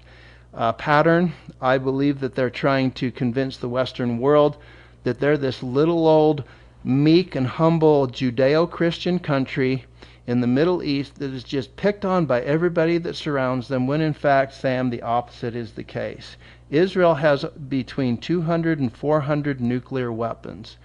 uh, 0.54 0.74
pattern. 0.74 1.34
I 1.60 1.80
believe 1.80 2.20
that 2.20 2.36
they're 2.36 2.52
trying 2.52 2.91
to 2.91 3.12
convince 3.12 3.58
the 3.58 3.70
Western 3.70 4.20
world 4.20 4.58
that 5.04 5.20
they're 5.20 5.38
this 5.38 5.64
little 5.64 6.08
old, 6.08 6.43
meek 6.84 7.36
and 7.36 7.47
humble 7.47 8.08
Judeo 8.08 8.70
Christian 8.70 9.18
country 9.18 9.86
in 10.28 10.41
the 10.41 10.47
Middle 10.47 10.84
East 10.84 11.16
that 11.16 11.34
is 11.34 11.43
just 11.43 11.76
picked 11.76 12.06
on 12.06 12.28
by 12.28 12.41
everybody 12.41 12.99
that 12.99 13.16
surrounds 13.16 13.68
them, 13.68 13.88
when 13.88 14.02
in 14.02 14.14
fact, 14.14 14.54
Sam, 14.54 14.91
the 14.91 15.02
opposite 15.02 15.56
is 15.56 15.72
the 15.72 15.84
case. 15.84 16.38
Israel 16.70 17.16
has 17.16 17.43
between 17.68 18.18
200 18.18 18.80
and 18.80 18.93
400 18.93 19.60
nuclear 19.60 20.12
weapons, 20.12 20.78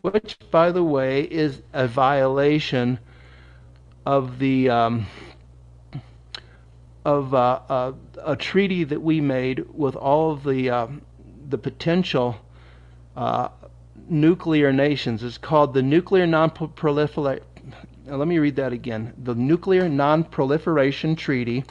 which, 0.00 0.36
by 0.50 0.72
the 0.72 0.84
way, 0.84 1.22
is 1.22 1.62
a 1.72 1.86
violation 1.86 2.98
of 4.04 4.40
the. 4.40 4.68
Um, 4.68 5.06
of 7.04 7.34
uh, 7.34 7.60
uh, 7.68 7.92
a 8.24 8.36
treaty 8.36 8.84
that 8.84 9.00
we 9.00 9.20
made 9.20 9.64
with 9.72 9.96
all 9.96 10.32
of 10.32 10.44
the 10.44 10.70
uh, 10.70 10.86
the 11.48 11.58
potential 11.58 12.36
uh, 13.16 13.48
nuclear 14.08 14.72
nations. 14.72 15.22
It's 15.22 15.38
called 15.38 15.74
the 15.74 15.82
Nuclear 15.82 16.26
Non-Proliferation. 16.26 17.44
Let 18.06 18.28
me 18.28 18.38
read 18.38 18.56
that 18.56 18.72
again. 18.72 19.14
The 19.16 19.34
Nuclear 19.34 19.88
Non-Proliferation 19.88 21.16
Treaty, 21.16 21.64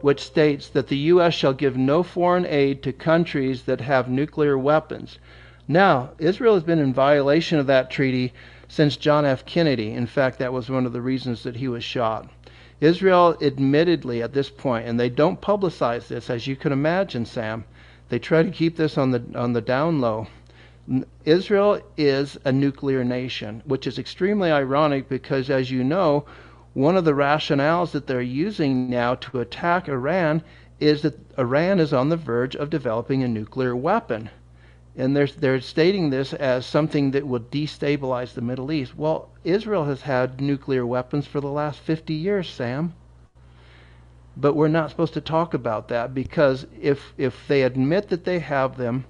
which 0.00 0.20
states 0.20 0.68
that 0.70 0.88
the 0.88 0.96
U.S. 1.12 1.34
shall 1.34 1.54
give 1.54 1.76
no 1.76 2.02
foreign 2.02 2.46
aid 2.46 2.82
to 2.82 2.92
countries 2.92 3.62
that 3.62 3.80
have 3.80 4.08
nuclear 4.08 4.56
weapons. 4.58 5.18
Now, 5.66 6.10
Israel 6.18 6.54
has 6.54 6.62
been 6.62 6.78
in 6.78 6.94
violation 6.94 7.58
of 7.58 7.66
that 7.66 7.90
treaty 7.90 8.32
since 8.68 8.96
John 8.96 9.24
F. 9.24 9.44
Kennedy. 9.44 9.92
In 9.92 10.06
fact, 10.06 10.38
that 10.38 10.52
was 10.52 10.70
one 10.70 10.86
of 10.86 10.92
the 10.92 11.02
reasons 11.02 11.42
that 11.42 11.56
he 11.56 11.68
was 11.68 11.84
shot. 11.84 12.28
Israel, 12.80 13.36
admittedly, 13.40 14.22
at 14.22 14.32
this 14.32 14.50
point, 14.50 14.86
and 14.86 15.00
they 15.00 15.08
don't 15.08 15.40
publicize 15.40 16.06
this, 16.06 16.30
as 16.30 16.46
you 16.46 16.54
can 16.54 16.70
imagine, 16.70 17.24
Sam, 17.24 17.64
they 18.08 18.18
try 18.18 18.42
to 18.42 18.50
keep 18.50 18.76
this 18.76 18.96
on 18.96 19.10
the 19.10 19.22
on 19.34 19.52
the 19.52 19.60
down 19.60 20.00
low. 20.00 20.28
Israel 21.24 21.80
is 21.96 22.38
a 22.44 22.52
nuclear 22.52 23.04
nation, 23.04 23.62
which 23.66 23.86
is 23.86 23.98
extremely 23.98 24.50
ironic 24.50 25.08
because, 25.08 25.50
as 25.50 25.70
you 25.70 25.82
know, 25.82 26.24
one 26.72 26.96
of 26.96 27.04
the 27.04 27.12
rationales 27.12 27.90
that 27.90 28.06
they're 28.06 28.20
using 28.22 28.88
now 28.88 29.16
to 29.16 29.40
attack 29.40 29.88
Iran 29.88 30.42
is 30.78 31.02
that 31.02 31.18
Iran 31.36 31.80
is 31.80 31.92
on 31.92 32.08
the 32.08 32.16
verge 32.16 32.54
of 32.54 32.70
developing 32.70 33.22
a 33.22 33.28
nuclear 33.28 33.74
weapon 33.74 34.30
and 34.98 35.16
they're 35.16 35.28
they're 35.28 35.60
stating 35.60 36.10
this 36.10 36.32
as 36.32 36.66
something 36.66 37.12
that 37.12 37.26
will 37.26 37.38
destabilize 37.38 38.34
the 38.34 38.40
Middle 38.40 38.72
East. 38.72 38.98
Well, 38.98 39.28
Israel 39.44 39.84
has 39.84 40.02
had 40.02 40.40
nuclear 40.40 40.84
weapons 40.84 41.24
for 41.24 41.40
the 41.40 41.52
last 41.52 41.78
50 41.78 42.12
years, 42.12 42.50
Sam. 42.50 42.94
But 44.36 44.54
we're 44.54 44.66
not 44.66 44.90
supposed 44.90 45.14
to 45.14 45.20
talk 45.20 45.54
about 45.54 45.86
that 45.88 46.14
because 46.14 46.66
if 46.80 47.14
if 47.16 47.46
they 47.46 47.62
admit 47.62 48.08
that 48.08 48.24
they 48.24 48.40
have 48.40 48.76
them, 48.76 49.04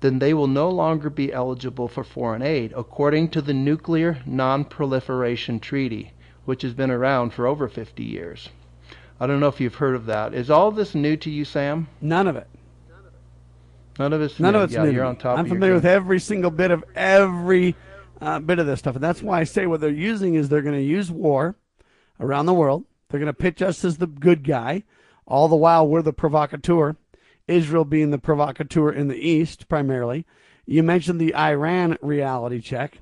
then 0.00 0.18
they 0.18 0.32
will 0.32 0.46
no 0.46 0.70
longer 0.70 1.10
be 1.10 1.30
eligible 1.30 1.88
for 1.88 2.04
foreign 2.04 2.42
aid 2.42 2.72
according 2.74 3.28
to 3.28 3.42
the 3.42 3.54
Nuclear 3.54 4.22
Non-Proliferation 4.24 5.60
Treaty, 5.60 6.12
which 6.46 6.62
has 6.62 6.72
been 6.72 6.90
around 6.90 7.34
for 7.34 7.46
over 7.46 7.68
50 7.68 8.02
years. 8.02 8.48
I 9.20 9.26
don't 9.26 9.40
know 9.40 9.48
if 9.48 9.60
you've 9.60 9.74
heard 9.74 9.94
of 9.94 10.06
that. 10.06 10.32
Is 10.32 10.50
all 10.50 10.70
this 10.70 10.94
new 10.94 11.16
to 11.18 11.30
you, 11.30 11.44
Sam? 11.44 11.88
None 12.00 12.26
of 12.26 12.36
it. 12.36 12.48
None 13.98 14.12
of 14.12 14.22
it's 14.22 14.40
none 14.40 14.54
new. 14.54 14.58
of 14.58 14.64
it's 14.64 14.72
yeah, 14.74 14.84
new. 14.84 14.90
You're 14.90 15.04
on 15.04 15.16
top. 15.16 15.38
I'm 15.38 15.46
familiar 15.46 15.74
with 15.74 15.86
every 15.86 16.18
single 16.18 16.50
bit 16.50 16.70
of 16.70 16.84
every 16.94 17.74
uh, 18.20 18.38
bit 18.40 18.58
of 18.58 18.66
this 18.66 18.78
stuff, 18.78 18.94
and 18.94 19.04
that's 19.04 19.22
why 19.22 19.40
I 19.40 19.44
say 19.44 19.66
what 19.66 19.80
they're 19.80 19.90
using 19.90 20.34
is 20.34 20.48
they're 20.48 20.62
going 20.62 20.78
to 20.78 20.82
use 20.82 21.10
war 21.10 21.56
around 22.20 22.46
the 22.46 22.54
world. 22.54 22.84
They're 23.08 23.20
going 23.20 23.26
to 23.26 23.34
pitch 23.34 23.60
us 23.60 23.84
as 23.84 23.98
the 23.98 24.06
good 24.06 24.44
guy, 24.44 24.84
all 25.26 25.48
the 25.48 25.56
while 25.56 25.86
we're 25.86 26.02
the 26.02 26.12
provocateur. 26.12 26.96
Israel 27.48 27.84
being 27.84 28.10
the 28.10 28.18
provocateur 28.18 28.90
in 28.92 29.08
the 29.08 29.16
east 29.16 29.68
primarily. 29.68 30.24
You 30.64 30.82
mentioned 30.82 31.20
the 31.20 31.34
Iran 31.34 31.98
reality 32.00 32.60
check. 32.60 32.98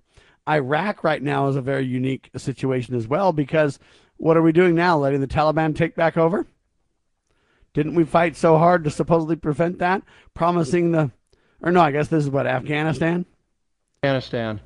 Iraq 0.49 1.05
right 1.05 1.23
now 1.23 1.49
is 1.49 1.57
a 1.57 1.63
very 1.63 1.85
unique 1.85 2.31
situation 2.37 2.95
as 2.95 3.07
well 3.07 3.33
because 3.33 3.79
what 4.17 4.37
are 4.37 4.43
we 4.43 4.53
doing 4.53 4.75
now? 4.75 4.99
Letting 4.99 5.21
the 5.21 5.27
Taliban 5.27 5.77
take 5.77 5.95
back 5.95 6.17
over? 6.17 6.47
Didn't 7.73 7.95
we 7.95 8.05
fight 8.05 8.37
so 8.37 8.59
hard 8.59 8.85
to 8.85 8.91
supposedly 8.91 9.37
prevent 9.37 9.79
that? 9.79 10.03
Promising 10.35 10.93
the, 10.93 11.11
or 11.63 11.71
no, 11.71 11.81
I 11.81 11.93
guess 11.93 12.09
this 12.09 12.25
is 12.25 12.31
what 12.31 12.47
Afghanistan. 12.47 13.27
Afghanistan. 14.03 14.61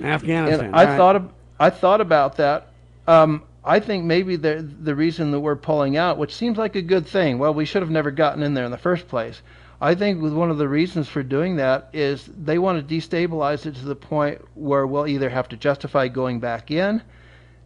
Afghanistan. 0.00 0.66
And 0.66 0.76
I 0.76 0.84
right. 0.84 0.96
thought 0.96 1.32
I 1.58 1.70
thought 1.70 2.00
about 2.00 2.36
that. 2.36 2.68
Um, 3.06 3.42
I 3.64 3.80
think 3.80 4.04
maybe 4.04 4.36
the 4.36 4.56
the 4.80 4.94
reason 4.94 5.30
that 5.30 5.40
we're 5.40 5.56
pulling 5.56 5.96
out, 5.96 6.18
which 6.18 6.34
seems 6.34 6.58
like 6.58 6.76
a 6.76 6.82
good 6.82 7.06
thing, 7.06 7.38
well, 7.38 7.54
we 7.54 7.64
should 7.64 7.82
have 7.82 7.90
never 7.90 8.10
gotten 8.10 8.42
in 8.42 8.54
there 8.54 8.64
in 8.64 8.70
the 8.70 8.78
first 8.78 9.08
place. 9.08 9.42
I 9.80 9.94
think 9.94 10.22
with 10.22 10.32
one 10.32 10.50
of 10.50 10.58
the 10.58 10.68
reasons 10.68 11.08
for 11.08 11.22
doing 11.22 11.56
that 11.56 11.88
is 11.92 12.26
they 12.26 12.58
want 12.58 12.86
to 12.86 12.94
destabilize 12.94 13.66
it 13.66 13.74
to 13.76 13.84
the 13.84 13.96
point 13.96 14.40
where 14.54 14.86
we'll 14.86 15.06
either 15.06 15.28
have 15.28 15.48
to 15.48 15.56
justify 15.56 16.08
going 16.08 16.40
back 16.40 16.70
in 16.70 17.02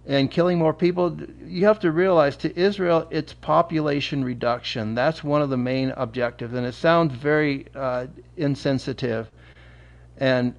and 0.09 0.31
killing 0.31 0.59
more 0.59 0.73
people. 0.73 1.17
You 1.45 1.67
have 1.67 1.79
to 1.81 1.93
realize 1.93 2.37
to 2.39 2.59
Israel, 2.59 3.07
it's 3.11 3.35
population 3.35 4.25
reduction. 4.25 4.95
That's 4.95 5.23
one 5.23 5.43
of 5.43 5.51
the 5.51 5.59
main 5.59 5.93
objectives, 5.97 6.55
and 6.55 6.67
it 6.67 6.75
sounds 6.75 7.15
very 7.15 7.67
uh, 7.75 8.07
insensitive 8.37 9.31
and, 10.17 10.55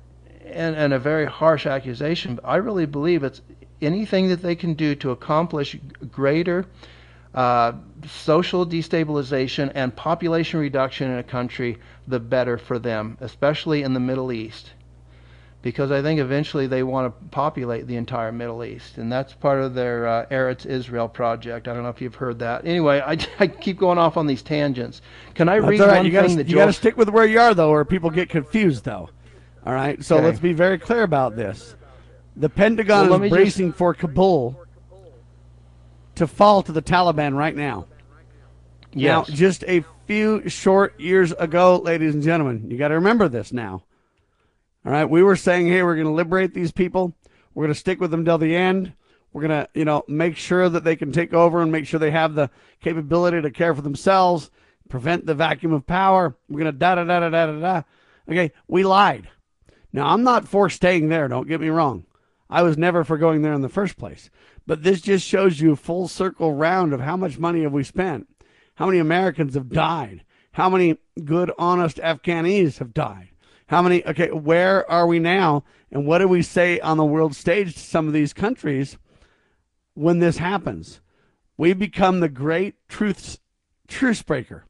and 0.45 0.75
and 0.75 0.93
a 0.93 0.99
very 0.99 1.25
harsh 1.25 1.65
accusation. 1.65 2.35
But 2.35 2.45
I 2.45 2.57
really 2.57 2.85
believe 2.85 3.23
it's 3.23 3.41
anything 3.81 4.29
that 4.29 4.41
they 4.43 4.55
can 4.55 4.75
do 4.75 4.93
to 4.95 5.11
accomplish 5.11 5.75
greater 6.11 6.65
uh, 7.33 7.73
social 8.07 8.65
destabilization 8.65 9.71
and 9.73 9.95
population 9.95 10.59
reduction 10.59 11.11
in 11.11 11.17
a 11.17 11.23
country, 11.23 11.77
the 12.07 12.19
better 12.19 12.57
for 12.57 12.79
them, 12.79 13.17
especially 13.19 13.83
in 13.83 13.93
the 13.93 13.99
Middle 13.99 14.31
East 14.31 14.71
because 15.61 15.91
I 15.91 16.01
think 16.01 16.19
eventually 16.21 16.67
they 16.67 16.83
want 16.83 17.13
to 17.13 17.27
populate 17.29 17.85
the 17.85 17.97
entire 17.97 18.31
Middle 18.31 18.63
East, 18.63 18.97
and 18.97 19.11
that's 19.11 19.33
part 19.33 19.59
of 19.61 19.73
their 19.73 20.07
uh, 20.07 20.25
Eretz 20.31 20.65
Israel 20.65 21.09
project. 21.09 21.67
I 21.67 21.73
don't 21.73 21.83
know 21.83 21.89
if 21.89 21.99
you've 22.01 22.15
heard 22.15 22.39
that. 22.39 22.65
Anyway, 22.65 23.01
I, 23.05 23.17
I 23.39 23.47
keep 23.47 23.77
going 23.77 23.97
off 23.97 24.15
on 24.15 24.25
these 24.25 24.41
tangents. 24.41 25.01
Can 25.35 25.49
I 25.49 25.59
That's 25.59 25.69
read 25.69 25.79
right. 25.81 25.95
one 25.97 26.05
You 26.05 26.11
thing 26.11 26.21
gotta, 26.21 26.35
that 26.35 26.47
you 26.47 26.55
got 26.55 26.67
to 26.67 26.73
stick 26.73 26.95
with 26.97 27.09
where 27.09 27.25
you 27.25 27.39
are, 27.39 27.53
though, 27.53 27.69
or 27.71 27.83
people 27.83 28.09
get 28.09 28.29
confused, 28.29 28.85
though. 28.85 29.09
All 29.65 29.73
right. 29.73 30.01
So 30.03 30.15
Okay. 30.15 30.25
let's 30.25 30.39
be 30.39 30.53
very 30.53 30.79
clear 30.79 31.03
about 31.03 31.35
this. 31.35 31.75
The 32.37 32.49
Pentagon 32.49 33.09
Well, 33.09 33.15
is 33.15 33.21
me 33.21 33.27
just- 33.29 33.35
bracing 33.37 33.73
for 33.73 33.93
Kabul 33.93 34.65
to 36.15 36.25
fall 36.27 36.63
to 36.63 36.71
the 36.71 36.81
Taliban 36.81 37.35
right 37.35 37.55
now. 37.55 37.85
Yes. 38.93 39.29
Now, 39.29 39.35
just 39.35 39.63
a 39.67 39.83
few 40.07 40.47
short 40.49 40.99
years 40.99 41.31
ago, 41.33 41.77
ladies 41.83 42.13
and 42.13 42.23
gentlemen, 42.23 42.69
you 42.71 42.77
got 42.77 42.87
to 42.87 42.95
remember 42.95 43.27
this 43.27 43.51
now. 43.53 43.83
All 44.89 44.95
right, 44.95 45.07
we 45.07 45.21
were 45.21 45.35
saying, 45.35 45.67
hey, 45.67 45.83
we're 45.83 45.93
going 45.93 46.07
to 46.07 46.11
liberate 46.11 46.55
these 46.55 46.71
people. 46.71 47.15
We're 47.53 47.65
going 47.65 47.75
to 47.75 47.79
stick 47.79 48.01
with 48.01 48.09
them 48.09 48.25
till 48.25 48.39
the 48.39 48.55
end. 48.55 48.93
We're 49.31 49.47
going 49.47 49.63
to, 49.63 49.69
you 49.75 49.85
know, 49.85 50.03
make 50.07 50.35
sure 50.35 50.67
that 50.67 50.83
they 50.83 50.95
can 50.95 51.11
take 51.11 51.31
over 51.31 51.61
and 51.61 51.71
make 51.71 51.85
sure 51.85 51.99
they 51.99 52.09
have 52.09 52.33
the 52.33 52.49
capability 52.81 53.39
to 53.39 53.51
care 53.51 53.75
for 53.75 53.83
themselves, 53.83 54.49
prevent 54.89 55.27
the 55.27 55.35
vacuum 55.35 55.73
of 55.73 55.85
power. 55.85 56.35
We're 56.49 56.61
going 56.61 56.73
to 56.73 56.79
da 56.79 56.95
da 56.95 57.03
da 57.03 57.19
da 57.19 57.29
da 57.29 57.59
da. 57.59 57.81
Okay, 58.27 58.51
we 58.67 58.83
lied. 58.83 59.29
Now, 59.93 60.07
I'm 60.07 60.23
not 60.23 60.47
for 60.47 60.71
staying 60.71 61.09
there. 61.09 61.27
Don't 61.27 61.47
get 61.47 61.61
me 61.61 61.69
wrong. 61.69 62.07
I 62.49 62.63
was 62.63 62.75
never 62.75 63.03
for 63.03 63.19
going 63.19 63.43
there 63.43 63.53
in 63.53 63.61
the 63.61 63.69
first 63.69 63.95
place. 63.95 64.31
But 64.65 64.81
this 64.81 65.01
just 65.01 65.23
shows 65.23 65.61
you 65.61 65.75
full 65.75 66.07
circle 66.07 66.55
round 66.55 66.93
of 66.93 67.01
how 67.01 67.15
much 67.15 67.37
money 67.37 67.61
have 67.61 67.73
we 67.73 67.83
spent, 67.83 68.27
how 68.73 68.87
many 68.87 68.97
Americans 68.97 69.53
have 69.53 69.69
died, 69.69 70.23
how 70.53 70.67
many 70.67 70.97
good, 71.23 71.51
honest 71.59 71.97
Afghanis 71.97 72.79
have 72.79 72.95
died. 72.95 73.28
How 73.69 73.83
many? 73.83 74.03
Okay, 74.03 74.31
where 74.31 74.89
are 74.89 75.05
we 75.05 75.19
now? 75.19 75.63
And 75.91 76.07
what 76.07 76.17
do 76.17 76.27
we 76.27 76.41
say 76.41 76.79
on 76.79 76.97
the 76.97 77.05
world 77.05 77.35
stage 77.35 77.73
to 77.73 77.79
some 77.79 78.07
of 78.07 78.13
these 78.13 78.33
countries 78.33 78.97
when 79.93 80.17
this 80.17 80.37
happens? 80.37 81.01
We 81.55 81.73
become 81.73 82.19
the 82.19 82.29
great 82.29 82.75
truth 82.87 83.37
truce 83.87 84.23
breaker. 84.23 84.65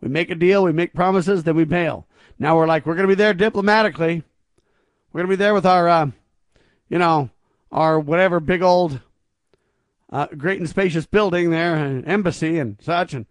We 0.00 0.08
make 0.08 0.30
a 0.30 0.36
deal, 0.36 0.62
we 0.62 0.70
make 0.70 0.94
promises, 0.94 1.42
then 1.42 1.56
we 1.56 1.64
bail. 1.64 2.06
Now 2.38 2.56
we're 2.56 2.68
like, 2.68 2.86
we're 2.86 2.94
going 2.94 3.08
to 3.08 3.16
be 3.16 3.16
there 3.16 3.34
diplomatically. 3.34 4.22
We're 5.12 5.22
going 5.22 5.30
to 5.30 5.36
be 5.36 5.42
there 5.42 5.54
with 5.54 5.66
our, 5.66 5.88
uh, 5.88 6.10
you 6.88 6.98
know, 6.98 7.30
our 7.72 7.98
whatever 7.98 8.38
big 8.38 8.62
old, 8.62 9.00
uh, 10.12 10.28
great 10.36 10.60
and 10.60 10.68
spacious 10.68 11.06
building 11.06 11.50
there, 11.50 11.74
and 11.74 12.06
embassy 12.06 12.60
and 12.60 12.76
such. 12.80 13.14
And 13.14 13.26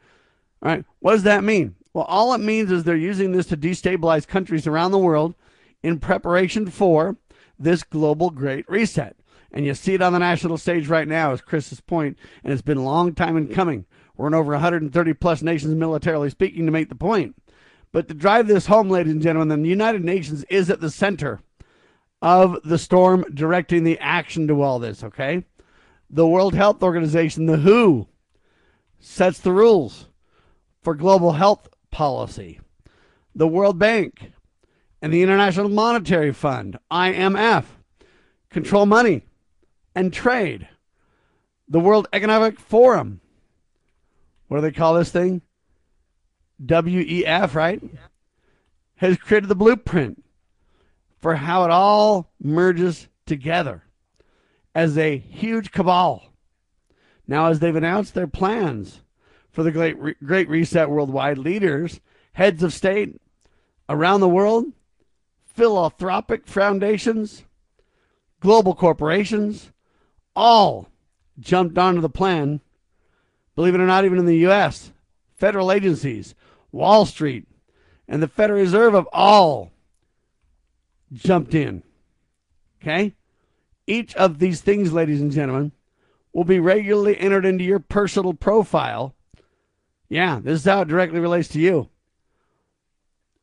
all 0.61 0.69
right, 0.69 0.85
what 0.99 1.13
does 1.13 1.23
that 1.23 1.45
mean? 1.45 1.75
Well, 1.93 2.05
all 2.05 2.33
it 2.33 2.39
means 2.39 2.71
is 2.71 2.83
they're 2.83 2.95
using 2.95 3.31
this 3.31 3.45
to 3.47 3.57
destabilize 3.57 4.27
countries 4.27 4.65
around 4.65 4.91
the 4.91 4.97
world 4.97 5.35
in 5.83 5.99
preparation 5.99 6.69
for 6.69 7.17
this 7.59 7.83
global 7.83 8.31
great 8.31 8.67
reset. 8.67 9.15
And 9.51 9.65
you 9.65 9.75
see 9.75 9.93
it 9.93 10.01
on 10.01 10.13
the 10.13 10.19
national 10.19 10.57
stage 10.57 10.87
right 10.87 11.07
now, 11.07 11.31
as 11.31 11.41
Chris's 11.41 11.81
point, 11.81 12.17
and 12.43 12.51
it's 12.51 12.63
been 12.63 12.79
a 12.79 12.83
long 12.83 13.13
time 13.13 13.37
in 13.37 13.47
coming. 13.47 13.85
We're 14.17 14.27
in 14.27 14.33
over 14.33 14.53
130 14.53 15.13
plus 15.13 15.43
nations 15.43 15.75
militarily 15.75 16.31
speaking 16.31 16.65
to 16.65 16.71
make 16.71 16.89
the 16.89 16.95
point. 16.95 17.35
But 17.91 18.07
to 18.07 18.15
drive 18.15 18.47
this 18.47 18.65
home, 18.65 18.89
ladies 18.89 19.13
and 19.13 19.21
gentlemen, 19.21 19.61
the 19.61 19.69
United 19.69 20.03
Nations 20.03 20.43
is 20.45 20.71
at 20.71 20.81
the 20.81 20.89
center 20.89 21.41
of 22.23 22.57
the 22.63 22.79
storm 22.79 23.25
directing 23.33 23.83
the 23.83 23.99
action 23.99 24.47
to 24.47 24.61
all 24.63 24.79
this, 24.79 25.03
okay? 25.03 25.45
The 26.09 26.25
World 26.25 26.55
Health 26.55 26.81
Organization, 26.81 27.45
the 27.45 27.57
WHO, 27.57 28.07
sets 28.99 29.39
the 29.39 29.51
rules 29.51 30.07
for 30.81 30.95
global 30.95 31.33
health 31.33 31.67
policy. 31.93 32.59
The 33.33 33.47
World 33.47 33.79
Bank 33.79 34.33
and 35.01 35.13
the 35.13 35.21
International 35.21 35.69
Monetary 35.69 36.33
Fund, 36.33 36.77
IMF, 36.91 37.63
control 38.49 38.85
money 38.85 39.23
and 39.95 40.11
trade. 40.11 40.67
The 41.69 41.79
World 41.79 42.07
Economic 42.11 42.59
Forum, 42.59 43.21
what 44.47 44.57
do 44.57 44.61
they 44.61 44.71
call 44.71 44.95
this 44.95 45.11
thing? 45.11 45.41
WEF, 46.65 47.55
right? 47.55 47.81
Has 48.95 49.17
created 49.17 49.47
the 49.47 49.55
blueprint 49.55 50.23
for 51.21 51.35
how 51.35 51.63
it 51.63 51.71
all 51.71 52.31
merges 52.41 53.07
together 53.25 53.83
as 54.75 54.97
a 54.97 55.17
huge 55.17 55.71
cabal. 55.71 56.33
Now, 57.27 57.47
as 57.47 57.59
they've 57.59 57.75
announced 57.75 58.13
their 58.13 58.27
plans 58.27 59.02
for 59.53 59.63
the 59.63 59.71
Great, 59.71 59.97
Re- 59.97 60.15
great 60.23 60.49
Reset 60.49 60.89
worldwide, 60.89 61.37
leaders, 61.37 62.01
heads 62.33 62.61
of 62.63 62.73
state 62.73 63.21
around 63.87 64.19
the 64.19 64.27
world, 64.27 64.65
philanthropic 65.45 66.47
foundations, 66.47 67.45
global 68.41 68.75
corporations, 68.75 69.71
all 70.35 70.89
jumped 71.39 71.77
onto 71.77 72.01
the 72.01 72.09
plan. 72.09 72.59
Believe 73.55 73.75
it 73.75 73.81
or 73.81 73.85
not, 73.85 74.03
even 74.03 74.17
in 74.17 74.25
the 74.25 74.37
U.S., 74.37 74.91
federal 75.35 75.71
agencies, 75.71 76.33
Wall 76.71 77.05
Street, 77.05 77.47
and 78.07 78.21
the 78.21 78.27
Federal 78.27 78.59
Reserve 78.59 78.93
have 78.93 79.07
all 79.13 79.71
jumped 81.13 81.53
in. 81.53 81.83
Okay? 82.81 83.13
Each 83.85 84.15
of 84.15 84.39
these 84.39 84.61
things, 84.61 84.91
ladies 84.91 85.21
and 85.21 85.31
gentlemen, 85.31 85.71
will 86.33 86.43
be 86.43 86.59
regularly 86.59 87.17
entered 87.19 87.45
into 87.45 87.63
your 87.63 87.79
personal 87.79 88.33
profile. 88.33 89.13
Yeah, 90.13 90.39
this 90.43 90.59
is 90.59 90.65
how 90.65 90.81
it 90.81 90.87
directly 90.87 91.19
relates 91.19 91.47
to 91.49 91.59
you. 91.59 91.89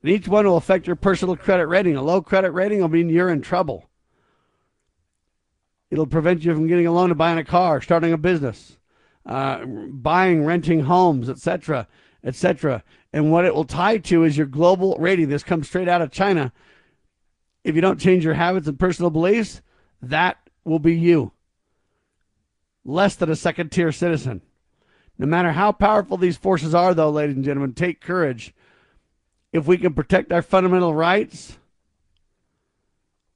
And 0.05 0.12
each 0.12 0.29
one 0.29 0.47
will 0.47 0.57
affect 0.57 0.87
your 0.87 0.95
personal 0.95 1.35
credit 1.35 1.66
rating. 1.66 1.97
A 1.97 2.03
low 2.03 2.23
credit 2.23 2.53
rating 2.53 2.81
will 2.81 2.89
mean 2.89 3.09
you're 3.09 3.29
in 3.29 3.43
trouble. 3.43 3.91
It'll 5.91 6.07
prevent 6.07 6.45
you 6.45 6.55
from 6.55 6.68
getting 6.68 6.87
a 6.87 6.93
loan 6.93 7.09
to 7.09 7.16
buying 7.16 7.39
a 7.39 7.45
car, 7.45 7.81
starting 7.81 8.12
a 8.12 8.16
business, 8.16 8.79
uh, 9.27 9.64
buying, 9.64 10.45
renting 10.45 10.85
homes, 10.85 11.29
etc., 11.29 11.89
etc. 12.23 12.85
And 13.12 13.33
what 13.33 13.47
it 13.47 13.53
will 13.53 13.64
tie 13.64 13.99
to 13.99 14.23
is 14.23 14.37
your 14.37 14.47
global 14.47 14.97
rating. 15.01 15.29
This 15.29 15.43
comes 15.43 15.66
straight 15.66 15.89
out 15.89 16.03
of 16.03 16.12
China. 16.12 16.53
If 17.64 17.75
you 17.75 17.81
don't 17.81 17.99
change 17.99 18.25
your 18.25 18.35
habits 18.35 18.68
and 18.68 18.79
personal 18.79 19.11
beliefs, 19.11 19.61
that 20.01 20.37
will 20.64 20.79
be 20.79 20.95
you. 20.95 21.33
Less 22.85 23.16
than 23.16 23.29
a 23.29 23.35
second 23.35 23.73
tier 23.73 23.91
citizen. 23.91 24.43
No 25.21 25.27
matter 25.27 25.53
how 25.53 25.71
powerful 25.71 26.16
these 26.16 26.39
forces 26.39 26.75
are, 26.75 26.95
though, 26.95 27.11
ladies 27.11 27.37
and 27.37 27.45
gentlemen, 27.45 27.75
take 27.75 28.01
courage. 28.01 28.55
If 29.53 29.66
we 29.66 29.77
can 29.77 29.93
protect 29.93 30.33
our 30.33 30.41
fundamental 30.41 30.95
rights, 30.95 31.59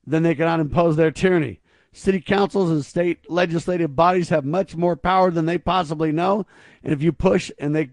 then 0.07 0.23
they 0.23 0.35
cannot 0.35 0.61
impose 0.61 0.97
their 0.97 1.11
tyranny. 1.11 1.61
City 1.93 2.23
councils 2.23 2.71
and 2.71 2.83
state 2.83 3.31
legislative 3.31 3.95
bodies 3.95 4.31
have 4.31 4.47
much 4.47 4.75
more 4.75 4.97
power 4.97 5.31
than 5.31 5.45
they 5.45 5.59
possibly 5.59 6.11
know. 6.11 6.47
And 6.83 6.91
if 6.95 7.03
you 7.03 7.13
push 7.13 7.51
and 7.59 7.77
they 7.77 7.91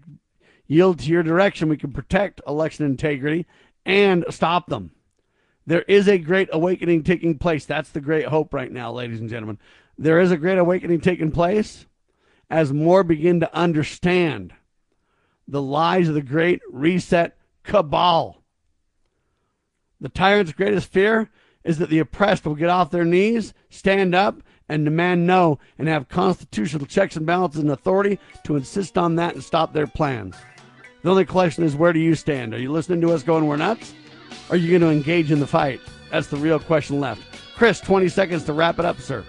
yield 0.66 1.00
to 1.00 1.10
your 1.10 1.22
direction, 1.22 1.68
we 1.68 1.76
can 1.76 1.92
protect 1.92 2.40
election 2.46 2.86
integrity 2.86 3.46
and 3.84 4.24
stop 4.30 4.68
them. 4.68 4.92
There 5.66 5.82
is 5.82 6.08
a 6.08 6.16
great 6.16 6.48
awakening 6.50 7.02
taking 7.02 7.36
place. 7.36 7.66
That's 7.66 7.90
the 7.90 8.00
great 8.00 8.24
hope 8.24 8.54
right 8.54 8.72
now, 8.72 8.90
ladies 8.90 9.20
and 9.20 9.28
gentlemen. 9.28 9.58
There 9.98 10.18
is 10.18 10.30
a 10.30 10.38
great 10.38 10.56
awakening 10.56 11.02
taking 11.02 11.30
place 11.30 11.84
as 12.50 12.72
more 12.72 13.02
begin 13.02 13.40
to 13.40 13.54
understand 13.54 14.52
the 15.48 15.62
lies 15.62 16.08
of 16.08 16.14
the 16.14 16.22
great 16.22 16.60
reset 16.70 17.36
cabal. 17.62 18.42
The 20.00 20.08
tyrant's 20.08 20.52
greatest 20.52 20.90
fear 20.90 21.30
is 21.64 21.78
that 21.78 21.90
the 21.90 22.00
oppressed 22.00 22.44
will 22.44 22.54
get 22.54 22.68
off 22.68 22.90
their 22.90 23.04
knees, 23.04 23.54
stand 23.70 24.14
up, 24.14 24.42
and 24.68 24.84
demand 24.84 25.26
no, 25.26 25.58
and 25.78 25.88
have 25.88 26.08
constitutional 26.08 26.86
checks 26.86 27.16
and 27.16 27.26
balances 27.26 27.60
and 27.60 27.70
authority 27.70 28.18
to 28.44 28.56
insist 28.56 28.96
on 28.96 29.16
that 29.16 29.34
and 29.34 29.44
stop 29.44 29.72
their 29.72 29.86
plans. 29.86 30.34
The 31.02 31.10
only 31.10 31.24
question 31.24 31.64
is 31.64 31.76
where 31.76 31.92
do 31.92 32.00
you 32.00 32.14
stand? 32.14 32.54
Are 32.54 32.58
you 32.58 32.72
listening 32.72 33.00
to 33.02 33.12
us 33.12 33.22
going, 33.22 33.46
we're 33.46 33.56
nuts? 33.56 33.94
Or 34.48 34.54
are 34.54 34.56
you 34.56 34.70
going 34.70 34.80
to 34.80 34.96
engage 34.96 35.30
in 35.30 35.40
the 35.40 35.46
fight? 35.46 35.80
That's 36.10 36.28
the 36.28 36.36
real 36.36 36.58
question 36.58 37.00
left. 37.00 37.22
Chris, 37.56 37.80
20 37.80 38.08
seconds 38.08 38.44
to 38.44 38.52
wrap 38.52 38.78
it 38.78 38.84
up, 38.84 39.00
sir. 39.00 39.24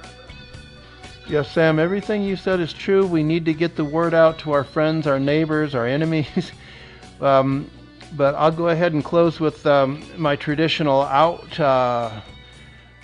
Yes, 1.27 1.49
Sam, 1.49 1.79
everything 1.79 2.21
you 2.23 2.35
said 2.35 2.59
is 2.59 2.73
true. 2.73 3.07
We 3.07 3.23
need 3.23 3.45
to 3.45 3.53
get 3.53 3.77
the 3.77 3.85
word 3.85 4.13
out 4.13 4.39
to 4.39 4.51
our 4.51 4.65
friends, 4.65 5.07
our 5.07 5.19
neighbors, 5.19 5.73
our 5.73 5.87
enemies. 5.87 6.51
um, 7.21 7.69
but 8.17 8.35
I'll 8.35 8.51
go 8.51 8.67
ahead 8.67 8.91
and 8.91 9.03
close 9.03 9.39
with 9.39 9.65
um, 9.65 10.03
my 10.17 10.35
traditional 10.35 11.01
out. 11.03 11.57
Uh, 11.57 12.21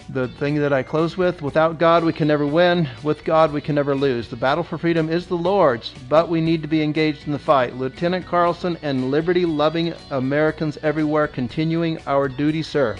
the 0.09 0.28
thing 0.28 0.55
that 0.55 0.74
I 0.74 0.84
close 0.84 1.15
with 1.15 1.41
without 1.41 1.80
God, 1.80 2.03
we 2.03 2.11
can 2.11 2.28
never 2.28 2.45
win. 2.45 2.89
With 3.03 3.24
God, 3.24 3.53
we 3.53 3.61
can 3.61 3.76
never 3.76 3.95
lose. 3.95 4.28
The 4.28 4.36
battle 4.36 4.63
for 4.63 4.78
freedom 4.78 5.07
is 5.07 5.28
the 5.28 5.38
Lord's, 5.38 5.93
but 6.09 6.28
we 6.28 6.41
need 6.41 6.61
to 6.61 6.67
be 6.67 6.82
engaged 6.82 7.26
in 7.26 7.32
the 7.32 7.39
fight. 7.39 7.78
Lieutenant 7.78 8.26
Carlson 8.26 8.78
and 8.82 9.11
liberty 9.11 9.45
loving 9.45 9.93
Americans 10.09 10.78
everywhere 10.84 11.28
continuing 11.28 11.99
our 12.05 12.28
duty, 12.28 12.63
sir. 12.63 12.97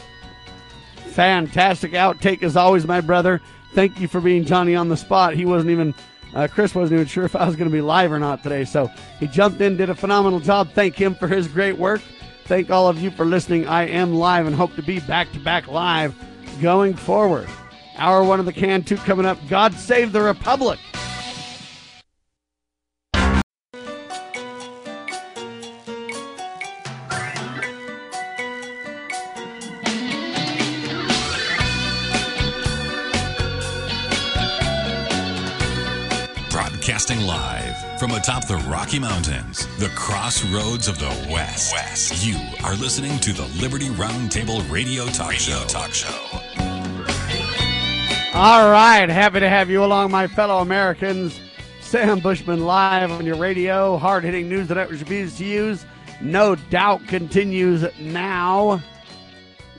Fantastic 1.08 1.92
outtake 1.92 2.44
as 2.44 2.56
always, 2.56 2.86
my 2.86 3.02
brother. 3.02 3.42
Thank 3.74 4.00
you 4.00 4.08
for 4.08 4.20
being 4.20 4.46
Johnny 4.46 4.76
on 4.76 4.90
the 4.90 4.98
spot. 4.98 5.36
He 5.36 5.46
wasn't 5.46 5.72
even, 5.72 5.94
uh, 6.34 6.48
Chris 6.48 6.74
wasn't 6.74 7.00
even 7.00 7.08
sure 7.08 7.24
if 7.24 7.36
I 7.36 7.46
was 7.46 7.56
going 7.56 7.70
to 7.70 7.74
be 7.74 7.82
live 7.82 8.12
or 8.12 8.20
not 8.20 8.44
today. 8.44 8.66
So 8.66 8.92
he 9.20 9.28
jumped 9.28 9.62
in, 9.62 9.78
did 9.78 9.90
a 9.90 9.96
phenomenal 9.96 10.40
job. 10.40 10.72
Thank 10.74 10.96
him 10.96 11.16
for 11.16 11.28
his 11.28 11.48
great 11.48 11.78
work. 11.78 12.02
Thank 12.46 12.72
all 12.72 12.88
of 12.88 13.00
you 13.00 13.12
for 13.12 13.26
listening. 13.26 13.68
I 13.68 13.88
am 13.88 14.16
live 14.16 14.48
and 14.48 14.56
hope 14.56 14.76
to 14.76 14.82
be 14.82 15.00
back 15.02 15.32
to 15.34 15.40
back 15.40 15.68
live 15.68 16.16
going 16.62 16.96
forward. 16.96 17.48
Hour 17.98 18.24
one 18.24 18.40
of 18.40 18.46
the 18.46 18.54
can 18.54 18.84
two 18.84 18.98
coming 18.98 19.26
up. 19.26 19.38
God 19.48 19.74
save 19.74 20.12
the 20.12 20.22
Republic. 20.22 20.80
Broadcasting 37.00 37.26
live 37.26 37.98
from 37.98 38.12
atop 38.12 38.46
the 38.46 38.58
Rocky 38.70 39.00
Mountains, 39.00 39.68
the 39.78 39.88
crossroads 39.96 40.90
of 40.90 41.00
the 41.00 41.08
West. 41.32 41.72
West. 41.72 42.26
You 42.26 42.38
are 42.66 42.76
listening 42.76 43.18
to 43.20 43.32
the 43.32 43.46
Liberty 43.62 43.88
Roundtable 43.88 44.70
Radio 44.70 45.06
Talk 45.06 45.32
Show. 45.32 45.64
Talk 45.68 45.94
Show. 45.94 46.14
All 48.34 48.70
right, 48.70 49.08
happy 49.08 49.40
to 49.40 49.48
have 49.48 49.70
you 49.70 49.82
along, 49.82 50.12
my 50.12 50.28
fellow 50.28 50.58
Americans. 50.58 51.40
Sam 51.80 52.20
Bushman 52.20 52.66
live 52.66 53.12
on 53.12 53.26
your 53.26 53.38
radio. 53.38 53.96
Hard 53.98 54.26
hitting 54.26 54.50
news 54.50 54.68
that 54.68 54.76
networks 54.76 55.00
refuse 55.00 55.38
to 55.38 55.46
use. 55.46 55.86
No 56.20 56.56
doubt 56.56 57.08
continues 57.08 57.86
now. 57.98 58.84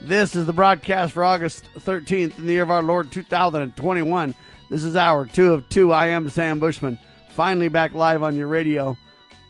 This 0.01 0.35
is 0.35 0.47
the 0.47 0.53
broadcast 0.53 1.13
for 1.13 1.23
August 1.23 1.65
13th 1.77 2.39
in 2.39 2.47
the 2.47 2.53
year 2.53 2.63
of 2.63 2.71
our 2.71 2.81
Lord 2.81 3.11
2021. 3.11 4.33
This 4.71 4.83
is 4.83 4.95
hour 4.95 5.27
two 5.27 5.53
of 5.53 5.69
two. 5.69 5.91
I 5.91 6.07
am 6.07 6.27
Sam 6.27 6.59
Bushman. 6.59 6.97
Finally 7.31 7.69
back 7.69 7.93
live 7.93 8.23
on 8.23 8.35
your 8.35 8.47
radio. 8.47 8.97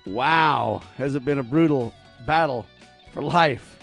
Wow, 0.06 0.84
has 0.98 1.16
it 1.16 1.26
been 1.26 1.40
a 1.40 1.44
brutal 1.44 1.94
battle 2.28 2.68
for 3.12 3.24
life, 3.24 3.80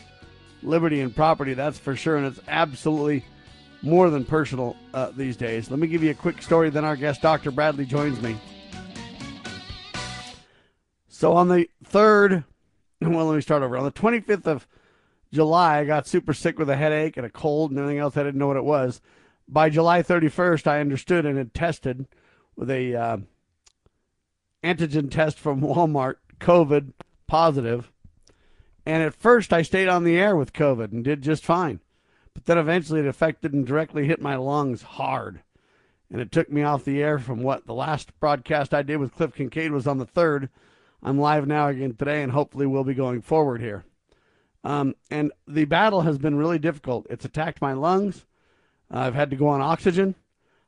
liberty, 0.62 1.00
and 1.00 1.14
property? 1.14 1.54
That's 1.54 1.78
for 1.78 1.96
sure. 1.96 2.16
And 2.16 2.26
it's 2.26 2.40
absolutely 2.46 3.24
more 3.82 4.08
than 4.08 4.24
personal 4.24 4.76
uh, 4.94 5.10
these 5.16 5.36
days. 5.36 5.68
Let 5.68 5.80
me 5.80 5.88
give 5.88 6.04
you 6.04 6.10
a 6.10 6.14
quick 6.14 6.42
story, 6.42 6.70
then 6.70 6.84
our 6.84 6.94
guest, 6.94 7.22
Dr. 7.22 7.50
Bradley, 7.50 7.86
joins 7.86 8.20
me. 8.22 8.36
So 11.08 11.32
on 11.32 11.48
the 11.48 11.68
3rd, 11.84 12.44
well, 13.00 13.26
let 13.26 13.34
me 13.34 13.40
start 13.40 13.64
over. 13.64 13.76
On 13.76 13.84
the 13.84 13.90
25th 13.90 14.46
of 14.46 14.68
July, 15.32 15.80
I 15.80 15.84
got 15.84 16.06
super 16.06 16.32
sick 16.32 16.56
with 16.56 16.70
a 16.70 16.76
headache 16.76 17.16
and 17.16 17.26
a 17.26 17.30
cold 17.30 17.72
and 17.72 17.80
everything 17.80 17.98
else. 17.98 18.16
I 18.16 18.22
didn't 18.22 18.38
know 18.38 18.46
what 18.46 18.56
it 18.56 18.64
was. 18.64 19.00
By 19.48 19.70
July 19.70 20.04
31st, 20.04 20.68
I 20.68 20.80
understood 20.80 21.26
and 21.26 21.36
had 21.36 21.52
tested 21.52 22.06
with 22.54 22.70
a 22.70 22.94
uh, 22.94 23.16
antigen 24.62 25.10
test 25.10 25.38
from 25.38 25.60
Walmart, 25.62 26.16
COVID 26.40 26.92
positive. 27.26 27.90
And 28.86 29.02
at 29.02 29.14
first, 29.14 29.52
I 29.52 29.62
stayed 29.62 29.88
on 29.88 30.04
the 30.04 30.16
air 30.16 30.34
with 30.34 30.52
COVID 30.52 30.92
and 30.92 31.04
did 31.04 31.22
just 31.22 31.44
fine. 31.44 31.80
But 32.32 32.46
then 32.46 32.58
eventually, 32.58 33.00
it 33.00 33.06
affected 33.06 33.52
and 33.52 33.66
directly 33.66 34.06
hit 34.06 34.20
my 34.20 34.36
lungs 34.36 34.82
hard. 34.82 35.42
And 36.10 36.20
it 36.20 36.32
took 36.32 36.50
me 36.50 36.62
off 36.62 36.84
the 36.84 37.02
air 37.02 37.18
from 37.18 37.42
what 37.42 37.66
the 37.66 37.74
last 37.74 38.18
broadcast 38.18 38.72
I 38.72 38.82
did 38.82 38.96
with 38.96 39.14
Cliff 39.14 39.34
Kincaid 39.34 39.72
was 39.72 39.86
on 39.86 39.98
the 39.98 40.06
3rd. 40.06 40.48
I'm 41.02 41.18
live 41.18 41.46
now 41.46 41.68
again 41.68 41.94
today, 41.94 42.22
and 42.22 42.32
hopefully, 42.32 42.66
we'll 42.66 42.84
be 42.84 42.94
going 42.94 43.20
forward 43.20 43.60
here. 43.60 43.84
Um, 44.64 44.94
and 45.10 45.32
the 45.46 45.66
battle 45.66 46.02
has 46.02 46.18
been 46.18 46.36
really 46.36 46.58
difficult. 46.58 47.06
It's 47.10 47.24
attacked 47.24 47.60
my 47.60 47.74
lungs. 47.74 48.24
I've 48.90 49.14
had 49.14 49.30
to 49.30 49.36
go 49.36 49.48
on 49.48 49.60
oxygen. 49.60 50.14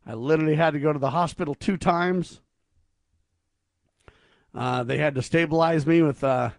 I 0.06 0.14
literally 0.14 0.56
had 0.56 0.72
to 0.72 0.80
go 0.80 0.92
to 0.92 0.98
the 0.98 1.10
hospital 1.10 1.54
two 1.54 1.76
times. 1.76 2.40
Uh, 4.54 4.82
they 4.82 4.98
had 4.98 5.14
to 5.14 5.22
stabilize 5.22 5.86
me 5.86 6.02
with 6.02 6.22
uh, 6.24 6.50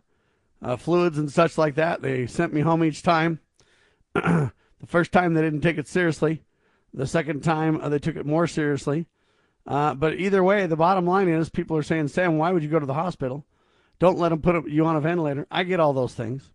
uh, 0.61 0.75
fluids 0.77 1.17
and 1.17 1.31
such 1.31 1.57
like 1.57 1.75
that. 1.75 2.01
They 2.01 2.27
sent 2.27 2.53
me 2.53 2.61
home 2.61 2.83
each 2.83 3.03
time. 3.03 3.39
the 4.13 4.51
first 4.85 5.11
time 5.11 5.33
they 5.33 5.41
didn't 5.41 5.61
take 5.61 5.77
it 5.77 5.87
seriously. 5.87 6.43
The 6.93 7.07
second 7.07 7.43
time 7.43 7.79
uh, 7.81 7.89
they 7.89 7.99
took 7.99 8.15
it 8.15 8.25
more 8.25 8.47
seriously. 8.47 9.07
Uh, 9.67 9.93
but 9.93 10.15
either 10.15 10.43
way, 10.43 10.65
the 10.65 10.75
bottom 10.75 11.05
line 11.05 11.29
is 11.29 11.49
people 11.49 11.77
are 11.77 11.83
saying, 11.83 12.07
Sam, 12.07 12.37
why 12.37 12.51
would 12.51 12.63
you 12.63 12.69
go 12.69 12.79
to 12.79 12.85
the 12.85 12.93
hospital? 12.93 13.45
Don't 13.99 14.17
let 14.17 14.29
them 14.29 14.41
put 14.41 14.67
you 14.67 14.85
on 14.85 14.95
a 14.95 15.01
ventilator. 15.01 15.45
I 15.51 15.63
get 15.63 15.79
all 15.79 15.93
those 15.93 16.15
things. 16.15 16.49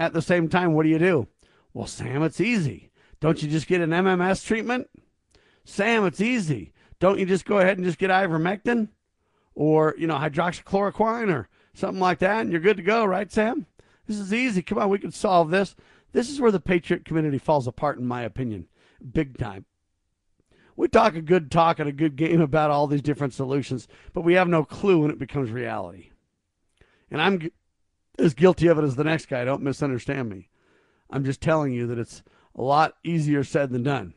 At 0.00 0.12
the 0.12 0.22
same 0.22 0.48
time, 0.48 0.72
what 0.72 0.84
do 0.84 0.88
you 0.88 0.98
do? 0.98 1.28
Well, 1.74 1.86
Sam, 1.86 2.22
it's 2.22 2.40
easy. 2.40 2.90
Don't 3.20 3.42
you 3.42 3.50
just 3.50 3.66
get 3.66 3.80
an 3.80 3.90
MMS 3.90 4.44
treatment? 4.44 4.88
Sam, 5.64 6.06
it's 6.06 6.20
easy. 6.20 6.72
Don't 7.00 7.18
you 7.18 7.26
just 7.26 7.44
go 7.44 7.58
ahead 7.58 7.76
and 7.76 7.84
just 7.84 7.98
get 7.98 8.10
ivermectin 8.10 8.88
or, 9.58 9.96
you 9.98 10.06
know, 10.06 10.14
hydroxychloroquine 10.14 11.34
or 11.34 11.48
something 11.74 11.98
like 11.98 12.20
that 12.20 12.42
and 12.42 12.52
you're 12.52 12.60
good 12.60 12.76
to 12.76 12.82
go, 12.82 13.04
right, 13.04 13.30
Sam? 13.32 13.66
This 14.06 14.16
is 14.16 14.32
easy. 14.32 14.62
Come 14.62 14.78
on, 14.78 14.88
we 14.88 15.00
can 15.00 15.10
solve 15.10 15.50
this. 15.50 15.74
This 16.12 16.30
is 16.30 16.40
where 16.40 16.52
the 16.52 16.60
patriot 16.60 17.04
community 17.04 17.38
falls 17.38 17.66
apart, 17.66 17.98
in 17.98 18.06
my 18.06 18.22
opinion, 18.22 18.68
big 19.12 19.36
time. 19.36 19.64
We 20.76 20.86
talk 20.86 21.16
a 21.16 21.20
good 21.20 21.50
talk 21.50 21.80
and 21.80 21.88
a 21.88 21.92
good 21.92 22.14
game 22.14 22.40
about 22.40 22.70
all 22.70 22.86
these 22.86 23.02
different 23.02 23.34
solutions, 23.34 23.88
but 24.12 24.20
we 24.20 24.34
have 24.34 24.46
no 24.46 24.64
clue 24.64 25.00
when 25.00 25.10
it 25.10 25.18
becomes 25.18 25.50
reality. 25.50 26.10
And 27.10 27.20
I'm 27.20 27.50
as 28.16 28.34
guilty 28.34 28.68
of 28.68 28.78
it 28.78 28.84
as 28.84 28.94
the 28.94 29.02
next 29.02 29.26
guy. 29.26 29.44
Don't 29.44 29.64
misunderstand 29.64 30.28
me. 30.28 30.50
I'm 31.10 31.24
just 31.24 31.40
telling 31.40 31.72
you 31.72 31.88
that 31.88 31.98
it's 31.98 32.22
a 32.54 32.62
lot 32.62 32.94
easier 33.02 33.42
said 33.42 33.70
than 33.70 33.82
done. 33.82 34.14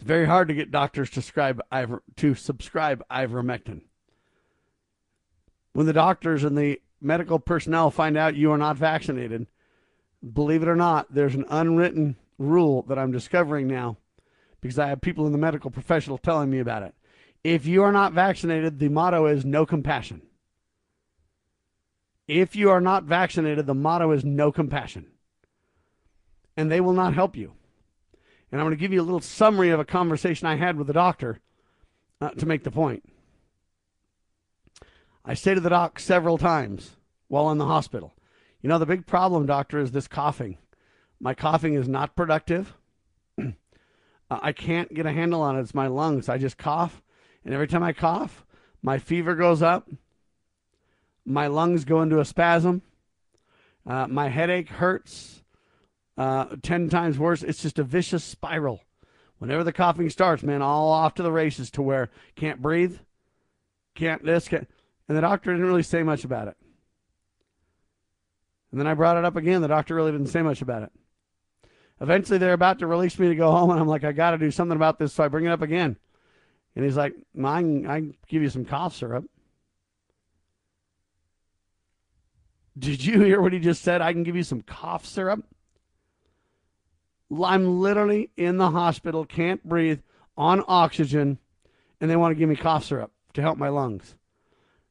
It's 0.00 0.06
very 0.06 0.24
hard 0.24 0.48
to 0.48 0.54
get 0.54 0.70
doctors 0.70 1.10
to 1.10 1.16
subscribe 1.16 1.60
iver, 1.70 2.02
to 2.16 2.34
subscribe 2.34 3.04
ivermectin. 3.10 3.82
When 5.74 5.84
the 5.84 5.92
doctors 5.92 6.42
and 6.42 6.56
the 6.56 6.80
medical 7.02 7.38
personnel 7.38 7.90
find 7.90 8.16
out 8.16 8.34
you 8.34 8.50
are 8.50 8.56
not 8.56 8.78
vaccinated, 8.78 9.46
believe 10.32 10.62
it 10.62 10.70
or 10.70 10.74
not, 10.74 11.12
there's 11.12 11.34
an 11.34 11.44
unwritten 11.50 12.16
rule 12.38 12.80
that 12.88 12.98
I'm 12.98 13.12
discovering 13.12 13.68
now 13.68 13.98
because 14.62 14.78
I 14.78 14.88
have 14.88 15.02
people 15.02 15.26
in 15.26 15.32
the 15.32 15.38
medical 15.38 15.70
professional 15.70 16.16
telling 16.16 16.48
me 16.48 16.60
about 16.60 16.82
it. 16.82 16.94
If 17.44 17.66
you 17.66 17.82
are 17.82 17.92
not 17.92 18.14
vaccinated, 18.14 18.78
the 18.78 18.88
motto 18.88 19.26
is 19.26 19.44
no 19.44 19.66
compassion. 19.66 20.22
If 22.26 22.56
you 22.56 22.70
are 22.70 22.80
not 22.80 23.04
vaccinated, 23.04 23.66
the 23.66 23.74
motto 23.74 24.12
is 24.12 24.24
no 24.24 24.50
compassion. 24.50 25.08
And 26.56 26.72
they 26.72 26.80
will 26.80 26.94
not 26.94 27.12
help 27.12 27.36
you. 27.36 27.52
And 28.50 28.60
I'm 28.60 28.66
going 28.66 28.76
to 28.76 28.80
give 28.80 28.92
you 28.92 29.00
a 29.00 29.04
little 29.04 29.20
summary 29.20 29.70
of 29.70 29.80
a 29.80 29.84
conversation 29.84 30.46
I 30.46 30.56
had 30.56 30.76
with 30.76 30.86
the 30.86 30.92
doctor 30.92 31.40
uh, 32.20 32.30
to 32.30 32.46
make 32.46 32.64
the 32.64 32.70
point. 32.70 33.04
I 35.24 35.34
say 35.34 35.54
to 35.54 35.60
the 35.60 35.70
doc 35.70 36.00
several 36.00 36.38
times 36.38 36.96
while 37.28 37.50
in 37.50 37.58
the 37.58 37.66
hospital, 37.66 38.14
you 38.62 38.68
know, 38.68 38.78
the 38.78 38.86
big 38.86 39.06
problem, 39.06 39.46
doctor, 39.46 39.78
is 39.78 39.92
this 39.92 40.08
coughing. 40.08 40.58
My 41.20 41.34
coughing 41.34 41.74
is 41.74 41.88
not 41.88 42.16
productive. 42.16 42.74
I 44.30 44.52
can't 44.52 44.92
get 44.92 45.06
a 45.06 45.12
handle 45.12 45.42
on 45.42 45.56
it. 45.56 45.60
It's 45.60 45.74
my 45.74 45.86
lungs. 45.86 46.28
I 46.28 46.38
just 46.38 46.58
cough. 46.58 47.02
And 47.44 47.54
every 47.54 47.68
time 47.68 47.82
I 47.82 47.92
cough, 47.92 48.44
my 48.82 48.98
fever 48.98 49.34
goes 49.34 49.62
up. 49.62 49.88
My 51.24 51.46
lungs 51.46 51.84
go 51.84 52.02
into 52.02 52.20
a 52.20 52.24
spasm. 52.24 52.82
Uh, 53.86 54.06
my 54.08 54.28
headache 54.28 54.68
hurts 54.68 55.39
uh, 56.20 56.44
10 56.62 56.90
times 56.90 57.18
worse. 57.18 57.42
It's 57.42 57.62
just 57.62 57.78
a 57.78 57.82
vicious 57.82 58.22
spiral. 58.22 58.82
Whenever 59.38 59.64
the 59.64 59.72
coughing 59.72 60.10
starts, 60.10 60.42
man, 60.42 60.60
all 60.60 60.90
off 60.90 61.14
to 61.14 61.22
the 61.22 61.32
races 61.32 61.70
to 61.70 61.82
where 61.82 62.10
can't 62.36 62.60
breathe, 62.60 62.98
can't 63.94 64.22
this, 64.22 64.46
can't. 64.46 64.68
And 65.08 65.16
the 65.16 65.22
doctor 65.22 65.50
didn't 65.50 65.66
really 65.66 65.82
say 65.82 66.02
much 66.02 66.24
about 66.24 66.48
it. 66.48 66.58
And 68.70 68.78
then 68.78 68.86
I 68.86 68.92
brought 68.92 69.16
it 69.16 69.24
up 69.24 69.36
again. 69.36 69.62
The 69.62 69.68
doctor 69.68 69.94
really 69.94 70.12
didn't 70.12 70.26
say 70.26 70.42
much 70.42 70.60
about 70.60 70.82
it. 70.82 70.92
Eventually, 72.02 72.36
they're 72.36 72.52
about 72.52 72.80
to 72.80 72.86
release 72.86 73.18
me 73.18 73.28
to 73.28 73.34
go 73.34 73.50
home, 73.50 73.70
and 73.70 73.80
I'm 73.80 73.88
like, 73.88 74.04
I 74.04 74.12
got 74.12 74.32
to 74.32 74.38
do 74.38 74.50
something 74.50 74.76
about 74.76 74.98
this. 74.98 75.14
So 75.14 75.24
I 75.24 75.28
bring 75.28 75.46
it 75.46 75.50
up 75.50 75.62
again. 75.62 75.96
And 76.76 76.84
he's 76.84 76.98
like, 76.98 77.14
I 77.42 77.48
I 77.48 77.62
can 77.62 78.14
give 78.28 78.42
you 78.42 78.50
some 78.50 78.66
cough 78.66 78.94
syrup. 78.94 79.24
Did 82.78 83.02
you 83.02 83.22
hear 83.22 83.40
what 83.40 83.54
he 83.54 83.58
just 83.58 83.80
said? 83.80 84.02
I 84.02 84.12
can 84.12 84.22
give 84.22 84.36
you 84.36 84.42
some 84.42 84.60
cough 84.60 85.06
syrup. 85.06 85.44
I'm 87.44 87.80
literally 87.80 88.30
in 88.36 88.56
the 88.56 88.70
hospital, 88.70 89.24
can't 89.24 89.62
breathe, 89.64 90.00
on 90.36 90.64
oxygen, 90.66 91.38
and 92.00 92.10
they 92.10 92.16
want 92.16 92.32
to 92.32 92.38
give 92.38 92.48
me 92.48 92.56
cough 92.56 92.84
syrup 92.84 93.12
to 93.34 93.42
help 93.42 93.58
my 93.58 93.68
lungs. 93.68 94.16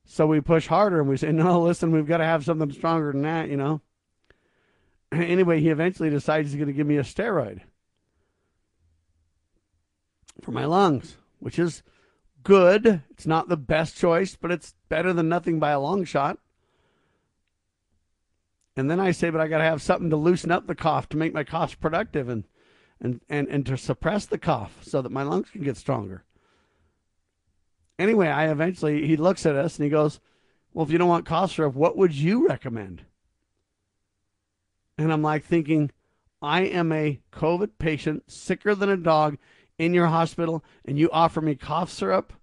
So 0.06 0.26
we 0.26 0.42
push 0.42 0.68
harder 0.68 1.00
and 1.00 1.10
we 1.10 1.18
say, 1.18 1.32
no, 1.34 1.62
listen, 1.62 1.92
we've 1.92 2.08
got 2.08 2.18
to 2.18 2.26
have 2.26 2.46
something 2.46 2.72
stronger 2.72 3.12
than 3.12 3.24
that, 3.24 3.50
you 3.50 3.58
know. 3.58 3.82
Anyway, 5.12 5.60
he 5.60 5.70
eventually 5.70 6.12
decides 6.12 6.52
he's 6.52 6.56
going 6.56 6.68
to 6.68 6.74
give 6.74 6.86
me 6.86 6.98
a 6.98 7.02
steroid 7.02 7.62
for 10.44 10.52
my 10.52 10.66
lungs, 10.66 11.18
which 11.40 11.58
is 11.58 11.82
good. 12.44 13.02
It's 13.10 13.26
not 13.26 13.50
the 13.50 13.58
best 13.58 13.98
choice, 13.98 14.36
but 14.36 14.52
it's 14.52 14.76
better 14.88 15.12
than 15.12 15.28
nothing 15.28 15.60
by 15.60 15.72
a 15.72 15.80
long 15.80 16.06
shot. 16.06 16.38
And 18.76 18.90
then 18.90 19.00
I 19.00 19.12
say, 19.12 19.30
but 19.30 19.42
I 19.42 19.48
got 19.48 19.58
to 19.58 19.64
have 19.64 19.82
something 19.82 20.10
to 20.10 20.16
loosen 20.16 20.52
up 20.52 20.68
the 20.68 20.76
cough 20.76 21.10
to 21.10 21.18
make 21.18 21.34
my 21.34 21.44
coughs 21.44 21.76
productive 21.76 22.30
and, 22.30 22.46
and, 23.02 23.22
and, 23.30 23.48
and 23.48 23.66
to 23.66 23.78
suppress 23.78 24.26
the 24.26 24.38
cough 24.38 24.78
so 24.82 25.02
that 25.02 25.12
my 25.12 25.24
lungs 25.24 25.50
can 25.50 25.64
get 25.64 25.78
stronger. 25.78 26.24
Anyway, 27.98 28.28
I 28.28 28.50
eventually, 28.50 29.06
he 29.06 29.18
looks 29.18 29.46
at 29.46 29.56
us 29.56 29.78
and 29.78 29.84
he 29.84 29.90
goes, 29.90 30.22
Well, 30.74 30.86
if 30.86 30.92
you 30.92 30.98
don't 30.98 31.10
want 31.10 31.26
cough 31.26 31.52
syrup, 31.52 31.74
what 31.74 31.98
would 31.98 32.14
you 32.14 32.48
recommend? 32.48 33.04
And 34.98 35.12
I'm 35.12 35.22
like 35.22 35.44
thinking, 35.44 35.92
I 36.42 36.62
am 36.62 36.92
a 36.92 37.20
COVID 37.34 37.72
patient, 37.80 38.32
sicker 38.32 38.74
than 38.76 38.90
a 38.90 38.98
dog, 38.98 39.38
in 39.78 39.94
your 39.94 40.08
hospital, 40.08 40.64
and 40.86 41.00
you 41.00 41.10
offer 41.12 41.42
me 41.42 41.56
cough 41.56 41.90
syrup, 41.90 42.34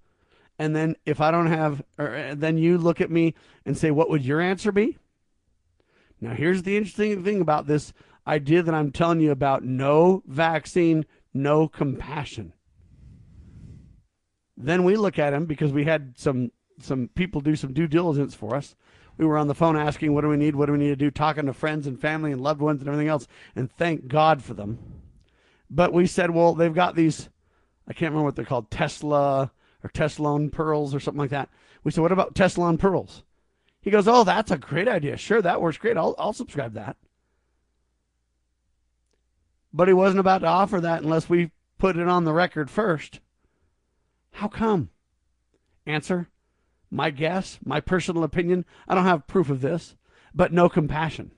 and 0.58 0.74
then 0.74 0.96
if 1.04 1.20
I 1.20 1.30
don't 1.30 1.48
have, 1.48 1.82
or 1.98 2.14
uh, 2.14 2.34
then 2.34 2.56
you 2.56 2.78
look 2.78 3.00
at 3.00 3.10
me 3.10 3.34
and 3.64 3.76
say, 3.76 3.90
what 3.90 4.08
would 4.08 4.24
your 4.24 4.40
answer 4.40 4.72
be? 4.72 4.96
Now, 6.20 6.32
here's 6.34 6.62
the 6.62 6.76
interesting 6.76 7.22
thing 7.22 7.40
about 7.40 7.66
this 7.66 7.92
idea 8.26 8.62
that 8.62 8.74
I'm 8.74 8.90
telling 8.90 9.20
you 9.20 9.30
about 9.30 9.62
no 9.62 10.22
vaccine, 10.26 11.04
no 11.34 11.68
compassion. 11.68 12.52
Then 14.56 14.84
we 14.84 14.96
look 14.96 15.18
at 15.18 15.34
him 15.34 15.44
because 15.44 15.72
we 15.72 15.84
had 15.84 16.14
some 16.16 16.50
some 16.80 17.08
people 17.14 17.40
do 17.40 17.56
some 17.56 17.72
due 17.72 17.86
diligence 17.86 18.34
for 18.34 18.54
us. 18.54 18.74
We 19.16 19.24
were 19.24 19.38
on 19.38 19.48
the 19.48 19.54
phone 19.54 19.76
asking, 19.76 20.12
what 20.12 20.22
do 20.22 20.28
we 20.28 20.36
need? 20.36 20.56
What 20.56 20.66
do 20.66 20.72
we 20.72 20.78
need 20.78 20.88
to 20.88 20.96
do? 20.96 21.10
Talking 21.10 21.46
to 21.46 21.54
friends 21.54 21.86
and 21.86 21.98
family 21.98 22.32
and 22.32 22.40
loved 22.40 22.60
ones 22.60 22.80
and 22.80 22.88
everything 22.88 23.08
else. 23.08 23.26
And 23.54 23.70
thank 23.72 24.08
God 24.08 24.42
for 24.42 24.52
them. 24.52 24.78
But 25.70 25.92
we 25.92 26.06
said, 26.06 26.30
well, 26.30 26.54
they've 26.54 26.74
got 26.74 26.94
these, 26.94 27.28
I 27.88 27.92
can't 27.92 28.10
remember 28.10 28.26
what 28.26 28.36
they're 28.36 28.44
called, 28.44 28.70
Tesla 28.70 29.50
or 29.82 29.90
Tessalon 29.90 30.52
Perles 30.52 30.94
or 30.94 31.00
something 31.00 31.18
like 31.18 31.30
that. 31.30 31.48
We 31.82 31.90
said, 31.90 32.02
what 32.02 32.12
about 32.12 32.34
Tessalon 32.34 32.78
Perles? 32.78 33.22
He 33.86 33.92
goes, 33.92 34.08
oh, 34.08 34.24
that's 34.24 34.50
a 34.50 34.58
great 34.58 34.88
idea. 34.88 35.16
Sure, 35.16 35.40
that 35.40 35.62
works 35.62 35.78
great. 35.78 35.96
I'll, 35.96 36.16
I'll 36.18 36.32
subscribe 36.32 36.72
that. 36.72 36.96
But 39.72 39.86
he 39.86 39.94
wasn't 39.94 40.18
about 40.18 40.38
to 40.38 40.48
offer 40.48 40.80
that 40.80 41.04
unless 41.04 41.28
we 41.28 41.52
put 41.78 41.96
it 41.96 42.08
on 42.08 42.24
the 42.24 42.32
record 42.32 42.68
first. 42.68 43.20
How 44.32 44.48
come? 44.48 44.90
Answer 45.86 46.28
my 46.90 47.10
guess, 47.10 47.60
my 47.64 47.78
personal 47.78 48.24
opinion. 48.24 48.64
I 48.88 48.96
don't 48.96 49.04
have 49.04 49.28
proof 49.28 49.50
of 49.50 49.60
this, 49.60 49.94
but 50.34 50.52
no 50.52 50.68
compassion. 50.68 51.30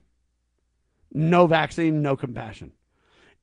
No 1.13 1.45
vaccine, 1.45 2.01
no 2.01 2.17
compassion. 2.17 2.71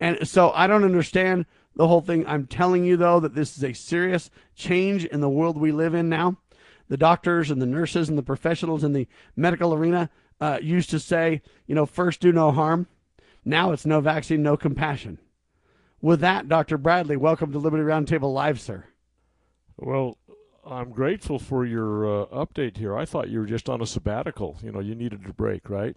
And 0.01 0.27
so 0.27 0.51
I 0.51 0.67
don't 0.67 0.83
understand 0.83 1.47
the 1.77 1.87
whole 1.87 2.01
thing. 2.01 2.27
I'm 2.27 2.49
telling 2.49 2.85
you, 2.85 2.97
though, 2.97 3.21
that 3.21 3.37
this 3.37 3.57
is 3.57 3.63
a 3.63 3.73
serious 3.73 4.33
change 4.57 5.05
in 5.05 5.21
the 5.21 5.31
world 5.31 5.57
we 5.57 5.71
live 5.71 5.95
in 5.95 6.09
now. 6.09 6.39
The 6.89 6.97
doctors 6.97 7.51
and 7.51 7.61
the 7.61 7.67
nurses 7.67 8.09
and 8.09 8.17
the 8.17 8.23
professionals 8.23 8.85
in 8.85 8.93
the 8.93 9.09
medical 9.35 9.75
arena 9.75 10.11
uh, 10.41 10.59
used 10.63 10.91
to 10.91 11.01
say, 11.01 11.43
you 11.67 11.75
know, 11.75 11.87
first 11.87 12.21
do 12.21 12.33
no 12.33 12.53
harm. 12.53 12.87
Now 13.45 13.73
it's 13.73 13.87
no 13.87 14.01
vaccine, 14.01 14.43
no 14.43 14.57
compassion. 14.57 15.19
With 16.01 16.21
that, 16.21 16.49
Dr. 16.49 16.79
Bradley, 16.79 17.17
welcome 17.17 17.53
to 17.53 17.59
Liberty 17.59 17.85
Roundtable 17.85 18.33
Live, 18.33 18.61
sir. 18.61 18.85
Well, 19.77 20.19
I'm 20.65 20.91
grateful 20.91 21.39
for 21.39 21.65
your 21.65 22.23
uh, 22.23 22.27
update 22.27 22.77
here. 22.77 22.97
I 22.97 23.05
thought 23.05 23.29
you 23.29 23.39
were 23.41 23.47
just 23.47 23.69
on 23.69 23.81
a 23.81 23.87
sabbatical. 23.87 24.59
You 24.63 24.73
know, 24.73 24.81
you 24.81 24.95
needed 24.95 25.25
a 25.27 25.33
break, 25.33 25.71
right? 25.71 25.97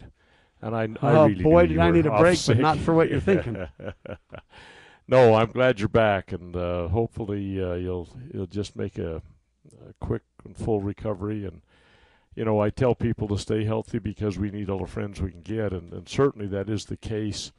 And 0.61 0.75
I, 0.75 0.83
I 1.01 1.15
oh 1.15 1.27
really 1.27 1.43
boy, 1.43 1.67
did 1.67 1.79
I 1.79 1.91
need 1.91 2.05
a 2.05 2.17
break, 2.17 2.37
sick. 2.37 2.57
but 2.57 2.61
not 2.61 2.77
for 2.77 2.93
what 2.93 3.09
you're 3.09 3.19
thinking. 3.19 3.67
no, 5.07 5.33
I'm 5.35 5.51
glad 5.51 5.79
you're 5.79 5.89
back, 5.89 6.31
and 6.33 6.55
uh, 6.55 6.87
hopefully 6.89 7.63
uh, 7.63 7.75
you'll 7.75 8.09
you'll 8.33 8.45
just 8.45 8.75
make 8.75 8.97
a 8.97 9.21
quick 9.99 10.23
and 10.45 10.55
full 10.55 10.81
recovery. 10.81 11.45
And 11.45 11.61
you 12.35 12.45
know, 12.45 12.61
I 12.61 12.69
tell 12.69 12.95
people 12.95 13.27
to 13.29 13.37
stay 13.37 13.65
healthy 13.65 13.99
because 13.99 14.37
we 14.37 14.51
need 14.51 14.69
all 14.69 14.79
the 14.79 14.87
friends 14.87 15.21
we 15.21 15.31
can 15.31 15.41
get, 15.41 15.73
and, 15.73 15.91
and 15.93 16.07
certainly 16.07 16.47
that 16.47 16.69
is 16.69 16.85
the 16.85 16.97
case 16.97 17.51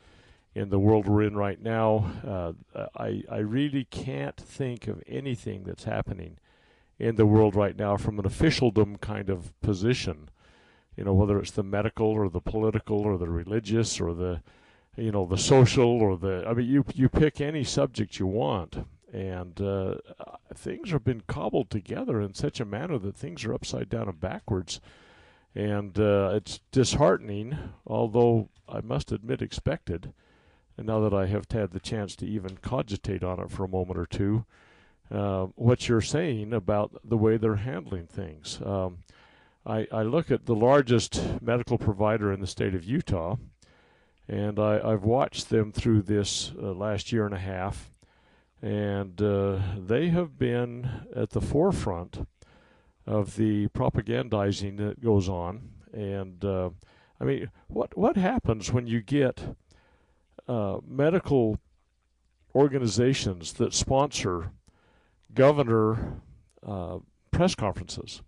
in 0.54 0.70
the 0.70 0.78
world 0.78 1.06
we're 1.06 1.22
in 1.22 1.36
right 1.36 1.60
now. 1.60 2.10
Uh, 2.26 2.52
I 2.96 3.22
I 3.30 3.38
really 3.38 3.84
can't 3.84 4.36
think 4.36 4.88
of 4.88 5.02
anything 5.06 5.64
that's 5.64 5.84
happening 5.84 6.38
in 6.98 7.16
the 7.16 7.26
world 7.26 7.56
right 7.56 7.76
now 7.76 7.96
from 7.96 8.18
an 8.18 8.26
officialdom 8.26 8.96
kind 8.98 9.30
of 9.30 9.58
position. 9.60 10.28
You 10.96 11.04
know, 11.04 11.14
whether 11.14 11.38
it's 11.38 11.52
the 11.52 11.62
medical 11.62 12.08
or 12.08 12.28
the 12.28 12.40
political 12.40 13.00
or 13.00 13.16
the 13.16 13.28
religious 13.28 14.00
or 14.00 14.12
the, 14.12 14.42
you 14.96 15.10
know, 15.10 15.24
the 15.24 15.38
social 15.38 16.02
or 16.02 16.16
the. 16.16 16.44
I 16.46 16.52
mean, 16.52 16.68
you 16.68 16.84
you 16.94 17.08
pick 17.08 17.40
any 17.40 17.64
subject 17.64 18.18
you 18.18 18.26
want, 18.26 18.86
and 19.12 19.60
uh, 19.60 19.96
things 20.54 20.90
have 20.90 21.04
been 21.04 21.22
cobbled 21.26 21.70
together 21.70 22.20
in 22.20 22.34
such 22.34 22.60
a 22.60 22.64
manner 22.64 22.98
that 22.98 23.16
things 23.16 23.44
are 23.44 23.54
upside 23.54 23.88
down 23.88 24.08
and 24.08 24.20
backwards, 24.20 24.80
and 25.54 25.98
uh, 25.98 26.32
it's 26.34 26.60
disheartening. 26.70 27.56
Although 27.86 28.48
I 28.68 28.80
must 28.80 29.12
admit, 29.12 29.42
expected. 29.42 30.12
And 30.76 30.86
now 30.86 31.00
that 31.00 31.12
I 31.12 31.26
have 31.26 31.46
had 31.50 31.72
the 31.72 31.80
chance 31.80 32.16
to 32.16 32.26
even 32.26 32.56
cogitate 32.62 33.22
on 33.22 33.38
it 33.40 33.50
for 33.50 33.64
a 33.64 33.68
moment 33.68 33.98
or 33.98 34.06
two, 34.06 34.46
uh, 35.10 35.46
what 35.56 35.88
you're 35.88 36.00
saying 36.00 36.52
about 36.52 36.92
the 37.04 37.16
way 37.16 37.36
they're 37.36 37.56
handling 37.56 38.06
things. 38.06 38.60
Um, 38.64 38.98
I, 39.66 39.86
I, 39.92 40.02
look 40.02 40.30
at 40.30 40.46
the 40.46 40.54
largest 40.54 41.20
medical 41.42 41.76
provider 41.76 42.32
in 42.32 42.40
the 42.40 42.46
state 42.46 42.74
of 42.74 42.84
Utah, 42.84 43.36
and 44.28 44.58
I, 44.58 44.88
have 44.88 45.04
watched 45.04 45.50
them 45.50 45.72
through 45.72 46.02
this 46.02 46.52
uh, 46.56 46.72
last 46.72 47.12
year 47.12 47.26
and 47.26 47.34
a 47.34 47.38
half, 47.38 47.90
and 48.62 49.20
uh, 49.22 49.58
they 49.76 50.08
have 50.08 50.38
been 50.38 51.06
at 51.14 51.30
the 51.30 51.40
forefront 51.40 52.26
of 53.06 53.36
the 53.36 53.68
propagandizing 53.68 54.76
that 54.76 55.02
goes 55.02 55.28
on. 55.28 55.70
And 55.92 56.44
uh, 56.44 56.70
I 57.20 57.24
mean, 57.24 57.50
what 57.68 57.96
what 57.96 58.16
happens 58.16 58.72
when 58.72 58.86
you 58.86 59.00
get 59.00 59.56
uh, 60.46 60.78
medical 60.86 61.58
organizations 62.54 63.52
that 63.54 63.74
sponsor 63.74 64.52
governor 65.34 66.20
uh, 66.66 66.98
press 67.30 67.54
conferences 67.54 68.22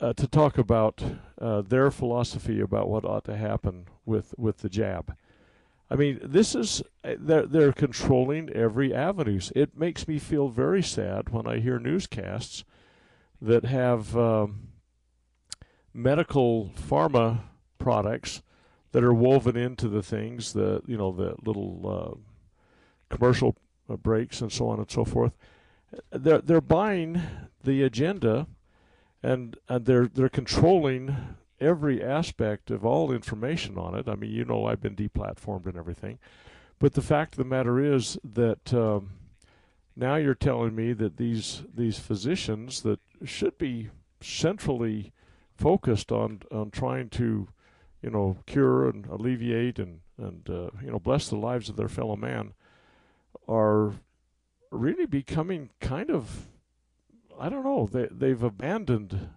uh, 0.00 0.12
to 0.14 0.26
talk 0.26 0.58
about 0.58 1.02
uh, 1.40 1.62
their 1.62 1.90
philosophy 1.90 2.60
about 2.60 2.88
what 2.88 3.04
ought 3.04 3.24
to 3.24 3.36
happen 3.36 3.86
with, 4.04 4.34
with 4.38 4.58
the 4.58 4.68
jab. 4.68 5.14
I 5.90 5.96
mean, 5.96 6.20
this 6.22 6.54
is 6.54 6.82
they're 7.02 7.46
they're 7.46 7.72
controlling 7.72 8.50
every 8.50 8.94
avenue. 8.94 9.40
It 9.56 9.76
makes 9.76 10.06
me 10.06 10.18
feel 10.18 10.48
very 10.48 10.82
sad 10.82 11.30
when 11.30 11.46
I 11.46 11.58
hear 11.58 11.78
newscasts 11.78 12.64
that 13.42 13.64
have 13.64 14.16
um, 14.16 14.68
medical 15.92 16.70
pharma 16.76 17.40
products 17.78 18.42
that 18.92 19.02
are 19.02 19.14
woven 19.14 19.56
into 19.56 19.88
the 19.88 20.02
things, 20.02 20.52
the 20.52 20.82
you 20.86 20.96
know 20.96 21.10
the 21.10 21.34
little 21.44 22.20
uh, 23.10 23.14
commercial 23.14 23.56
uh, 23.88 23.96
breaks 23.96 24.40
and 24.40 24.52
so 24.52 24.68
on 24.68 24.78
and 24.78 24.90
so 24.90 25.04
forth 25.04 25.32
they're 26.10 26.40
they're 26.40 26.60
buying 26.60 27.22
the 27.62 27.82
agenda, 27.82 28.46
and 29.22 29.56
and 29.68 29.86
they're 29.86 30.06
they're 30.06 30.28
controlling 30.28 31.16
every 31.60 32.02
aspect 32.02 32.70
of 32.70 32.84
all 32.84 33.12
information 33.12 33.76
on 33.76 33.94
it. 33.94 34.08
I 34.08 34.14
mean, 34.14 34.30
you 34.30 34.44
know, 34.44 34.66
I've 34.66 34.80
been 34.80 34.96
deplatformed 34.96 35.66
and 35.66 35.76
everything, 35.76 36.18
but 36.78 36.94
the 36.94 37.02
fact 37.02 37.34
of 37.34 37.38
the 37.38 37.44
matter 37.44 37.78
is 37.78 38.18
that 38.24 38.72
um, 38.72 39.10
now 39.94 40.16
you're 40.16 40.34
telling 40.34 40.74
me 40.74 40.92
that 40.94 41.16
these 41.16 41.62
these 41.74 41.98
physicians 41.98 42.82
that 42.82 43.00
should 43.24 43.58
be 43.58 43.90
centrally 44.20 45.12
focused 45.54 46.10
on 46.10 46.40
on 46.50 46.70
trying 46.70 47.08
to, 47.10 47.48
you 48.02 48.10
know, 48.10 48.38
cure 48.46 48.88
and 48.88 49.06
alleviate 49.06 49.78
and 49.78 50.00
and 50.16 50.48
uh, 50.48 50.70
you 50.82 50.90
know 50.90 50.98
bless 50.98 51.28
the 51.28 51.36
lives 51.36 51.68
of 51.68 51.76
their 51.76 51.88
fellow 51.88 52.16
man, 52.16 52.54
are 53.48 53.92
really 54.70 55.06
becoming 55.06 55.70
kind 55.80 56.10
of 56.10 56.46
I 57.38 57.48
don't 57.48 57.64
know 57.64 57.86
they 57.86 58.08
they've 58.10 58.42
abandoned 58.42 59.28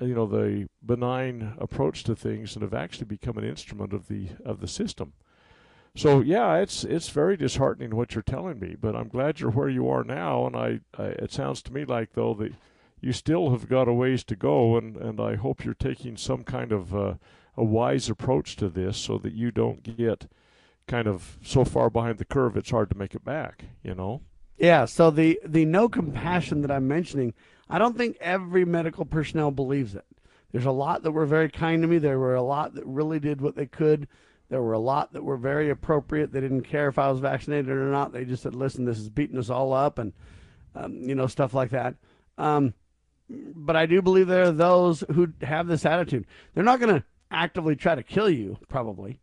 you 0.00 0.14
know 0.14 0.26
the 0.26 0.68
benign 0.82 1.54
approach 1.58 2.04
to 2.04 2.14
things 2.14 2.54
and 2.54 2.62
have 2.62 2.74
actually 2.74 3.06
become 3.06 3.38
an 3.38 3.44
instrument 3.44 3.92
of 3.92 4.08
the 4.08 4.28
of 4.44 4.60
the 4.60 4.68
system. 4.68 5.12
So 5.96 6.20
yeah, 6.20 6.56
it's 6.56 6.84
it's 6.84 7.08
very 7.08 7.36
disheartening 7.36 7.96
what 7.96 8.14
you're 8.14 8.22
telling 8.22 8.58
me, 8.60 8.76
but 8.80 8.94
I'm 8.94 9.08
glad 9.08 9.40
you're 9.40 9.50
where 9.50 9.68
you 9.68 9.88
are 9.88 10.04
now, 10.04 10.46
and 10.46 10.56
I, 10.56 10.80
I 10.96 11.06
it 11.06 11.32
sounds 11.32 11.62
to 11.62 11.72
me 11.72 11.84
like 11.84 12.12
though 12.12 12.34
that 12.34 12.52
you 13.00 13.12
still 13.12 13.50
have 13.50 13.68
got 13.68 13.88
a 13.88 13.92
ways 13.92 14.22
to 14.24 14.36
go, 14.36 14.76
and 14.76 14.96
and 14.96 15.20
I 15.20 15.34
hope 15.34 15.64
you're 15.64 15.74
taking 15.74 16.16
some 16.16 16.44
kind 16.44 16.70
of 16.70 16.94
uh, 16.94 17.14
a 17.56 17.64
wise 17.64 18.08
approach 18.08 18.56
to 18.56 18.68
this 18.68 18.96
so 18.96 19.18
that 19.18 19.32
you 19.32 19.50
don't 19.50 19.82
get 19.82 20.30
kind 20.86 21.06
of 21.06 21.38
so 21.42 21.64
far 21.64 21.90
behind 21.90 22.18
the 22.18 22.24
curve 22.24 22.56
it's 22.56 22.70
hard 22.70 22.90
to 22.90 22.96
make 22.96 23.14
it 23.14 23.24
back. 23.24 23.64
You 23.82 23.94
know. 23.94 24.22
Yeah, 24.58 24.84
so 24.84 25.10
the 25.10 25.40
the 25.44 25.64
no 25.64 25.88
compassion 25.88 26.60
that 26.60 26.70
I'm 26.70 26.86
mentioning, 26.86 27.34
I 27.70 27.78
don't 27.78 27.96
think 27.96 28.16
every 28.20 28.64
medical 28.64 29.04
personnel 29.04 29.50
believes 29.52 29.94
it. 29.94 30.04
There's 30.52 30.66
a 30.66 30.72
lot 30.72 31.04
that 31.04 31.12
were 31.12 31.26
very 31.26 31.48
kind 31.48 31.82
to 31.82 31.88
me. 31.88 31.98
There 31.98 32.18
were 32.18 32.34
a 32.34 32.42
lot 32.42 32.74
that 32.74 32.84
really 32.84 33.20
did 33.20 33.40
what 33.40 33.54
they 33.54 33.66
could. 33.66 34.08
There 34.48 34.60
were 34.60 34.72
a 34.72 34.80
lot 34.80 35.12
that 35.12 35.22
were 35.22 35.36
very 35.36 35.70
appropriate. 35.70 36.32
They 36.32 36.40
didn't 36.40 36.62
care 36.62 36.88
if 36.88 36.98
I 36.98 37.08
was 37.08 37.20
vaccinated 37.20 37.70
or 37.70 37.90
not. 37.90 38.12
They 38.12 38.24
just 38.24 38.42
said, 38.42 38.56
"Listen, 38.56 38.84
this 38.84 38.98
is 38.98 39.08
beating 39.08 39.38
us 39.38 39.48
all 39.48 39.72
up," 39.72 39.98
and 39.98 40.12
um, 40.74 41.08
you 41.08 41.14
know 41.14 41.28
stuff 41.28 41.54
like 41.54 41.70
that. 41.70 41.94
Um, 42.36 42.74
but 43.28 43.76
I 43.76 43.86
do 43.86 44.02
believe 44.02 44.26
there 44.26 44.42
are 44.42 44.50
those 44.50 45.04
who 45.14 45.32
have 45.42 45.68
this 45.68 45.86
attitude. 45.86 46.26
They're 46.52 46.64
not 46.64 46.80
going 46.80 46.96
to 46.96 47.04
actively 47.30 47.76
try 47.76 47.94
to 47.94 48.02
kill 48.02 48.28
you, 48.28 48.58
probably, 48.68 49.20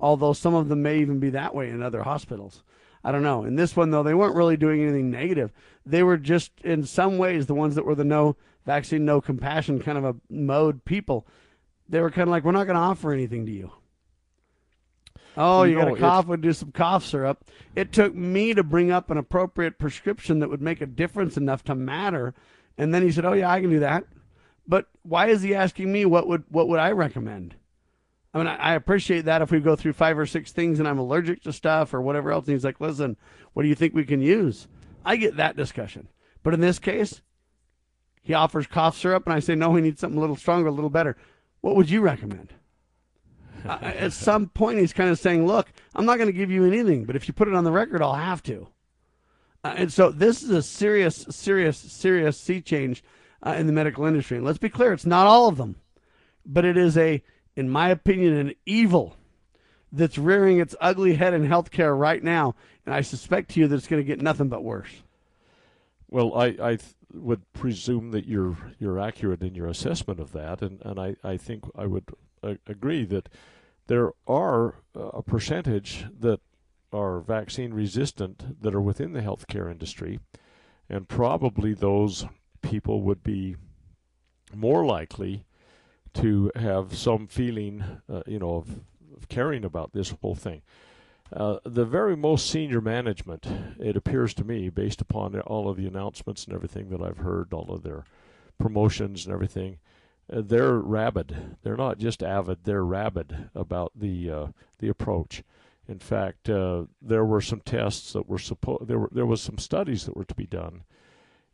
although 0.00 0.32
some 0.32 0.54
of 0.54 0.68
them 0.68 0.82
may 0.82 0.98
even 0.98 1.20
be 1.20 1.30
that 1.30 1.54
way 1.54 1.70
in 1.70 1.80
other 1.80 2.02
hospitals. 2.02 2.64
I 3.04 3.12
don't 3.12 3.22
know. 3.22 3.44
In 3.44 3.56
this 3.56 3.76
one, 3.76 3.90
though, 3.90 4.02
they 4.02 4.14
weren't 4.14 4.34
really 4.34 4.56
doing 4.56 4.82
anything 4.82 5.10
negative. 5.10 5.52
They 5.84 6.02
were 6.02 6.16
just, 6.16 6.52
in 6.62 6.84
some 6.84 7.18
ways, 7.18 7.46
the 7.46 7.54
ones 7.54 7.74
that 7.74 7.84
were 7.84 7.94
the 7.94 8.04
no 8.04 8.36
vaccine, 8.64 9.04
no 9.04 9.20
compassion 9.20 9.80
kind 9.80 9.98
of 9.98 10.04
a 10.04 10.16
mode 10.30 10.84
people. 10.84 11.26
They 11.88 12.00
were 12.00 12.10
kind 12.10 12.28
of 12.28 12.30
like, 12.30 12.44
we're 12.44 12.52
not 12.52 12.64
going 12.64 12.76
to 12.76 12.80
offer 12.80 13.12
anything 13.12 13.44
to 13.44 13.52
you. 13.52 13.72
Oh, 15.36 15.64
you, 15.64 15.76
got 15.76 15.88
know, 15.88 15.96
a 15.96 15.98
cough? 15.98 16.26
We'll 16.26 16.38
do 16.38 16.52
some 16.52 16.72
cough 16.72 17.04
syrup. 17.04 17.44
It 17.74 17.92
took 17.92 18.14
me 18.14 18.54
to 18.54 18.62
bring 18.62 18.90
up 18.90 19.10
an 19.10 19.18
appropriate 19.18 19.78
prescription 19.78 20.38
that 20.38 20.48
would 20.48 20.62
make 20.62 20.80
a 20.80 20.86
difference 20.86 21.36
enough 21.36 21.64
to 21.64 21.74
matter. 21.74 22.34
And 22.78 22.94
then 22.94 23.02
he 23.02 23.10
said, 23.10 23.24
"Oh 23.24 23.32
yeah, 23.32 23.50
I 23.50 23.60
can 23.60 23.70
do 23.70 23.80
that." 23.80 24.04
But 24.66 24.86
why 25.02 25.26
is 25.28 25.42
he 25.42 25.54
asking 25.54 25.92
me 25.92 26.04
what 26.04 26.28
would 26.28 26.44
what 26.48 26.68
would 26.68 26.78
I 26.78 26.92
recommend? 26.92 27.56
I 28.34 28.38
mean, 28.38 28.46
I, 28.48 28.56
I 28.56 28.74
appreciate 28.74 29.24
that 29.26 29.42
if 29.42 29.50
we 29.50 29.60
go 29.60 29.76
through 29.76 29.92
five 29.94 30.18
or 30.18 30.26
six 30.26 30.52
things 30.52 30.78
and 30.78 30.88
I'm 30.88 30.98
allergic 30.98 31.42
to 31.44 31.52
stuff 31.52 31.94
or 31.94 32.02
whatever 32.02 32.32
else. 32.32 32.46
And 32.46 32.54
he's 32.54 32.64
like, 32.64 32.80
"Listen, 32.80 33.16
what 33.52 33.62
do 33.62 33.68
you 33.68 33.74
think 33.74 33.94
we 33.94 34.04
can 34.04 34.20
use?" 34.20 34.68
I 35.04 35.16
get 35.16 35.36
that 35.36 35.56
discussion. 35.56 36.08
But 36.42 36.54
in 36.54 36.60
this 36.60 36.78
case, 36.78 37.22
he 38.22 38.34
offers 38.34 38.66
cough 38.66 38.98
syrup, 38.98 39.24
and 39.26 39.34
I 39.34 39.40
say, 39.40 39.54
"No, 39.54 39.70
we 39.70 39.80
need 39.80 39.98
something 39.98 40.18
a 40.18 40.20
little 40.20 40.36
stronger, 40.36 40.68
a 40.68 40.72
little 40.72 40.90
better." 40.90 41.16
What 41.60 41.76
would 41.76 41.88
you 41.88 42.00
recommend? 42.00 42.52
uh, 43.64 43.78
at 43.80 44.12
some 44.12 44.48
point, 44.48 44.80
he's 44.80 44.92
kind 44.92 45.10
of 45.10 45.18
saying, 45.18 45.46
"Look, 45.46 45.72
I'm 45.94 46.04
not 46.04 46.16
going 46.16 46.28
to 46.28 46.32
give 46.32 46.50
you 46.50 46.64
anything, 46.64 47.04
but 47.04 47.16
if 47.16 47.28
you 47.28 47.34
put 47.34 47.48
it 47.48 47.54
on 47.54 47.64
the 47.64 47.72
record, 47.72 48.02
I'll 48.02 48.14
have 48.14 48.42
to." 48.44 48.68
Uh, 49.64 49.74
and 49.78 49.92
so 49.92 50.10
this 50.10 50.42
is 50.42 50.50
a 50.50 50.62
serious, 50.62 51.24
serious, 51.30 51.78
serious 51.78 52.38
sea 52.38 52.60
change 52.60 53.02
uh, 53.42 53.54
in 53.56 53.66
the 53.66 53.72
medical 53.72 54.04
industry. 54.04 54.36
And 54.36 54.46
let's 54.46 54.58
be 54.58 54.68
clear, 54.68 54.92
it's 54.92 55.06
not 55.06 55.26
all 55.26 55.48
of 55.48 55.56
them, 55.56 55.76
but 56.44 56.66
it 56.66 56.76
is 56.76 56.98
a, 56.98 57.22
in 57.56 57.68
my 57.68 57.88
opinion, 57.88 58.34
an 58.34 58.54
evil 58.66 59.16
that's 59.92 60.18
rearing 60.18 60.58
its 60.58 60.74
ugly 60.80 61.14
head 61.14 61.34
in 61.34 61.46
healthcare 61.46 61.96
right 61.98 62.22
now. 62.22 62.54
And 62.84 62.94
I 62.94 63.00
suspect 63.00 63.50
to 63.50 63.60
you 63.60 63.68
that 63.68 63.76
it's 63.76 63.86
going 63.86 64.02
to 64.02 64.06
get 64.06 64.20
nothing 64.20 64.48
but 64.48 64.64
worse. 64.64 65.02
Well, 66.10 66.34
I, 66.34 66.46
I 66.46 66.76
th- 66.76 66.94
would 67.12 67.50
presume 67.52 68.10
that 68.10 68.26
you're 68.26 68.56
you're 68.78 68.98
accurate 68.98 69.42
in 69.42 69.54
your 69.54 69.68
assessment 69.68 70.20
of 70.20 70.32
that, 70.32 70.62
and, 70.62 70.80
and 70.82 70.98
I, 70.98 71.16
I 71.22 71.36
think 71.36 71.64
I 71.76 71.86
would 71.86 72.04
uh, 72.42 72.54
agree 72.66 73.04
that 73.06 73.28
there 73.86 74.10
are 74.26 74.76
a 74.94 75.22
percentage 75.22 76.06
that 76.20 76.40
are 76.92 77.20
vaccine 77.20 77.72
resistant 77.74 78.60
that 78.62 78.74
are 78.74 78.80
within 78.80 79.12
the 79.12 79.20
healthcare 79.20 79.70
industry, 79.70 80.20
and 80.88 81.08
probably 81.08 81.74
those 81.74 82.26
people 82.62 83.02
would 83.02 83.22
be 83.22 83.56
more 84.54 84.84
likely 84.84 85.44
to 86.14 86.50
have 86.56 86.96
some 86.96 87.26
feeling, 87.26 87.84
uh, 88.12 88.22
you 88.26 88.38
know, 88.38 88.56
of, 88.56 88.68
of, 89.16 89.28
caring 89.28 89.64
about 89.64 89.92
this 89.92 90.14
whole 90.22 90.34
thing. 90.34 90.62
Uh, 91.32 91.58
the 91.64 91.84
very 91.84 92.16
most 92.16 92.48
senior 92.48 92.80
management, 92.80 93.46
it 93.78 93.96
appears 93.96 94.34
to 94.34 94.44
me, 94.44 94.68
based 94.68 95.00
upon 95.00 95.38
all 95.40 95.68
of 95.68 95.76
the 95.76 95.86
announcements 95.86 96.44
and 96.44 96.54
everything 96.54 96.90
that 96.90 97.02
I've 97.02 97.18
heard, 97.18 97.52
all 97.52 97.72
of 97.72 97.82
their 97.82 98.04
promotions 98.58 99.24
and 99.26 99.34
everything, 99.34 99.78
uh, 100.32 100.42
they're 100.44 100.78
rabid. 100.78 101.56
They're 101.62 101.76
not 101.76 101.98
just 101.98 102.22
avid; 102.22 102.64
they're 102.64 102.84
rabid 102.84 103.50
about 103.54 103.92
the 103.94 104.30
uh, 104.30 104.46
the 104.78 104.88
approach. 104.88 105.42
In 105.86 105.98
fact, 105.98 106.48
uh, 106.48 106.84
there 107.02 107.24
were 107.24 107.42
some 107.42 107.60
tests 107.60 108.12
that 108.14 108.28
were 108.28 108.38
supposed. 108.38 108.86
There 108.86 108.98
were 108.98 109.10
there 109.12 109.26
was 109.26 109.42
some 109.42 109.58
studies 109.58 110.06
that 110.06 110.16
were 110.16 110.24
to 110.24 110.34
be 110.34 110.46
done 110.46 110.84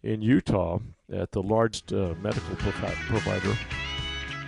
in 0.02 0.22
Utah 0.22 0.78
at 1.12 1.32
the 1.32 1.42
largest 1.42 1.92
uh, 1.92 2.14
medical 2.20 2.56
provi- 2.56 2.94
provider. 3.08 3.56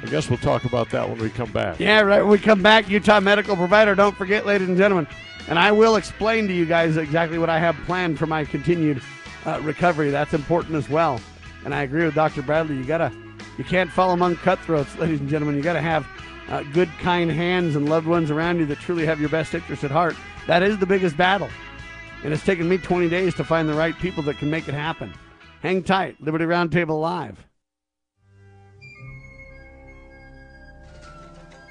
I 0.03 0.07
guess 0.07 0.29
we'll 0.29 0.39
talk 0.39 0.65
about 0.65 0.91
that 0.91 1.09
when 1.09 1.19
we 1.19 1.31
come 1.31 1.53
back. 1.53 1.79
Yeah, 1.79 2.01
right. 2.01 2.21
When 2.21 2.31
we 2.31 2.39
come 2.39 2.61
back, 2.61 2.89
Utah 2.89 3.21
medical 3.21 3.55
provider. 3.57 3.95
Don't 3.95 4.17
forget, 4.17 4.45
ladies 4.45 4.69
and 4.69 4.77
gentlemen, 4.77 5.07
and 5.49 5.59
I 5.59 5.71
will 5.71 5.97
explain 5.97 6.49
to 6.49 6.55
you 6.55 6.67
guys 6.67 6.97
exactly 6.97 7.39
what 7.39 7.49
I 7.49 7.59
have 7.59 7.77
planned 7.87 8.19
for 8.19 8.27
my 8.27 8.45
continued 8.45 9.01
uh, 9.47 9.61
recovery. 9.63 10.11
That's 10.11 10.35
important 10.35 10.75
as 10.75 10.89
well. 10.89 11.21
And 11.65 11.73
I 11.73 11.83
agree 11.83 12.05
with 12.05 12.15
Dr. 12.15 12.43
Bradley. 12.43 12.77
You 12.77 12.85
gotta, 12.85 13.13
you 13.57 13.65
can't 13.65 13.91
fall 13.91 14.11
among 14.11 14.37
cutthroats, 14.37 14.97
ladies 14.99 15.21
and 15.21 15.29
gentlemen. 15.29 15.57
You 15.57 15.63
gotta 15.63 15.81
have 15.81 16.05
uh, 16.49 16.65
good, 16.73 16.89
kind 16.99 17.31
hands 17.31 17.77
and 17.77 17.89
loved 17.89 18.09
ones 18.09 18.31
around 18.31 18.59
you 18.59 18.67
that 18.67 18.79
truly 18.79 19.07
have 19.07 19.21
your 19.21 19.31
best 19.31 19.55
interest 19.55 19.85
at 19.85 19.93
heart. 19.93 20.17
That 20.49 20.65
is 20.65 20.79
the 20.79 20.87
biggest 20.87 21.17
battle. 21.17 21.49
And 22.25 22.33
it's 22.33 22.45
taken 22.45 22.69
me 22.69 22.79
20 22.79 23.09
days 23.09 23.35
to 23.35 23.45
find 23.45 23.69
the 23.69 23.75
right 23.75 23.97
people 23.99 24.23
that 24.25 24.39
can 24.39 24.51
make 24.51 24.69
it 24.69 24.75
happen. 24.75 25.13
Hang 25.61 25.83
tight. 25.83 26.21
Liberty 26.21 26.45
Roundtable 26.45 27.01
Live. 27.01 27.45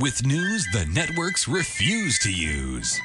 with 0.00 0.24
news 0.24 0.66
the 0.72 0.86
networks 0.86 1.46
refuse 1.46 2.18
to 2.20 2.32
use. 2.32 2.98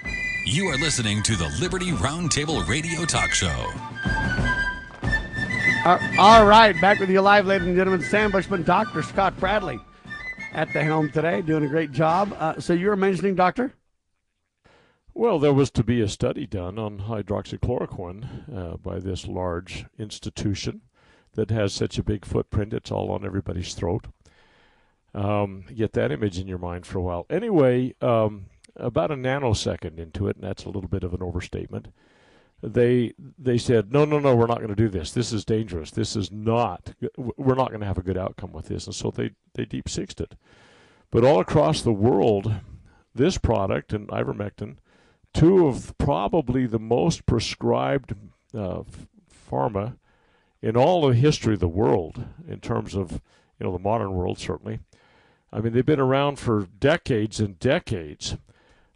You 0.46 0.68
are 0.68 0.78
listening 0.78 1.22
to 1.24 1.36
the 1.36 1.50
Liberty 1.60 1.92
Roundtable 1.92 2.66
Radio 2.68 3.04
Talk 3.04 3.32
Show. 3.32 3.72
All 6.18 6.46
right, 6.46 6.80
back 6.80 7.00
with 7.00 7.10
you 7.10 7.20
live, 7.20 7.46
ladies 7.46 7.68
and 7.68 7.76
gentlemen. 7.76 8.02
Sam 8.02 8.32
Bushman, 8.32 8.64
Dr. 8.64 9.04
Scott 9.04 9.38
Bradley 9.40 9.80
at 10.54 10.72
the 10.72 10.84
helm 10.84 11.12
today, 11.12 11.42
doing 11.42 11.66
a 11.66 11.68
great 11.68 11.92
job. 11.92 12.34
Uh, 12.40 12.60
so 12.60 12.72
you 12.72 12.88
were 12.88 12.96
mentioning, 12.96 13.36
Doctor? 13.36 13.74
Well, 15.14 15.38
there 15.38 15.54
was 15.54 15.72
to 15.72 15.84
be 15.84 16.00
a 16.02 16.08
study 16.08 16.48
done 16.48 16.80
on 16.80 17.00
hydroxychloroquine 17.00 18.56
uh, 18.56 18.78
by 18.78 19.00
this 19.00 19.28
large 19.28 19.86
institution 20.00 20.82
that 21.34 21.52
has 21.52 21.74
such 21.74 21.98
a 21.98 22.04
big 22.04 22.24
footprint, 22.26 22.74
it's 22.74 22.92
all 22.92 23.12
on 23.12 23.26
everybody's 23.26 23.74
throat. 23.74 24.08
Um, 25.16 25.64
get 25.74 25.94
that 25.94 26.12
image 26.12 26.38
in 26.38 26.48
your 26.48 26.58
mind 26.58 26.86
for 26.86 27.00
a 27.00 27.02
while. 27.02 27.26
Anyway, 27.30 27.96
um, 28.02 28.48
about 28.76 29.12
a 29.12 29.16
nanosecond 29.16 29.98
into 29.98 30.28
it, 30.28 30.36
and 30.36 30.44
that's 30.44 30.66
a 30.66 30.70
little 30.70 30.90
bit 30.90 31.04
of 31.04 31.14
an 31.14 31.24
overstatement, 31.24 31.88
they 32.62 33.14
they 33.38 33.58
said 33.58 33.92
no 33.92 34.06
no 34.06 34.20
no 34.20 34.36
we're 34.36 34.48
not 34.48 34.58
going 34.58 34.70
to 34.70 34.76
do 34.76 34.90
this. 34.90 35.12
This 35.12 35.32
is 35.32 35.46
dangerous. 35.46 35.92
This 35.92 36.16
is 36.16 36.32
not 36.32 36.94
we're 37.18 37.56
not 37.56 37.70
going 37.70 37.82
to 37.82 37.86
have 37.86 37.98
a 37.98 38.04
good 38.04 38.18
outcome 38.18 38.52
with 38.52 38.68
this. 38.68 38.86
And 38.86 38.96
so 38.96 39.12
they 39.12 39.32
they 39.54 39.66
deep 39.66 39.88
sixed 39.88 40.20
it. 40.20 40.36
But 41.12 41.24
all 41.24 41.40
across 41.40 41.82
the 41.82 41.94
world 41.94 42.54
this 43.14 43.38
product 43.38 43.94
and 43.94 44.08
ivermectin 44.10 44.78
two 45.34 45.68
of 45.68 45.98
probably 45.98 46.66
the 46.66 46.80
most 46.80 47.26
prescribed 47.26 48.14
uh, 48.54 48.84
pharma 49.50 49.98
in 50.62 50.76
all 50.76 51.08
the 51.08 51.16
history 51.16 51.54
of 51.54 51.60
the 51.60 51.68
world 51.68 52.26
in 52.48 52.60
terms 52.60 52.96
of 52.96 53.22
you 53.60 53.66
know 53.66 53.72
the 53.72 53.80
modern 53.80 54.14
world 54.14 54.40
certainly 54.40 54.80
i 55.56 55.62
mean 55.62 55.74
they've 55.74 55.86
been 55.86 56.00
around 56.00 56.38
for 56.38 56.68
decades 56.80 57.40
and 57.40 57.58
decades 57.58 58.38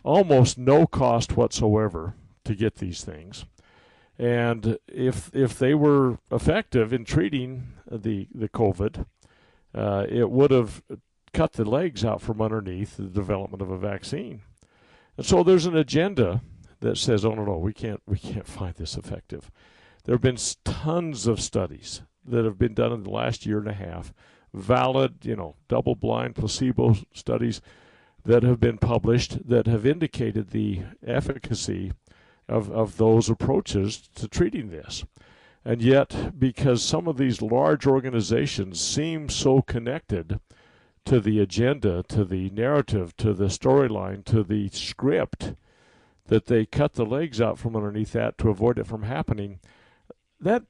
almost 0.03 0.57
no 0.57 0.86
cost 0.86 1.36
whatsoever 1.36 2.14
to 2.44 2.53
get 2.53 2.76
these 2.76 3.03
things 3.03 3.45
and 4.19 4.77
if 4.90 5.34
if 5.34 5.57
they 5.57 5.73
were 5.73 6.19
effective 6.30 6.91
in 6.91 7.06
treating 7.06 7.69
the 7.90 8.27
the 8.36 8.49
COVID, 8.49 9.06
uh, 9.73 10.06
it 10.10 10.30
would 10.30 10.52
have 10.52 10.84
cut 11.34 11.53
the 11.53 11.64
legs 11.64 12.03
out 12.03 12.22
from 12.22 12.41
underneath 12.41 12.98
the 12.98 13.03
development 13.03 13.61
of 13.61 13.72
a 13.72 13.77
vaccine. 13.77 14.41
And 15.15 15.26
so 15.26 15.41
there's 15.41 15.65
an 15.65 15.77
agenda 15.77 16.41
that 16.81 16.98
says, 16.98 17.23
"Oh 17.23 17.34
no, 17.34 17.45
no, 17.45 17.57
we 17.57 17.72
can't 17.72 18.02
we 18.06 18.18
can't 18.18 18.48
find 18.60 18.76
this 18.76 18.98
effective." 18.98 19.49
There 20.03 20.15
have 20.15 20.22
been 20.22 20.38
tons 20.65 21.26
of 21.26 21.40
studies 21.40 22.02
that 22.26 22.44
have 22.44 22.60
been 22.60 22.73
done 22.73 22.91
in 22.91 23.03
the 23.03 23.10
last 23.10 23.45
year 23.45 23.60
and 23.60 23.69
a 23.69 23.73
half, 23.73 24.14
valid, 24.54 25.18
you 25.24 25.36
know, 25.36 25.56
double-blind 25.68 26.36
placebo 26.36 26.96
studies 27.14 27.62
that 28.26 28.44
have 28.44 28.60
been 28.60 28.78
published 28.78 29.48
that 29.48 29.68
have 29.68 29.86
indicated 29.86 30.50
the 30.50 30.82
efficacy 31.06 31.92
of, 32.48 32.72
of 32.72 32.98
those 32.98 33.30
approaches 33.30 34.10
to 34.16 34.28
treating 34.28 34.70
this. 34.70 35.06
And 35.64 35.82
yet, 35.82 36.40
because 36.40 36.82
some 36.82 37.08
of 37.08 37.18
these 37.18 37.42
large 37.42 37.86
organizations 37.86 38.80
seem 38.80 39.30
so 39.30 39.62
connected 39.62 40.40
to 41.06 41.20
the 41.20 41.40
agenda, 41.40 42.04
to 42.04 42.24
the 42.26 42.50
narrative, 42.50 43.16
to 43.18 43.34
the 43.34 43.46
storyline, 43.46 44.24
to 44.26 44.44
the 44.44 44.70
script, 44.70 45.54
that 46.28 46.46
they 46.46 46.66
cut 46.66 46.94
the 46.94 47.06
legs 47.06 47.42
out 47.42 47.58
from 47.58 47.76
underneath 47.76 48.14
that 48.14 48.38
to 48.38 48.50
avoid 48.50 48.78
it 48.78 48.88
from 48.88 49.04
happening, 49.04 49.60
that 50.40 50.64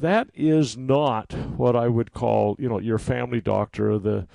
that 0.00 0.28
is 0.34 0.76
not 0.76 1.32
what 1.32 1.76
I 1.76 1.88
would 1.88 2.12
call, 2.12 2.56
you 2.58 2.68
know, 2.68 2.78
your 2.78 2.98
family 2.98 3.40
doctor, 3.40 3.98
the 3.98 4.26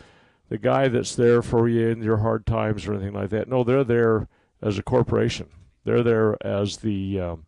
the 0.49 0.57
guy 0.57 0.87
that's 0.87 1.15
there 1.15 1.41
for 1.41 1.67
you 1.67 1.87
in 1.87 2.03
your 2.03 2.17
hard 2.17 2.45
times 2.45 2.85
or 2.85 2.93
anything 2.93 3.13
like 3.13 3.31
that. 3.31 3.47
No, 3.47 3.63
they're 3.63 3.83
there 3.83 4.27
as 4.61 4.77
a 4.77 4.83
corporation. 4.83 5.47
They're 5.85 6.03
there 6.03 6.37
as 6.45 6.77
the, 6.77 7.19
um, 7.19 7.45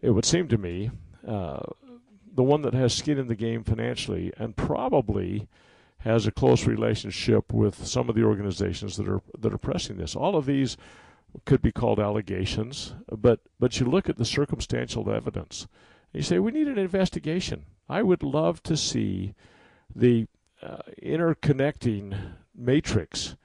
it 0.00 0.10
would 0.10 0.24
seem 0.24 0.46
to 0.48 0.58
me, 0.58 0.90
uh, 1.26 1.60
the 2.32 2.44
one 2.44 2.62
that 2.62 2.74
has 2.74 2.94
skin 2.94 3.18
in 3.18 3.26
the 3.26 3.34
game 3.34 3.64
financially 3.64 4.32
and 4.38 4.56
probably 4.56 5.48
has 5.98 6.26
a 6.26 6.32
close 6.32 6.66
relationship 6.66 7.52
with 7.52 7.86
some 7.86 8.08
of 8.08 8.14
the 8.14 8.24
organizations 8.24 8.96
that 8.96 9.08
are 9.08 9.20
that 9.38 9.52
are 9.52 9.58
pressing 9.58 9.96
this. 9.98 10.16
All 10.16 10.36
of 10.36 10.46
these 10.46 10.76
could 11.44 11.60
be 11.60 11.72
called 11.72 12.00
allegations, 12.00 12.94
but 13.10 13.40
but 13.58 13.78
you 13.78 13.86
look 13.86 14.08
at 14.08 14.16
the 14.16 14.24
circumstantial 14.24 15.10
evidence. 15.10 15.68
You 16.12 16.22
say 16.22 16.38
we 16.38 16.52
need 16.52 16.68
an 16.68 16.78
investigation. 16.78 17.66
I 17.88 18.02
would 18.02 18.22
love 18.22 18.62
to 18.64 18.76
see 18.76 19.34
the 19.94 20.26
uh, 20.62 20.78
interconnecting 21.02 22.16
matrix. 22.54 23.36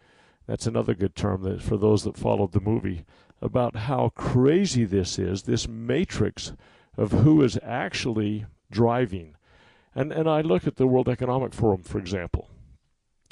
That's 0.47 0.67
another 0.67 0.93
good 0.93 1.15
term 1.15 1.43
that 1.43 1.61
for 1.61 1.77
those 1.77 2.03
that 2.03 2.17
followed 2.17 2.51
the 2.51 2.59
movie 2.59 3.05
about 3.41 3.75
how 3.75 4.09
crazy 4.09 4.85
this 4.85 5.17
is, 5.19 5.43
this 5.43 5.67
matrix 5.67 6.53
of 6.97 7.11
who 7.11 7.41
is 7.41 7.59
actually 7.63 8.45
driving. 8.71 9.35
And, 9.93 10.11
and 10.11 10.29
I 10.29 10.41
look 10.41 10.67
at 10.67 10.75
the 10.75 10.87
World 10.87 11.09
Economic 11.09 11.53
Forum, 11.53 11.83
for 11.83 11.99
example. 11.99 12.49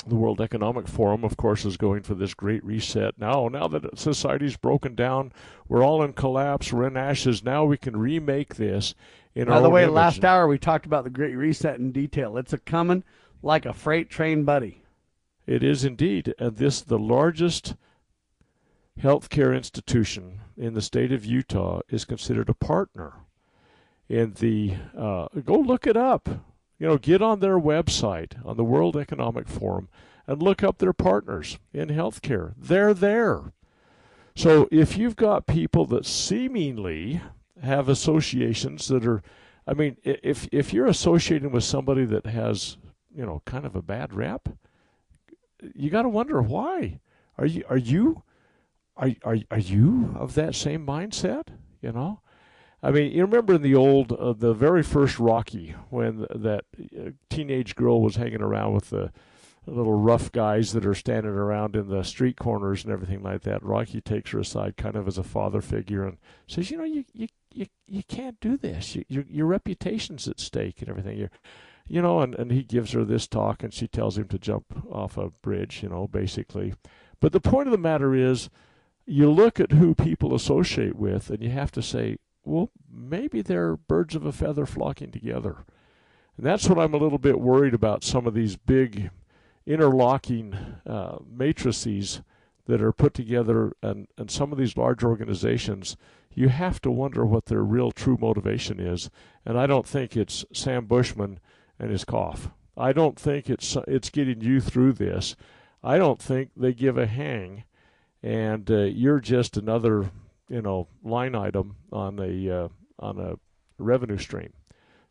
The 0.05 0.15
World 0.15 0.41
Economic 0.41 0.87
Forum, 0.87 1.23
of 1.23 1.37
course, 1.37 1.63
is 1.63 1.77
going 1.77 2.03
for 2.03 2.13
this 2.13 2.33
great 2.33 2.63
reset. 2.65 3.17
Now, 3.17 3.47
now 3.47 3.67
that 3.69 3.97
society's 3.97 4.57
broken 4.57 4.95
down, 4.95 5.31
we're 5.67 5.83
all 5.83 6.03
in 6.03 6.13
collapse, 6.13 6.73
we're 6.73 6.87
in 6.87 6.97
ashes. 6.97 7.43
Now 7.43 7.63
we 7.63 7.77
can 7.77 7.95
remake 7.95 8.55
this 8.55 8.95
in 9.33 9.47
By 9.47 9.55
our 9.55 9.61
the 9.61 9.69
way, 9.69 9.83
image. 9.83 9.93
last 9.93 10.25
hour 10.25 10.47
we 10.47 10.57
talked 10.57 10.85
about 10.85 11.05
the 11.05 11.09
Great 11.09 11.35
Reset 11.35 11.79
in 11.79 11.91
detail. 11.91 12.37
It's 12.37 12.53
a 12.53 12.57
coming 12.57 13.03
like 13.41 13.65
a 13.65 13.73
freight 13.73 14.09
train, 14.09 14.43
buddy. 14.43 14.83
It 15.47 15.63
is 15.63 15.83
indeed, 15.85 16.33
and 16.37 16.57
this 16.57 16.81
the 16.81 16.99
largest 16.99 17.75
healthcare 19.01 19.55
institution 19.55 20.41
in 20.57 20.73
the 20.73 20.81
state 20.81 21.11
of 21.11 21.25
Utah 21.25 21.81
is 21.89 22.05
considered 22.05 22.49
a 22.49 22.53
partner 22.53 23.13
in 24.07 24.33
the. 24.33 24.75
Uh, 24.97 25.27
go 25.45 25.55
look 25.55 25.87
it 25.87 25.97
up. 25.97 26.29
You 26.79 26.87
know, 26.87 26.97
get 26.97 27.21
on 27.21 27.39
their 27.39 27.59
website 27.59 28.33
on 28.45 28.57
the 28.57 28.63
World 28.63 28.97
Economic 28.97 29.47
Forum 29.47 29.87
and 30.27 30.41
look 30.41 30.63
up 30.63 30.77
their 30.77 30.93
partners 30.93 31.59
in 31.73 31.89
healthcare. 31.89 32.53
They're 32.57 32.93
there. 32.93 33.53
So 34.35 34.67
if 34.71 34.97
you've 34.97 35.15
got 35.15 35.45
people 35.45 35.85
that 35.87 36.05
seemingly 36.05 37.21
have 37.61 37.87
associations 37.87 38.87
that 38.87 39.05
are, 39.05 39.21
I 39.67 39.73
mean, 39.73 39.97
if 40.03 40.47
if 40.51 40.73
you're 40.73 40.87
associating 40.87 41.51
with 41.51 41.63
somebody 41.63 42.05
that 42.05 42.25
has, 42.25 42.77
you 43.15 43.25
know, 43.25 43.41
kind 43.45 43.65
of 43.65 43.75
a 43.75 43.81
bad 43.81 44.13
rep, 44.13 44.49
you 45.75 45.89
got 45.89 46.01
to 46.01 46.09
wonder 46.09 46.41
why. 46.41 46.99
Are 47.37 47.45
you 47.45 47.63
are 47.69 47.77
you 47.77 48.23
are 48.97 49.11
are 49.23 49.37
are 49.51 49.59
you 49.59 50.13
of 50.17 50.33
that 50.33 50.55
same 50.55 50.85
mindset? 50.85 51.47
You 51.81 51.91
know, 51.91 52.21
I 52.83 52.91
mean, 52.91 53.13
you 53.13 53.21
remember 53.21 53.53
in 53.53 53.61
the 53.61 53.75
old, 53.75 54.11
uh, 54.11 54.33
the 54.33 54.53
very 54.53 54.83
first 54.83 55.17
Rocky 55.17 55.73
when 55.89 56.27
that 56.29 56.65
uh, 56.77 57.11
teenage 57.29 57.75
girl 57.75 58.01
was 58.01 58.17
hanging 58.17 58.41
around 58.41 58.73
with 58.73 58.89
the 58.89 59.13
little 59.65 59.93
rough 59.93 60.33
guys 60.33 60.73
that 60.73 60.85
are 60.85 60.93
standing 60.93 61.31
around 61.31 61.77
in 61.77 61.87
the 61.87 62.03
street 62.03 62.37
corners 62.37 62.83
and 62.83 62.91
everything 62.91 63.23
like 63.23 63.43
that. 63.43 63.63
Rocky 63.63 64.01
takes 64.01 64.31
her 64.31 64.39
aside, 64.39 64.75
kind 64.75 64.97
of 64.97 65.07
as 65.07 65.17
a 65.17 65.23
father 65.23 65.61
figure, 65.61 66.05
and 66.05 66.17
says, 66.45 66.69
"You 66.69 66.77
know, 66.77 66.83
you 66.83 67.05
you 67.13 67.27
you, 67.53 67.67
you 67.87 68.03
can't 68.03 68.37
do 68.41 68.57
this. 68.57 68.95
You, 68.95 69.05
your 69.07 69.23
your 69.29 69.45
reputation's 69.45 70.27
at 70.27 70.41
stake 70.41 70.81
and 70.81 70.89
everything. 70.89 71.17
You're, 71.17 71.31
you 71.87 72.01
know." 72.01 72.19
And 72.19 72.35
and 72.35 72.51
he 72.51 72.63
gives 72.63 72.91
her 72.91 73.05
this 73.05 73.27
talk, 73.27 73.63
and 73.63 73.73
she 73.73 73.87
tells 73.87 74.17
him 74.17 74.27
to 74.27 74.37
jump 74.37 74.85
off 74.91 75.17
a 75.17 75.29
bridge. 75.29 75.81
You 75.81 75.87
know, 75.87 76.07
basically. 76.07 76.73
But 77.21 77.31
the 77.31 77.39
point 77.39 77.69
of 77.69 77.71
the 77.71 77.77
matter 77.77 78.13
is, 78.13 78.49
you 79.05 79.31
look 79.31 79.61
at 79.61 79.71
who 79.71 79.95
people 79.95 80.35
associate 80.35 80.97
with, 80.97 81.29
and 81.29 81.41
you 81.41 81.51
have 81.51 81.71
to 81.71 81.81
say, 81.81 82.17
well, 82.43 82.69
maybe 82.91 83.41
they're 83.41 83.75
birds 83.75 84.15
of 84.15 84.25
a 84.25 84.31
feather 84.31 84.65
flocking 84.65 85.11
together. 85.11 85.57
And 86.37 86.45
that's 86.45 86.67
what 86.67 86.79
I'm 86.79 86.93
a 86.93 86.97
little 86.97 87.19
bit 87.19 87.39
worried 87.39 87.73
about 87.73 88.03
some 88.03 88.25
of 88.25 88.33
these 88.33 88.55
big 88.55 89.11
interlocking 89.65 90.55
uh, 90.85 91.17
matrices 91.29 92.21
that 92.65 92.81
are 92.81 92.91
put 92.91 93.13
together 93.13 93.73
and, 93.81 94.07
and 94.17 94.31
some 94.31 94.51
of 94.51 94.57
these 94.57 94.77
large 94.77 95.03
organizations, 95.03 95.97
you 96.33 96.49
have 96.49 96.81
to 96.81 96.91
wonder 96.91 97.25
what 97.25 97.45
their 97.45 97.63
real 97.63 97.91
true 97.91 98.17
motivation 98.19 98.79
is. 98.79 99.09
And 99.45 99.59
I 99.59 99.67
don't 99.67 99.87
think 99.87 100.15
it's 100.15 100.45
Sam 100.53 100.85
Bushman 100.85 101.39
and 101.77 101.91
his 101.91 102.05
cough. 102.05 102.49
I 102.75 102.93
don't 102.93 103.19
think 103.19 103.49
it's 103.49 103.77
it's 103.87 104.09
getting 104.09 104.41
you 104.41 104.59
through 104.59 104.93
this. 104.93 105.35
I 105.83 105.97
don't 105.97 106.21
think 106.21 106.51
they 106.55 106.73
give 106.73 106.97
a 106.97 107.05
hang, 107.05 107.65
and 108.23 108.69
uh, 108.71 108.85
you're 108.85 109.19
just 109.19 109.57
another 109.57 110.09
you 110.53 110.61
know 110.61 110.87
line 111.03 111.35
item 111.35 111.75
on 111.91 112.19
a 112.19 112.63
uh, 112.63 112.67
on 112.99 113.19
a 113.19 113.35
revenue 113.77 114.17
stream. 114.17 114.53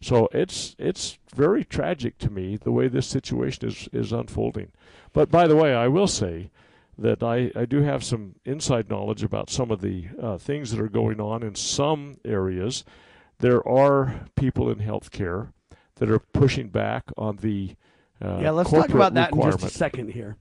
So 0.01 0.29
it's 0.33 0.75
it's 0.79 1.19
very 1.35 1.65
tragic 1.65 2.19
to 2.19 2.31
me 2.31 2.57
the 2.57 2.73
way 2.73 2.89
this 2.89 3.07
situation 3.07 3.69
is 3.69 3.89
is 3.93 4.13
unfolding. 4.13 4.71
But 5.13 5.31
by 5.31 5.47
the 5.47 5.57
way, 5.57 5.75
I 5.75 5.89
will 5.89 6.09
say 6.09 6.51
that 6.97 7.23
I, 7.23 7.51
I 7.57 7.65
do 7.65 7.83
have 7.83 8.05
some 8.05 8.37
inside 8.45 8.89
knowledge 8.89 9.23
about 9.23 9.51
some 9.51 9.71
of 9.71 9.81
the 9.81 10.07
uh, 10.21 10.39
things 10.39 10.71
that 10.71 10.81
are 10.81 10.89
going 10.89 11.21
on 11.21 11.43
in 11.43 11.55
some 11.55 12.19
areas. 12.25 12.85
There 13.39 13.67
are 13.67 14.27
people 14.37 14.71
in 14.71 14.79
healthcare 14.79 15.53
that 15.97 16.11
are 16.11 16.19
pushing 16.21 16.69
back 16.69 17.05
on 17.17 17.37
the 17.37 17.75
uh, 18.21 18.39
yeah, 18.41 18.51
let's 18.51 18.71
talk 18.71 18.91
about 18.91 19.15
that 19.15 19.33
in 19.33 19.43
just 19.43 19.65
a 19.65 19.69
second 19.69 20.11
here. 20.11 20.37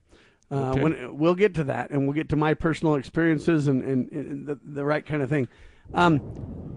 Uh, 0.52 0.70
Okay. 0.72 0.82
when 0.82 1.16
we'll 1.16 1.34
get 1.34 1.54
to 1.54 1.64
that, 1.64 1.90
and 1.90 2.04
we'll 2.04 2.12
get 2.12 2.28
to 2.28 2.36
my 2.36 2.52
personal 2.52 2.96
experiences 2.96 3.68
and, 3.68 3.82
and, 3.82 4.12
and 4.12 4.46
the, 4.46 4.58
the 4.62 4.84
right 4.84 5.06
kind 5.06 5.22
of 5.22 5.30
thing. 5.30 5.48
Um, 5.94 6.20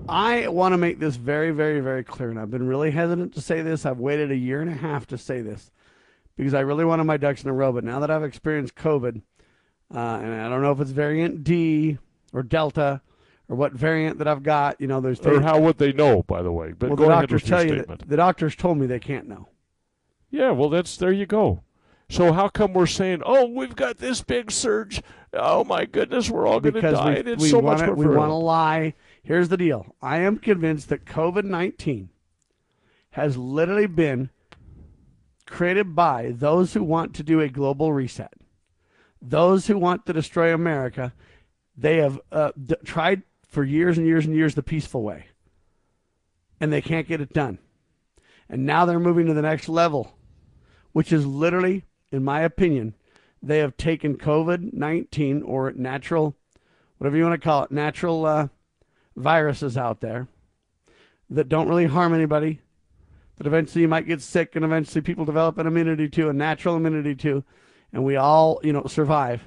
I 0.07 0.47
want 0.47 0.71
to 0.73 0.77
make 0.77 0.99
this 0.99 1.17
very, 1.17 1.51
very, 1.51 1.81
very 1.81 2.03
clear, 2.03 2.29
and 2.29 2.39
I've 2.39 2.51
been 2.51 2.67
really 2.67 2.91
hesitant 2.91 3.33
to 3.33 3.41
say 3.41 3.61
this. 3.61 3.85
I've 3.85 3.99
waited 3.99 4.31
a 4.31 4.35
year 4.35 4.61
and 4.61 4.69
a 4.69 4.73
half 4.75 5.07
to 5.07 5.17
say 5.17 5.41
this 5.41 5.71
because 6.37 6.53
I 6.53 6.61
really 6.61 6.85
wanted 6.85 7.03
my 7.03 7.17
ducks 7.17 7.43
in 7.43 7.49
a 7.49 7.53
row. 7.53 7.73
But 7.73 7.83
now 7.83 7.99
that 7.99 8.09
I've 8.09 8.23
experienced 8.23 8.75
COVID, 8.75 9.21
uh, 9.93 9.97
and 9.97 10.33
I 10.41 10.47
don't 10.47 10.61
know 10.61 10.71
if 10.71 10.79
it's 10.79 10.91
variant 10.91 11.43
D 11.43 11.97
or 12.31 12.43
Delta 12.43 13.01
or 13.49 13.55
what 13.57 13.73
variant 13.73 14.19
that 14.19 14.27
I've 14.27 14.43
got, 14.43 14.79
you 14.79 14.87
know, 14.87 15.01
there's 15.01 15.19
Or 15.19 15.41
how 15.41 15.59
would 15.59 15.77
they 15.79 15.91
know, 15.91 16.23
by 16.23 16.41
the 16.41 16.51
way? 16.51 16.71
But 16.71 16.89
well, 16.89 16.97
go 16.97 17.03
the 17.03 17.09
doctors 17.09 17.43
tell 17.43 17.61
you 17.63 17.75
statement. 17.75 17.99
that, 18.01 18.09
the 18.09 18.17
doctors 18.17 18.55
told 18.55 18.77
me 18.77 18.87
they 18.87 18.99
can't 18.99 19.27
know. 19.27 19.49
Yeah, 20.31 20.51
well, 20.51 20.69
that's 20.69 20.95
there 20.97 21.11
you 21.11 21.25
go. 21.25 21.61
So 22.07 22.33
how 22.33 22.49
come 22.49 22.73
we're 22.73 22.85
saying, 22.85 23.23
oh, 23.25 23.47
we've 23.47 23.75
got 23.75 23.97
this 23.97 24.21
big 24.21 24.51
surge 24.51 25.01
oh 25.35 25.63
my 25.63 25.85
goodness, 25.85 26.29
we're 26.29 26.47
all 26.47 26.59
going 26.59 26.75
to 26.75 26.81
die. 26.81 27.21
we, 27.23 27.31
it's 27.31 27.43
we 27.43 27.49
so 27.49 27.59
wanna, 27.59 27.87
much 27.87 27.97
we 27.97 28.07
want 28.07 28.29
to 28.29 28.35
lie. 28.35 28.93
Here's 29.23 29.49
the 29.49 29.57
deal. 29.57 29.95
I 30.01 30.17
am 30.17 30.37
convinced 30.37 30.89
that 30.89 31.05
COVID 31.05 31.43
19 31.43 32.09
has 33.11 33.37
literally 33.37 33.87
been 33.87 34.29
created 35.45 35.95
by 35.95 36.33
those 36.35 36.73
who 36.73 36.83
want 36.83 37.13
to 37.15 37.23
do 37.23 37.39
a 37.39 37.49
global 37.49 37.93
reset, 37.93 38.33
those 39.21 39.67
who 39.67 39.77
want 39.77 40.05
to 40.05 40.13
destroy 40.13 40.53
America. 40.53 41.13
They 41.77 41.97
have 41.97 42.19
uh, 42.31 42.51
d- 42.61 42.75
tried 42.83 43.23
for 43.47 43.63
years 43.63 43.97
and 43.97 44.07
years 44.07 44.25
and 44.25 44.35
years 44.35 44.55
the 44.55 44.63
peaceful 44.63 45.03
way, 45.03 45.27
and 46.59 46.71
they 46.71 46.81
can't 46.81 47.07
get 47.07 47.21
it 47.21 47.33
done. 47.33 47.59
And 48.47 48.65
now 48.65 48.85
they're 48.85 48.99
moving 48.99 49.25
to 49.25 49.33
the 49.33 49.41
next 49.41 49.67
level, 49.67 50.15
which 50.91 51.11
is 51.11 51.25
literally, 51.25 51.83
in 52.15 52.23
my 52.23 52.41
opinion, 52.41 52.95
they 53.41 53.59
have 53.59 53.77
taken 53.77 54.17
COVID 54.17 54.73
19 54.73 55.43
or 55.43 55.71
natural, 55.73 56.35
whatever 56.97 57.17
you 57.17 57.23
want 57.23 57.39
to 57.39 57.45
call 57.45 57.63
it, 57.63 57.71
natural 57.71 58.25
uh, 58.25 58.47
viruses 59.15 59.77
out 59.77 60.01
there 60.01 60.27
that 61.29 61.49
don't 61.49 61.67
really 61.67 61.85
harm 61.85 62.13
anybody, 62.13 62.61
that 63.37 63.47
eventually 63.47 63.81
you 63.81 63.87
might 63.87 64.07
get 64.07 64.21
sick 64.21 64.55
and 64.55 64.63
eventually 64.63 65.01
people 65.01 65.25
develop 65.25 65.57
an 65.57 65.67
immunity 65.67 66.07
to, 66.09 66.29
a 66.29 66.33
natural 66.33 66.75
immunity 66.75 67.15
to, 67.15 67.43
and 67.91 68.03
we 68.03 68.15
all, 68.15 68.59
you 68.63 68.73
know, 68.73 68.85
survive. 68.87 69.43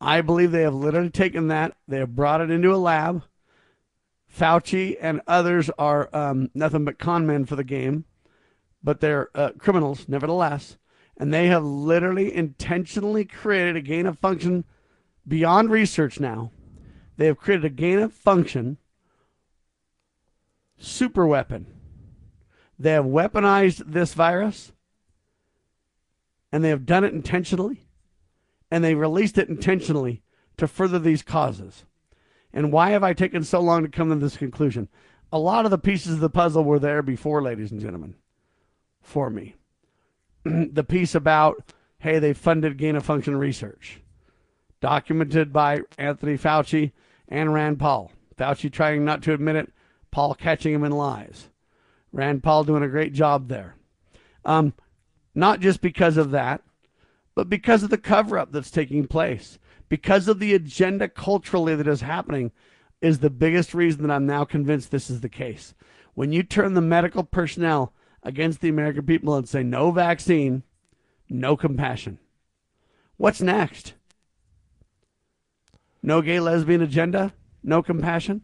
I 0.00 0.22
believe 0.22 0.50
they 0.50 0.62
have 0.62 0.74
literally 0.74 1.10
taken 1.10 1.48
that, 1.48 1.76
they 1.86 1.98
have 1.98 2.16
brought 2.16 2.40
it 2.40 2.50
into 2.50 2.74
a 2.74 2.76
lab. 2.76 3.22
Fauci 4.34 4.96
and 5.00 5.20
others 5.26 5.70
are 5.78 6.08
um, 6.12 6.50
nothing 6.54 6.84
but 6.84 6.98
con 6.98 7.26
men 7.26 7.44
for 7.44 7.56
the 7.56 7.64
game, 7.64 8.04
but 8.82 9.00
they're 9.00 9.28
uh, 9.34 9.50
criminals 9.58 10.08
nevertheless. 10.08 10.78
And 11.16 11.34
they 11.34 11.48
have 11.48 11.64
literally 11.64 12.34
intentionally 12.34 13.24
created 13.24 13.76
a 13.76 13.82
gain 13.82 14.06
of 14.06 14.18
function 14.18 14.64
beyond 15.28 15.70
research 15.70 16.18
now. 16.18 16.50
They 17.16 17.26
have 17.26 17.36
created 17.36 17.66
a 17.66 17.70
gain 17.70 17.98
of 17.98 18.12
function 18.12 18.78
super 20.78 21.26
weapon. 21.26 21.66
They 22.78 22.92
have 22.92 23.04
weaponized 23.04 23.82
this 23.86 24.14
virus 24.14 24.72
and 26.50 26.64
they 26.64 26.70
have 26.70 26.86
done 26.86 27.04
it 27.04 27.12
intentionally 27.12 27.86
and 28.70 28.82
they 28.82 28.94
released 28.94 29.36
it 29.36 29.48
intentionally 29.48 30.22
to 30.56 30.66
further 30.66 30.98
these 30.98 31.22
causes. 31.22 31.84
And 32.52 32.72
why 32.72 32.90
have 32.90 33.04
I 33.04 33.12
taken 33.12 33.44
so 33.44 33.60
long 33.60 33.82
to 33.82 33.88
come 33.88 34.08
to 34.08 34.16
this 34.16 34.36
conclusion? 34.36 34.88
A 35.32 35.38
lot 35.38 35.64
of 35.64 35.70
the 35.70 35.78
pieces 35.78 36.14
of 36.14 36.20
the 36.20 36.30
puzzle 36.30 36.64
were 36.64 36.78
there 36.78 37.02
before, 37.02 37.42
ladies 37.42 37.70
and 37.70 37.80
gentlemen, 37.80 38.14
for 39.02 39.30
me. 39.30 39.56
the 40.44 40.84
piece 40.84 41.14
about, 41.14 41.72
hey, 41.98 42.18
they 42.18 42.32
funded 42.32 42.76
gain 42.76 42.96
of 42.96 43.04
function 43.04 43.36
research, 43.36 44.00
documented 44.80 45.52
by 45.52 45.80
Anthony 45.98 46.36
Fauci 46.38 46.92
and 47.28 47.52
Rand 47.52 47.78
Paul. 47.78 48.12
Fauci 48.38 48.72
trying 48.72 49.04
not 49.04 49.22
to 49.22 49.34
admit 49.34 49.56
it, 49.56 49.72
Paul 50.10 50.34
catching 50.34 50.74
him 50.74 50.84
in 50.84 50.92
lies. 50.92 51.48
Rand 52.12 52.42
Paul 52.42 52.64
doing 52.64 52.82
a 52.82 52.88
great 52.88 53.12
job 53.12 53.48
there. 53.48 53.76
Um, 54.44 54.74
not 55.34 55.60
just 55.60 55.80
because 55.80 56.16
of 56.16 56.30
that, 56.30 56.62
but 57.34 57.48
because 57.48 57.82
of 57.82 57.90
the 57.90 57.98
cover 57.98 58.38
up 58.38 58.50
that's 58.50 58.70
taking 58.70 59.06
place, 59.06 59.58
because 59.88 60.26
of 60.26 60.40
the 60.40 60.54
agenda 60.54 61.08
culturally 61.08 61.74
that 61.76 61.86
is 61.86 62.00
happening, 62.00 62.50
is 63.00 63.18
the 63.20 63.30
biggest 63.30 63.74
reason 63.74 64.02
that 64.02 64.12
I'm 64.12 64.26
now 64.26 64.44
convinced 64.44 64.90
this 64.90 65.08
is 65.08 65.20
the 65.20 65.28
case. 65.28 65.74
When 66.14 66.32
you 66.32 66.42
turn 66.42 66.74
the 66.74 66.80
medical 66.80 67.24
personnel 67.24 67.92
against 68.22 68.60
the 68.60 68.68
American 68.68 69.06
people 69.06 69.34
and 69.34 69.48
say 69.48 69.62
no 69.62 69.90
vaccine, 69.90 70.62
no 71.28 71.56
compassion, 71.56 72.18
what's 73.16 73.40
next? 73.40 73.94
No 76.02 76.22
gay 76.22 76.40
lesbian 76.40 76.82
agenda, 76.82 77.34
no 77.62 77.82
compassion? 77.82 78.42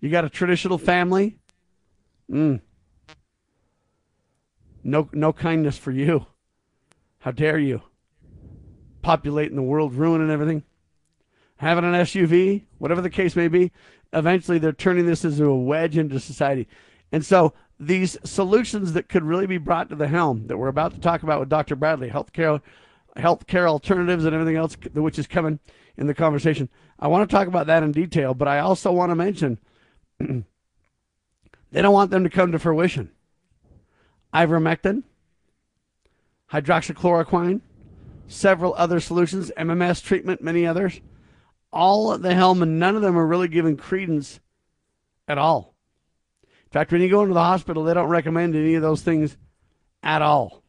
You 0.00 0.10
got 0.10 0.24
a 0.24 0.28
traditional 0.28 0.78
family? 0.78 1.38
Mm. 2.30 2.60
No, 4.84 5.08
no 5.12 5.32
kindness 5.32 5.78
for 5.78 5.92
you. 5.92 6.26
How 7.20 7.30
dare 7.30 7.58
you? 7.58 7.82
Populating 9.00 9.56
the 9.56 9.62
world, 9.62 9.94
ruining 9.94 10.30
everything. 10.30 10.64
Having 11.56 11.84
an 11.84 11.94
SUV, 11.94 12.64
whatever 12.78 13.00
the 13.00 13.10
case 13.10 13.36
may 13.36 13.46
be, 13.46 13.70
eventually 14.12 14.58
they're 14.58 14.72
turning 14.72 15.06
this 15.06 15.24
into 15.24 15.44
a 15.44 15.56
wedge 15.56 15.96
into 15.96 16.18
society. 16.18 16.66
And 17.12 17.24
so 17.24 17.54
these 17.86 18.16
solutions 18.24 18.92
that 18.92 19.08
could 19.08 19.24
really 19.24 19.46
be 19.46 19.58
brought 19.58 19.88
to 19.88 19.96
the 19.96 20.06
helm 20.06 20.46
that 20.46 20.56
we're 20.56 20.68
about 20.68 20.94
to 20.94 21.00
talk 21.00 21.22
about 21.22 21.40
with 21.40 21.48
Dr. 21.48 21.74
Bradley, 21.74 22.10
healthcare, 22.10 22.60
healthcare 23.16 23.66
alternatives, 23.66 24.24
and 24.24 24.34
everything 24.34 24.56
else 24.56 24.76
which 24.94 25.18
is 25.18 25.26
coming 25.26 25.58
in 25.96 26.06
the 26.06 26.14
conversation. 26.14 26.68
I 26.98 27.08
want 27.08 27.28
to 27.28 27.34
talk 27.34 27.48
about 27.48 27.66
that 27.66 27.82
in 27.82 27.90
detail, 27.90 28.34
but 28.34 28.46
I 28.46 28.60
also 28.60 28.92
want 28.92 29.10
to 29.10 29.16
mention 29.16 29.58
they 30.18 31.82
don't 31.82 31.92
want 31.92 32.12
them 32.12 32.22
to 32.24 32.30
come 32.30 32.52
to 32.52 32.58
fruition. 32.58 33.10
Ivermectin, 34.32 35.02
hydroxychloroquine, 36.52 37.62
several 38.28 38.74
other 38.74 39.00
solutions, 39.00 39.50
MMS 39.58 40.02
treatment, 40.02 40.40
many 40.40 40.66
others, 40.66 41.00
all 41.72 42.12
at 42.12 42.22
the 42.22 42.34
helm, 42.34 42.62
and 42.62 42.78
none 42.78 42.94
of 42.94 43.02
them 43.02 43.18
are 43.18 43.26
really 43.26 43.48
given 43.48 43.76
credence 43.76 44.38
at 45.26 45.36
all. 45.36 45.71
In 46.72 46.80
fact, 46.80 46.90
when 46.90 47.02
you 47.02 47.10
go 47.10 47.20
into 47.20 47.34
the 47.34 47.40
hospital, 47.40 47.84
they 47.84 47.92
don't 47.92 48.08
recommend 48.08 48.56
any 48.56 48.76
of 48.76 48.80
those 48.80 49.02
things 49.02 49.36
at 50.02 50.22
all. 50.22 50.62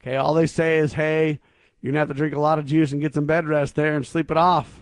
Okay, 0.00 0.16
all 0.16 0.32
they 0.32 0.46
say 0.46 0.78
is, 0.78 0.94
hey, 0.94 1.38
you're 1.82 1.92
going 1.92 1.96
to 1.96 1.98
have 1.98 2.08
to 2.08 2.14
drink 2.14 2.34
a 2.34 2.40
lot 2.40 2.58
of 2.58 2.64
juice 2.64 2.92
and 2.92 3.02
get 3.02 3.12
some 3.12 3.26
bed 3.26 3.46
rest 3.46 3.74
there 3.74 3.94
and 3.94 4.06
sleep 4.06 4.30
it 4.30 4.38
off, 4.38 4.80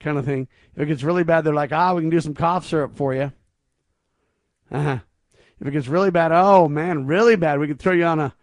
kind 0.00 0.18
of 0.18 0.26
thing. 0.26 0.48
If 0.76 0.82
it 0.82 0.86
gets 0.86 1.02
really 1.02 1.24
bad, 1.24 1.44
they're 1.44 1.54
like, 1.54 1.72
ah, 1.72 1.94
we 1.94 2.02
can 2.02 2.10
do 2.10 2.20
some 2.20 2.34
cough 2.34 2.66
syrup 2.66 2.94
for 2.94 3.14
you. 3.14 3.32
Uh-huh. 4.70 4.98
If 5.58 5.66
it 5.66 5.70
gets 5.70 5.88
really 5.88 6.10
bad, 6.10 6.30
oh 6.30 6.68
man, 6.68 7.06
really 7.06 7.36
bad, 7.36 7.60
we 7.60 7.68
could 7.68 7.78
throw 7.78 7.94
you 7.94 8.04
on 8.04 8.20
a 8.20 8.34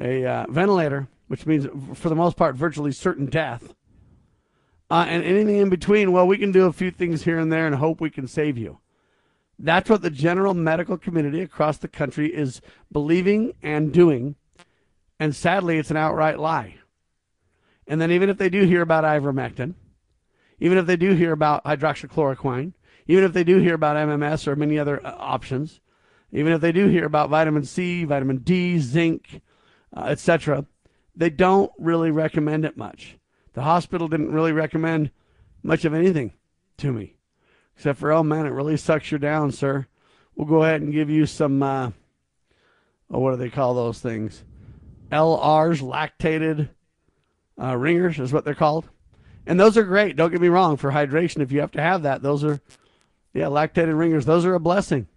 a 0.00 0.24
uh, 0.24 0.46
ventilator, 0.48 1.08
which 1.28 1.44
means 1.44 1.66
for 1.94 2.08
the 2.08 2.16
most 2.16 2.38
part 2.38 2.56
virtually 2.56 2.90
certain 2.90 3.26
death. 3.26 3.74
Uh, 4.90 5.04
and 5.06 5.22
anything 5.22 5.58
in 5.58 5.68
between, 5.68 6.10
well, 6.10 6.26
we 6.26 6.38
can 6.38 6.52
do 6.52 6.64
a 6.64 6.72
few 6.72 6.90
things 6.90 7.24
here 7.24 7.38
and 7.38 7.52
there 7.52 7.66
and 7.66 7.76
hope 7.76 8.00
we 8.00 8.08
can 8.08 8.26
save 8.26 8.56
you. 8.56 8.78
That's 9.58 9.88
what 9.88 10.02
the 10.02 10.10
general 10.10 10.54
medical 10.54 10.98
community 10.98 11.40
across 11.40 11.78
the 11.78 11.88
country 11.88 12.34
is 12.34 12.60
believing 12.90 13.54
and 13.62 13.92
doing. 13.92 14.36
And 15.20 15.36
sadly, 15.36 15.78
it's 15.78 15.90
an 15.90 15.96
outright 15.96 16.38
lie. 16.38 16.76
And 17.86 18.00
then, 18.00 18.10
even 18.10 18.28
if 18.28 18.38
they 18.38 18.48
do 18.48 18.64
hear 18.64 18.82
about 18.82 19.04
ivermectin, 19.04 19.74
even 20.58 20.78
if 20.78 20.86
they 20.86 20.96
do 20.96 21.14
hear 21.14 21.32
about 21.32 21.64
hydroxychloroquine, 21.64 22.72
even 23.06 23.24
if 23.24 23.32
they 23.32 23.44
do 23.44 23.58
hear 23.58 23.74
about 23.74 23.96
MMS 23.96 24.46
or 24.46 24.56
many 24.56 24.78
other 24.78 25.04
uh, 25.04 25.14
options, 25.18 25.80
even 26.30 26.52
if 26.52 26.60
they 26.60 26.72
do 26.72 26.86
hear 26.86 27.04
about 27.04 27.30
vitamin 27.30 27.64
C, 27.64 28.04
vitamin 28.04 28.38
D, 28.38 28.78
zinc, 28.78 29.42
uh, 29.96 30.04
etc., 30.04 30.66
they 31.14 31.30
don't 31.30 31.70
really 31.78 32.10
recommend 32.10 32.64
it 32.64 32.76
much. 32.76 33.18
The 33.52 33.62
hospital 33.62 34.08
didn't 34.08 34.32
really 34.32 34.52
recommend 34.52 35.10
much 35.62 35.84
of 35.84 35.92
anything 35.92 36.32
to 36.78 36.92
me, 36.92 37.16
except 37.76 37.98
for, 37.98 38.12
oh 38.12 38.22
man, 38.22 38.46
it 38.46 38.50
really 38.50 38.76
sucks 38.76 39.10
you 39.10 39.18
down, 39.18 39.52
sir. 39.52 39.86
We'll 40.34 40.46
go 40.46 40.62
ahead 40.62 40.80
and 40.80 40.92
give 40.92 41.10
you 41.10 41.26
some, 41.26 41.62
uh, 41.62 41.90
oh, 43.10 43.18
what 43.18 43.32
do 43.32 43.36
they 43.36 43.50
call 43.50 43.74
those 43.74 44.00
things? 44.00 44.44
LRs, 45.10 45.82
lactated 45.82 46.70
uh, 47.60 47.76
ringers, 47.76 48.18
is 48.18 48.32
what 48.32 48.44
they're 48.44 48.54
called. 48.54 48.88
And 49.46 49.58
those 49.58 49.76
are 49.76 49.82
great. 49.82 50.16
Don't 50.16 50.30
get 50.30 50.40
me 50.40 50.48
wrong. 50.48 50.76
For 50.76 50.92
hydration, 50.92 51.42
if 51.42 51.52
you 51.52 51.60
have 51.60 51.72
to 51.72 51.82
have 51.82 52.02
that, 52.04 52.22
those 52.22 52.44
are, 52.44 52.60
yeah, 53.34 53.46
lactated 53.46 53.98
ringers. 53.98 54.24
Those 54.24 54.44
are 54.44 54.54
a 54.54 54.60
blessing. 54.60 55.08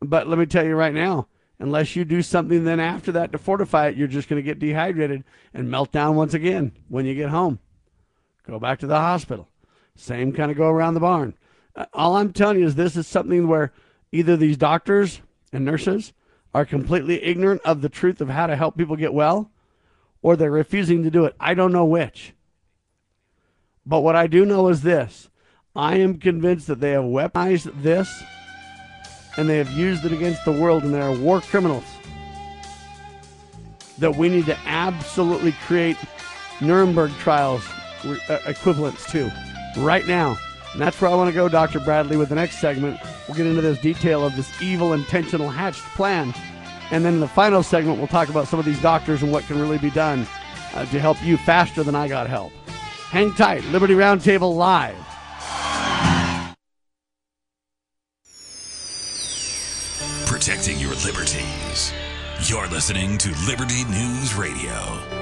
But 0.00 0.28
let 0.28 0.38
me 0.38 0.46
tell 0.46 0.64
you 0.64 0.76
right 0.76 0.94
now, 0.94 1.26
unless 1.58 1.96
you 1.96 2.04
do 2.04 2.22
something 2.22 2.64
then 2.64 2.78
after 2.78 3.10
that 3.12 3.32
to 3.32 3.38
fortify 3.38 3.88
it, 3.88 3.96
you're 3.96 4.06
just 4.06 4.28
going 4.28 4.40
to 4.40 4.46
get 4.46 4.58
dehydrated 4.58 5.24
and 5.52 5.70
melt 5.70 5.90
down 5.90 6.14
once 6.14 6.34
again 6.34 6.72
when 6.88 7.06
you 7.06 7.14
get 7.14 7.30
home. 7.30 7.58
Go 8.46 8.60
back 8.60 8.78
to 8.80 8.86
the 8.86 9.00
hospital. 9.00 9.48
Same 9.96 10.32
kind 10.32 10.50
of 10.50 10.56
go 10.56 10.68
around 10.68 10.94
the 10.94 11.00
barn. 11.00 11.34
All 11.92 12.16
I'm 12.16 12.32
telling 12.32 12.58
you 12.58 12.66
is 12.66 12.74
this 12.74 12.96
is 12.96 13.06
something 13.06 13.46
where 13.46 13.72
either 14.12 14.36
these 14.36 14.56
doctors 14.56 15.20
and 15.52 15.64
nurses 15.64 16.12
are 16.54 16.64
completely 16.64 17.22
ignorant 17.22 17.60
of 17.64 17.82
the 17.82 17.88
truth 17.88 18.20
of 18.20 18.28
how 18.28 18.46
to 18.46 18.56
help 18.56 18.76
people 18.76 18.96
get 18.96 19.14
well 19.14 19.50
or 20.22 20.36
they're 20.36 20.50
refusing 20.50 21.02
to 21.04 21.10
do 21.10 21.24
it. 21.24 21.36
I 21.38 21.54
don't 21.54 21.72
know 21.72 21.84
which. 21.84 22.32
But 23.86 24.00
what 24.00 24.16
I 24.16 24.26
do 24.26 24.44
know 24.44 24.68
is 24.68 24.82
this 24.82 25.28
I 25.74 25.96
am 25.96 26.18
convinced 26.18 26.66
that 26.66 26.80
they 26.80 26.92
have 26.92 27.04
weaponized 27.04 27.82
this 27.82 28.22
and 29.36 29.48
they 29.48 29.58
have 29.58 29.70
used 29.70 30.04
it 30.04 30.12
against 30.12 30.44
the 30.44 30.52
world 30.52 30.82
and 30.82 30.92
they 30.92 31.00
are 31.00 31.16
war 31.16 31.40
criminals. 31.40 31.84
That 33.98 34.16
we 34.16 34.28
need 34.28 34.46
to 34.46 34.58
absolutely 34.66 35.52
create 35.66 35.96
Nuremberg 36.60 37.12
trials 37.18 37.66
uh, 38.04 38.38
equivalents 38.46 39.10
to 39.12 39.30
right 39.76 40.06
now. 40.06 40.36
And 40.72 40.80
that's 40.80 41.00
where 41.00 41.10
I 41.10 41.14
want 41.14 41.28
to 41.28 41.34
go, 41.34 41.48
Dr. 41.48 41.80
Bradley, 41.80 42.16
with 42.16 42.28
the 42.28 42.34
next 42.34 42.60
segment. 42.60 43.00
We'll 43.26 43.36
get 43.36 43.46
into 43.46 43.62
this 43.62 43.80
detail 43.80 44.24
of 44.24 44.36
this 44.36 44.50
evil, 44.60 44.92
intentional 44.92 45.48
hatched 45.48 45.82
plan 45.96 46.34
And 46.90 47.04
then 47.04 47.14
in 47.14 47.20
the 47.20 47.28
final 47.28 47.62
segment, 47.62 47.98
we'll 47.98 48.06
talk 48.06 48.28
about 48.28 48.48
some 48.48 48.58
of 48.58 48.64
these 48.64 48.80
doctors 48.80 49.22
and 49.22 49.32
what 49.32 49.44
can 49.44 49.60
really 49.60 49.78
be 49.78 49.90
done 49.90 50.26
uh, 50.74 50.84
to 50.86 51.00
help 51.00 51.22
you 51.22 51.36
faster 51.36 51.82
than 51.82 51.94
I 51.94 52.08
got 52.08 52.28
help. 52.28 52.52
Hang 53.10 53.32
tight. 53.32 53.64
Liberty 53.66 53.94
Roundtable 53.94 54.54
Live. 54.54 54.96
Protecting 60.26 60.78
your 60.78 60.94
liberties. 61.04 61.92
You're 62.42 62.68
listening 62.68 63.18
to 63.18 63.34
Liberty 63.46 63.84
News 63.84 64.34
Radio. 64.34 65.17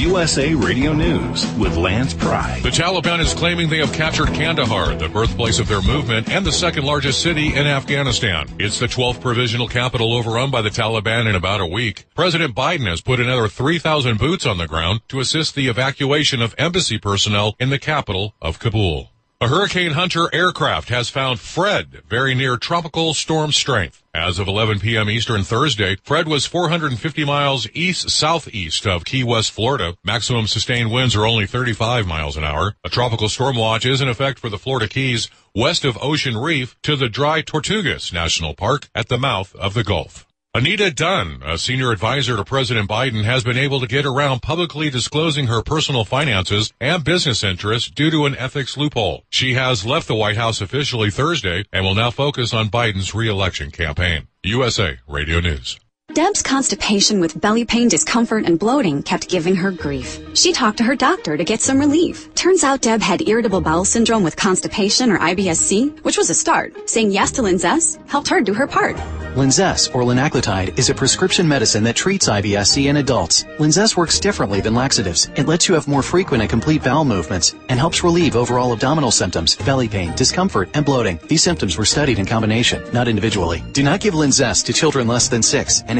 USA 0.00 0.54
Radio 0.54 0.94
News 0.94 1.44
with 1.56 1.76
Lance 1.76 2.14
Pride. 2.14 2.62
The 2.62 2.70
Taliban 2.70 3.20
is 3.20 3.34
claiming 3.34 3.68
they 3.68 3.84
have 3.84 3.92
captured 3.92 4.28
Kandahar, 4.28 4.94
the 4.94 5.10
birthplace 5.10 5.58
of 5.58 5.68
their 5.68 5.82
movement 5.82 6.30
and 6.30 6.44
the 6.44 6.52
second 6.52 6.84
largest 6.84 7.20
city 7.20 7.54
in 7.54 7.66
Afghanistan. 7.66 8.48
It's 8.58 8.78
the 8.78 8.86
12th 8.86 9.20
provisional 9.20 9.68
capital 9.68 10.14
overrun 10.14 10.50
by 10.50 10.62
the 10.62 10.70
Taliban 10.70 11.28
in 11.28 11.34
about 11.34 11.60
a 11.60 11.66
week. 11.66 12.06
President 12.14 12.54
Biden 12.54 12.88
has 12.88 13.02
put 13.02 13.20
another 13.20 13.46
3,000 13.46 14.18
boots 14.18 14.46
on 14.46 14.56
the 14.56 14.66
ground 14.66 15.02
to 15.08 15.20
assist 15.20 15.54
the 15.54 15.68
evacuation 15.68 16.40
of 16.40 16.54
embassy 16.56 16.98
personnel 16.98 17.54
in 17.60 17.68
the 17.68 17.78
capital 17.78 18.34
of 18.40 18.58
Kabul. 18.58 19.10
A 19.42 19.48
Hurricane 19.48 19.92
Hunter 19.92 20.28
aircraft 20.34 20.88
has 20.88 21.10
found 21.10 21.40
Fred 21.40 22.02
very 22.08 22.34
near 22.34 22.56
tropical 22.56 23.12
storm 23.12 23.52
strength. 23.52 23.99
As 24.14 24.40
of 24.40 24.48
11 24.48 24.80
p.m. 24.80 25.08
Eastern 25.08 25.44
Thursday, 25.44 25.96
Fred 26.02 26.26
was 26.26 26.44
450 26.44 27.24
miles 27.24 27.68
east-southeast 27.74 28.84
of 28.84 29.04
Key 29.04 29.22
West, 29.22 29.52
Florida. 29.52 29.96
Maximum 30.02 30.48
sustained 30.48 30.90
winds 30.90 31.14
are 31.14 31.24
only 31.24 31.46
35 31.46 32.08
miles 32.08 32.36
an 32.36 32.42
hour. 32.42 32.74
A 32.82 32.88
tropical 32.88 33.28
storm 33.28 33.54
watch 33.54 33.86
is 33.86 34.00
in 34.00 34.08
effect 34.08 34.40
for 34.40 34.48
the 34.48 34.58
Florida 34.58 34.88
Keys 34.88 35.30
west 35.54 35.84
of 35.84 35.96
Ocean 36.02 36.36
Reef 36.36 36.76
to 36.82 36.96
the 36.96 37.08
Dry 37.08 37.40
Tortugas 37.40 38.12
National 38.12 38.52
Park 38.52 38.88
at 38.96 39.08
the 39.08 39.18
mouth 39.18 39.54
of 39.54 39.74
the 39.74 39.84
Gulf. 39.84 40.26
Anita 40.52 40.90
Dunn, 40.90 41.44
a 41.44 41.56
senior 41.56 41.92
advisor 41.92 42.34
to 42.36 42.44
President 42.44 42.90
Biden, 42.90 43.22
has 43.22 43.44
been 43.44 43.56
able 43.56 43.78
to 43.78 43.86
get 43.86 44.04
around 44.04 44.42
publicly 44.42 44.90
disclosing 44.90 45.46
her 45.46 45.62
personal 45.62 46.04
finances 46.04 46.72
and 46.80 47.04
business 47.04 47.44
interests 47.44 47.88
due 47.88 48.10
to 48.10 48.26
an 48.26 48.34
ethics 48.34 48.76
loophole. 48.76 49.22
She 49.30 49.54
has 49.54 49.86
left 49.86 50.08
the 50.08 50.16
White 50.16 50.36
House 50.36 50.60
officially 50.60 51.08
Thursday 51.08 51.62
and 51.72 51.84
will 51.84 51.94
now 51.94 52.10
focus 52.10 52.52
on 52.52 52.68
Biden's 52.68 53.14
reelection 53.14 53.70
campaign. 53.70 54.26
USA 54.42 54.98
Radio 55.06 55.38
News. 55.38 55.78
Deb's 56.12 56.42
constipation 56.42 57.20
with 57.20 57.40
belly 57.40 57.64
pain, 57.64 57.88
discomfort, 57.88 58.44
and 58.44 58.58
bloating 58.58 59.00
kept 59.02 59.28
giving 59.28 59.54
her 59.54 59.70
grief. 59.70 60.18
She 60.34 60.52
talked 60.52 60.78
to 60.78 60.84
her 60.84 60.96
doctor 60.96 61.36
to 61.36 61.44
get 61.44 61.60
some 61.60 61.78
relief. 61.78 62.34
Turns 62.34 62.64
out 62.64 62.82
Deb 62.82 63.00
had 63.00 63.28
irritable 63.28 63.60
bowel 63.60 63.84
syndrome 63.84 64.24
with 64.24 64.34
constipation 64.34 65.12
or 65.12 65.18
IBS-C, 65.18 65.90
which 66.02 66.16
was 66.16 66.28
a 66.28 66.34
start. 66.34 66.90
Saying 66.90 67.12
yes 67.12 67.30
to 67.32 67.42
Linzess 67.42 67.96
helped 68.08 68.28
her 68.28 68.40
do 68.40 68.52
her 68.54 68.66
part. 68.66 68.96
Linzess, 69.36 69.94
or 69.94 70.02
linaclotide, 70.02 70.76
is 70.76 70.90
a 70.90 70.94
prescription 70.94 71.46
medicine 71.46 71.84
that 71.84 71.94
treats 71.94 72.28
IBS-C 72.28 72.88
in 72.88 72.96
adults. 72.96 73.44
Linzess 73.58 73.96
works 73.96 74.18
differently 74.18 74.60
than 74.60 74.74
laxatives. 74.74 75.30
It 75.36 75.46
lets 75.46 75.68
you 75.68 75.74
have 75.76 75.86
more 75.86 76.02
frequent 76.02 76.42
and 76.42 76.50
complete 76.50 76.82
bowel 76.82 77.04
movements 77.04 77.54
and 77.68 77.78
helps 77.78 78.02
relieve 78.02 78.34
overall 78.34 78.72
abdominal 78.72 79.12
symptoms, 79.12 79.54
belly 79.54 79.86
pain, 79.86 80.12
discomfort, 80.16 80.70
and 80.74 80.84
bloating. 80.84 81.20
These 81.28 81.44
symptoms 81.44 81.78
were 81.78 81.84
studied 81.84 82.18
in 82.18 82.26
combination, 82.26 82.82
not 82.92 83.06
individually. 83.06 83.62
Do 83.70 83.84
not 83.84 84.00
give 84.00 84.14
Linzess 84.14 84.64
to 84.64 84.72
children 84.72 85.06
less 85.06 85.28
than 85.28 85.44
6, 85.44 85.84
and 85.86 85.99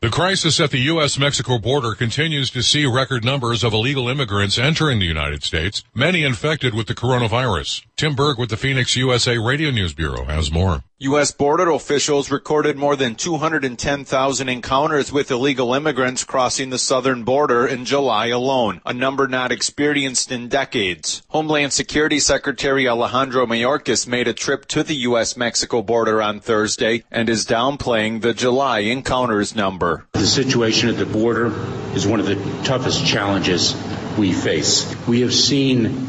The 0.00 0.10
crisis 0.10 0.60
at 0.60 0.70
the 0.70 0.78
U.S.-Mexico 0.78 1.60
border 1.60 1.94
continues 1.94 2.50
to 2.50 2.62
see 2.62 2.86
record 2.86 3.24
numbers 3.24 3.64
of 3.64 3.72
illegal 3.72 4.08
immigrants 4.08 4.58
entering 4.58 4.98
the 4.98 5.06
United 5.06 5.42
States, 5.42 5.82
many 5.94 6.22
infected 6.22 6.74
with 6.74 6.86
the 6.86 6.94
coronavirus. 6.94 7.84
Tim 7.96 8.14
Berg 8.14 8.38
with 8.38 8.50
the 8.50 8.56
Phoenix 8.56 8.94
USA 8.96 9.38
Radio 9.38 9.70
News 9.70 9.94
Bureau 9.94 10.24
has 10.24 10.52
more. 10.52 10.84
U.S. 10.98 11.30
border 11.30 11.68
officials 11.70 12.30
recorded 12.30 12.78
more 12.78 12.96
than 12.96 13.16
210,000 13.16 14.48
encounters 14.48 15.12
with 15.12 15.30
illegal 15.30 15.74
immigrants 15.74 16.24
crossing 16.24 16.70
the 16.70 16.78
southern 16.78 17.22
border 17.22 17.66
in 17.66 17.84
July 17.84 18.28
alone, 18.28 18.80
a 18.86 18.94
number 18.94 19.28
not 19.28 19.52
experienced 19.52 20.32
in 20.32 20.48
decades. 20.48 21.22
Homeland 21.28 21.74
Security 21.74 22.18
Secretary 22.18 22.88
Alejandro 22.88 23.44
Mayorkas 23.44 24.06
made 24.06 24.26
a 24.26 24.32
trip 24.32 24.64
to 24.68 24.82
the 24.82 24.94
U.S.-Mexico 24.94 25.84
border 25.84 26.22
on 26.22 26.40
Thursday 26.40 27.04
and 27.10 27.28
is 27.28 27.44
downplaying 27.44 28.22
the 28.22 28.32
July 28.32 28.78
encounters 28.78 29.54
number. 29.54 29.65
The 30.12 30.26
situation 30.26 30.88
at 30.88 30.96
the 30.96 31.06
border 31.06 31.52
is 31.94 32.06
one 32.06 32.20
of 32.20 32.26
the 32.26 32.36
toughest 32.64 33.04
challenges 33.06 33.74
we 34.18 34.32
face. 34.32 34.94
We 35.06 35.22
have 35.22 35.34
seen 35.34 36.06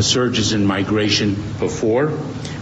surges 0.00 0.52
in 0.52 0.66
migration 0.66 1.34
before. 1.58 2.18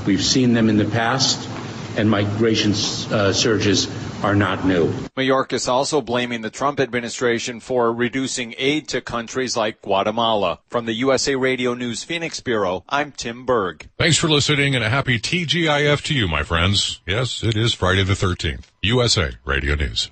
We've 0.07 0.23
seen 0.23 0.53
them 0.53 0.69
in 0.69 0.77
the 0.77 0.85
past 0.85 1.49
and 1.97 2.11
migration 2.11 2.73
uh, 3.13 3.33
surges 3.33 3.89
are 4.23 4.35
not 4.35 4.65
new. 4.67 4.89
Mayorkas 5.17 5.69
also 5.69 6.01
blaming 6.01 6.43
the 6.43 6.51
Trump 6.51 6.79
administration 6.79 7.61
for 7.61 7.93
reducing 7.93 8.55
aid 8.59 8.89
to 8.89 9.01
countries 9.01 9.57
like 9.57 9.83
Guatemala. 9.83 10.61
From 10.69 10.87
the 10.87 10.93
USA 10.95 11.37
Radio 11.37 11.75
News 11.75 12.05
Phoenix 12.05 12.41
Bureau, 12.41 12.85
I'm 12.89 13.13
Tim 13.13 13.47
Berg. 13.47 13.89
Thanks 13.99 14.19
for 14.19 14.29
listening 14.29 14.75
and 14.75 14.85
a 14.85 14.91
happy 14.91 15.19
TGIF 15.19 16.03
to 16.05 16.15
you, 16.15 16.29
my 16.29 16.43
friends. 16.43 17.01
Yes, 17.07 17.43
it 17.43 17.57
is 17.57 17.73
Friday 17.73 18.05
the 18.05 18.15
13th. 18.15 18.65
USA 18.83 19.33
Radio 19.45 19.75
News. 19.75 20.11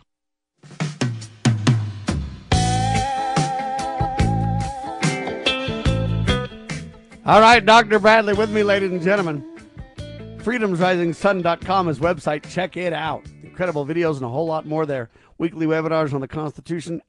All 7.29 7.43
right, 7.43 7.63
Dr. 7.63 7.99
Bradley 7.99 8.33
with 8.33 8.49
me, 8.49 8.63
ladies 8.63 8.91
and 8.91 9.03
gentlemen. 9.03 9.45
FreedomsRisingSun.com 10.39 11.91
is 11.91 11.99
website. 11.99 12.49
Check 12.49 12.79
it 12.79 12.95
out. 12.95 13.27
Incredible 13.43 13.85
videos 13.85 14.15
and 14.15 14.23
a 14.23 14.31
whole 14.31 14.47
lot 14.47 14.65
more 14.65 14.87
there. 14.87 15.11
Weekly 15.37 15.67
webinars 15.67 16.15
on 16.15 16.23
the 16.23 16.27
Constitution. 16.27 17.03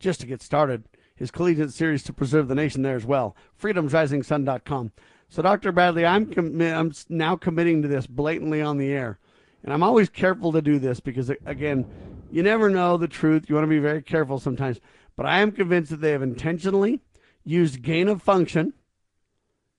Just 0.00 0.20
to 0.22 0.26
get 0.26 0.42
started, 0.42 0.88
his 1.14 1.30
collegiate 1.30 1.72
series 1.72 2.02
to 2.02 2.12
preserve 2.12 2.48
the 2.48 2.56
nation 2.56 2.82
there 2.82 2.96
as 2.96 3.04
well. 3.04 3.36
FreedomsRisingSun.com. 3.62 4.90
So, 5.28 5.40
Dr. 5.40 5.70
Bradley, 5.70 6.04
I'm 6.04 6.26
commi- 6.26 6.76
I'm 6.76 6.92
now 7.08 7.36
committing 7.36 7.80
to 7.82 7.88
this 7.88 8.08
blatantly 8.08 8.60
on 8.60 8.76
the 8.76 8.90
air, 8.90 9.20
and 9.62 9.72
I'm 9.72 9.84
always 9.84 10.08
careful 10.08 10.50
to 10.50 10.60
do 10.60 10.80
this 10.80 10.98
because, 10.98 11.30
again, 11.46 11.86
you 12.32 12.42
never 12.42 12.68
know 12.68 12.96
the 12.96 13.06
truth. 13.06 13.48
You 13.48 13.54
want 13.54 13.66
to 13.66 13.70
be 13.70 13.78
very 13.78 14.02
careful 14.02 14.40
sometimes. 14.40 14.80
But 15.14 15.26
I 15.26 15.38
am 15.38 15.52
convinced 15.52 15.92
that 15.92 16.00
they 16.00 16.10
have 16.10 16.22
intentionally 16.22 17.02
used 17.44 17.82
gain 17.82 18.08
of 18.08 18.20
function, 18.20 18.72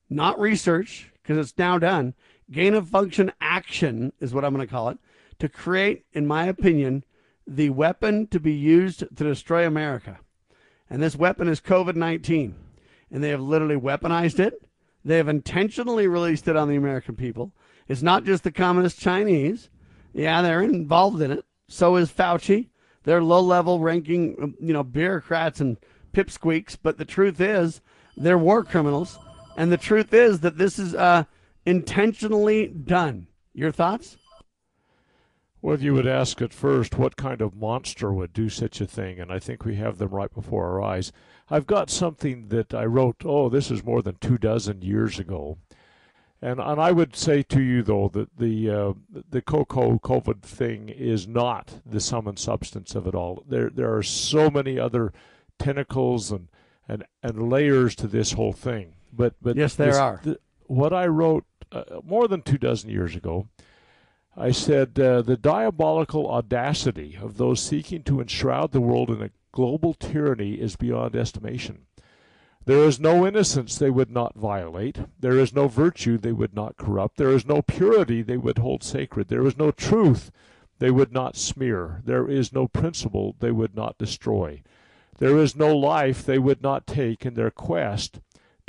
not 0.09 0.39
research, 0.39 1.11
because 1.21 1.37
it's 1.37 1.57
now 1.57 1.77
done 1.77 2.13
gain 2.51 2.73
of 2.73 2.89
function 2.89 3.31
action 3.41 4.13
is 4.19 4.33
what 4.33 4.43
I'm 4.43 4.53
going 4.53 4.65
to 4.65 4.71
call 4.71 4.89
it, 4.89 4.97
to 5.39 5.49
create, 5.49 6.05
in 6.13 6.27
my 6.27 6.45
opinion, 6.45 7.03
the 7.47 7.69
weapon 7.69 8.27
to 8.27 8.39
be 8.39 8.53
used 8.53 8.99
to 8.99 9.23
destroy 9.23 9.65
America. 9.65 10.19
And 10.89 11.01
this 11.01 11.15
weapon 11.15 11.47
is 11.47 11.61
COVID 11.61 11.95
19. 11.95 12.55
And 13.11 13.23
they 13.23 13.29
have 13.29 13.41
literally 13.41 13.75
weaponized 13.75 14.39
it. 14.39 14.61
They 15.03 15.17
have 15.17 15.27
intentionally 15.27 16.07
released 16.07 16.47
it 16.47 16.55
on 16.55 16.69
the 16.69 16.75
American 16.75 17.15
people. 17.15 17.53
It's 17.87 18.03
not 18.03 18.23
just 18.23 18.43
the 18.43 18.51
communist 18.51 18.99
Chinese. 18.99 19.69
Yeah, 20.13 20.41
they're 20.41 20.61
involved 20.61 21.21
in 21.21 21.31
it. 21.31 21.45
So 21.67 21.95
is 21.95 22.11
Fauci. 22.11 22.69
They're 23.03 23.23
low 23.23 23.41
level 23.41 23.79
ranking, 23.79 24.55
you 24.59 24.73
know, 24.73 24.83
bureaucrats 24.83 25.59
and 25.59 25.77
pipsqueaks. 26.13 26.77
But 26.81 26.97
the 26.97 27.05
truth 27.05 27.39
is, 27.39 27.81
they're 28.15 28.37
war 28.37 28.63
criminals. 28.63 29.17
And 29.59 29.73
the 29.73 29.77
truth 29.77 30.13
is 30.13 30.39
that 30.39 30.57
this 30.57 30.79
is, 30.79 30.95
uh, 30.95 31.25
intentionally 31.65 32.67
done. 32.67 33.27
Your 33.53 33.73
thoughts? 33.73 34.15
Well, 35.61 35.81
you 35.81 35.93
would 35.95 36.07
ask 36.07 36.41
at 36.41 36.53
first 36.53 36.97
what 36.97 37.17
kind 37.17 37.41
of 37.41 37.57
monster 37.57 38.13
would 38.13 38.31
do 38.31 38.47
such 38.47 38.79
a 38.79 38.85
thing, 38.87 39.19
and 39.19 39.33
I 39.33 39.39
think 39.39 39.65
we 39.65 39.75
have 39.75 39.97
them 39.97 40.11
right 40.11 40.33
before 40.33 40.67
our 40.67 40.81
eyes. 40.81 41.11
I've 41.49 41.67
got 41.67 41.89
something 41.89 42.47
that 42.47 42.73
I 42.73 42.85
wrote, 42.85 43.23
oh, 43.25 43.49
this 43.49 43.69
is 43.69 43.83
more 43.83 44.01
than 44.01 44.15
two 44.21 44.37
dozen 44.37 44.81
years 44.81 45.19
ago. 45.19 45.57
And, 46.41 46.61
and 46.61 46.79
I 46.79 46.93
would 46.93 47.17
say 47.17 47.43
to 47.43 47.61
you, 47.61 47.83
though, 47.83 48.07
that 48.13 48.37
the 48.37 48.69
uh, 48.69 48.93
the 49.29 49.41
COCO 49.41 49.99
COVID 49.99 50.41
thing 50.41 50.87
is 50.87 51.27
not 51.27 51.81
the 51.85 51.99
sum 51.99 52.27
and 52.27 52.39
substance 52.39 52.95
of 52.95 53.07
it 53.07 53.13
all. 53.13 53.43
There, 53.45 53.69
there 53.69 53.93
are 53.93 54.03
so 54.03 54.49
many 54.49 54.79
other 54.79 55.11
tentacles 55.57 56.31
and, 56.31 56.47
and, 56.87 57.03
and 57.21 57.51
layers 57.51 57.93
to 57.97 58.07
this 58.07 58.31
whole 58.31 58.53
thing. 58.53 58.93
But, 59.11 59.35
but 59.41 59.55
yes, 59.55 59.75
there 59.75 59.87
this, 59.87 59.97
are. 59.97 60.21
The, 60.23 60.39
what 60.67 60.93
I 60.93 61.07
wrote 61.07 61.45
uh, 61.71 61.83
more 62.03 62.27
than 62.27 62.41
two 62.41 62.57
dozen 62.57 62.89
years 62.89 63.15
ago. 63.15 63.47
I 64.37 64.51
said, 64.51 64.97
uh, 64.99 65.21
the 65.21 65.37
diabolical 65.37 66.29
audacity 66.29 67.17
of 67.21 67.37
those 67.37 67.61
seeking 67.61 68.03
to 68.03 68.21
enshroud 68.21 68.71
the 68.71 68.81
world 68.81 69.09
in 69.09 69.21
a 69.21 69.31
global 69.51 69.93
tyranny 69.93 70.53
is 70.53 70.75
beyond 70.75 71.15
estimation. 71.15 71.85
There 72.65 72.85
is 72.85 72.99
no 72.99 73.25
innocence 73.25 73.77
they 73.77 73.89
would 73.89 74.11
not 74.11 74.35
violate. 74.35 74.99
There 75.19 75.37
is 75.39 75.53
no 75.53 75.67
virtue 75.67 76.17
they 76.17 76.31
would 76.31 76.53
not 76.53 76.77
corrupt. 76.77 77.17
There 77.17 77.31
is 77.31 77.45
no 77.45 77.61
purity 77.61 78.21
they 78.21 78.37
would 78.37 78.59
hold 78.59 78.83
sacred. 78.83 79.27
There 79.27 79.45
is 79.45 79.57
no 79.57 79.71
truth 79.71 80.31
they 80.77 80.91
would 80.91 81.11
not 81.11 81.35
smear. 81.35 82.01
There 82.05 82.29
is 82.29 82.53
no 82.53 82.67
principle 82.67 83.35
they 83.39 83.51
would 83.51 83.75
not 83.75 83.97
destroy. 83.97 84.61
There 85.17 85.37
is 85.37 85.55
no 85.55 85.75
life 85.75 86.23
they 86.23 86.39
would 86.39 86.61
not 86.61 86.87
take 86.87 87.25
in 87.25 87.33
their 87.33 87.51
quest 87.51 88.19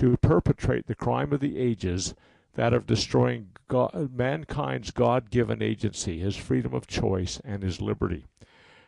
to 0.01 0.17
perpetrate 0.17 0.87
the 0.87 0.95
crime 0.95 1.31
of 1.31 1.41
the 1.41 1.59
ages, 1.59 2.15
that 2.55 2.73
of 2.73 2.87
destroying 2.87 3.49
God, 3.69 4.11
mankind's 4.17 4.91
God 4.91 5.31
given 5.31 5.63
agency, 5.63 6.19
his 6.19 6.37
freedom 6.37 6.73
of 6.73 6.87
choice, 6.87 7.39
and 7.45 7.63
his 7.63 7.83
liberty. 7.83 8.25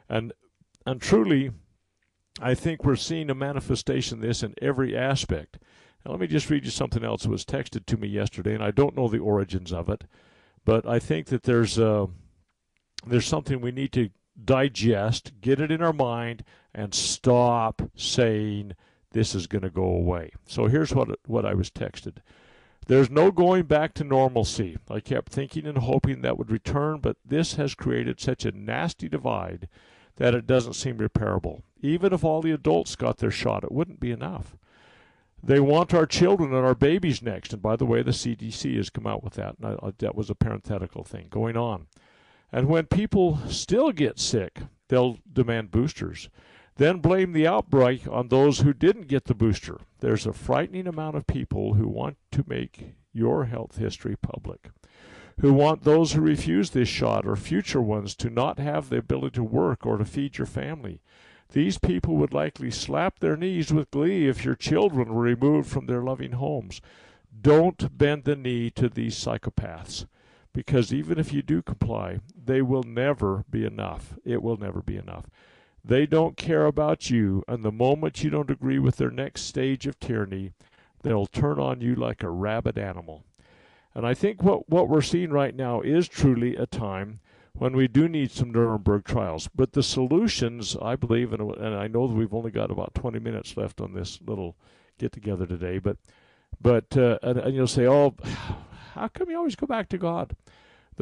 And, 0.08 0.32
and 0.86 1.02
truly, 1.02 1.50
I 2.40 2.54
think 2.54 2.82
we're 2.82 2.96
seeing 2.96 3.28
a 3.28 3.34
manifestation 3.34 4.18
of 4.18 4.22
this 4.22 4.42
in 4.42 4.54
every 4.62 4.96
aspect. 4.96 5.58
Now, 6.02 6.12
let 6.12 6.20
me 6.20 6.26
just 6.26 6.48
read 6.48 6.64
you 6.64 6.70
something 6.70 7.04
else 7.04 7.24
that 7.24 7.30
was 7.30 7.44
texted 7.44 7.84
to 7.86 7.98
me 7.98 8.08
yesterday, 8.08 8.54
and 8.54 8.64
I 8.64 8.70
don't 8.70 8.96
know 8.96 9.08
the 9.08 9.18
origins 9.18 9.70
of 9.70 9.90
it, 9.90 10.04
but 10.64 10.88
I 10.88 10.98
think 10.98 11.26
that 11.26 11.42
there's 11.42 11.78
uh, 11.78 12.06
there's 13.06 13.26
something 13.26 13.60
we 13.60 13.70
need 13.70 13.92
to 13.92 14.08
digest, 14.42 15.32
get 15.42 15.60
it 15.60 15.70
in 15.70 15.82
our 15.82 15.92
mind, 15.92 16.42
and 16.74 16.94
stop 16.94 17.82
saying 17.94 18.72
this 19.12 19.34
is 19.34 19.46
going 19.46 19.62
to 19.62 19.70
go 19.70 19.84
away. 19.84 20.32
So 20.46 20.66
here's 20.66 20.94
what 20.94 21.18
what 21.26 21.46
I 21.46 21.54
was 21.54 21.70
texted. 21.70 22.16
There's 22.86 23.10
no 23.10 23.30
going 23.30 23.64
back 23.64 23.94
to 23.94 24.04
normalcy. 24.04 24.76
I 24.90 25.00
kept 25.00 25.32
thinking 25.32 25.66
and 25.66 25.78
hoping 25.78 26.22
that 26.22 26.36
would 26.36 26.50
return, 26.50 26.98
but 26.98 27.16
this 27.24 27.54
has 27.54 27.74
created 27.74 28.20
such 28.20 28.44
a 28.44 28.50
nasty 28.50 29.08
divide 29.08 29.68
that 30.16 30.34
it 30.34 30.46
doesn't 30.46 30.74
seem 30.74 30.98
repairable. 30.98 31.62
Even 31.80 32.12
if 32.12 32.24
all 32.24 32.42
the 32.42 32.50
adults 32.50 32.96
got 32.96 33.18
their 33.18 33.30
shot, 33.30 33.64
it 33.64 33.72
wouldn't 33.72 34.00
be 34.00 34.10
enough. 34.10 34.56
They 35.42 35.60
want 35.60 35.94
our 35.94 36.06
children 36.06 36.54
and 36.54 36.64
our 36.64 36.74
babies 36.74 37.22
next. 37.22 37.52
And 37.52 37.62
by 37.62 37.76
the 37.76 37.86
way, 37.86 38.02
the 38.02 38.12
CDC 38.12 38.76
has 38.76 38.90
come 38.90 39.06
out 39.06 39.24
with 39.24 39.34
that. 39.34 39.56
And 39.60 39.78
I, 39.80 39.92
that 39.98 40.14
was 40.14 40.30
a 40.30 40.34
parenthetical 40.34 41.04
thing 41.04 41.26
going 41.30 41.56
on. 41.56 41.86
And 42.52 42.68
when 42.68 42.86
people 42.86 43.38
still 43.48 43.90
get 43.90 44.20
sick, 44.20 44.60
they'll 44.88 45.18
demand 45.32 45.70
boosters. 45.70 46.28
Then 46.76 46.98
blame 46.98 47.32
the 47.32 47.46
outbreak 47.46 48.08
on 48.08 48.28
those 48.28 48.60
who 48.60 48.72
didn't 48.72 49.08
get 49.08 49.24
the 49.24 49.34
booster. 49.34 49.78
There's 50.00 50.26
a 50.26 50.32
frightening 50.32 50.86
amount 50.86 51.16
of 51.16 51.26
people 51.26 51.74
who 51.74 51.86
want 51.86 52.16
to 52.32 52.44
make 52.46 52.94
your 53.12 53.44
health 53.44 53.76
history 53.76 54.16
public 54.16 54.70
who 55.40 55.52
want 55.52 55.82
those 55.82 56.12
who 56.12 56.20
refuse 56.20 56.70
this 56.70 56.88
shot 56.88 57.26
or 57.26 57.36
future 57.36 57.80
ones 57.80 58.14
to 58.16 58.30
not 58.30 58.58
have 58.58 58.88
the 58.88 58.98
ability 58.98 59.34
to 59.34 59.44
work 59.44 59.86
or 59.86 59.98
to 59.98 60.04
feed 60.04 60.38
your 60.38 60.46
family. 60.46 61.00
These 61.52 61.78
people 61.78 62.16
would 62.16 62.32
likely 62.32 62.70
slap 62.70 63.18
their 63.18 63.36
knees 63.36 63.72
with 63.72 63.90
glee 63.90 64.28
if 64.28 64.44
your 64.44 64.54
children 64.54 65.12
were 65.12 65.22
removed 65.22 65.68
from 65.68 65.86
their 65.86 66.02
loving 66.02 66.32
homes. 66.32 66.80
Don't 67.38 67.96
bend 67.96 68.24
the 68.24 68.36
knee 68.36 68.70
to 68.70 68.88
these 68.88 69.16
psychopaths 69.16 70.06
because 70.52 70.92
even 70.92 71.18
if 71.18 71.32
you 71.32 71.42
do 71.42 71.60
comply, 71.60 72.20
they 72.36 72.62
will 72.62 72.82
never 72.82 73.44
be 73.50 73.64
enough. 73.64 74.14
It 74.24 74.42
will 74.42 74.56
never 74.56 74.80
be 74.80 74.96
enough. 74.96 75.26
They 75.84 76.06
don't 76.06 76.36
care 76.36 76.66
about 76.66 77.10
you, 77.10 77.42
and 77.48 77.64
the 77.64 77.72
moment 77.72 78.22
you 78.22 78.30
don't 78.30 78.50
agree 78.50 78.78
with 78.78 78.96
their 78.96 79.10
next 79.10 79.42
stage 79.42 79.86
of 79.86 79.98
tyranny, 79.98 80.52
they'll 81.02 81.26
turn 81.26 81.58
on 81.58 81.80
you 81.80 81.94
like 81.94 82.22
a 82.22 82.30
rabid 82.30 82.78
animal. 82.78 83.24
And 83.94 84.06
I 84.06 84.14
think 84.14 84.42
what, 84.42 84.68
what 84.68 84.88
we're 84.88 85.02
seeing 85.02 85.30
right 85.30 85.54
now 85.54 85.80
is 85.80 86.08
truly 86.08 86.56
a 86.56 86.66
time 86.66 87.20
when 87.52 87.76
we 87.76 87.88
do 87.88 88.08
need 88.08 88.30
some 88.30 88.50
Nuremberg 88.50 89.04
trials. 89.04 89.48
But 89.54 89.72
the 89.72 89.82
solutions, 89.82 90.76
I 90.80 90.96
believe, 90.96 91.32
and, 91.32 91.42
and 91.56 91.74
I 91.74 91.88
know 91.88 92.06
that 92.06 92.14
we've 92.14 92.32
only 92.32 92.50
got 92.50 92.70
about 92.70 92.94
20 92.94 93.18
minutes 93.18 93.56
left 93.56 93.80
on 93.80 93.92
this 93.92 94.20
little 94.24 94.56
get 94.98 95.12
together 95.12 95.46
today, 95.46 95.78
but 95.78 95.96
but 96.60 96.96
uh, 96.96 97.18
and, 97.22 97.38
and 97.38 97.54
you'll 97.54 97.66
say, 97.66 97.86
oh, 97.86 98.14
how 98.94 99.08
come 99.08 99.30
you 99.30 99.36
always 99.36 99.56
go 99.56 99.66
back 99.66 99.88
to 99.90 99.98
God? 99.98 100.36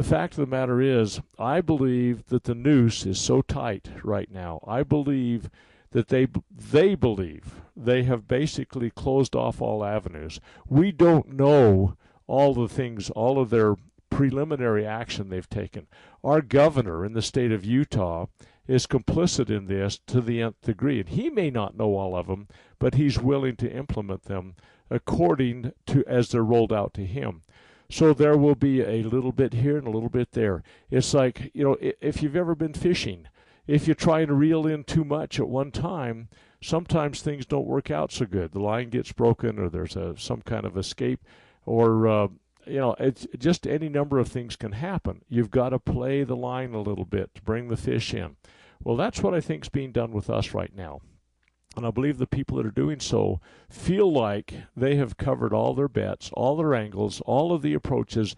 The 0.00 0.08
fact 0.08 0.32
of 0.32 0.38
the 0.38 0.46
matter 0.46 0.80
is, 0.80 1.20
I 1.38 1.60
believe 1.60 2.24
that 2.28 2.44
the 2.44 2.54
noose 2.54 3.04
is 3.04 3.20
so 3.20 3.42
tight 3.42 3.90
right 4.02 4.30
now. 4.32 4.64
I 4.66 4.82
believe 4.82 5.50
that 5.90 6.08
they 6.08 6.26
they 6.50 6.94
believe 6.94 7.60
they 7.76 8.04
have 8.04 8.26
basically 8.26 8.88
closed 8.88 9.36
off 9.36 9.60
all 9.60 9.84
avenues. 9.84 10.40
We 10.66 10.90
don't 10.90 11.34
know 11.34 11.98
all 12.26 12.54
the 12.54 12.66
things, 12.66 13.10
all 13.10 13.38
of 13.38 13.50
their 13.50 13.76
preliminary 14.08 14.86
action 14.86 15.28
they've 15.28 15.46
taken. 15.50 15.86
Our 16.24 16.40
governor 16.40 17.04
in 17.04 17.12
the 17.12 17.20
state 17.20 17.52
of 17.52 17.66
Utah 17.66 18.24
is 18.66 18.86
complicit 18.86 19.50
in 19.50 19.66
this 19.66 19.98
to 20.06 20.22
the 20.22 20.40
nth 20.40 20.62
degree, 20.62 21.00
and 21.00 21.10
he 21.10 21.28
may 21.28 21.50
not 21.50 21.76
know 21.76 21.94
all 21.94 22.16
of 22.16 22.26
them, 22.26 22.48
but 22.78 22.94
he's 22.94 23.20
willing 23.20 23.56
to 23.56 23.70
implement 23.70 24.22
them 24.22 24.54
according 24.88 25.74
to 25.88 26.02
as 26.06 26.30
they're 26.30 26.42
rolled 26.42 26.72
out 26.72 26.94
to 26.94 27.04
him. 27.04 27.42
So 27.90 28.14
there 28.14 28.36
will 28.36 28.54
be 28.54 28.82
a 28.82 29.02
little 29.02 29.32
bit 29.32 29.52
here 29.52 29.76
and 29.76 29.86
a 29.86 29.90
little 29.90 30.08
bit 30.08 30.32
there. 30.32 30.62
It's 30.90 31.12
like, 31.12 31.50
you 31.52 31.64
know, 31.64 31.76
if 31.80 32.22
you've 32.22 32.36
ever 32.36 32.54
been 32.54 32.72
fishing, 32.72 33.26
if 33.66 33.88
you 33.88 33.94
try 33.94 34.20
and 34.20 34.38
reel 34.38 34.66
in 34.66 34.84
too 34.84 35.04
much 35.04 35.40
at 35.40 35.48
one 35.48 35.72
time, 35.72 36.28
sometimes 36.62 37.20
things 37.20 37.46
don't 37.46 37.66
work 37.66 37.90
out 37.90 38.12
so 38.12 38.26
good. 38.26 38.52
The 38.52 38.60
line 38.60 38.90
gets 38.90 39.12
broken 39.12 39.58
or 39.58 39.68
there's 39.68 39.96
a, 39.96 40.16
some 40.16 40.40
kind 40.42 40.64
of 40.64 40.78
escape 40.78 41.20
or 41.66 42.06
uh, 42.06 42.28
you 42.66 42.78
know, 42.78 42.94
it's 43.00 43.26
just 43.36 43.66
any 43.66 43.88
number 43.88 44.18
of 44.18 44.28
things 44.28 44.54
can 44.54 44.72
happen. 44.72 45.22
You've 45.28 45.50
got 45.50 45.70
to 45.70 45.78
play 45.78 46.22
the 46.22 46.36
line 46.36 46.74
a 46.74 46.82
little 46.82 47.04
bit 47.04 47.34
to 47.34 47.42
bring 47.42 47.68
the 47.68 47.76
fish 47.76 48.14
in. 48.14 48.36
Well, 48.84 48.96
that's 48.96 49.22
what 49.22 49.34
I 49.34 49.40
think 49.40 49.64
is 49.64 49.68
being 49.68 49.92
done 49.92 50.12
with 50.12 50.30
us 50.30 50.54
right 50.54 50.74
now. 50.74 51.00
And 51.76 51.86
I 51.86 51.90
believe 51.90 52.18
the 52.18 52.26
people 52.26 52.56
that 52.56 52.66
are 52.66 52.70
doing 52.70 53.00
so 53.00 53.40
feel 53.68 54.12
like 54.12 54.54
they 54.76 54.96
have 54.96 55.16
covered 55.16 55.52
all 55.52 55.74
their 55.74 55.88
bets, 55.88 56.30
all 56.32 56.56
their 56.56 56.74
angles, 56.74 57.20
all 57.22 57.52
of 57.52 57.62
the 57.62 57.74
approaches, 57.74 58.34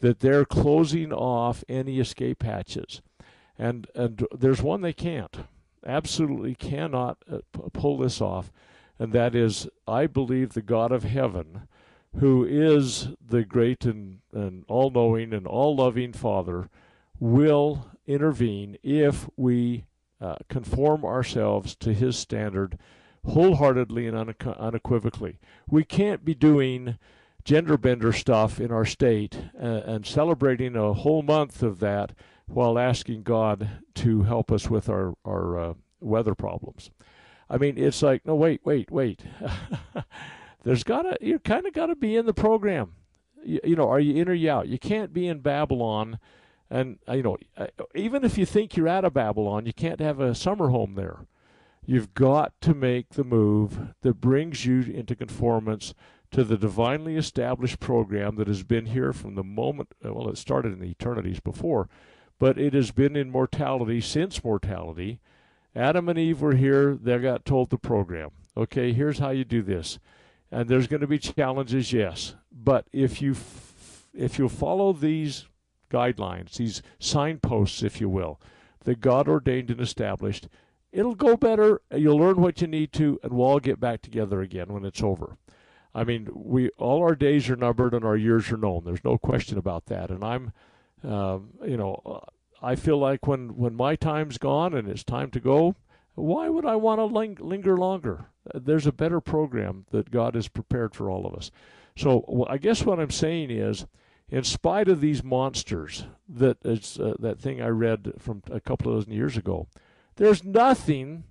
that 0.00 0.20
they're 0.20 0.44
closing 0.44 1.12
off 1.12 1.64
any 1.68 1.98
escape 1.98 2.42
hatches. 2.42 3.02
And, 3.58 3.88
and 3.94 4.26
there's 4.36 4.62
one 4.62 4.82
they 4.82 4.92
can't, 4.92 5.36
absolutely 5.84 6.54
cannot 6.54 7.18
uh, 7.30 7.38
pull 7.72 7.98
this 7.98 8.20
off, 8.20 8.52
and 8.98 9.12
that 9.12 9.34
is 9.34 9.68
I 9.88 10.06
believe 10.06 10.52
the 10.52 10.62
God 10.62 10.92
of 10.92 11.04
heaven 11.04 11.66
who 12.18 12.44
is 12.44 13.08
the 13.26 13.44
great 13.44 13.84
and, 13.84 14.20
and 14.32 14.64
all 14.68 14.90
knowing 14.90 15.32
and 15.32 15.46
all 15.46 15.76
loving 15.76 16.12
Father, 16.12 16.68
will 17.18 17.90
intervene 18.06 18.78
if 18.82 19.28
we 19.36 19.84
uh, 20.20 20.36
conform 20.48 21.04
ourselves 21.04 21.74
to 21.76 21.92
His 21.92 22.16
standard 22.16 22.78
wholeheartedly 23.26 24.06
and 24.06 24.16
unequivocally. 24.16 25.38
We 25.68 25.84
can't 25.84 26.24
be 26.24 26.34
doing 26.34 26.98
gender 27.44 27.76
bender 27.76 28.12
stuff 28.12 28.60
in 28.60 28.72
our 28.72 28.84
state 28.84 29.38
uh, 29.60 29.82
and 29.86 30.06
celebrating 30.06 30.76
a 30.76 30.92
whole 30.92 31.22
month 31.22 31.62
of 31.62 31.80
that 31.80 32.12
while 32.46 32.78
asking 32.78 33.22
God 33.22 33.68
to 33.94 34.22
help 34.22 34.52
us 34.52 34.70
with 34.70 34.88
our, 34.88 35.14
our 35.24 35.58
uh, 35.58 35.74
weather 36.00 36.34
problems. 36.34 36.90
I 37.48 37.58
mean, 37.58 37.78
it's 37.78 38.02
like, 38.02 38.26
no, 38.26 38.34
wait, 38.34 38.60
wait, 38.64 38.90
wait. 38.90 39.22
there's 40.64 40.82
gotta 40.84 41.16
you 41.20 41.38
kind 41.38 41.66
of 41.66 41.72
got 41.72 41.86
to 41.86 41.94
be 41.94 42.16
in 42.16 42.26
the 42.26 42.34
program. 42.34 42.92
You, 43.44 43.60
you, 43.62 43.76
know, 43.76 43.88
are 43.88 44.00
you 44.00 44.20
in 44.20 44.28
or 44.28 44.34
you 44.34 44.50
out? 44.50 44.66
You 44.66 44.78
can't 44.78 45.12
be 45.12 45.28
in 45.28 45.38
Babylon, 45.38 46.18
and 46.70 46.98
uh, 47.08 47.14
you 47.14 47.22
know, 47.22 47.36
uh, 47.56 47.66
even 47.94 48.24
if 48.24 48.36
you 48.38 48.46
think 48.46 48.76
you're 48.76 48.88
out 48.88 49.04
of 49.04 49.14
Babylon, 49.14 49.66
you 49.66 49.72
can't 49.72 50.00
have 50.00 50.20
a 50.20 50.34
summer 50.34 50.70
home 50.70 50.94
there. 50.94 51.26
You've 51.84 52.14
got 52.14 52.52
to 52.62 52.74
make 52.74 53.10
the 53.10 53.24
move 53.24 53.94
that 54.02 54.20
brings 54.20 54.66
you 54.66 54.80
into 54.80 55.14
conformance 55.14 55.94
to 56.32 56.42
the 56.42 56.56
divinely 56.56 57.16
established 57.16 57.78
program 57.78 58.34
that 58.36 58.48
has 58.48 58.64
been 58.64 58.86
here 58.86 59.12
from 59.12 59.36
the 59.36 59.44
moment. 59.44 59.90
Uh, 60.04 60.12
well, 60.12 60.28
it 60.28 60.38
started 60.38 60.72
in 60.72 60.80
the 60.80 60.90
eternities 60.90 61.38
before, 61.38 61.88
but 62.38 62.58
it 62.58 62.74
has 62.74 62.90
been 62.90 63.14
in 63.14 63.30
mortality 63.30 64.00
since 64.00 64.42
mortality. 64.42 65.20
Adam 65.76 66.08
and 66.08 66.18
Eve 66.18 66.40
were 66.40 66.56
here. 66.56 66.96
They 66.96 67.18
got 67.18 67.44
told 67.44 67.70
the 67.70 67.78
program. 67.78 68.30
Okay, 68.56 68.92
here's 68.92 69.20
how 69.20 69.30
you 69.30 69.44
do 69.44 69.62
this 69.62 69.98
and 70.50 70.68
there's 70.68 70.86
going 70.86 71.00
to 71.00 71.06
be 71.06 71.18
challenges, 71.18 71.92
yes. 71.92 72.34
But 72.52 72.86
if 72.92 73.20
you 73.20 73.32
f- 73.32 74.08
if 74.14 74.38
you 74.38 74.48
follow 74.48 74.92
these 74.92 75.46
guidelines, 75.90 76.56
these 76.56 76.82
signposts, 76.98 77.82
if 77.82 78.00
you 78.00 78.08
will, 78.08 78.40
that 78.84 79.00
God 79.00 79.28
ordained 79.28 79.70
and 79.70 79.80
established, 79.80 80.48
it'll 80.92 81.14
go 81.14 81.36
better. 81.36 81.80
You'll 81.94 82.18
learn 82.18 82.40
what 82.40 82.60
you 82.60 82.66
need 82.66 82.92
to, 82.94 83.18
and 83.22 83.32
we'll 83.32 83.46
all 83.46 83.60
get 83.60 83.80
back 83.80 84.02
together 84.02 84.40
again 84.40 84.68
when 84.68 84.84
it's 84.84 85.02
over. 85.02 85.36
I 85.94 86.04
mean, 86.04 86.28
we 86.34 86.68
all 86.76 87.00
our 87.02 87.14
days 87.14 87.48
are 87.48 87.56
numbered 87.56 87.94
and 87.94 88.04
our 88.04 88.16
years 88.16 88.52
are 88.52 88.58
known. 88.58 88.84
There's 88.84 89.04
no 89.04 89.16
question 89.16 89.56
about 89.56 89.86
that. 89.86 90.10
And 90.10 90.22
I'm, 90.22 90.52
uh, 91.02 91.38
you 91.64 91.78
know, 91.78 92.22
I 92.60 92.74
feel 92.74 92.98
like 92.98 93.26
when 93.26 93.56
when 93.56 93.74
my 93.74 93.96
time's 93.96 94.36
gone 94.36 94.74
and 94.74 94.88
it's 94.88 95.04
time 95.04 95.30
to 95.30 95.40
go, 95.40 95.74
why 96.14 96.50
would 96.50 96.66
I 96.66 96.76
want 96.76 96.98
to 96.98 97.04
ling- 97.06 97.38
linger 97.40 97.78
longer? 97.78 98.26
There's 98.54 98.86
a 98.86 98.92
better 98.92 99.20
program 99.20 99.86
that 99.90 100.10
God 100.10 100.34
has 100.34 100.48
prepared 100.48 100.94
for 100.94 101.10
all 101.10 101.26
of 101.26 101.34
us. 101.34 101.50
So 101.96 102.46
I 102.48 102.58
guess 102.58 102.84
what 102.84 103.00
I'm 103.00 103.10
saying 103.10 103.50
is, 103.50 103.86
in 104.28 104.44
spite 104.44 104.88
of 104.88 105.00
these 105.00 105.22
monsters, 105.22 106.06
that 106.28 106.58
is 106.64 106.98
uh, 106.98 107.14
that 107.18 107.40
thing 107.40 107.62
I 107.62 107.68
read 107.68 108.14
from 108.18 108.42
a 108.50 108.60
couple 108.60 108.92
of 108.92 108.98
dozen 108.98 109.12
years 109.12 109.36
ago, 109.36 109.68
there's 110.16 110.42
nothing 110.42 111.24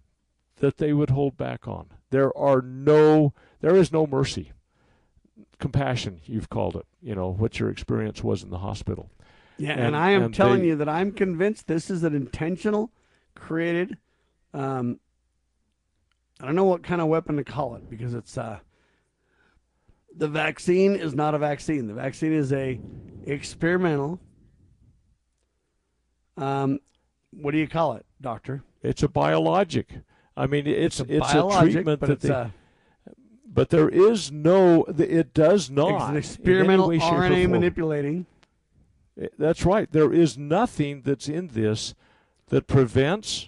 that 0.57 0.77
they 0.77 0.93
would 0.93 1.09
hold 1.09 1.37
back 1.37 1.67
on. 1.67 1.87
There 2.11 2.35
are 2.37 2.61
no, 2.61 3.33
there 3.59 3.75
is 3.75 3.91
no 3.91 4.07
mercy, 4.07 4.53
compassion. 5.59 6.21
You've 6.25 6.49
called 6.49 6.75
it. 6.77 6.85
You 7.01 7.15
know 7.15 7.29
what 7.29 7.59
your 7.59 7.69
experience 7.69 8.23
was 8.23 8.43
in 8.43 8.49
the 8.49 8.59
hospital. 8.59 9.09
Yeah, 9.57 9.71
and, 9.71 9.81
and 9.81 9.95
I 9.95 10.11
am 10.11 10.23
and 10.23 10.33
telling 10.33 10.61
they, 10.61 10.67
you 10.67 10.75
that 10.77 10.89
I'm 10.89 11.11
convinced 11.11 11.67
this 11.67 11.89
is 11.89 12.03
an 12.03 12.15
intentional, 12.15 12.91
created. 13.35 13.97
Um, 14.53 14.99
I 16.39 16.45
don't 16.45 16.55
know 16.55 16.65
what 16.65 16.83
kind 16.83 17.01
of 17.01 17.07
weapon 17.07 17.37
to 17.37 17.43
call 17.43 17.75
it 17.75 17.89
because 17.89 18.13
it's 18.13 18.37
uh, 18.37 18.59
the 20.17 20.27
vaccine 20.27 20.95
is 20.95 21.13
not 21.13 21.35
a 21.35 21.37
vaccine. 21.37 21.87
The 21.87 21.93
vaccine 21.93 22.33
is 22.33 22.53
a 22.53 22.79
experimental. 23.25 24.19
Um, 26.37 26.79
what 27.31 27.51
do 27.51 27.57
you 27.57 27.67
call 27.67 27.93
it, 27.93 28.05
doctor? 28.21 28.63
It's 28.81 29.03
a 29.03 29.09
biologic. 29.09 29.89
I 30.37 30.47
mean, 30.47 30.67
it's 30.67 30.99
it's 30.99 31.09
a, 31.09 31.15
it's 31.15 31.33
a 31.33 31.59
treatment 31.61 32.01
that 32.01 32.21
they. 32.21 32.29
A, 32.29 32.53
but 33.45 33.69
there 33.69 33.89
is 33.89 34.31
no. 34.31 34.83
It 34.85 35.33
does 35.33 35.69
not. 35.69 35.95
It's 35.95 36.09
an 36.09 36.17
experimental 36.17 36.89
way, 36.89 36.99
RNA 36.99 37.49
manipulating. 37.49 38.25
Eh, 39.19 39.27
that's 39.37 39.65
right. 39.65 39.91
There 39.91 40.13
is 40.13 40.37
nothing 40.37 41.01
that's 41.01 41.29
in 41.29 41.47
this 41.47 41.95
that 42.47 42.67
prevents, 42.67 43.47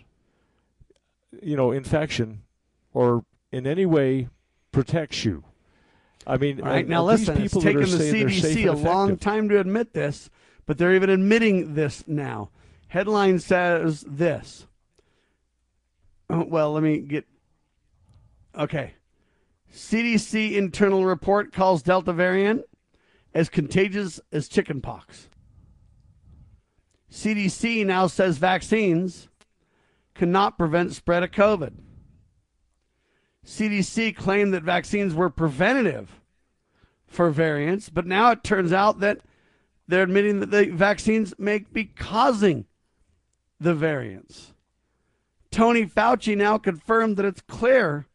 you 1.42 1.56
know, 1.56 1.72
infection, 1.72 2.44
or 2.94 3.26
in 3.52 3.68
any 3.68 3.86
way 3.86 4.30
protects 4.72 5.26
you. 5.26 5.44
I 6.28 6.36
mean, 6.36 6.60
All 6.60 6.68
right, 6.68 6.88
now 6.88 7.06
listen, 7.06 7.42
it's 7.42 7.54
taken 7.54 7.82
the 7.82 7.88
CDC 7.88 8.68
a 8.70 8.74
long 8.74 9.16
time 9.16 9.48
to 9.48 9.60
admit 9.62 9.94
this, 9.94 10.30
but 10.66 10.78
they're 10.78 10.94
even 10.94 11.10
admitting 11.10 11.74
this 11.74 12.04
now. 12.06 12.50
Headline 12.90 13.40
says 13.40 14.04
this. 14.06 14.68
Oh, 16.30 16.44
well, 16.44 16.74
let 16.74 16.84
me 16.84 17.00
get. 17.00 17.26
Okay. 18.58 18.94
CDC 19.74 20.54
internal 20.54 21.06
report 21.06 21.54
calls 21.54 21.82
Delta 21.82 22.12
variant 22.12 22.66
as 23.34 23.48
contagious 23.48 24.20
as 24.32 24.50
chickenpox. 24.50 25.30
CDC 27.10 27.86
now 27.86 28.08
says 28.08 28.38
vaccines 28.38 29.30
cannot 30.14 30.58
prevent 30.58 30.94
spread 30.94 31.24
of 31.24 31.32
COVID. 31.32 31.74
CDC 33.46 34.14
claimed 34.16 34.54
that 34.54 34.64
vaccines 34.64 35.14
were 35.14 35.30
preventative 35.30 36.17
for 37.08 37.30
variants, 37.30 37.90
but 37.90 38.06
now 38.06 38.32
it 38.32 38.44
turns 38.44 38.74
out 38.74 39.00
that 39.00 39.22
they're 39.88 40.04
admitting 40.04 40.40
that 40.42 40.52
the 40.52 40.66
vaccines 40.66 41.34
may 41.38 41.60
be 41.60 41.86
causing 41.86 42.66
the 43.60 43.74
variants. 43.74 44.54
Tony 45.50 45.86
Fauci 45.86 46.36
now 46.36 46.58
confirmed 46.58 47.18
that 47.18 47.26
it's 47.26 47.42
clear 47.42 48.06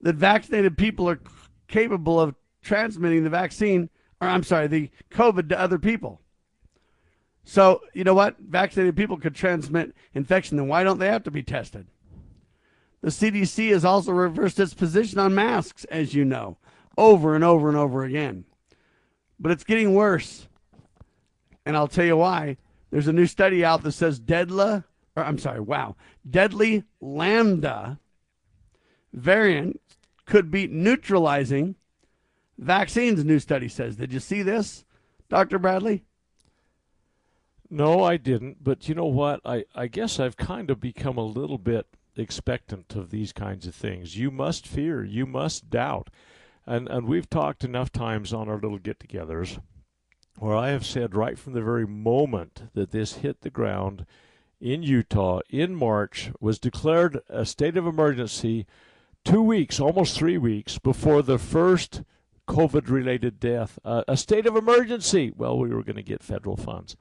that 0.00 0.16
vaccinated 0.16 0.76
people 0.76 1.08
are 1.08 1.20
capable 1.68 2.20
of 2.20 2.34
transmitting 2.62 3.24
the 3.24 3.30
vaccine, 3.30 3.90
or 4.20 4.28
I'm 4.28 4.42
sorry, 4.42 4.66
the 4.66 4.90
COVID 5.10 5.48
to 5.50 5.60
other 5.60 5.78
people. 5.78 6.20
So, 7.44 7.82
you 7.92 8.04
know 8.04 8.14
what? 8.14 8.38
Vaccinated 8.38 8.96
people 8.96 9.18
could 9.18 9.34
transmit 9.34 9.94
infection, 10.14 10.56
then 10.56 10.66
why 10.66 10.82
don't 10.82 10.98
they 10.98 11.08
have 11.08 11.24
to 11.24 11.30
be 11.30 11.42
tested? 11.42 11.86
The 13.02 13.10
CDC 13.10 13.70
has 13.70 13.84
also 13.84 14.12
reversed 14.12 14.58
its 14.58 14.72
position 14.72 15.18
on 15.18 15.34
masks, 15.34 15.84
as 15.84 16.14
you 16.14 16.24
know, 16.24 16.56
over 16.96 17.34
and 17.34 17.44
over 17.44 17.68
and 17.68 17.76
over 17.76 18.04
again. 18.04 18.44
But 19.38 19.52
it's 19.52 19.64
getting 19.64 19.94
worse. 19.94 20.48
And 21.66 21.76
I'll 21.76 21.88
tell 21.88 22.04
you 22.04 22.16
why. 22.16 22.56
There's 22.90 23.08
a 23.08 23.12
new 23.12 23.26
study 23.26 23.64
out 23.64 23.82
that 23.82 23.92
says 23.92 24.18
deadly, 24.18 24.82
or 25.16 25.24
I'm 25.24 25.38
sorry, 25.38 25.60
wow, 25.60 25.96
deadly 26.28 26.84
lambda 27.00 27.98
variant 29.12 29.80
could 30.26 30.50
be 30.50 30.66
neutralizing 30.66 31.76
vaccines, 32.58 33.24
new 33.24 33.38
study 33.38 33.68
says. 33.68 33.96
Did 33.96 34.12
you 34.12 34.20
see 34.20 34.42
this, 34.42 34.84
Dr. 35.28 35.58
Bradley? 35.58 36.04
No, 37.70 38.04
I 38.04 38.16
didn't. 38.16 38.62
But 38.62 38.88
you 38.88 38.94
know 38.94 39.06
what? 39.06 39.40
I, 39.44 39.64
I 39.74 39.86
guess 39.86 40.20
I've 40.20 40.36
kind 40.36 40.70
of 40.70 40.80
become 40.80 41.16
a 41.16 41.24
little 41.24 41.58
bit 41.58 41.86
expectant 42.16 42.94
of 42.94 43.10
these 43.10 43.32
kinds 43.32 43.66
of 43.66 43.74
things. 43.74 44.16
You 44.16 44.30
must 44.30 44.66
fear, 44.66 45.04
you 45.04 45.26
must 45.26 45.70
doubt. 45.70 46.10
And 46.66 46.88
and 46.88 47.06
we've 47.06 47.28
talked 47.28 47.64
enough 47.64 47.92
times 47.92 48.32
on 48.32 48.48
our 48.48 48.58
little 48.58 48.78
get-togethers 48.78 49.60
where 50.38 50.56
I 50.56 50.70
have 50.70 50.84
said 50.84 51.14
right 51.14 51.38
from 51.38 51.52
the 51.52 51.62
very 51.62 51.86
moment 51.86 52.64
that 52.74 52.90
this 52.90 53.14
hit 53.14 53.42
the 53.42 53.50
ground 53.50 54.06
in 54.60 54.82
Utah 54.82 55.40
in 55.50 55.74
March 55.74 56.32
was 56.40 56.58
declared 56.58 57.20
a 57.28 57.44
state 57.44 57.76
of 57.76 57.86
emergency 57.86 58.66
2 59.24 59.40
weeks, 59.42 59.78
almost 59.78 60.16
3 60.16 60.38
weeks 60.38 60.78
before 60.78 61.22
the 61.22 61.38
first 61.38 62.02
COVID 62.48 62.90
related 62.90 63.38
death. 63.38 63.78
Uh, 63.84 64.02
a 64.08 64.16
state 64.16 64.46
of 64.46 64.56
emergency. 64.56 65.32
Well, 65.34 65.58
we 65.58 65.68
were 65.68 65.82
going 65.82 65.96
to 65.96 66.02
get 66.02 66.22
federal 66.22 66.56
funds. 66.56 66.96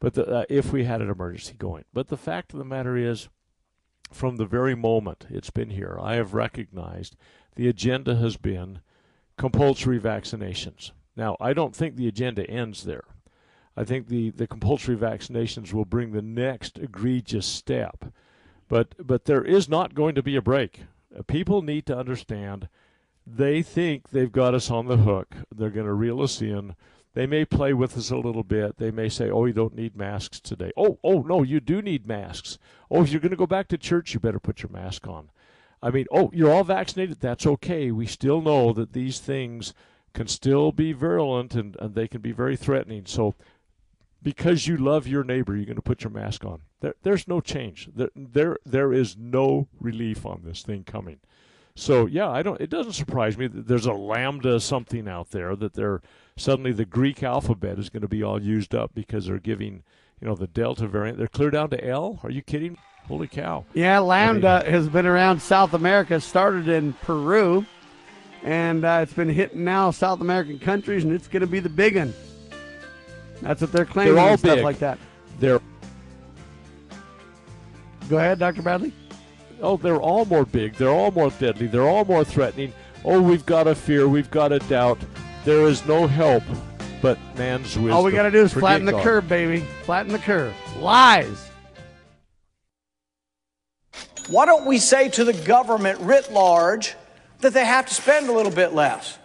But 0.00 0.14
the, 0.14 0.26
uh, 0.26 0.44
if 0.48 0.72
we 0.72 0.84
had 0.84 1.00
an 1.00 1.10
emergency 1.10 1.54
going. 1.56 1.84
But 1.92 2.08
the 2.08 2.16
fact 2.16 2.52
of 2.52 2.58
the 2.58 2.64
matter 2.64 2.96
is 2.96 3.28
from 4.12 4.36
the 4.36 4.44
very 4.44 4.74
moment 4.74 5.26
it's 5.30 5.50
been 5.50 5.70
here, 5.70 5.98
I 6.00 6.14
have 6.16 6.34
recognized 6.34 7.16
the 7.56 7.68
agenda 7.68 8.16
has 8.16 8.36
been 8.36 8.80
compulsory 9.36 9.98
vaccinations. 9.98 10.92
Now, 11.16 11.36
I 11.40 11.52
don't 11.52 11.74
think 11.74 11.96
the 11.96 12.08
agenda 12.08 12.48
ends 12.48 12.84
there. 12.84 13.04
I 13.76 13.84
think 13.84 14.08
the, 14.08 14.30
the 14.30 14.46
compulsory 14.46 14.96
vaccinations 14.96 15.72
will 15.72 15.84
bring 15.84 16.12
the 16.12 16.22
next 16.22 16.78
egregious 16.78 17.46
step. 17.46 18.04
But, 18.68 18.94
but 19.04 19.24
there 19.24 19.44
is 19.44 19.68
not 19.68 19.94
going 19.94 20.14
to 20.14 20.22
be 20.22 20.36
a 20.36 20.42
break. 20.42 20.82
Uh, 21.16 21.22
people 21.22 21.62
need 21.62 21.86
to 21.86 21.96
understand 21.96 22.68
they 23.26 23.62
think 23.62 24.10
they've 24.10 24.32
got 24.32 24.54
us 24.54 24.70
on 24.70 24.86
the 24.86 24.98
hook. 24.98 25.34
They're 25.54 25.70
going 25.70 25.86
to 25.86 25.92
reel 25.92 26.20
us 26.20 26.42
in. 26.42 26.76
They 27.14 27.26
may 27.26 27.44
play 27.44 27.72
with 27.72 27.96
us 27.96 28.10
a 28.10 28.16
little 28.16 28.42
bit. 28.42 28.76
They 28.76 28.90
may 28.90 29.08
say, 29.08 29.30
"Oh, 29.30 29.44
you 29.46 29.52
don't 29.52 29.76
need 29.76 29.96
masks 29.96 30.40
today." 30.40 30.72
"Oh, 30.76 30.98
oh, 31.04 31.22
no, 31.22 31.42
you 31.42 31.60
do 31.60 31.80
need 31.80 32.06
masks." 32.06 32.58
"Oh, 32.90 33.02
if 33.02 33.10
you're 33.10 33.20
going 33.20 33.30
to 33.30 33.36
go 33.36 33.46
back 33.46 33.68
to 33.68 33.78
church, 33.78 34.12
you 34.12 34.20
better 34.20 34.40
put 34.40 34.62
your 34.62 34.70
mask 34.70 35.06
on." 35.06 35.30
I 35.84 35.90
mean, 35.90 36.06
"Oh, 36.10 36.30
you're 36.32 36.52
all 36.52 36.64
vaccinated. 36.64 37.20
That's 37.20 37.46
okay. 37.46 37.90
We 37.90 38.06
still 38.06 38.40
know 38.40 38.72
that 38.72 38.92
these 38.92 39.18
things 39.20 39.74
can 40.14 40.28
still 40.28 40.72
be 40.72 40.92
virulent 40.92 41.54
and, 41.54 41.76
and 41.80 41.94
they 41.94 42.08
can 42.08 42.22
be 42.22 42.32
very 42.32 42.56
threatening. 42.56 43.04
So 43.04 43.34
because 44.22 44.66
you 44.66 44.76
love 44.76 45.06
your 45.06 45.24
neighbor, 45.24 45.54
you're 45.54 45.66
going 45.66 45.76
to 45.76 45.82
put 45.82 46.04
your 46.04 46.12
mask 46.12 46.44
on. 46.44 46.62
There, 46.80 46.94
there's 47.02 47.28
no 47.28 47.40
change. 47.40 47.90
There, 47.94 48.10
there, 48.16 48.56
there 48.64 48.92
is 48.92 49.16
no 49.18 49.68
relief 49.78 50.24
on 50.24 50.42
this 50.44 50.62
thing 50.62 50.84
coming. 50.84 51.18
So 51.76 52.06
yeah, 52.06 52.30
I 52.30 52.42
don't. 52.42 52.60
It 52.60 52.70
doesn't 52.70 52.92
surprise 52.92 53.36
me 53.36 53.48
that 53.48 53.66
there's 53.66 53.86
a 53.86 53.92
lambda 53.92 54.60
something 54.60 55.08
out 55.08 55.30
there 55.30 55.56
that 55.56 55.74
they're 55.74 56.00
suddenly 56.36 56.70
the 56.70 56.84
Greek 56.84 57.24
alphabet 57.24 57.80
is 57.80 57.90
going 57.90 58.02
to 58.02 58.08
be 58.08 58.22
all 58.22 58.40
used 58.40 58.76
up 58.76 58.92
because 58.94 59.26
they're 59.26 59.40
giving, 59.40 59.82
you 60.20 60.28
know, 60.28 60.34
the 60.34 60.46
Delta 60.46 60.86
variant. 60.86 61.18
They're 61.18 61.28
clear 61.28 61.50
down 61.50 61.70
to 61.70 61.84
L. 61.86 62.20
Are 62.22 62.30
you 62.30 62.42
kidding? 62.42 62.78
Holy 63.06 63.28
cow! 63.28 63.66
Yeah, 63.74 63.98
lambda 63.98 64.48
I 64.48 64.62
mean, 64.62 64.72
has 64.72 64.88
been 64.88 65.06
around 65.06 65.42
South 65.42 65.74
America. 65.74 66.20
Started 66.20 66.68
in 66.68 66.94
Peru, 66.94 67.66
and 68.42 68.84
uh, 68.84 69.00
it's 69.02 69.12
been 69.12 69.28
hitting 69.28 69.64
now 69.64 69.90
South 69.90 70.22
American 70.22 70.58
countries, 70.58 71.04
and 71.04 71.12
it's 71.12 71.28
going 71.28 71.42
to 71.42 71.46
be 71.46 71.60
the 71.60 71.68
big 71.68 71.96
one. 71.96 72.14
That's 73.42 73.60
what 73.60 73.72
they're 73.72 73.84
claiming. 73.84 74.14
They're 74.14 74.24
all 74.24 74.38
stuff 74.38 74.56
big. 74.56 74.64
like 74.64 74.78
that. 74.78 74.98
They're. 75.38 75.60
Go 78.08 78.18
ahead, 78.18 78.38
Dr. 78.38 78.62
Bradley 78.62 78.92
oh, 79.64 79.76
they're 79.76 80.00
all 80.00 80.24
more 80.26 80.44
big, 80.44 80.74
they're 80.74 80.90
all 80.90 81.10
more 81.10 81.30
deadly, 81.30 81.66
they're 81.66 81.88
all 81.88 82.04
more 82.04 82.24
threatening. 82.24 82.72
Oh, 83.04 83.20
we've 83.20 83.44
got 83.44 83.66
a 83.66 83.74
fear, 83.74 84.08
we've 84.08 84.30
got 84.30 84.52
a 84.52 84.58
doubt. 84.60 84.98
There 85.44 85.66
is 85.66 85.84
no 85.86 86.06
help 86.06 86.42
but 87.04 87.18
man's 87.36 87.76
wisdom. 87.76 87.92
All 87.92 88.02
we 88.02 88.12
got 88.12 88.22
to 88.22 88.30
do 88.30 88.40
is 88.40 88.54
flatten 88.54 88.86
the 88.86 88.92
God. 88.92 89.02
curve, 89.02 89.28
baby. 89.28 89.60
Flatten 89.82 90.10
the 90.10 90.18
curve. 90.18 90.54
Lies. 90.78 91.50
Why 94.28 94.46
don't 94.46 94.64
we 94.64 94.78
say 94.78 95.10
to 95.10 95.22
the 95.22 95.34
government 95.34 96.00
writ 96.00 96.32
large 96.32 96.94
that 97.40 97.52
they 97.52 97.66
have 97.66 97.84
to 97.84 97.94
spend 97.94 98.30
a 98.30 98.32
little 98.32 98.50
bit 98.50 98.72
less? 98.72 99.18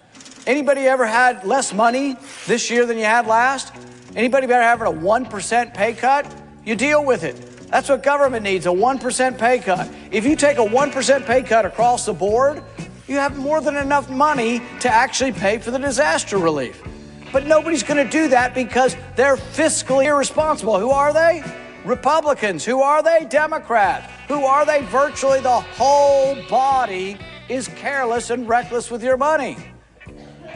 Anybody 0.46 0.82
ever 0.82 1.08
had 1.08 1.46
less 1.46 1.74
money 1.74 2.18
this 2.48 2.70
year 2.70 2.86
than 2.86 2.98
you 2.98 3.06
had 3.06 3.28
last? 3.28 3.74
Anybody 4.14 4.46
better 4.46 4.62
having 4.62 4.88
a 4.88 4.92
1% 4.92 5.74
pay 5.74 5.94
cut? 5.94 6.36
You 6.66 6.76
deal 6.76 7.06
with 7.06 7.24
it. 7.24 7.38
That's 7.70 7.88
what 7.88 8.04
government 8.04 8.44
needs 8.44 8.66
a 8.66 8.72
1% 8.72 9.38
pay 9.38 9.60
cut. 9.60 9.90
If 10.12 10.26
you 10.26 10.36
take 10.36 10.58
a 10.58 10.66
1% 10.66 11.26
pay 11.26 11.44
cut 11.44 11.66
across 11.66 12.08
the 12.08 12.14
board, 12.14 12.62
you 13.08 13.16
have 13.16 13.38
more 13.38 13.62
than 13.62 13.78
enough 13.78 14.10
money 14.10 14.62
to 14.82 14.90
actually 14.94 15.32
pay 15.32 15.60
for 15.60 15.72
the 15.72 15.80
disaster 15.80 16.38
relief. 16.38 16.84
But 17.32 17.46
nobody's 17.46 17.84
going 17.84 18.04
to 18.04 18.12
do 18.12 18.28
that 18.30 18.54
because 18.54 18.96
they're 19.16 19.38
fiscally 19.38 20.06
irresponsible. 20.06 20.80
Who 20.80 20.90
are 20.90 21.14
they? 21.14 21.44
Republicans. 21.86 22.66
Who 22.66 22.82
are 22.82 23.04
they? 23.04 23.26
Democrats. 23.30 24.12
Who 24.28 24.46
are 24.46 24.66
they? 24.66 24.84
Virtually 24.84 25.40
the 25.40 25.62
whole 25.62 26.36
body 26.50 27.18
is 27.48 27.68
careless 27.68 28.30
and 28.30 28.48
reckless 28.48 28.92
with 28.92 29.04
your 29.04 29.18
money. 29.18 29.58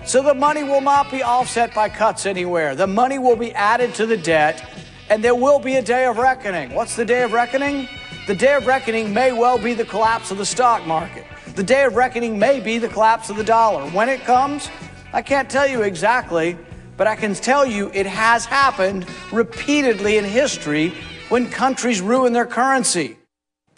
So 0.06 0.22
the 0.22 0.34
money 0.34 0.64
will 0.64 0.82
not 0.82 1.10
be 1.10 1.24
offset 1.24 1.74
by 1.74 1.90
cuts 1.90 2.26
anywhere. 2.26 2.76
The 2.76 2.88
money 2.88 3.20
will 3.20 3.38
be 3.38 3.54
added 3.54 3.96
to 3.96 4.06
the 4.06 4.18
debt, 4.18 4.68
and 5.10 5.24
there 5.24 5.36
will 5.36 5.60
be 5.60 5.76
a 5.76 5.82
day 5.82 6.06
of 6.06 6.18
reckoning. 6.18 6.74
What's 6.74 6.96
the 6.96 7.06
day 7.06 7.24
of 7.24 7.32
reckoning? 7.32 7.88
The 8.28 8.36
day 8.36 8.56
of 8.56 8.68
reckoning 8.68 9.14
may 9.14 9.32
well 9.32 9.58
be 9.58 9.74
the 9.74 9.86
collapse 9.86 10.30
of 10.30 10.38
the 10.38 10.46
stock 10.46 10.86
market. 10.86 11.26
The 11.56 11.64
day 11.64 11.86
of 11.86 11.96
reckoning 11.96 12.38
may 12.38 12.60
be 12.60 12.80
the 12.80 12.90
collapse 12.90 13.30
of 13.30 13.38
the 13.38 13.44
dollar. 13.44 13.90
When 13.92 14.10
it 14.10 14.22
comes, 14.22 14.70
I 15.16 15.22
can't 15.22 15.48
tell 15.48 15.68
you 15.68 15.84
exactly, 15.84 16.58
but 16.98 17.06
I 17.06 17.16
can 17.16 17.36
tell 17.36 17.68
you 17.68 17.92
it 17.94 18.08
has 18.08 18.46
happened 18.46 19.06
repeatedly 19.32 20.18
in 20.18 20.26
history 20.26 20.92
when 21.30 21.52
countries 21.52 22.02
ruin 22.02 22.34
their 22.34 22.48
currency. 22.48 23.20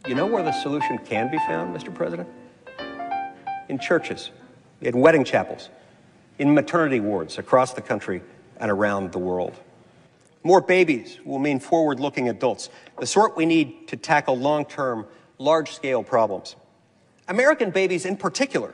You 0.07 0.15
know 0.15 0.27
where 0.27 0.43
the 0.43 0.53
solution 0.53 0.97
can 0.99 1.29
be 1.29 1.37
found, 1.39 1.75
Mr. 1.75 1.93
President? 1.93 2.29
In 3.67 3.77
churches, 3.79 4.31
in 4.79 4.97
wedding 5.01 5.25
chapels, 5.25 5.69
in 6.39 6.53
maternity 6.53 7.01
wards 7.01 7.37
across 7.37 7.73
the 7.73 7.81
country 7.81 8.21
and 8.61 8.71
around 8.71 9.11
the 9.11 9.19
world. 9.19 9.59
More 10.43 10.61
babies 10.61 11.19
will 11.25 11.39
mean 11.39 11.59
forward 11.59 11.99
looking 11.99 12.29
adults, 12.29 12.69
the 12.97 13.05
sort 13.05 13.35
we 13.35 13.45
need 13.45 13.89
to 13.89 13.97
tackle 13.97 14.37
long 14.37 14.63
term, 14.63 15.05
large 15.37 15.71
scale 15.71 16.01
problems. 16.01 16.55
American 17.27 17.71
babies, 17.71 18.05
in 18.05 18.15
particular, 18.15 18.73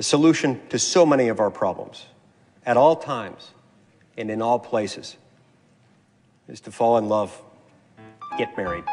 The 0.00 0.04
solution 0.04 0.58
to 0.70 0.78
so 0.78 1.04
many 1.04 1.28
of 1.28 1.40
our 1.40 1.50
problems, 1.50 2.06
at 2.64 2.78
all 2.78 2.96
times 2.96 3.50
and 4.16 4.30
in 4.30 4.40
all 4.40 4.58
places, 4.58 5.18
is 6.48 6.58
to 6.60 6.72
fall 6.72 6.96
in 6.96 7.06
love, 7.06 7.38
get 8.38 8.56
married, 8.56 8.84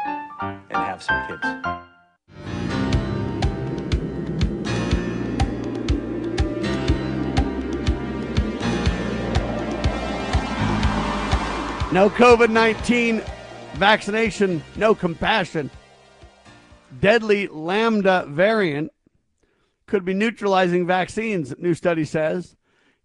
and 0.42 0.66
have 0.70 1.02
some 1.02 1.26
kids. 1.26 1.42
No 11.90 12.10
COVID 12.10 12.50
19 12.50 13.22
vaccination, 13.76 14.62
no 14.76 14.94
compassion. 14.94 15.70
Deadly 17.00 17.46
Lambda 17.46 18.26
variant 18.28 18.92
could 19.88 20.04
be 20.04 20.14
neutralizing 20.14 20.86
vaccines, 20.86 21.54
new 21.58 21.74
study 21.74 22.04
says. 22.04 22.56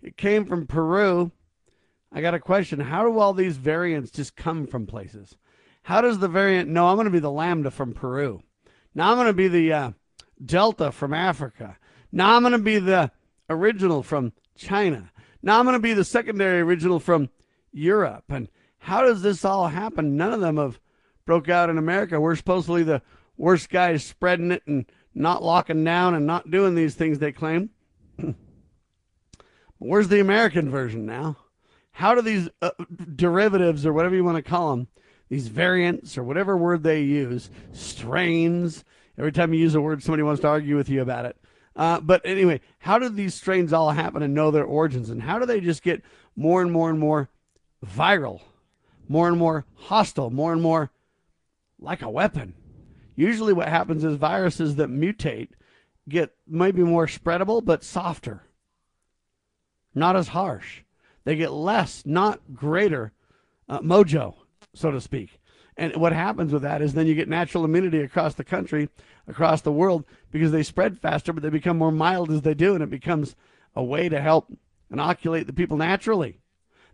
It 0.01 0.17
came 0.17 0.45
from 0.45 0.67
Peru. 0.67 1.31
I 2.11 2.21
got 2.21 2.35
a 2.35 2.39
question. 2.39 2.79
How 2.79 3.03
do 3.03 3.17
all 3.17 3.33
these 3.33 3.57
variants 3.57 4.11
just 4.11 4.35
come 4.35 4.67
from 4.67 4.85
places? 4.85 5.37
How 5.83 6.01
does 6.01 6.19
the 6.19 6.27
variant 6.27 6.69
know 6.69 6.87
I'm 6.87 6.95
going 6.95 7.05
to 7.05 7.11
be 7.11 7.19
the 7.19 7.31
Lambda 7.31 7.71
from 7.71 7.93
Peru? 7.93 8.41
Now 8.93 9.11
I'm 9.11 9.17
going 9.17 9.27
to 9.27 9.33
be 9.33 9.47
the 9.47 9.73
uh, 9.73 9.91
Delta 10.43 10.91
from 10.91 11.13
Africa. 11.13 11.77
Now 12.11 12.35
I'm 12.35 12.43
going 12.43 12.51
to 12.51 12.59
be 12.59 12.79
the 12.79 13.11
original 13.49 14.03
from 14.03 14.33
China. 14.55 15.11
Now 15.41 15.59
I'm 15.59 15.65
going 15.65 15.73
to 15.73 15.79
be 15.79 15.93
the 15.93 16.05
secondary 16.05 16.61
original 16.61 16.99
from 16.99 17.29
Europe. 17.71 18.25
And 18.29 18.49
how 18.77 19.01
does 19.01 19.21
this 19.21 19.43
all 19.43 19.69
happen? 19.69 20.15
None 20.15 20.33
of 20.33 20.41
them 20.41 20.57
have 20.57 20.79
broke 21.25 21.49
out 21.49 21.69
in 21.69 21.77
America. 21.77 22.19
We're 22.19 22.35
supposedly 22.35 22.83
the 22.83 23.01
worst 23.37 23.69
guys 23.69 24.03
spreading 24.05 24.51
it 24.51 24.63
and 24.67 24.85
not 25.15 25.43
locking 25.43 25.83
down 25.83 26.15
and 26.15 26.25
not 26.25 26.49
doing 26.49 26.75
these 26.75 26.95
things 26.95 27.19
they 27.19 27.31
claim. 27.31 27.69
Where's 29.77 30.07
the 30.07 30.19
American 30.19 30.69
version 30.69 31.05
now? 31.05 31.37
How 31.91 32.15
do 32.15 32.21
these 32.21 32.49
uh, 32.61 32.71
derivatives 33.15 33.85
or 33.85 33.93
whatever 33.93 34.15
you 34.15 34.23
want 34.23 34.37
to 34.37 34.49
call 34.49 34.71
them, 34.71 34.87
these 35.29 35.47
variants 35.47 36.17
or 36.17 36.23
whatever 36.23 36.57
word 36.57 36.83
they 36.83 37.01
use, 37.01 37.49
strains, 37.71 38.83
every 39.17 39.31
time 39.31 39.53
you 39.53 39.59
use 39.59 39.75
a 39.75 39.81
word, 39.81 40.01
somebody 40.01 40.23
wants 40.23 40.41
to 40.41 40.47
argue 40.47 40.75
with 40.75 40.89
you 40.89 41.01
about 41.01 41.25
it. 41.25 41.37
Uh, 41.75 41.99
but 41.99 42.21
anyway, 42.25 42.61
how 42.79 42.99
do 42.99 43.09
these 43.09 43.33
strains 43.33 43.73
all 43.73 43.91
happen 43.91 44.21
and 44.21 44.33
know 44.33 44.51
their 44.51 44.63
origins? 44.63 45.09
And 45.09 45.21
how 45.21 45.39
do 45.39 45.45
they 45.45 45.59
just 45.59 45.83
get 45.83 46.03
more 46.35 46.61
and 46.61 46.71
more 46.71 46.89
and 46.89 46.99
more 46.99 47.29
viral, 47.85 48.41
more 49.07 49.27
and 49.27 49.37
more 49.37 49.65
hostile, 49.75 50.29
more 50.29 50.53
and 50.53 50.61
more 50.61 50.91
like 51.79 52.01
a 52.01 52.09
weapon? 52.09 52.53
Usually, 53.15 53.53
what 53.53 53.69
happens 53.69 54.03
is 54.03 54.15
viruses 54.15 54.75
that 54.75 54.89
mutate 54.89 55.49
get 56.09 56.35
maybe 56.47 56.83
more 56.83 57.07
spreadable, 57.07 57.63
but 57.63 57.83
softer, 57.83 58.43
not 59.93 60.15
as 60.15 60.29
harsh. 60.29 60.81
They 61.23 61.35
get 61.35 61.53
less, 61.53 62.03
not 62.05 62.41
greater 62.53 63.13
uh, 63.69 63.79
mojo, 63.79 64.35
so 64.73 64.91
to 64.91 64.99
speak. 64.99 65.39
And 65.77 65.95
what 65.95 66.13
happens 66.13 66.51
with 66.51 66.61
that 66.63 66.81
is 66.81 66.93
then 66.93 67.07
you 67.07 67.15
get 67.15 67.29
natural 67.29 67.65
immunity 67.65 68.01
across 68.01 68.35
the 68.35 68.43
country, 68.43 68.89
across 69.27 69.61
the 69.61 69.71
world, 69.71 70.05
because 70.31 70.51
they 70.51 70.63
spread 70.63 70.99
faster, 70.99 71.33
but 71.33 71.41
they 71.41 71.49
become 71.49 71.77
more 71.77 71.91
mild 71.91 72.29
as 72.29 72.41
they 72.41 72.53
do, 72.53 72.75
and 72.75 72.83
it 72.83 72.89
becomes 72.89 73.35
a 73.75 73.83
way 73.83 74.09
to 74.09 74.21
help 74.21 74.51
inoculate 74.91 75.47
the 75.47 75.53
people 75.53 75.77
naturally. 75.77 76.39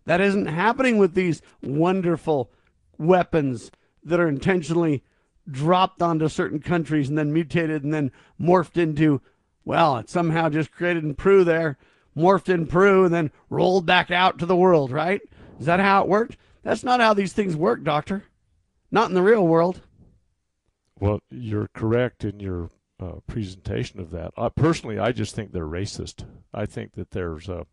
That 0.06 0.22
isn't 0.22 0.46
happening 0.46 0.98
with 0.98 1.14
these 1.14 1.41
wonderful 1.62 2.52
weapons 2.98 3.72
that 4.04 4.20
are 4.20 4.30
intentionally 4.30 5.04
dropped 5.52 6.02
onto 6.02 6.28
certain 6.28 6.60
countries 6.60 7.10
and 7.10 7.18
then 7.18 7.34
mutated 7.34 7.84
and 7.84 7.94
then 7.94 8.12
morphed 8.40 8.78
into, 8.78 9.22
well, 9.66 9.98
it 9.98 10.10
somehow 10.10 10.50
just 10.50 10.72
created 10.72 11.04
in 11.04 11.16
Peru 11.16 11.44
there, 11.44 11.78
morphed 12.16 12.50
in 12.50 12.68
Peru, 12.68 13.06
and 13.06 13.14
then 13.14 13.32
rolled 13.50 13.86
back 13.86 14.12
out 14.12 14.40
to 14.40 14.46
the 14.46 14.56
world, 14.56 14.92
right? 14.92 15.22
Is 15.60 15.66
that 15.66 15.80
how 15.80 16.02
it 16.02 16.08
worked? 16.08 16.38
That's 16.64 16.84
not 16.84 17.00
how 17.00 17.14
these 17.14 17.34
things 17.34 17.56
work, 17.56 17.84
Doctor. 17.84 18.24
Not 18.92 19.10
in 19.10 19.16
the 19.16 19.22
real 19.22 19.46
world. 19.46 19.82
Well, 21.00 21.20
you're 21.30 21.70
correct 21.74 22.26
in 22.26 22.40
your 22.40 22.70
uh, 23.00 23.20
presentation 23.28 24.00
of 24.00 24.12
that. 24.12 24.32
Uh, 24.36 24.50
personally, 24.50 25.00
I 25.00 25.12
just 25.12 25.36
think 25.36 25.52
they're 25.52 25.66
racist. 25.66 26.26
I 26.54 26.66
think 26.66 26.94
that 26.96 27.12
there's 27.12 27.48
uh, 27.50 27.64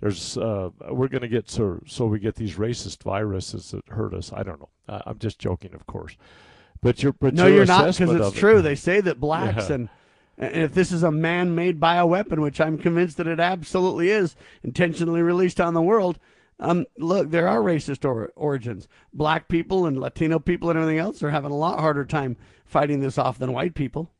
there's 0.00 0.36
uh, 0.36 0.70
we're 0.90 1.08
going 1.08 1.22
to 1.22 1.28
get 1.28 1.48
so 1.48 1.80
so 1.86 2.06
we 2.06 2.18
get 2.18 2.34
these 2.34 2.56
racist 2.56 3.02
viruses 3.02 3.70
that 3.70 3.88
hurt 3.88 4.12
us. 4.12 4.32
I 4.32 4.42
don't 4.42 4.60
know. 4.60 4.68
I'm 4.88 5.18
just 5.18 5.38
joking, 5.38 5.74
of 5.74 5.86
course. 5.86 6.16
But 6.86 7.02
you're 7.02 7.14
but 7.14 7.34
no, 7.34 7.46
your 7.46 7.56
you're 7.56 7.66
not 7.66 7.96
because 7.98 8.12
it's 8.12 8.38
true. 8.38 8.58
It, 8.58 8.62
They 8.62 8.76
say 8.76 9.00
that 9.00 9.18
blacks 9.18 9.68
Yeah. 9.68 9.74
and 9.74 9.88
and 10.38 10.54
if 10.54 10.72
this 10.72 10.92
is 10.92 11.02
a 11.02 11.10
man-made 11.10 11.80
bioweapon, 11.80 12.38
which 12.40 12.60
I'm 12.60 12.78
convinced 12.78 13.16
that 13.16 13.26
it 13.26 13.40
absolutely 13.40 14.10
is, 14.10 14.36
intentionally 14.62 15.20
released 15.20 15.60
on 15.60 15.74
the 15.74 15.82
world. 15.82 16.20
Um, 16.60 16.86
look, 16.96 17.30
there 17.30 17.48
are 17.48 17.58
racist 17.58 18.04
or- 18.04 18.32
origins. 18.36 18.86
Black 19.12 19.48
people 19.48 19.84
and 19.84 19.98
Latino 19.98 20.38
people 20.38 20.70
and 20.70 20.78
everything 20.78 21.00
else 21.00 21.24
are 21.24 21.30
having 21.30 21.50
a 21.50 21.56
lot 21.56 21.80
harder 21.80 22.04
time 22.04 22.36
fighting 22.64 23.00
this 23.00 23.18
off 23.18 23.36
than 23.38 23.52
white 23.52 23.74
people. 23.74 24.12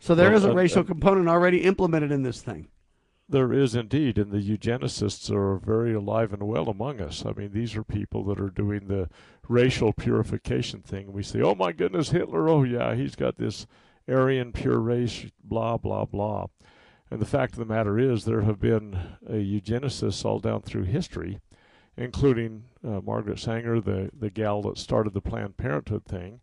So 0.00 0.16
there 0.16 0.30
Well, 0.30 0.38
is 0.38 0.44
a 0.44 0.50
uh, 0.50 0.54
racial 0.54 0.80
uh, 0.80 0.84
component 0.84 1.28
already 1.28 1.58
implemented 1.62 2.10
in 2.10 2.22
this 2.24 2.42
thing. 2.42 2.66
There 3.30 3.52
is 3.52 3.76
indeed, 3.76 4.18
and 4.18 4.32
the 4.32 4.42
eugenicists 4.42 5.30
are 5.30 5.56
very 5.56 5.94
alive 5.94 6.32
and 6.32 6.42
well 6.42 6.68
among 6.68 7.00
us. 7.00 7.24
I 7.24 7.30
mean, 7.30 7.52
these 7.52 7.76
are 7.76 7.84
people 7.84 8.24
that 8.24 8.40
are 8.40 8.50
doing 8.50 8.88
the 8.88 9.08
racial 9.48 9.92
purification 9.92 10.80
thing. 10.82 11.12
We 11.12 11.22
say, 11.22 11.40
"Oh 11.40 11.54
my 11.54 11.70
goodness, 11.70 12.10
Hitler! 12.10 12.48
Oh 12.48 12.64
yeah, 12.64 12.96
he's 12.96 13.14
got 13.14 13.36
this 13.36 13.68
Aryan 14.08 14.50
pure 14.50 14.80
race, 14.80 15.26
blah 15.44 15.76
blah 15.76 16.06
blah." 16.06 16.46
And 17.08 17.20
the 17.20 17.26
fact 17.26 17.52
of 17.52 17.60
the 17.60 17.72
matter 17.72 18.00
is, 18.00 18.24
there 18.24 18.42
have 18.42 18.58
been 18.58 18.94
uh, 18.94 19.34
eugenicists 19.34 20.24
all 20.24 20.40
down 20.40 20.62
through 20.62 20.84
history, 20.84 21.38
including 21.96 22.64
uh, 22.84 23.00
Margaret 23.00 23.38
Sanger, 23.38 23.80
the 23.80 24.10
the 24.12 24.30
gal 24.30 24.60
that 24.62 24.76
started 24.76 25.14
the 25.14 25.20
Planned 25.20 25.56
Parenthood 25.56 26.04
thing, 26.04 26.40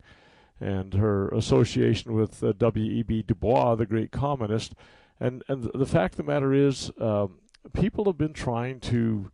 and 0.62 0.94
her 0.94 1.28
association 1.30 2.14
with 2.14 2.42
uh, 2.42 2.54
W.E.B. 2.54 3.24
Du 3.24 3.36
Bois, 3.36 3.76
the 3.76 3.86
great 3.86 4.12
communist. 4.12 4.74
And 5.20 5.44
and 5.48 5.70
the 5.74 5.86
fact 5.86 6.14
of 6.14 6.18
the 6.18 6.32
matter 6.32 6.54
is, 6.54 6.92
um, 7.00 7.40
people 7.74 8.06
have 8.06 8.18
been 8.18 8.34
trying 8.34 8.80
to 8.82 9.32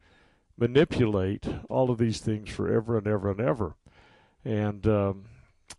manipulate 0.57 1.47
all 1.69 1.89
of 1.89 1.97
these 1.97 2.19
things 2.19 2.49
forever 2.49 2.97
and 2.97 3.07
ever 3.07 3.31
and 3.31 3.41
ever. 3.41 3.75
And 4.45 4.85
um, 4.87 5.25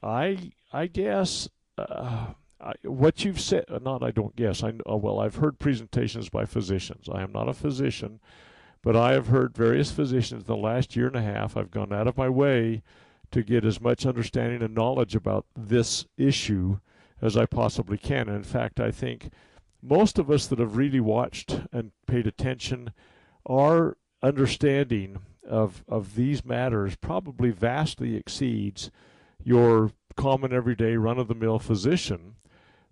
I 0.03 0.53
I 0.73 0.87
guess 0.87 1.49
uh, 1.79 2.27
I, 2.61 2.73
what 2.83 3.25
you've 3.25 3.41
said, 3.41 3.65
uh, 3.69 3.79
not 3.81 4.03
I 4.03 4.11
don't 4.11 4.37
guess. 4.37 4.63
I 4.63 4.73
uh, 4.89 4.97
well 4.97 5.21
I've 5.21 5.37
heard 5.37 5.59
presentations 5.59 6.29
by 6.29 6.45
physicians. 6.45 7.09
I 7.11 7.23
am 7.23 7.33
not 7.33 7.49
a 7.49 7.55
physician, 7.55 8.21
but 8.83 8.97
I 8.97 9.13
have 9.13 9.29
heard 9.29 9.57
various 9.57 9.91
physicians 9.91 10.43
in 10.43 10.47
the 10.47 10.57
last 10.57 10.97
year 10.97 11.07
and 11.07 11.17
a 11.17 11.23
half. 11.23 11.57
I've 11.57 11.71
gone 11.71 11.93
out 11.93 12.09
of 12.09 12.17
my 12.17 12.29
way 12.29 12.83
to 13.31 13.43
get 13.43 13.65
as 13.65 13.81
much 13.81 14.07
understanding 14.07 14.63
and 14.63 14.75
knowledge 14.75 15.17
about 15.17 15.47
this 15.57 16.07
issue 16.17 16.79
as 17.21 17.37
I 17.37 17.47
possibly 17.47 17.99
can. 17.99 18.29
And 18.29 18.37
in 18.37 18.45
fact, 18.45 18.79
I 18.79 18.91
think 18.91 19.31
most 19.85 20.19
of 20.19 20.31
us 20.31 20.47
that 20.47 20.59
have 20.59 20.77
really 20.77 21.01
watched 21.01 21.61
and 21.73 21.93
paid 22.07 22.27
attention 22.27 22.93
our 23.49 23.97
understanding 24.23 25.19
of 25.47 25.85
of 25.87 26.15
these 26.15 26.45
matters 26.45 26.97
probably 26.97 27.51
vastly 27.51 28.17
exceeds 28.17 28.91
your 29.43 29.93
common 30.17 30.53
everyday 30.53 30.97
run 30.97 31.19
of 31.19 31.29
the 31.29 31.35
mill 31.35 31.59
physician 31.59 32.37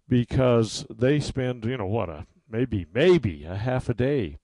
because 0.08 0.84
they 0.94 1.18
spend 1.18 1.64
you 1.64 1.76
know 1.78 1.86
what 1.86 2.10
a 2.10 2.26
maybe 2.50 2.86
maybe 2.92 3.44
a 3.44 3.56
half 3.56 3.88
a 3.88 3.94
day 3.94 4.38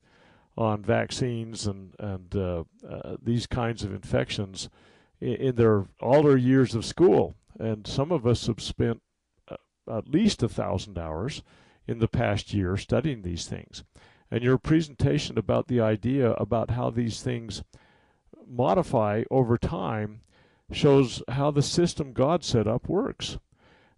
on 0.56 0.82
vaccines 0.82 1.66
and 1.66 1.94
and 1.98 2.34
uh, 2.34 2.64
uh, 2.88 3.16
these 3.22 3.46
kinds 3.46 3.84
of 3.84 3.92
infections 3.92 4.68
in, 5.20 5.54
their 5.54 5.86
all 6.00 6.22
their 6.22 6.36
years 6.36 6.74
of 6.74 6.84
school. 6.84 7.34
And 7.58 7.86
some 7.86 8.12
of 8.12 8.26
us 8.26 8.46
have 8.46 8.60
spent 8.60 9.00
uh, 9.48 9.56
at 9.88 10.08
least 10.08 10.42
a 10.42 10.48
thousand 10.48 10.98
hours 10.98 11.42
in 11.88 11.98
the 11.98 12.06
past 12.06 12.52
year 12.52 12.76
studying 12.76 13.22
these 13.22 13.46
things. 13.46 13.82
And 14.30 14.44
your 14.44 14.58
presentation 14.58 15.38
about 15.38 15.68
the 15.68 15.80
idea 15.80 16.32
about 16.32 16.70
how 16.70 16.90
these 16.90 17.22
things 17.22 17.62
modify 18.46 19.24
over 19.30 19.56
time 19.56 20.20
shows 20.70 21.22
how 21.28 21.50
the 21.50 21.62
system 21.62 22.12
God 22.12 22.44
set 22.44 22.66
up 22.66 22.88
works 22.88 23.38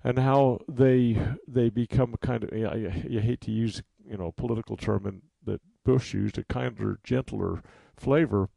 and 0.05 0.19
how 0.19 0.61
they 0.69 1.21
they 1.47 1.69
become 1.69 2.15
kind 2.23 2.45
of 2.45 2.53
you, 2.53 2.93
you 3.09 3.21
hate 3.21 3.41
to 3.43 3.51
use 3.51 3.83
you 4.09 4.17
know 4.17 4.33
political 4.33 4.77
term 4.77 5.07
in, 5.07 5.23
that 5.45 5.61
Bush 5.85 6.15
used 6.15 6.39
a 6.39 6.45
kinder 6.45 7.01
gentler 7.03 7.63
flavor 7.97 8.49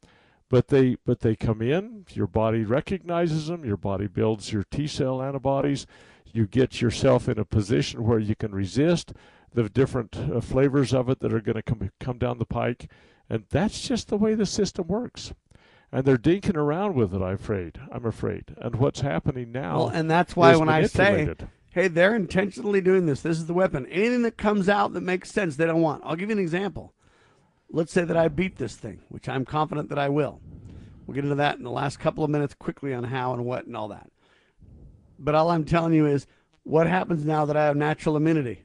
but 0.50 0.68
they 0.68 0.98
but 1.06 1.22
they 1.22 1.36
come 1.36 1.62
in 1.62 2.06
your 2.12 2.28
body 2.28 2.64
recognizes 2.64 3.48
them 3.48 3.66
your 3.66 3.78
body 3.78 4.08
builds 4.08 4.54
your 4.54 4.64
T 4.64 4.86
cell 4.86 5.22
antibodies 5.22 5.88
you 6.34 6.48
get 6.48 6.82
yourself 6.82 7.30
in 7.30 7.40
a 7.40 7.46
position 7.46 8.04
where 8.04 8.20
you 8.20 8.36
can 8.36 8.54
resist 8.54 9.14
the 9.54 9.70
different 9.70 10.18
uh, 10.18 10.42
flavors 10.42 10.94
of 10.94 11.08
it 11.08 11.20
that 11.20 11.34
are 11.34 11.40
going 11.40 11.56
to 11.56 11.64
come 11.64 11.92
come 12.00 12.18
down 12.18 12.40
the 12.40 12.46
pike 12.46 12.90
and 13.30 13.46
that's 13.50 13.88
just 13.88 14.10
the 14.10 14.18
way 14.18 14.34
the 14.34 14.46
system 14.46 14.88
works 14.88 15.34
and 15.94 16.06
they're 16.06 16.18
dinking 16.18 16.58
around 16.58 16.96
with 16.96 17.14
it. 17.14 17.22
I'm 17.22 17.36
afraid. 17.36 17.80
I'm 17.92 18.06
afraid. 18.06 18.56
And 18.58 18.76
what's 18.76 19.02
happening 19.02 19.52
now? 19.52 19.78
Well, 19.78 19.88
and 19.90 20.10
that's 20.10 20.36
why 20.36 20.56
when 20.56 20.68
I 20.68 20.88
say, 20.88 21.36
"Hey, 21.70 21.88
they're 21.88 22.16
intentionally 22.16 22.82
doing 22.82 23.06
this. 23.06 23.22
This 23.22 23.38
is 23.38 23.46
the 23.46 23.54
weapon." 23.54 23.86
Anything 23.86 24.24
that 24.24 24.36
comes 24.36 24.68
out 24.68 24.94
that 24.94 25.02
makes 25.02 25.32
sense, 25.32 25.56
they 25.56 25.68
don't 25.68 25.82
want. 25.82 26.02
I'll 26.04 26.16
give 26.16 26.30
you 26.30 26.36
an 26.36 26.42
example. 26.42 26.96
Let's 27.70 27.94
say 27.94 28.04
that 28.06 28.18
I 28.18 28.28
beat 28.28 28.58
this 28.58 28.76
thing, 28.76 29.02
which 29.10 29.30
I'm 29.30 29.46
confident 29.46 29.90
that 29.90 30.00
I 30.00 30.10
will. 30.10 30.42
We'll 31.06 31.16
get 31.16 31.26
into 31.26 31.36
that 31.36 31.58
in 31.58 31.64
the 31.64 31.72
last 31.72 32.00
couple 32.00 32.24
of 32.24 32.30
minutes 32.30 32.56
quickly 32.56 32.94
on 32.94 33.04
how 33.04 33.34
and 33.34 33.46
what 33.46 33.68
and 33.68 33.78
all 33.78 33.90
that. 33.90 34.10
But 35.20 35.36
all 35.36 35.52
I'm 35.52 35.66
telling 35.66 35.94
you 35.94 36.06
is 36.06 36.28
what 36.64 36.88
happens 36.88 37.26
now 37.26 37.46
that 37.46 37.58
I 37.58 37.66
have 37.66 37.76
natural 37.76 38.18
immunity. 38.18 38.64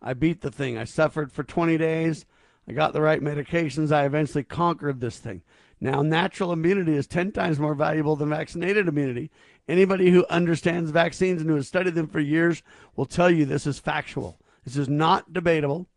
I 0.00 0.14
beat 0.14 0.40
the 0.40 0.50
thing. 0.50 0.78
I 0.78 0.84
suffered 0.84 1.32
for 1.32 1.42
20 1.42 1.76
days. 1.76 2.24
I 2.68 2.72
got 2.72 2.92
the 2.92 3.00
right 3.00 3.20
medications. 3.20 3.92
I 3.92 4.04
eventually 4.04 4.44
conquered 4.44 5.00
this 5.00 5.18
thing. 5.18 5.42
Now, 5.80 6.02
natural 6.02 6.52
immunity 6.52 6.94
is 6.94 7.06
10 7.06 7.32
times 7.32 7.58
more 7.58 7.74
valuable 7.74 8.16
than 8.16 8.30
vaccinated 8.30 8.88
immunity. 8.88 9.30
Anybody 9.68 10.10
who 10.10 10.26
understands 10.28 10.90
vaccines 10.90 11.40
and 11.40 11.50
who 11.50 11.56
has 11.56 11.68
studied 11.68 11.94
them 11.94 12.08
for 12.08 12.20
years 12.20 12.62
will 12.96 13.06
tell 13.06 13.30
you 13.30 13.44
this 13.44 13.66
is 13.66 13.78
factual. 13.78 14.38
This 14.64 14.76
is 14.76 14.88
not 14.88 15.32
debatable. 15.32 15.88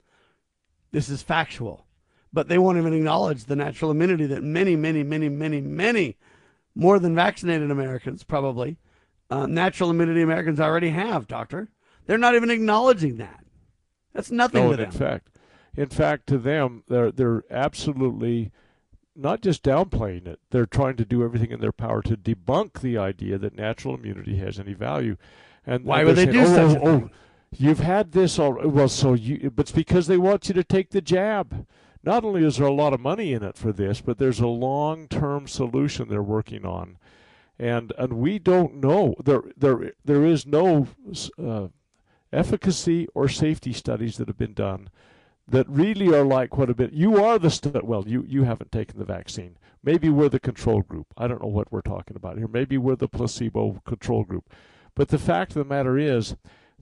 This 0.92 1.10
is 1.10 1.24
factual. 1.24 1.88
But 2.32 2.48
they 2.48 2.58
won't 2.58 2.78
even 2.78 2.94
acknowledge 2.94 3.46
the 3.46 3.56
natural 3.56 3.92
immunity 3.92 4.26
that 4.28 4.44
many, 4.44 4.76
many, 4.76 5.04
many, 5.04 5.30
many, 5.30 5.62
many 5.62 6.18
more 6.76 7.00
than 7.00 7.16
vaccinated 7.16 7.72
Americans 7.72 8.24
probably, 8.24 8.78
uh, 9.32 9.48
natural 9.48 9.90
immunity 9.90 10.22
Americans 10.22 10.60
already 10.60 10.90
have, 10.90 11.28
doctor. 11.28 11.70
They're 12.06 12.18
not 12.18 12.36
even 12.36 12.52
acknowledging 12.52 13.18
that. 13.18 13.44
That's 14.14 14.30
nothing 14.30 14.64
no, 14.64 14.72
to 14.72 14.78
them. 14.78 14.86
In 14.88 14.92
fact, 14.92 15.28
in 15.76 15.88
fact, 15.90 16.28
to 16.28 16.38
them, 16.38 16.84
they're 16.88 17.12
they're 17.12 17.44
absolutely 17.50 18.52
not 19.16 19.42
just 19.42 19.64
downplaying 19.64 20.28
it, 20.28 20.40
they're 20.52 20.66
trying 20.66 20.96
to 20.98 21.06
do 21.06 21.24
everything 21.24 21.52
in 21.52 21.60
their 21.60 21.72
power 21.72 22.02
to 22.02 22.16
debunk 22.16 22.80
the 22.82 22.98
idea 22.98 23.38
that 23.38 23.56
natural 23.56 23.96
immunity 23.96 24.38
has 24.38 24.60
any 24.60 24.74
value. 24.74 25.18
And 25.66 25.86
why 25.86 26.04
would 26.04 26.16
they 26.16 26.26
saying, 26.26 26.34
do 26.34 26.42
oh, 26.42 26.46
such 26.46 26.78
oh, 26.78 26.88
oh, 26.88 27.10
you've 27.52 27.80
had 27.80 28.12
this 28.12 28.40
all 28.40 28.54
Well, 28.54 28.90
so 28.90 29.14
you, 29.14 29.52
but 29.52 29.64
it's 29.64 29.72
because 29.72 30.08
they 30.08 30.18
want 30.18 30.48
you 30.48 30.54
to 30.56 30.64
take 30.64 30.90
the 30.90 31.02
jab. 31.02 31.66
Not 32.04 32.24
only 32.24 32.44
is 32.44 32.58
there 32.58 32.68
a 32.68 32.74
lot 32.74 32.94
of 32.94 33.00
money 33.00 33.32
in 33.32 33.44
it 33.44 33.58
for 33.58 33.72
this, 33.72 34.02
but 34.02 34.18
there's 34.18 34.40
a 34.40 34.48
long-term 34.48 35.48
solution 35.48 36.08
they're 36.08 36.24
working 36.24 36.66
on, 36.66 36.98
and 37.62 37.94
and 37.98 38.14
we 38.14 38.40
don't 38.40 38.74
know 38.74 39.16
there 39.24 39.44
there 39.56 39.94
there 40.04 40.26
is 40.26 40.46
no 40.46 40.88
uh, 41.38 41.68
efficacy 42.34 43.08
or 43.14 43.30
safety 43.30 43.72
studies 43.72 44.18
that 44.18 44.28
have 44.28 44.38
been 44.38 44.54
done 44.54 44.90
that 45.48 45.70
really 45.70 46.08
are 46.14 46.26
like 46.26 46.58
what 46.58 46.70
have 46.70 46.78
been. 46.78 46.90
You 46.92 47.24
are 47.24 47.38
the 47.38 47.82
well, 47.84 48.08
you 48.08 48.26
you 48.28 48.44
haven't 48.44 48.72
taken 48.72 48.98
the 48.98 49.06
vaccine. 49.06 49.58
Maybe 49.84 50.10
we're 50.10 50.30
the 50.30 50.40
control 50.40 50.82
group. 50.82 51.08
I 51.18 51.28
don't 51.28 51.42
know 51.42 51.50
what 51.50 51.72
we're 51.72 51.82
talking 51.82 52.16
about 52.16 52.38
here. 52.38 52.48
Maybe 52.48 52.78
we're 52.78 52.96
the 52.96 53.08
placebo 53.08 53.82
control 53.86 54.24
group. 54.24 54.52
But 54.96 55.10
the 55.10 55.20
fact 55.20 55.52
of 55.52 55.56
the 55.56 55.74
matter 55.74 55.98
is 55.98 56.36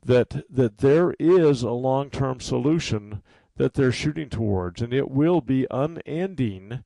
that 0.06 0.46
that 0.50 0.78
there 0.78 1.14
is 1.20 1.62
a 1.62 1.72
long-term 1.72 2.40
solution 2.40 3.22
that 3.58 3.74
they're 3.74 3.92
shooting 3.92 4.30
towards, 4.30 4.82
and 4.82 4.94
it 4.94 5.12
will 5.12 5.42
be 5.42 5.68
unending. 5.70 6.84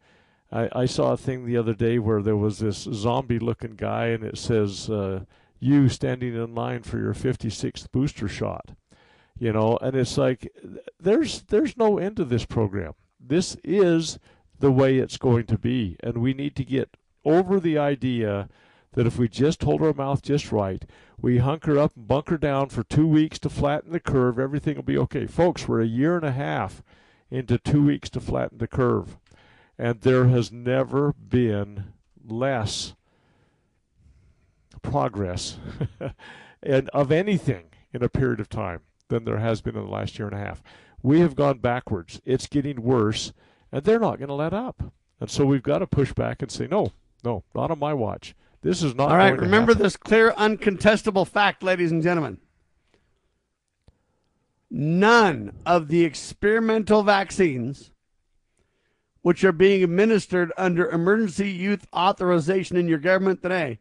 I, 0.53 0.69
I 0.73 0.85
saw 0.85 1.13
a 1.13 1.17
thing 1.17 1.45
the 1.45 1.57
other 1.57 1.73
day 1.73 1.99
where 1.99 2.21
there 2.21 2.37
was 2.37 2.59
this 2.59 2.77
zombie-looking 2.77 3.75
guy, 3.75 4.07
and 4.07 4.23
it 4.23 4.37
says, 4.37 4.89
uh, 4.89 5.25
"You 5.59 5.89
standing 5.89 6.35
in 6.35 6.53
line 6.53 6.83
for 6.83 6.99
your 6.99 7.13
56th 7.13 7.91
booster 7.91 8.27
shot." 8.27 8.71
you 9.39 9.51
know? 9.51 9.77
And 9.81 9.95
it's 9.95 10.17
like 10.17 10.51
there's 10.99 11.43
there's 11.43 11.77
no 11.77 11.97
end 11.97 12.17
to 12.17 12.25
this 12.25 12.45
program. 12.45 12.93
This 13.19 13.57
is 13.63 14.19
the 14.59 14.71
way 14.71 14.97
it's 14.97 15.17
going 15.17 15.45
to 15.47 15.57
be 15.57 15.97
and 16.01 16.19
we 16.19 16.33
need 16.33 16.55
to 16.55 16.63
get 16.63 16.95
over 17.25 17.59
the 17.59 17.77
idea 17.77 18.47
that 18.93 19.07
if 19.07 19.17
we 19.17 19.27
just 19.27 19.63
hold 19.63 19.81
our 19.81 19.93
mouth 19.93 20.21
just 20.21 20.51
right 20.51 20.85
we 21.19 21.39
hunker 21.39 21.77
up 21.77 21.93
and 21.97 22.07
bunker 22.07 22.37
down 22.37 22.69
for 22.69 22.83
two 22.83 23.07
weeks 23.07 23.39
to 23.39 23.49
flatten 23.49 23.91
the 23.91 23.99
curve 23.99 24.39
everything 24.39 24.75
will 24.75 24.83
be 24.83 24.97
okay. 24.97 25.25
Folks 25.25 25.67
we're 25.67 25.81
a 25.81 25.85
year 25.85 26.15
and 26.15 26.25
a 26.25 26.31
half 26.31 26.81
into 27.29 27.57
two 27.57 27.83
weeks 27.83 28.09
to 28.09 28.21
flatten 28.21 28.59
the 28.59 28.67
curve 28.67 29.17
and 29.77 30.01
there 30.01 30.27
has 30.27 30.51
never 30.51 31.13
been 31.13 31.93
less 32.25 32.93
progress 34.81 35.57
and 36.63 36.89
of 36.89 37.11
anything 37.11 37.65
in 37.93 38.03
a 38.03 38.09
period 38.09 38.39
of 38.39 38.49
time 38.49 38.81
than 39.09 39.23
there 39.25 39.39
has 39.39 39.61
been 39.61 39.75
in 39.75 39.85
the 39.85 39.91
last 39.91 40.17
year 40.17 40.27
and 40.27 40.37
a 40.37 40.43
half. 40.43 40.63
We 41.01 41.19
have 41.19 41.35
gone 41.35 41.59
backwards. 41.59 42.21
It's 42.25 42.47
getting 42.47 42.81
worse, 42.81 43.33
and 43.71 43.83
they're 43.83 43.99
not 43.99 44.17
going 44.17 44.29
to 44.29 44.33
let 44.33 44.53
up. 44.53 44.93
And 45.19 45.29
so 45.29 45.45
we've 45.45 45.63
got 45.63 45.79
to 45.79 45.87
push 45.87 46.13
back 46.13 46.41
and 46.41 46.51
say, 46.51 46.67
no, 46.67 46.91
no, 47.23 47.43
not 47.53 47.71
on 47.71 47.79
my 47.79 47.93
watch. 47.93 48.35
This 48.61 48.81
is 48.81 48.95
not. 48.95 49.09
All 49.09 49.17
right, 49.17 49.37
remember 49.37 49.73
this 49.73 49.97
clear, 49.97 50.31
uncontestable 50.31 51.27
fact, 51.27 51.63
ladies 51.63 51.91
and 51.91 52.01
gentlemen. 52.01 52.37
None 54.71 55.53
of 55.65 55.89
the 55.89 56.03
experimental 56.03 57.03
vaccines, 57.03 57.91
which 59.23 59.43
are 59.43 59.51
being 59.51 59.83
administered 59.83 60.53
under 60.57 60.89
emergency 60.89 61.49
use 61.49 61.81
authorization 61.93 62.77
in 62.77 62.87
your 62.87 62.99
government 62.99 63.41
today, 63.41 63.79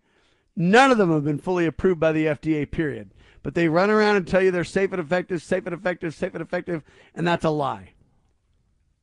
none 0.57 0.91
of 0.91 0.99
them 0.99 1.13
have 1.13 1.25
been 1.25 1.39
fully 1.39 1.67
approved 1.67 2.01
by 2.01 2.11
the 2.13 2.27
FDA, 2.27 2.69
period 2.69 3.11
but 3.43 3.55
they 3.55 3.69
run 3.69 3.91
around 3.91 4.17
and 4.17 4.27
tell 4.27 4.43
you 4.43 4.51
they're 4.51 4.65
safe 4.65 4.93
and 4.93 5.01
effective, 5.01 5.43
safe 5.43 5.67
and 5.67 5.75
effective, 5.75 6.15
safe 6.15 6.35
and 6.35 6.43
effective, 6.43 6.83
and 7.15 7.27
that's 7.27 7.45
a 7.45 7.51
lie. 7.51 7.93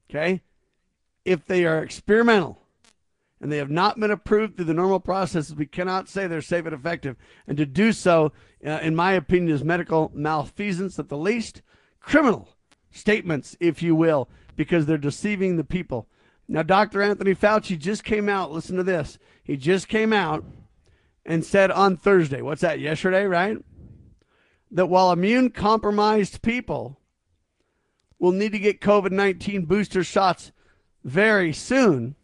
Okay? 0.10 0.42
If 1.26 1.46
they 1.46 1.66
are 1.66 1.84
experimental 1.84 2.60
and 3.42 3.52
they 3.52 3.58
have 3.58 3.70
not 3.70 4.00
been 4.00 4.12
approved 4.12 4.56
through 4.56 4.66
the 4.66 4.74
normal 4.74 5.00
processes, 5.00 5.56
we 5.56 5.66
cannot 5.66 6.08
say 6.10 6.26
they're 6.26 6.42
safe 6.42 6.66
and 6.66 6.74
effective. 6.74 7.18
And 7.48 7.58
to 7.58 7.66
do 7.66 7.92
so, 7.92 8.32
uh, 8.66 8.80
in 8.82 8.96
my 8.96 9.14
opinion, 9.14 9.54
is 9.54 9.64
medical 9.64 10.12
malfeasance 10.14 10.98
at 11.00 11.10
the 11.10 11.18
least, 11.18 11.62
criminal 12.00 12.50
statements, 12.92 13.56
if 13.60 13.84
you 13.84 13.94
will, 13.94 14.30
because 14.56 14.86
they're 14.86 14.98
deceiving 14.98 15.58
the 15.58 15.64
people. 15.64 16.08
Now, 16.50 16.64
Dr. 16.64 17.02
Anthony 17.02 17.34
Fauci 17.34 17.80
just 17.80 18.04
came 18.04 18.28
out. 18.28 18.52
Listen 18.52 18.76
to 18.76 18.84
this. 18.84 19.18
He 19.44 19.56
just 19.56 19.88
came 19.88 20.12
out 20.12 20.44
and 21.26 21.46
said 21.46 21.72
on 21.72 21.96
Thursday, 21.96 22.42
what's 22.42 22.62
that, 22.62 22.80
yesterday, 22.80 23.26
right? 23.26 23.58
that 24.72 24.88
while 24.88 25.12
immune 25.12 25.50
compromised 25.50 26.42
people 26.42 27.00
will 28.20 28.32
need 28.32 28.52
to 28.52 28.60
get 28.60 28.82
COVID 28.82 29.12
19 29.12 29.66
booster 29.66 30.04
shots 30.04 30.52
very 31.04 31.54
soon, 31.54 32.16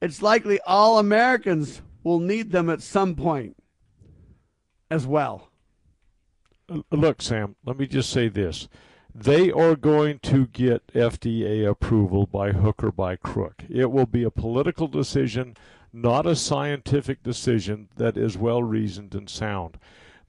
it's 0.00 0.22
likely 0.22 0.60
all 0.66 0.98
Americans 0.98 1.82
will 2.04 2.20
need 2.20 2.52
them 2.52 2.70
at 2.70 2.82
some 2.82 3.14
point 3.16 3.56
as 4.90 5.06
well. 5.06 5.50
Look, 6.90 7.22
Sam, 7.22 7.56
let 7.64 7.78
me 7.78 7.86
just 7.86 8.10
say 8.10 8.28
this. 8.28 8.68
They 9.18 9.50
are 9.50 9.76
going 9.76 10.18
to 10.24 10.46
get 10.46 10.88
FDA 10.88 11.66
approval 11.66 12.26
by 12.26 12.52
hook 12.52 12.84
or 12.84 12.92
by 12.92 13.16
crook. 13.16 13.64
It 13.66 13.90
will 13.90 14.04
be 14.04 14.24
a 14.24 14.30
political 14.30 14.88
decision, 14.88 15.56
not 15.90 16.26
a 16.26 16.36
scientific 16.36 17.22
decision 17.22 17.88
that 17.96 18.18
is 18.18 18.36
well 18.36 18.62
reasoned 18.62 19.14
and 19.14 19.30
sound. 19.30 19.78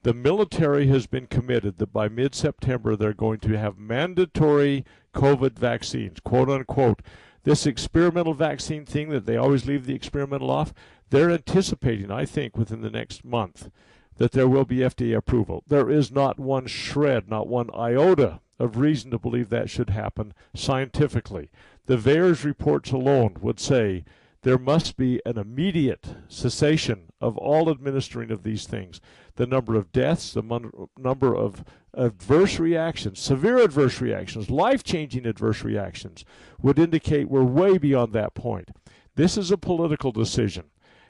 The 0.04 0.14
military 0.14 0.86
has 0.86 1.06
been 1.06 1.26
committed 1.26 1.76
that 1.76 1.92
by 1.92 2.08
mid 2.08 2.34
September 2.34 2.96
they're 2.96 3.12
going 3.12 3.40
to 3.40 3.58
have 3.58 3.76
mandatory 3.76 4.86
COVID 5.14 5.58
vaccines, 5.58 6.18
quote 6.20 6.48
unquote. 6.48 7.02
This 7.44 7.66
experimental 7.66 8.32
vaccine 8.32 8.86
thing 8.86 9.10
that 9.10 9.26
they 9.26 9.36
always 9.36 9.66
leave 9.66 9.84
the 9.84 9.94
experimental 9.94 10.50
off, 10.50 10.72
they're 11.10 11.30
anticipating, 11.30 12.10
I 12.10 12.24
think, 12.24 12.56
within 12.56 12.80
the 12.80 12.90
next 12.90 13.22
month 13.22 13.68
that 14.16 14.32
there 14.32 14.48
will 14.48 14.64
be 14.64 14.78
FDA 14.78 15.14
approval. 15.14 15.62
There 15.66 15.90
is 15.90 16.10
not 16.10 16.40
one 16.40 16.66
shred, 16.66 17.28
not 17.28 17.48
one 17.48 17.68
iota 17.74 18.40
of 18.58 18.78
reason 18.78 19.10
to 19.10 19.18
believe 19.18 19.48
that 19.50 19.70
should 19.70 19.90
happen 19.90 20.34
scientifically. 20.54 21.50
The 21.86 21.96
VAERS 21.96 22.44
reports 22.44 22.90
alone 22.90 23.36
would 23.40 23.60
say 23.60 24.04
there 24.42 24.58
must 24.58 24.96
be 24.96 25.20
an 25.26 25.36
immediate 25.36 26.16
cessation 26.28 27.12
of 27.20 27.36
all 27.36 27.70
administering 27.70 28.30
of 28.30 28.42
these 28.42 28.66
things. 28.66 29.00
The 29.36 29.46
number 29.46 29.74
of 29.74 29.92
deaths, 29.92 30.32
the 30.32 30.42
mon- 30.42 30.88
number 30.96 31.34
of 31.34 31.64
adverse 31.94 32.58
reactions, 32.58 33.18
severe 33.18 33.58
adverse 33.58 34.00
reactions, 34.00 34.50
life 34.50 34.84
changing 34.84 35.26
adverse 35.26 35.64
reactions, 35.64 36.24
would 36.60 36.78
indicate 36.78 37.28
we're 37.28 37.42
way 37.42 37.78
beyond 37.78 38.12
that 38.12 38.34
point. 38.34 38.70
This 39.16 39.36
is 39.36 39.50
a 39.50 39.58
political 39.58 40.12
decision. 40.12 40.66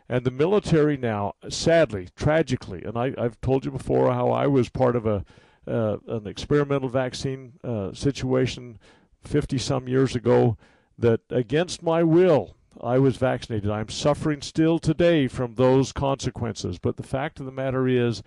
And 0.09 0.25
the 0.25 0.31
military 0.31 0.97
now, 0.97 1.35
sadly, 1.51 2.09
tragically, 2.16 2.83
and 2.83 2.97
I, 2.97 3.12
have 3.19 3.39
told 3.43 3.66
you 3.66 3.70
before 3.70 4.12
how 4.15 4.31
I 4.31 4.47
was 4.47 4.70
part 4.70 4.97
of 4.97 5.05
a 5.05 5.25
an 5.69 6.27
experimental 6.27 6.89
vaccine 6.89 7.55
uh, 7.65 7.93
situation 7.93 8.78
50 9.23 9.59
some 9.59 9.89
years 9.89 10.15
ago 10.15 10.57
that 10.99 11.20
against 11.31 11.82
my 11.82 12.03
will 12.03 12.57
I 12.81 12.99
was 12.99 13.16
vaccinated. 13.16 13.70
I'm 13.70 13.89
suffering 13.89 14.43
still 14.43 14.78
today 14.78 15.27
from 15.28 15.55
those 15.55 15.93
consequences. 15.93 16.78
But 16.78 16.97
the 16.97 17.03
fact 17.03 17.40
of 17.40 17.47
the 17.47 17.53
matter 17.53 17.89
is, 17.89 18.23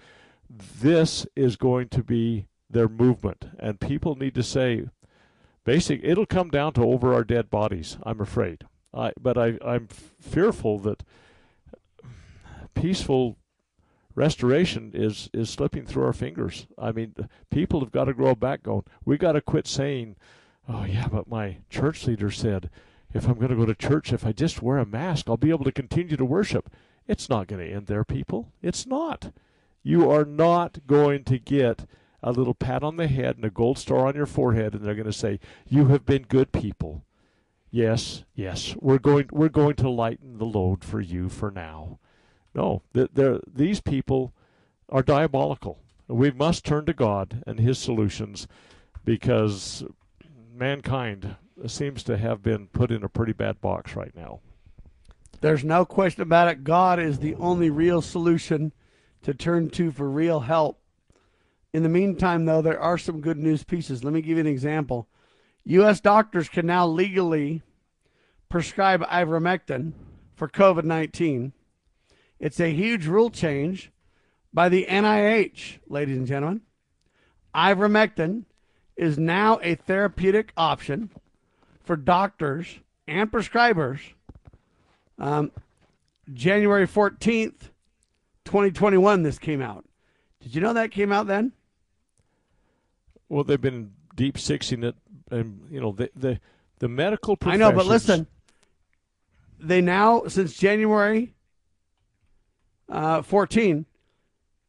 this 0.50 1.26
is 1.36 1.56
going 1.56 1.90
to 1.90 2.04
be 2.04 2.48
their 2.70 2.90
movement. 2.90 3.46
And 3.60 3.80
people 3.80 4.16
need 4.16 4.36
to 4.36 4.44
say, 4.44 4.88
basic, 5.64 6.02
it'll 6.04 6.26
come 6.26 6.50
down 6.50 6.74
to 6.74 6.84
over 6.84 7.14
our 7.14 7.24
dead 7.24 7.50
bodies, 7.50 7.98
I'm 8.04 8.20
afraid. 8.20 8.66
I, 8.94 9.14
but 9.20 9.38
I, 9.38 9.58
I'm 9.66 9.88
fearful 9.88 10.80
that 10.80 11.04
peaceful 12.74 13.38
restoration 14.22 14.92
is, 14.94 15.32
is 15.34 15.50
slipping 15.50 15.84
through 15.84 16.06
our 16.06 16.14
fingers. 16.14 16.68
I 16.78 16.92
mean, 16.92 17.16
people 17.50 17.80
have 17.80 17.92
got 17.92 18.06
to 18.06 18.14
grow 18.14 18.30
a 18.30 18.36
backbone. 18.36 18.84
We 19.04 19.18
got 19.18 19.32
to 19.32 19.42
quit 19.42 19.66
saying, 19.66 20.16
oh, 20.70 20.86
yeah, 20.86 21.08
but 21.08 21.28
my 21.28 21.58
church 21.72 22.06
leader 22.06 22.30
said, 22.30 22.70
if 23.16 23.28
I'm 23.28 23.40
going 23.40 23.50
to 23.50 23.56
go 23.56 23.66
to 23.66 23.74
church, 23.74 24.14
if 24.14 24.24
I 24.24 24.32
just 24.32 24.62
wear 24.62 24.78
a 24.78 24.86
mask, 24.86 25.28
I'll 25.28 25.38
be 25.38 25.50
able 25.50 25.66
to 25.66 25.72
continue 25.72 26.18
to 26.18 26.24
worship. 26.24 26.72
It's 27.08 27.30
not 27.30 27.48
going 27.48 27.66
to 27.66 27.74
end 27.74 27.88
there, 27.88 28.04
people. 28.04 28.52
It's 28.62 28.86
not. 28.86 29.34
You 29.82 30.10
are 30.12 30.24
not 30.24 30.86
going 30.86 31.24
to 31.24 31.40
get 31.40 31.88
a 32.22 32.32
little 32.32 32.54
pat 32.54 32.84
on 32.84 32.98
the 32.98 33.08
head 33.08 33.38
and 33.38 33.46
a 33.46 33.50
gold 33.50 33.80
star 33.80 34.08
on 34.08 34.16
your 34.16 34.28
forehead, 34.28 34.76
and 34.76 34.86
they're 34.86 34.94
going 34.94 35.06
to 35.08 35.12
say, 35.14 35.40
"You 35.68 35.88
have 35.88 36.06
been 36.06 36.22
good 36.24 36.52
people." 36.52 37.04
Yes, 37.72 38.24
yes, 38.36 38.76
we're 38.80 39.00
going 39.00 39.30
we're 39.32 39.50
going 39.50 39.76
to 39.78 39.90
lighten 39.90 40.38
the 40.38 40.46
load 40.46 40.84
for 40.84 41.02
you 41.02 41.28
for 41.28 41.50
now. 41.50 41.98
No, 42.54 42.82
they're, 42.94 43.40
these 43.48 43.80
people 43.82 44.34
are 44.90 45.02
diabolical. 45.02 45.80
We 46.08 46.32
must 46.32 46.66
turn 46.66 46.86
to 46.86 46.94
God 46.94 47.44
and 47.48 47.60
His 47.60 47.80
solutions 47.80 48.48
because 49.06 49.84
mankind 50.54 51.36
seems 51.68 52.04
to 52.04 52.18
have 52.18 52.42
been 52.42 52.68
put 52.68 52.92
in 52.92 53.04
a 53.04 53.10
pretty 53.10 53.34
bad 53.34 53.62
box 53.62 53.96
right 53.96 54.16
now. 54.16 54.42
There's 55.40 55.64
no 55.64 55.86
question 55.86 56.22
about 56.22 56.50
it. 56.50 56.64
God 56.64 57.00
is 57.00 57.20
the 57.20 57.36
only 57.36 57.70
real 57.70 58.02
solution 58.02 58.74
to 59.24 59.34
turn 59.34 59.70
to 59.72 59.92
for 59.92 60.10
real 60.10 60.42
help. 60.42 60.80
In 61.74 61.84
the 61.84 61.90
meantime, 61.90 62.46
though, 62.46 62.62
there 62.62 62.80
are 62.80 62.98
some 62.98 63.22
good 63.22 63.38
news 63.38 63.64
pieces. 63.64 64.04
Let 64.04 64.14
me 64.14 64.22
give 64.22 64.38
you 64.38 64.42
an 64.42 64.48
example. 64.48 65.08
U.S. 65.64 66.02
doctors 66.02 66.50
can 66.50 66.66
now 66.66 66.86
legally 66.86 67.62
prescribe 68.50 69.02
ivermectin 69.04 69.94
for 70.36 70.48
COVID 70.50 70.84
19. 70.84 71.54
It's 72.42 72.60
a 72.60 72.74
huge 72.74 73.06
rule 73.06 73.30
change 73.30 73.92
by 74.52 74.68
the 74.68 74.88
NIH, 74.90 75.78
ladies 75.88 76.18
and 76.18 76.26
gentlemen. 76.26 76.62
Ivermectin 77.54 78.46
is 78.98 79.20
now 79.20 79.60
a 79.62 79.76
therapeutic 79.76 80.52
option 80.58 81.12
for 81.84 81.96
doctors 81.96 82.80
and 83.08 83.32
prescribers. 83.32 84.00
Um, 85.20 85.52
January 86.34 86.88
14th, 86.88 87.70
2021, 88.46 89.22
this 89.22 89.38
came 89.38 89.62
out. 89.62 89.86
Did 90.42 90.56
you 90.56 90.62
know 90.62 90.74
that 90.74 90.90
came 90.90 91.12
out 91.12 91.28
then? 91.28 91.52
Well, 93.30 93.44
they've 93.44 93.62
been 93.62 93.92
deep 94.16 94.40
sixing 94.40 94.84
it, 94.84 94.96
and 95.30 95.68
you 95.70 95.80
know 95.80 95.92
the 95.92 96.10
the, 96.16 96.40
the 96.80 96.90
medical. 96.90 97.38
I 97.44 97.56
know, 97.56 97.72
but 97.72 97.86
listen, 97.86 98.26
they 99.60 99.80
now 99.80 100.24
since 100.28 100.58
January 100.58 101.34
uh, 102.92 103.22
14, 103.22 103.86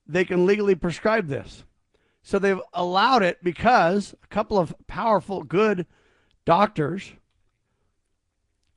they 0.07 0.25
can 0.25 0.47
legally 0.47 0.75
prescribe 0.75 1.29
this. 1.29 1.65
So 2.23 2.39
they've 2.39 2.61
allowed 2.73 3.23
it 3.23 3.43
because 3.43 4.15
a 4.23 4.27
couple 4.29 4.59
of 4.59 4.75
powerful, 4.87 5.43
good 5.43 5.87
doctors, 6.45 7.13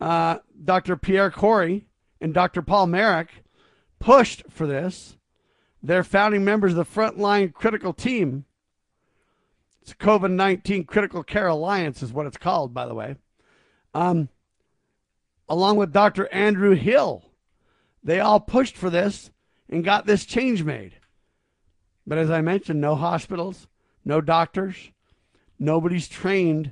uh, 0.02 0.40
Dr. 0.64 0.98
Pierre 0.98 1.32
Kory 1.32 1.88
and 2.20 2.34
Dr. 2.34 2.62
Paul 2.62 2.88
Marik, 2.88 3.44
pushed 4.00 4.44
for 4.50 4.66
this. 4.66 5.16
They're 5.82 6.04
founding 6.04 6.44
members 6.44 6.72
of 6.74 6.78
the 6.78 6.86
Frontline 6.86 7.54
Critical 7.54 7.94
Team. 7.94 8.46
It's 9.82 9.94
COVID 9.94 10.32
19 10.32 10.86
Critical 10.86 11.24
Care 11.24 11.48
Alliance, 11.48 12.02
is 12.02 12.12
what 12.12 12.26
it's 12.26 12.38
called, 12.38 12.74
by 12.74 12.88
the 12.88 12.96
way. 12.96 13.18
Um, 13.94 14.30
along 15.48 15.78
with 15.78 15.94
Dr. 15.94 16.28
Andrew 16.34 16.74
Hill. 16.74 17.24
They 18.04 18.20
all 18.20 18.40
pushed 18.40 18.76
for 18.76 18.90
this 18.90 19.30
and 19.70 19.84
got 19.84 20.06
this 20.06 20.26
change 20.26 20.64
made. 20.64 20.94
But 22.08 22.18
as 22.18 22.30
I 22.30 22.42
mentioned, 22.42 22.82
no 22.82 22.96
hospitals, 22.96 23.68
no 24.04 24.22
doctors, 24.22 24.92
nobody's 25.58 26.08
trained 26.08 26.72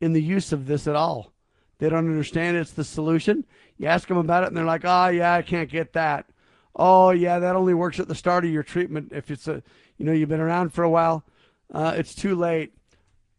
in 0.00 0.12
the 0.12 0.22
use 0.22 0.52
of 0.52 0.66
this 0.66 0.86
at 0.86 0.96
all. 0.96 1.32
They 1.78 1.88
don't 1.88 2.10
understand 2.10 2.56
it's 2.56 2.72
the 2.72 2.84
solution. 2.84 3.44
You 3.78 3.86
ask 3.86 4.08
them 4.08 4.16
about 4.16 4.42
it, 4.42 4.48
and 4.48 4.56
they're 4.56 4.64
like, 4.64 4.84
"Oh 4.84 5.08
yeah, 5.08 5.34
I 5.34 5.42
can't 5.42 5.70
get 5.70 5.92
that." 5.92 6.26
Oh 6.74 7.10
yeah, 7.10 7.38
that 7.38 7.56
only 7.56 7.74
works 7.74 8.00
at 8.00 8.08
the 8.08 8.14
start 8.14 8.44
of 8.44 8.50
your 8.50 8.62
treatment. 8.62 9.12
If 9.12 9.30
it's 9.30 9.48
a, 9.48 9.62
you 9.96 10.04
know, 10.04 10.12
you've 10.12 10.28
been 10.28 10.40
around 10.40 10.72
for 10.72 10.82
a 10.82 10.90
while, 10.90 11.24
uh, 11.72 11.94
it's 11.96 12.14
too 12.14 12.34
late. 12.34 12.74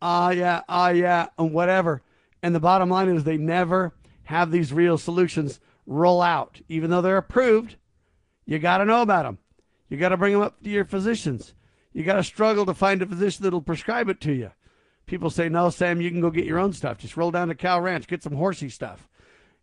Ah 0.02 0.28
uh, 0.28 0.30
yeah, 0.30 0.61
ah 0.70 0.86
uh, 0.86 0.90
yeah, 0.90 1.28
and 1.38 1.53
whatever. 1.53 2.02
And 2.41 2.56
the 2.56 2.60
bottom 2.60 2.90
line 2.90 3.10
is 3.10 3.24
they 3.24 3.38
never 3.38 3.94
have 4.24 4.52
these 4.52 4.72
real 4.72 4.98
solutions 4.98 5.60
roll 5.86 6.22
out, 6.22 6.61
even 6.70 6.90
though 6.90 7.02
they're 7.02 7.18
approved. 7.18 7.76
You 8.50 8.58
got 8.58 8.80
to 8.80 8.86
know 8.86 9.04
about 9.04 9.26
them. 9.26 9.38
You 9.90 9.98
got 9.98 10.10
to 10.10 10.18
bring 10.18 10.34
them 10.34 10.42
up 10.42 10.64
to 10.64 10.70
your 10.72 10.84
physicians. 10.84 11.54
You 11.94 12.04
got 12.04 12.16
to 12.16 12.24
struggle 12.24 12.66
to 12.66 12.74
find 12.74 13.00
a 13.00 13.06
physician 13.06 13.44
that'll 13.44 13.62
prescribe 13.62 14.10
it 14.10 14.20
to 14.22 14.34
you. 14.34 14.50
People 15.06 15.30
say, 15.30 15.50
no, 15.50 15.70
Sam, 15.70 16.02
you 16.02 16.10
can 16.10 16.20
go 16.20 16.32
get 16.32 16.46
your 16.46 16.58
own 16.58 16.74
stuff. 16.74 16.98
Just 16.98 17.16
roll 17.16 17.30
down 17.30 17.50
to 17.50 17.56
Cal 17.56 17.80
Ranch, 17.80 18.08
get 18.08 18.24
some 18.24 18.34
horsey 18.34 18.68
stuff. 18.68 19.08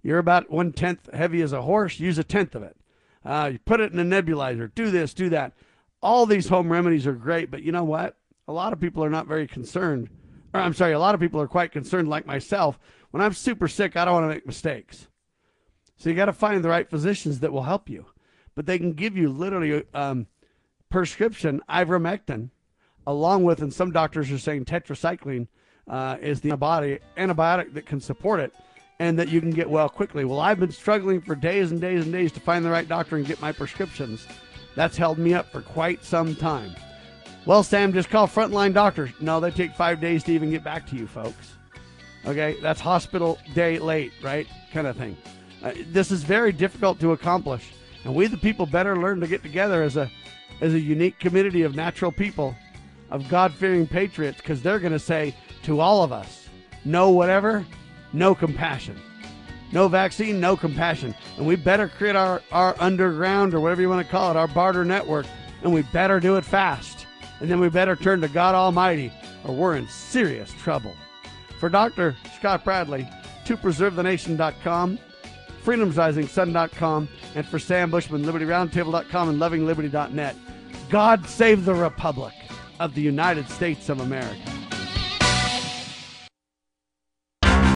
You're 0.04 0.20
about 0.20 0.52
one 0.52 0.72
tenth 0.72 1.12
heavy 1.12 1.42
as 1.42 1.52
a 1.52 1.62
horse, 1.62 1.98
use 1.98 2.16
a 2.16 2.22
tenth 2.22 2.54
of 2.54 2.62
it. 2.62 2.76
Uh, 3.24 3.50
you 3.54 3.58
put 3.58 3.80
it 3.80 3.92
in 3.92 3.98
a 3.98 4.04
nebulizer, 4.04 4.72
do 4.72 4.92
this, 4.92 5.14
do 5.14 5.30
that. 5.30 5.52
All 6.00 6.24
these 6.24 6.46
home 6.46 6.70
remedies 6.70 7.08
are 7.08 7.12
great, 7.12 7.50
but 7.50 7.64
you 7.64 7.72
know 7.72 7.82
what? 7.82 8.16
A 8.46 8.52
lot 8.52 8.72
of 8.72 8.78
people 8.78 9.02
are 9.02 9.10
not 9.10 9.26
very 9.26 9.48
concerned. 9.48 10.10
Or 10.54 10.60
I'm 10.60 10.74
sorry, 10.74 10.92
a 10.92 11.00
lot 11.00 11.16
of 11.16 11.20
people 11.20 11.40
are 11.40 11.48
quite 11.48 11.72
concerned, 11.72 12.08
like 12.08 12.24
myself. 12.24 12.78
When 13.10 13.20
I'm 13.20 13.32
super 13.32 13.66
sick, 13.66 13.96
I 13.96 14.04
don't 14.04 14.14
want 14.14 14.30
to 14.30 14.34
make 14.34 14.46
mistakes. 14.46 15.08
So 15.96 16.08
you 16.08 16.14
got 16.14 16.26
to 16.26 16.32
find 16.32 16.62
the 16.62 16.68
right 16.68 16.88
physicians 16.88 17.40
that 17.40 17.52
will 17.52 17.64
help 17.64 17.90
you 17.90 18.06
but 18.56 18.66
they 18.66 18.78
can 18.78 18.92
give 18.92 19.16
you 19.16 19.28
literally 19.28 19.84
um, 19.94 20.26
prescription 20.90 21.60
ivermectin, 21.70 22.50
along 23.06 23.44
with, 23.44 23.62
and 23.62 23.72
some 23.72 23.92
doctors 23.92 24.32
are 24.32 24.38
saying 24.38 24.64
tetracycline 24.64 25.46
uh, 25.88 26.16
is 26.20 26.40
the 26.40 26.50
antibiotic, 26.50 27.72
that 27.74 27.86
can 27.86 28.00
support 28.00 28.40
it 28.40 28.52
and 28.98 29.18
that 29.18 29.28
you 29.28 29.40
can 29.40 29.50
get 29.50 29.68
well 29.68 29.88
quickly. 29.88 30.24
Well, 30.24 30.40
I've 30.40 30.58
been 30.58 30.72
struggling 30.72 31.20
for 31.20 31.34
days 31.34 31.70
and 31.70 31.80
days 31.80 32.04
and 32.04 32.12
days 32.12 32.32
to 32.32 32.40
find 32.40 32.64
the 32.64 32.70
right 32.70 32.88
doctor 32.88 33.16
and 33.16 33.26
get 33.26 33.40
my 33.40 33.52
prescriptions. 33.52 34.26
That's 34.74 34.96
held 34.96 35.18
me 35.18 35.34
up 35.34 35.52
for 35.52 35.60
quite 35.60 36.02
some 36.02 36.34
time. 36.34 36.74
Well, 37.44 37.62
Sam, 37.62 37.92
just 37.92 38.10
call 38.10 38.26
frontline 38.26 38.74
doctors. 38.74 39.10
No, 39.20 39.38
they 39.38 39.50
take 39.50 39.74
five 39.74 40.00
days 40.00 40.24
to 40.24 40.32
even 40.32 40.50
get 40.50 40.64
back 40.64 40.86
to 40.88 40.96
you, 40.96 41.06
folks. 41.06 41.52
Okay, 42.24 42.56
that's 42.60 42.80
hospital 42.80 43.38
day 43.54 43.78
late, 43.78 44.12
right? 44.22 44.46
Kind 44.72 44.86
of 44.86 44.96
thing. 44.96 45.16
Uh, 45.62 45.72
this 45.88 46.10
is 46.10 46.24
very 46.24 46.52
difficult 46.52 46.98
to 47.00 47.12
accomplish. 47.12 47.70
And 48.06 48.14
we, 48.14 48.26
the 48.26 48.38
people, 48.38 48.64
better 48.64 48.96
learn 48.96 49.20
to 49.20 49.26
get 49.26 49.42
together 49.42 49.82
as 49.82 49.96
a, 49.96 50.10
as 50.62 50.72
a 50.72 50.80
unique 50.80 51.18
community 51.18 51.62
of 51.62 51.74
natural 51.74 52.10
people, 52.10 52.54
of 53.10 53.28
God 53.28 53.52
fearing 53.52 53.86
patriots, 53.86 54.38
because 54.38 54.62
they're 54.62 54.78
going 54.78 54.92
to 54.92 54.98
say 54.98 55.34
to 55.64 55.80
all 55.80 56.02
of 56.02 56.12
us, 56.12 56.48
no 56.84 57.10
whatever, 57.10 57.66
no 58.14 58.34
compassion. 58.34 58.98
No 59.72 59.88
vaccine, 59.88 60.40
no 60.40 60.56
compassion. 60.56 61.14
And 61.36 61.46
we 61.46 61.56
better 61.56 61.88
create 61.88 62.16
our, 62.16 62.40
our 62.52 62.74
underground 62.80 63.52
or 63.52 63.60
whatever 63.60 63.82
you 63.82 63.90
want 63.90 64.06
to 64.06 64.10
call 64.10 64.30
it, 64.30 64.36
our 64.36 64.48
barter 64.48 64.84
network 64.84 65.26
and 65.62 65.72
we 65.72 65.82
better 65.82 66.20
do 66.20 66.36
it 66.36 66.44
fast. 66.44 67.06
And 67.40 67.50
then 67.50 67.60
we 67.60 67.68
better 67.68 67.96
turn 67.96 68.20
to 68.20 68.28
God 68.28 68.54
Almighty, 68.54 69.12
or 69.44 69.54
we're 69.54 69.76
in 69.76 69.88
serious 69.88 70.52
trouble. 70.52 70.94
For 71.58 71.68
Dr. 71.68 72.16
Scott 72.38 72.64
Bradley, 72.64 73.08
to 73.46 73.56
preservethenation.com, 73.56 74.98
freedomsrisingsun.com, 75.66 77.08
and 77.34 77.46
for 77.46 77.58
Sam 77.58 77.90
Bushman, 77.90 78.22
libertyroundtable.com 78.22 79.28
and 79.28 79.40
lovingliberty.net. 79.40 80.36
God 80.88 81.26
save 81.26 81.64
the 81.64 81.74
Republic 81.74 82.32
of 82.78 82.94
the 82.94 83.02
United 83.02 83.48
States 83.50 83.88
of 83.88 84.00
America. 84.00 84.65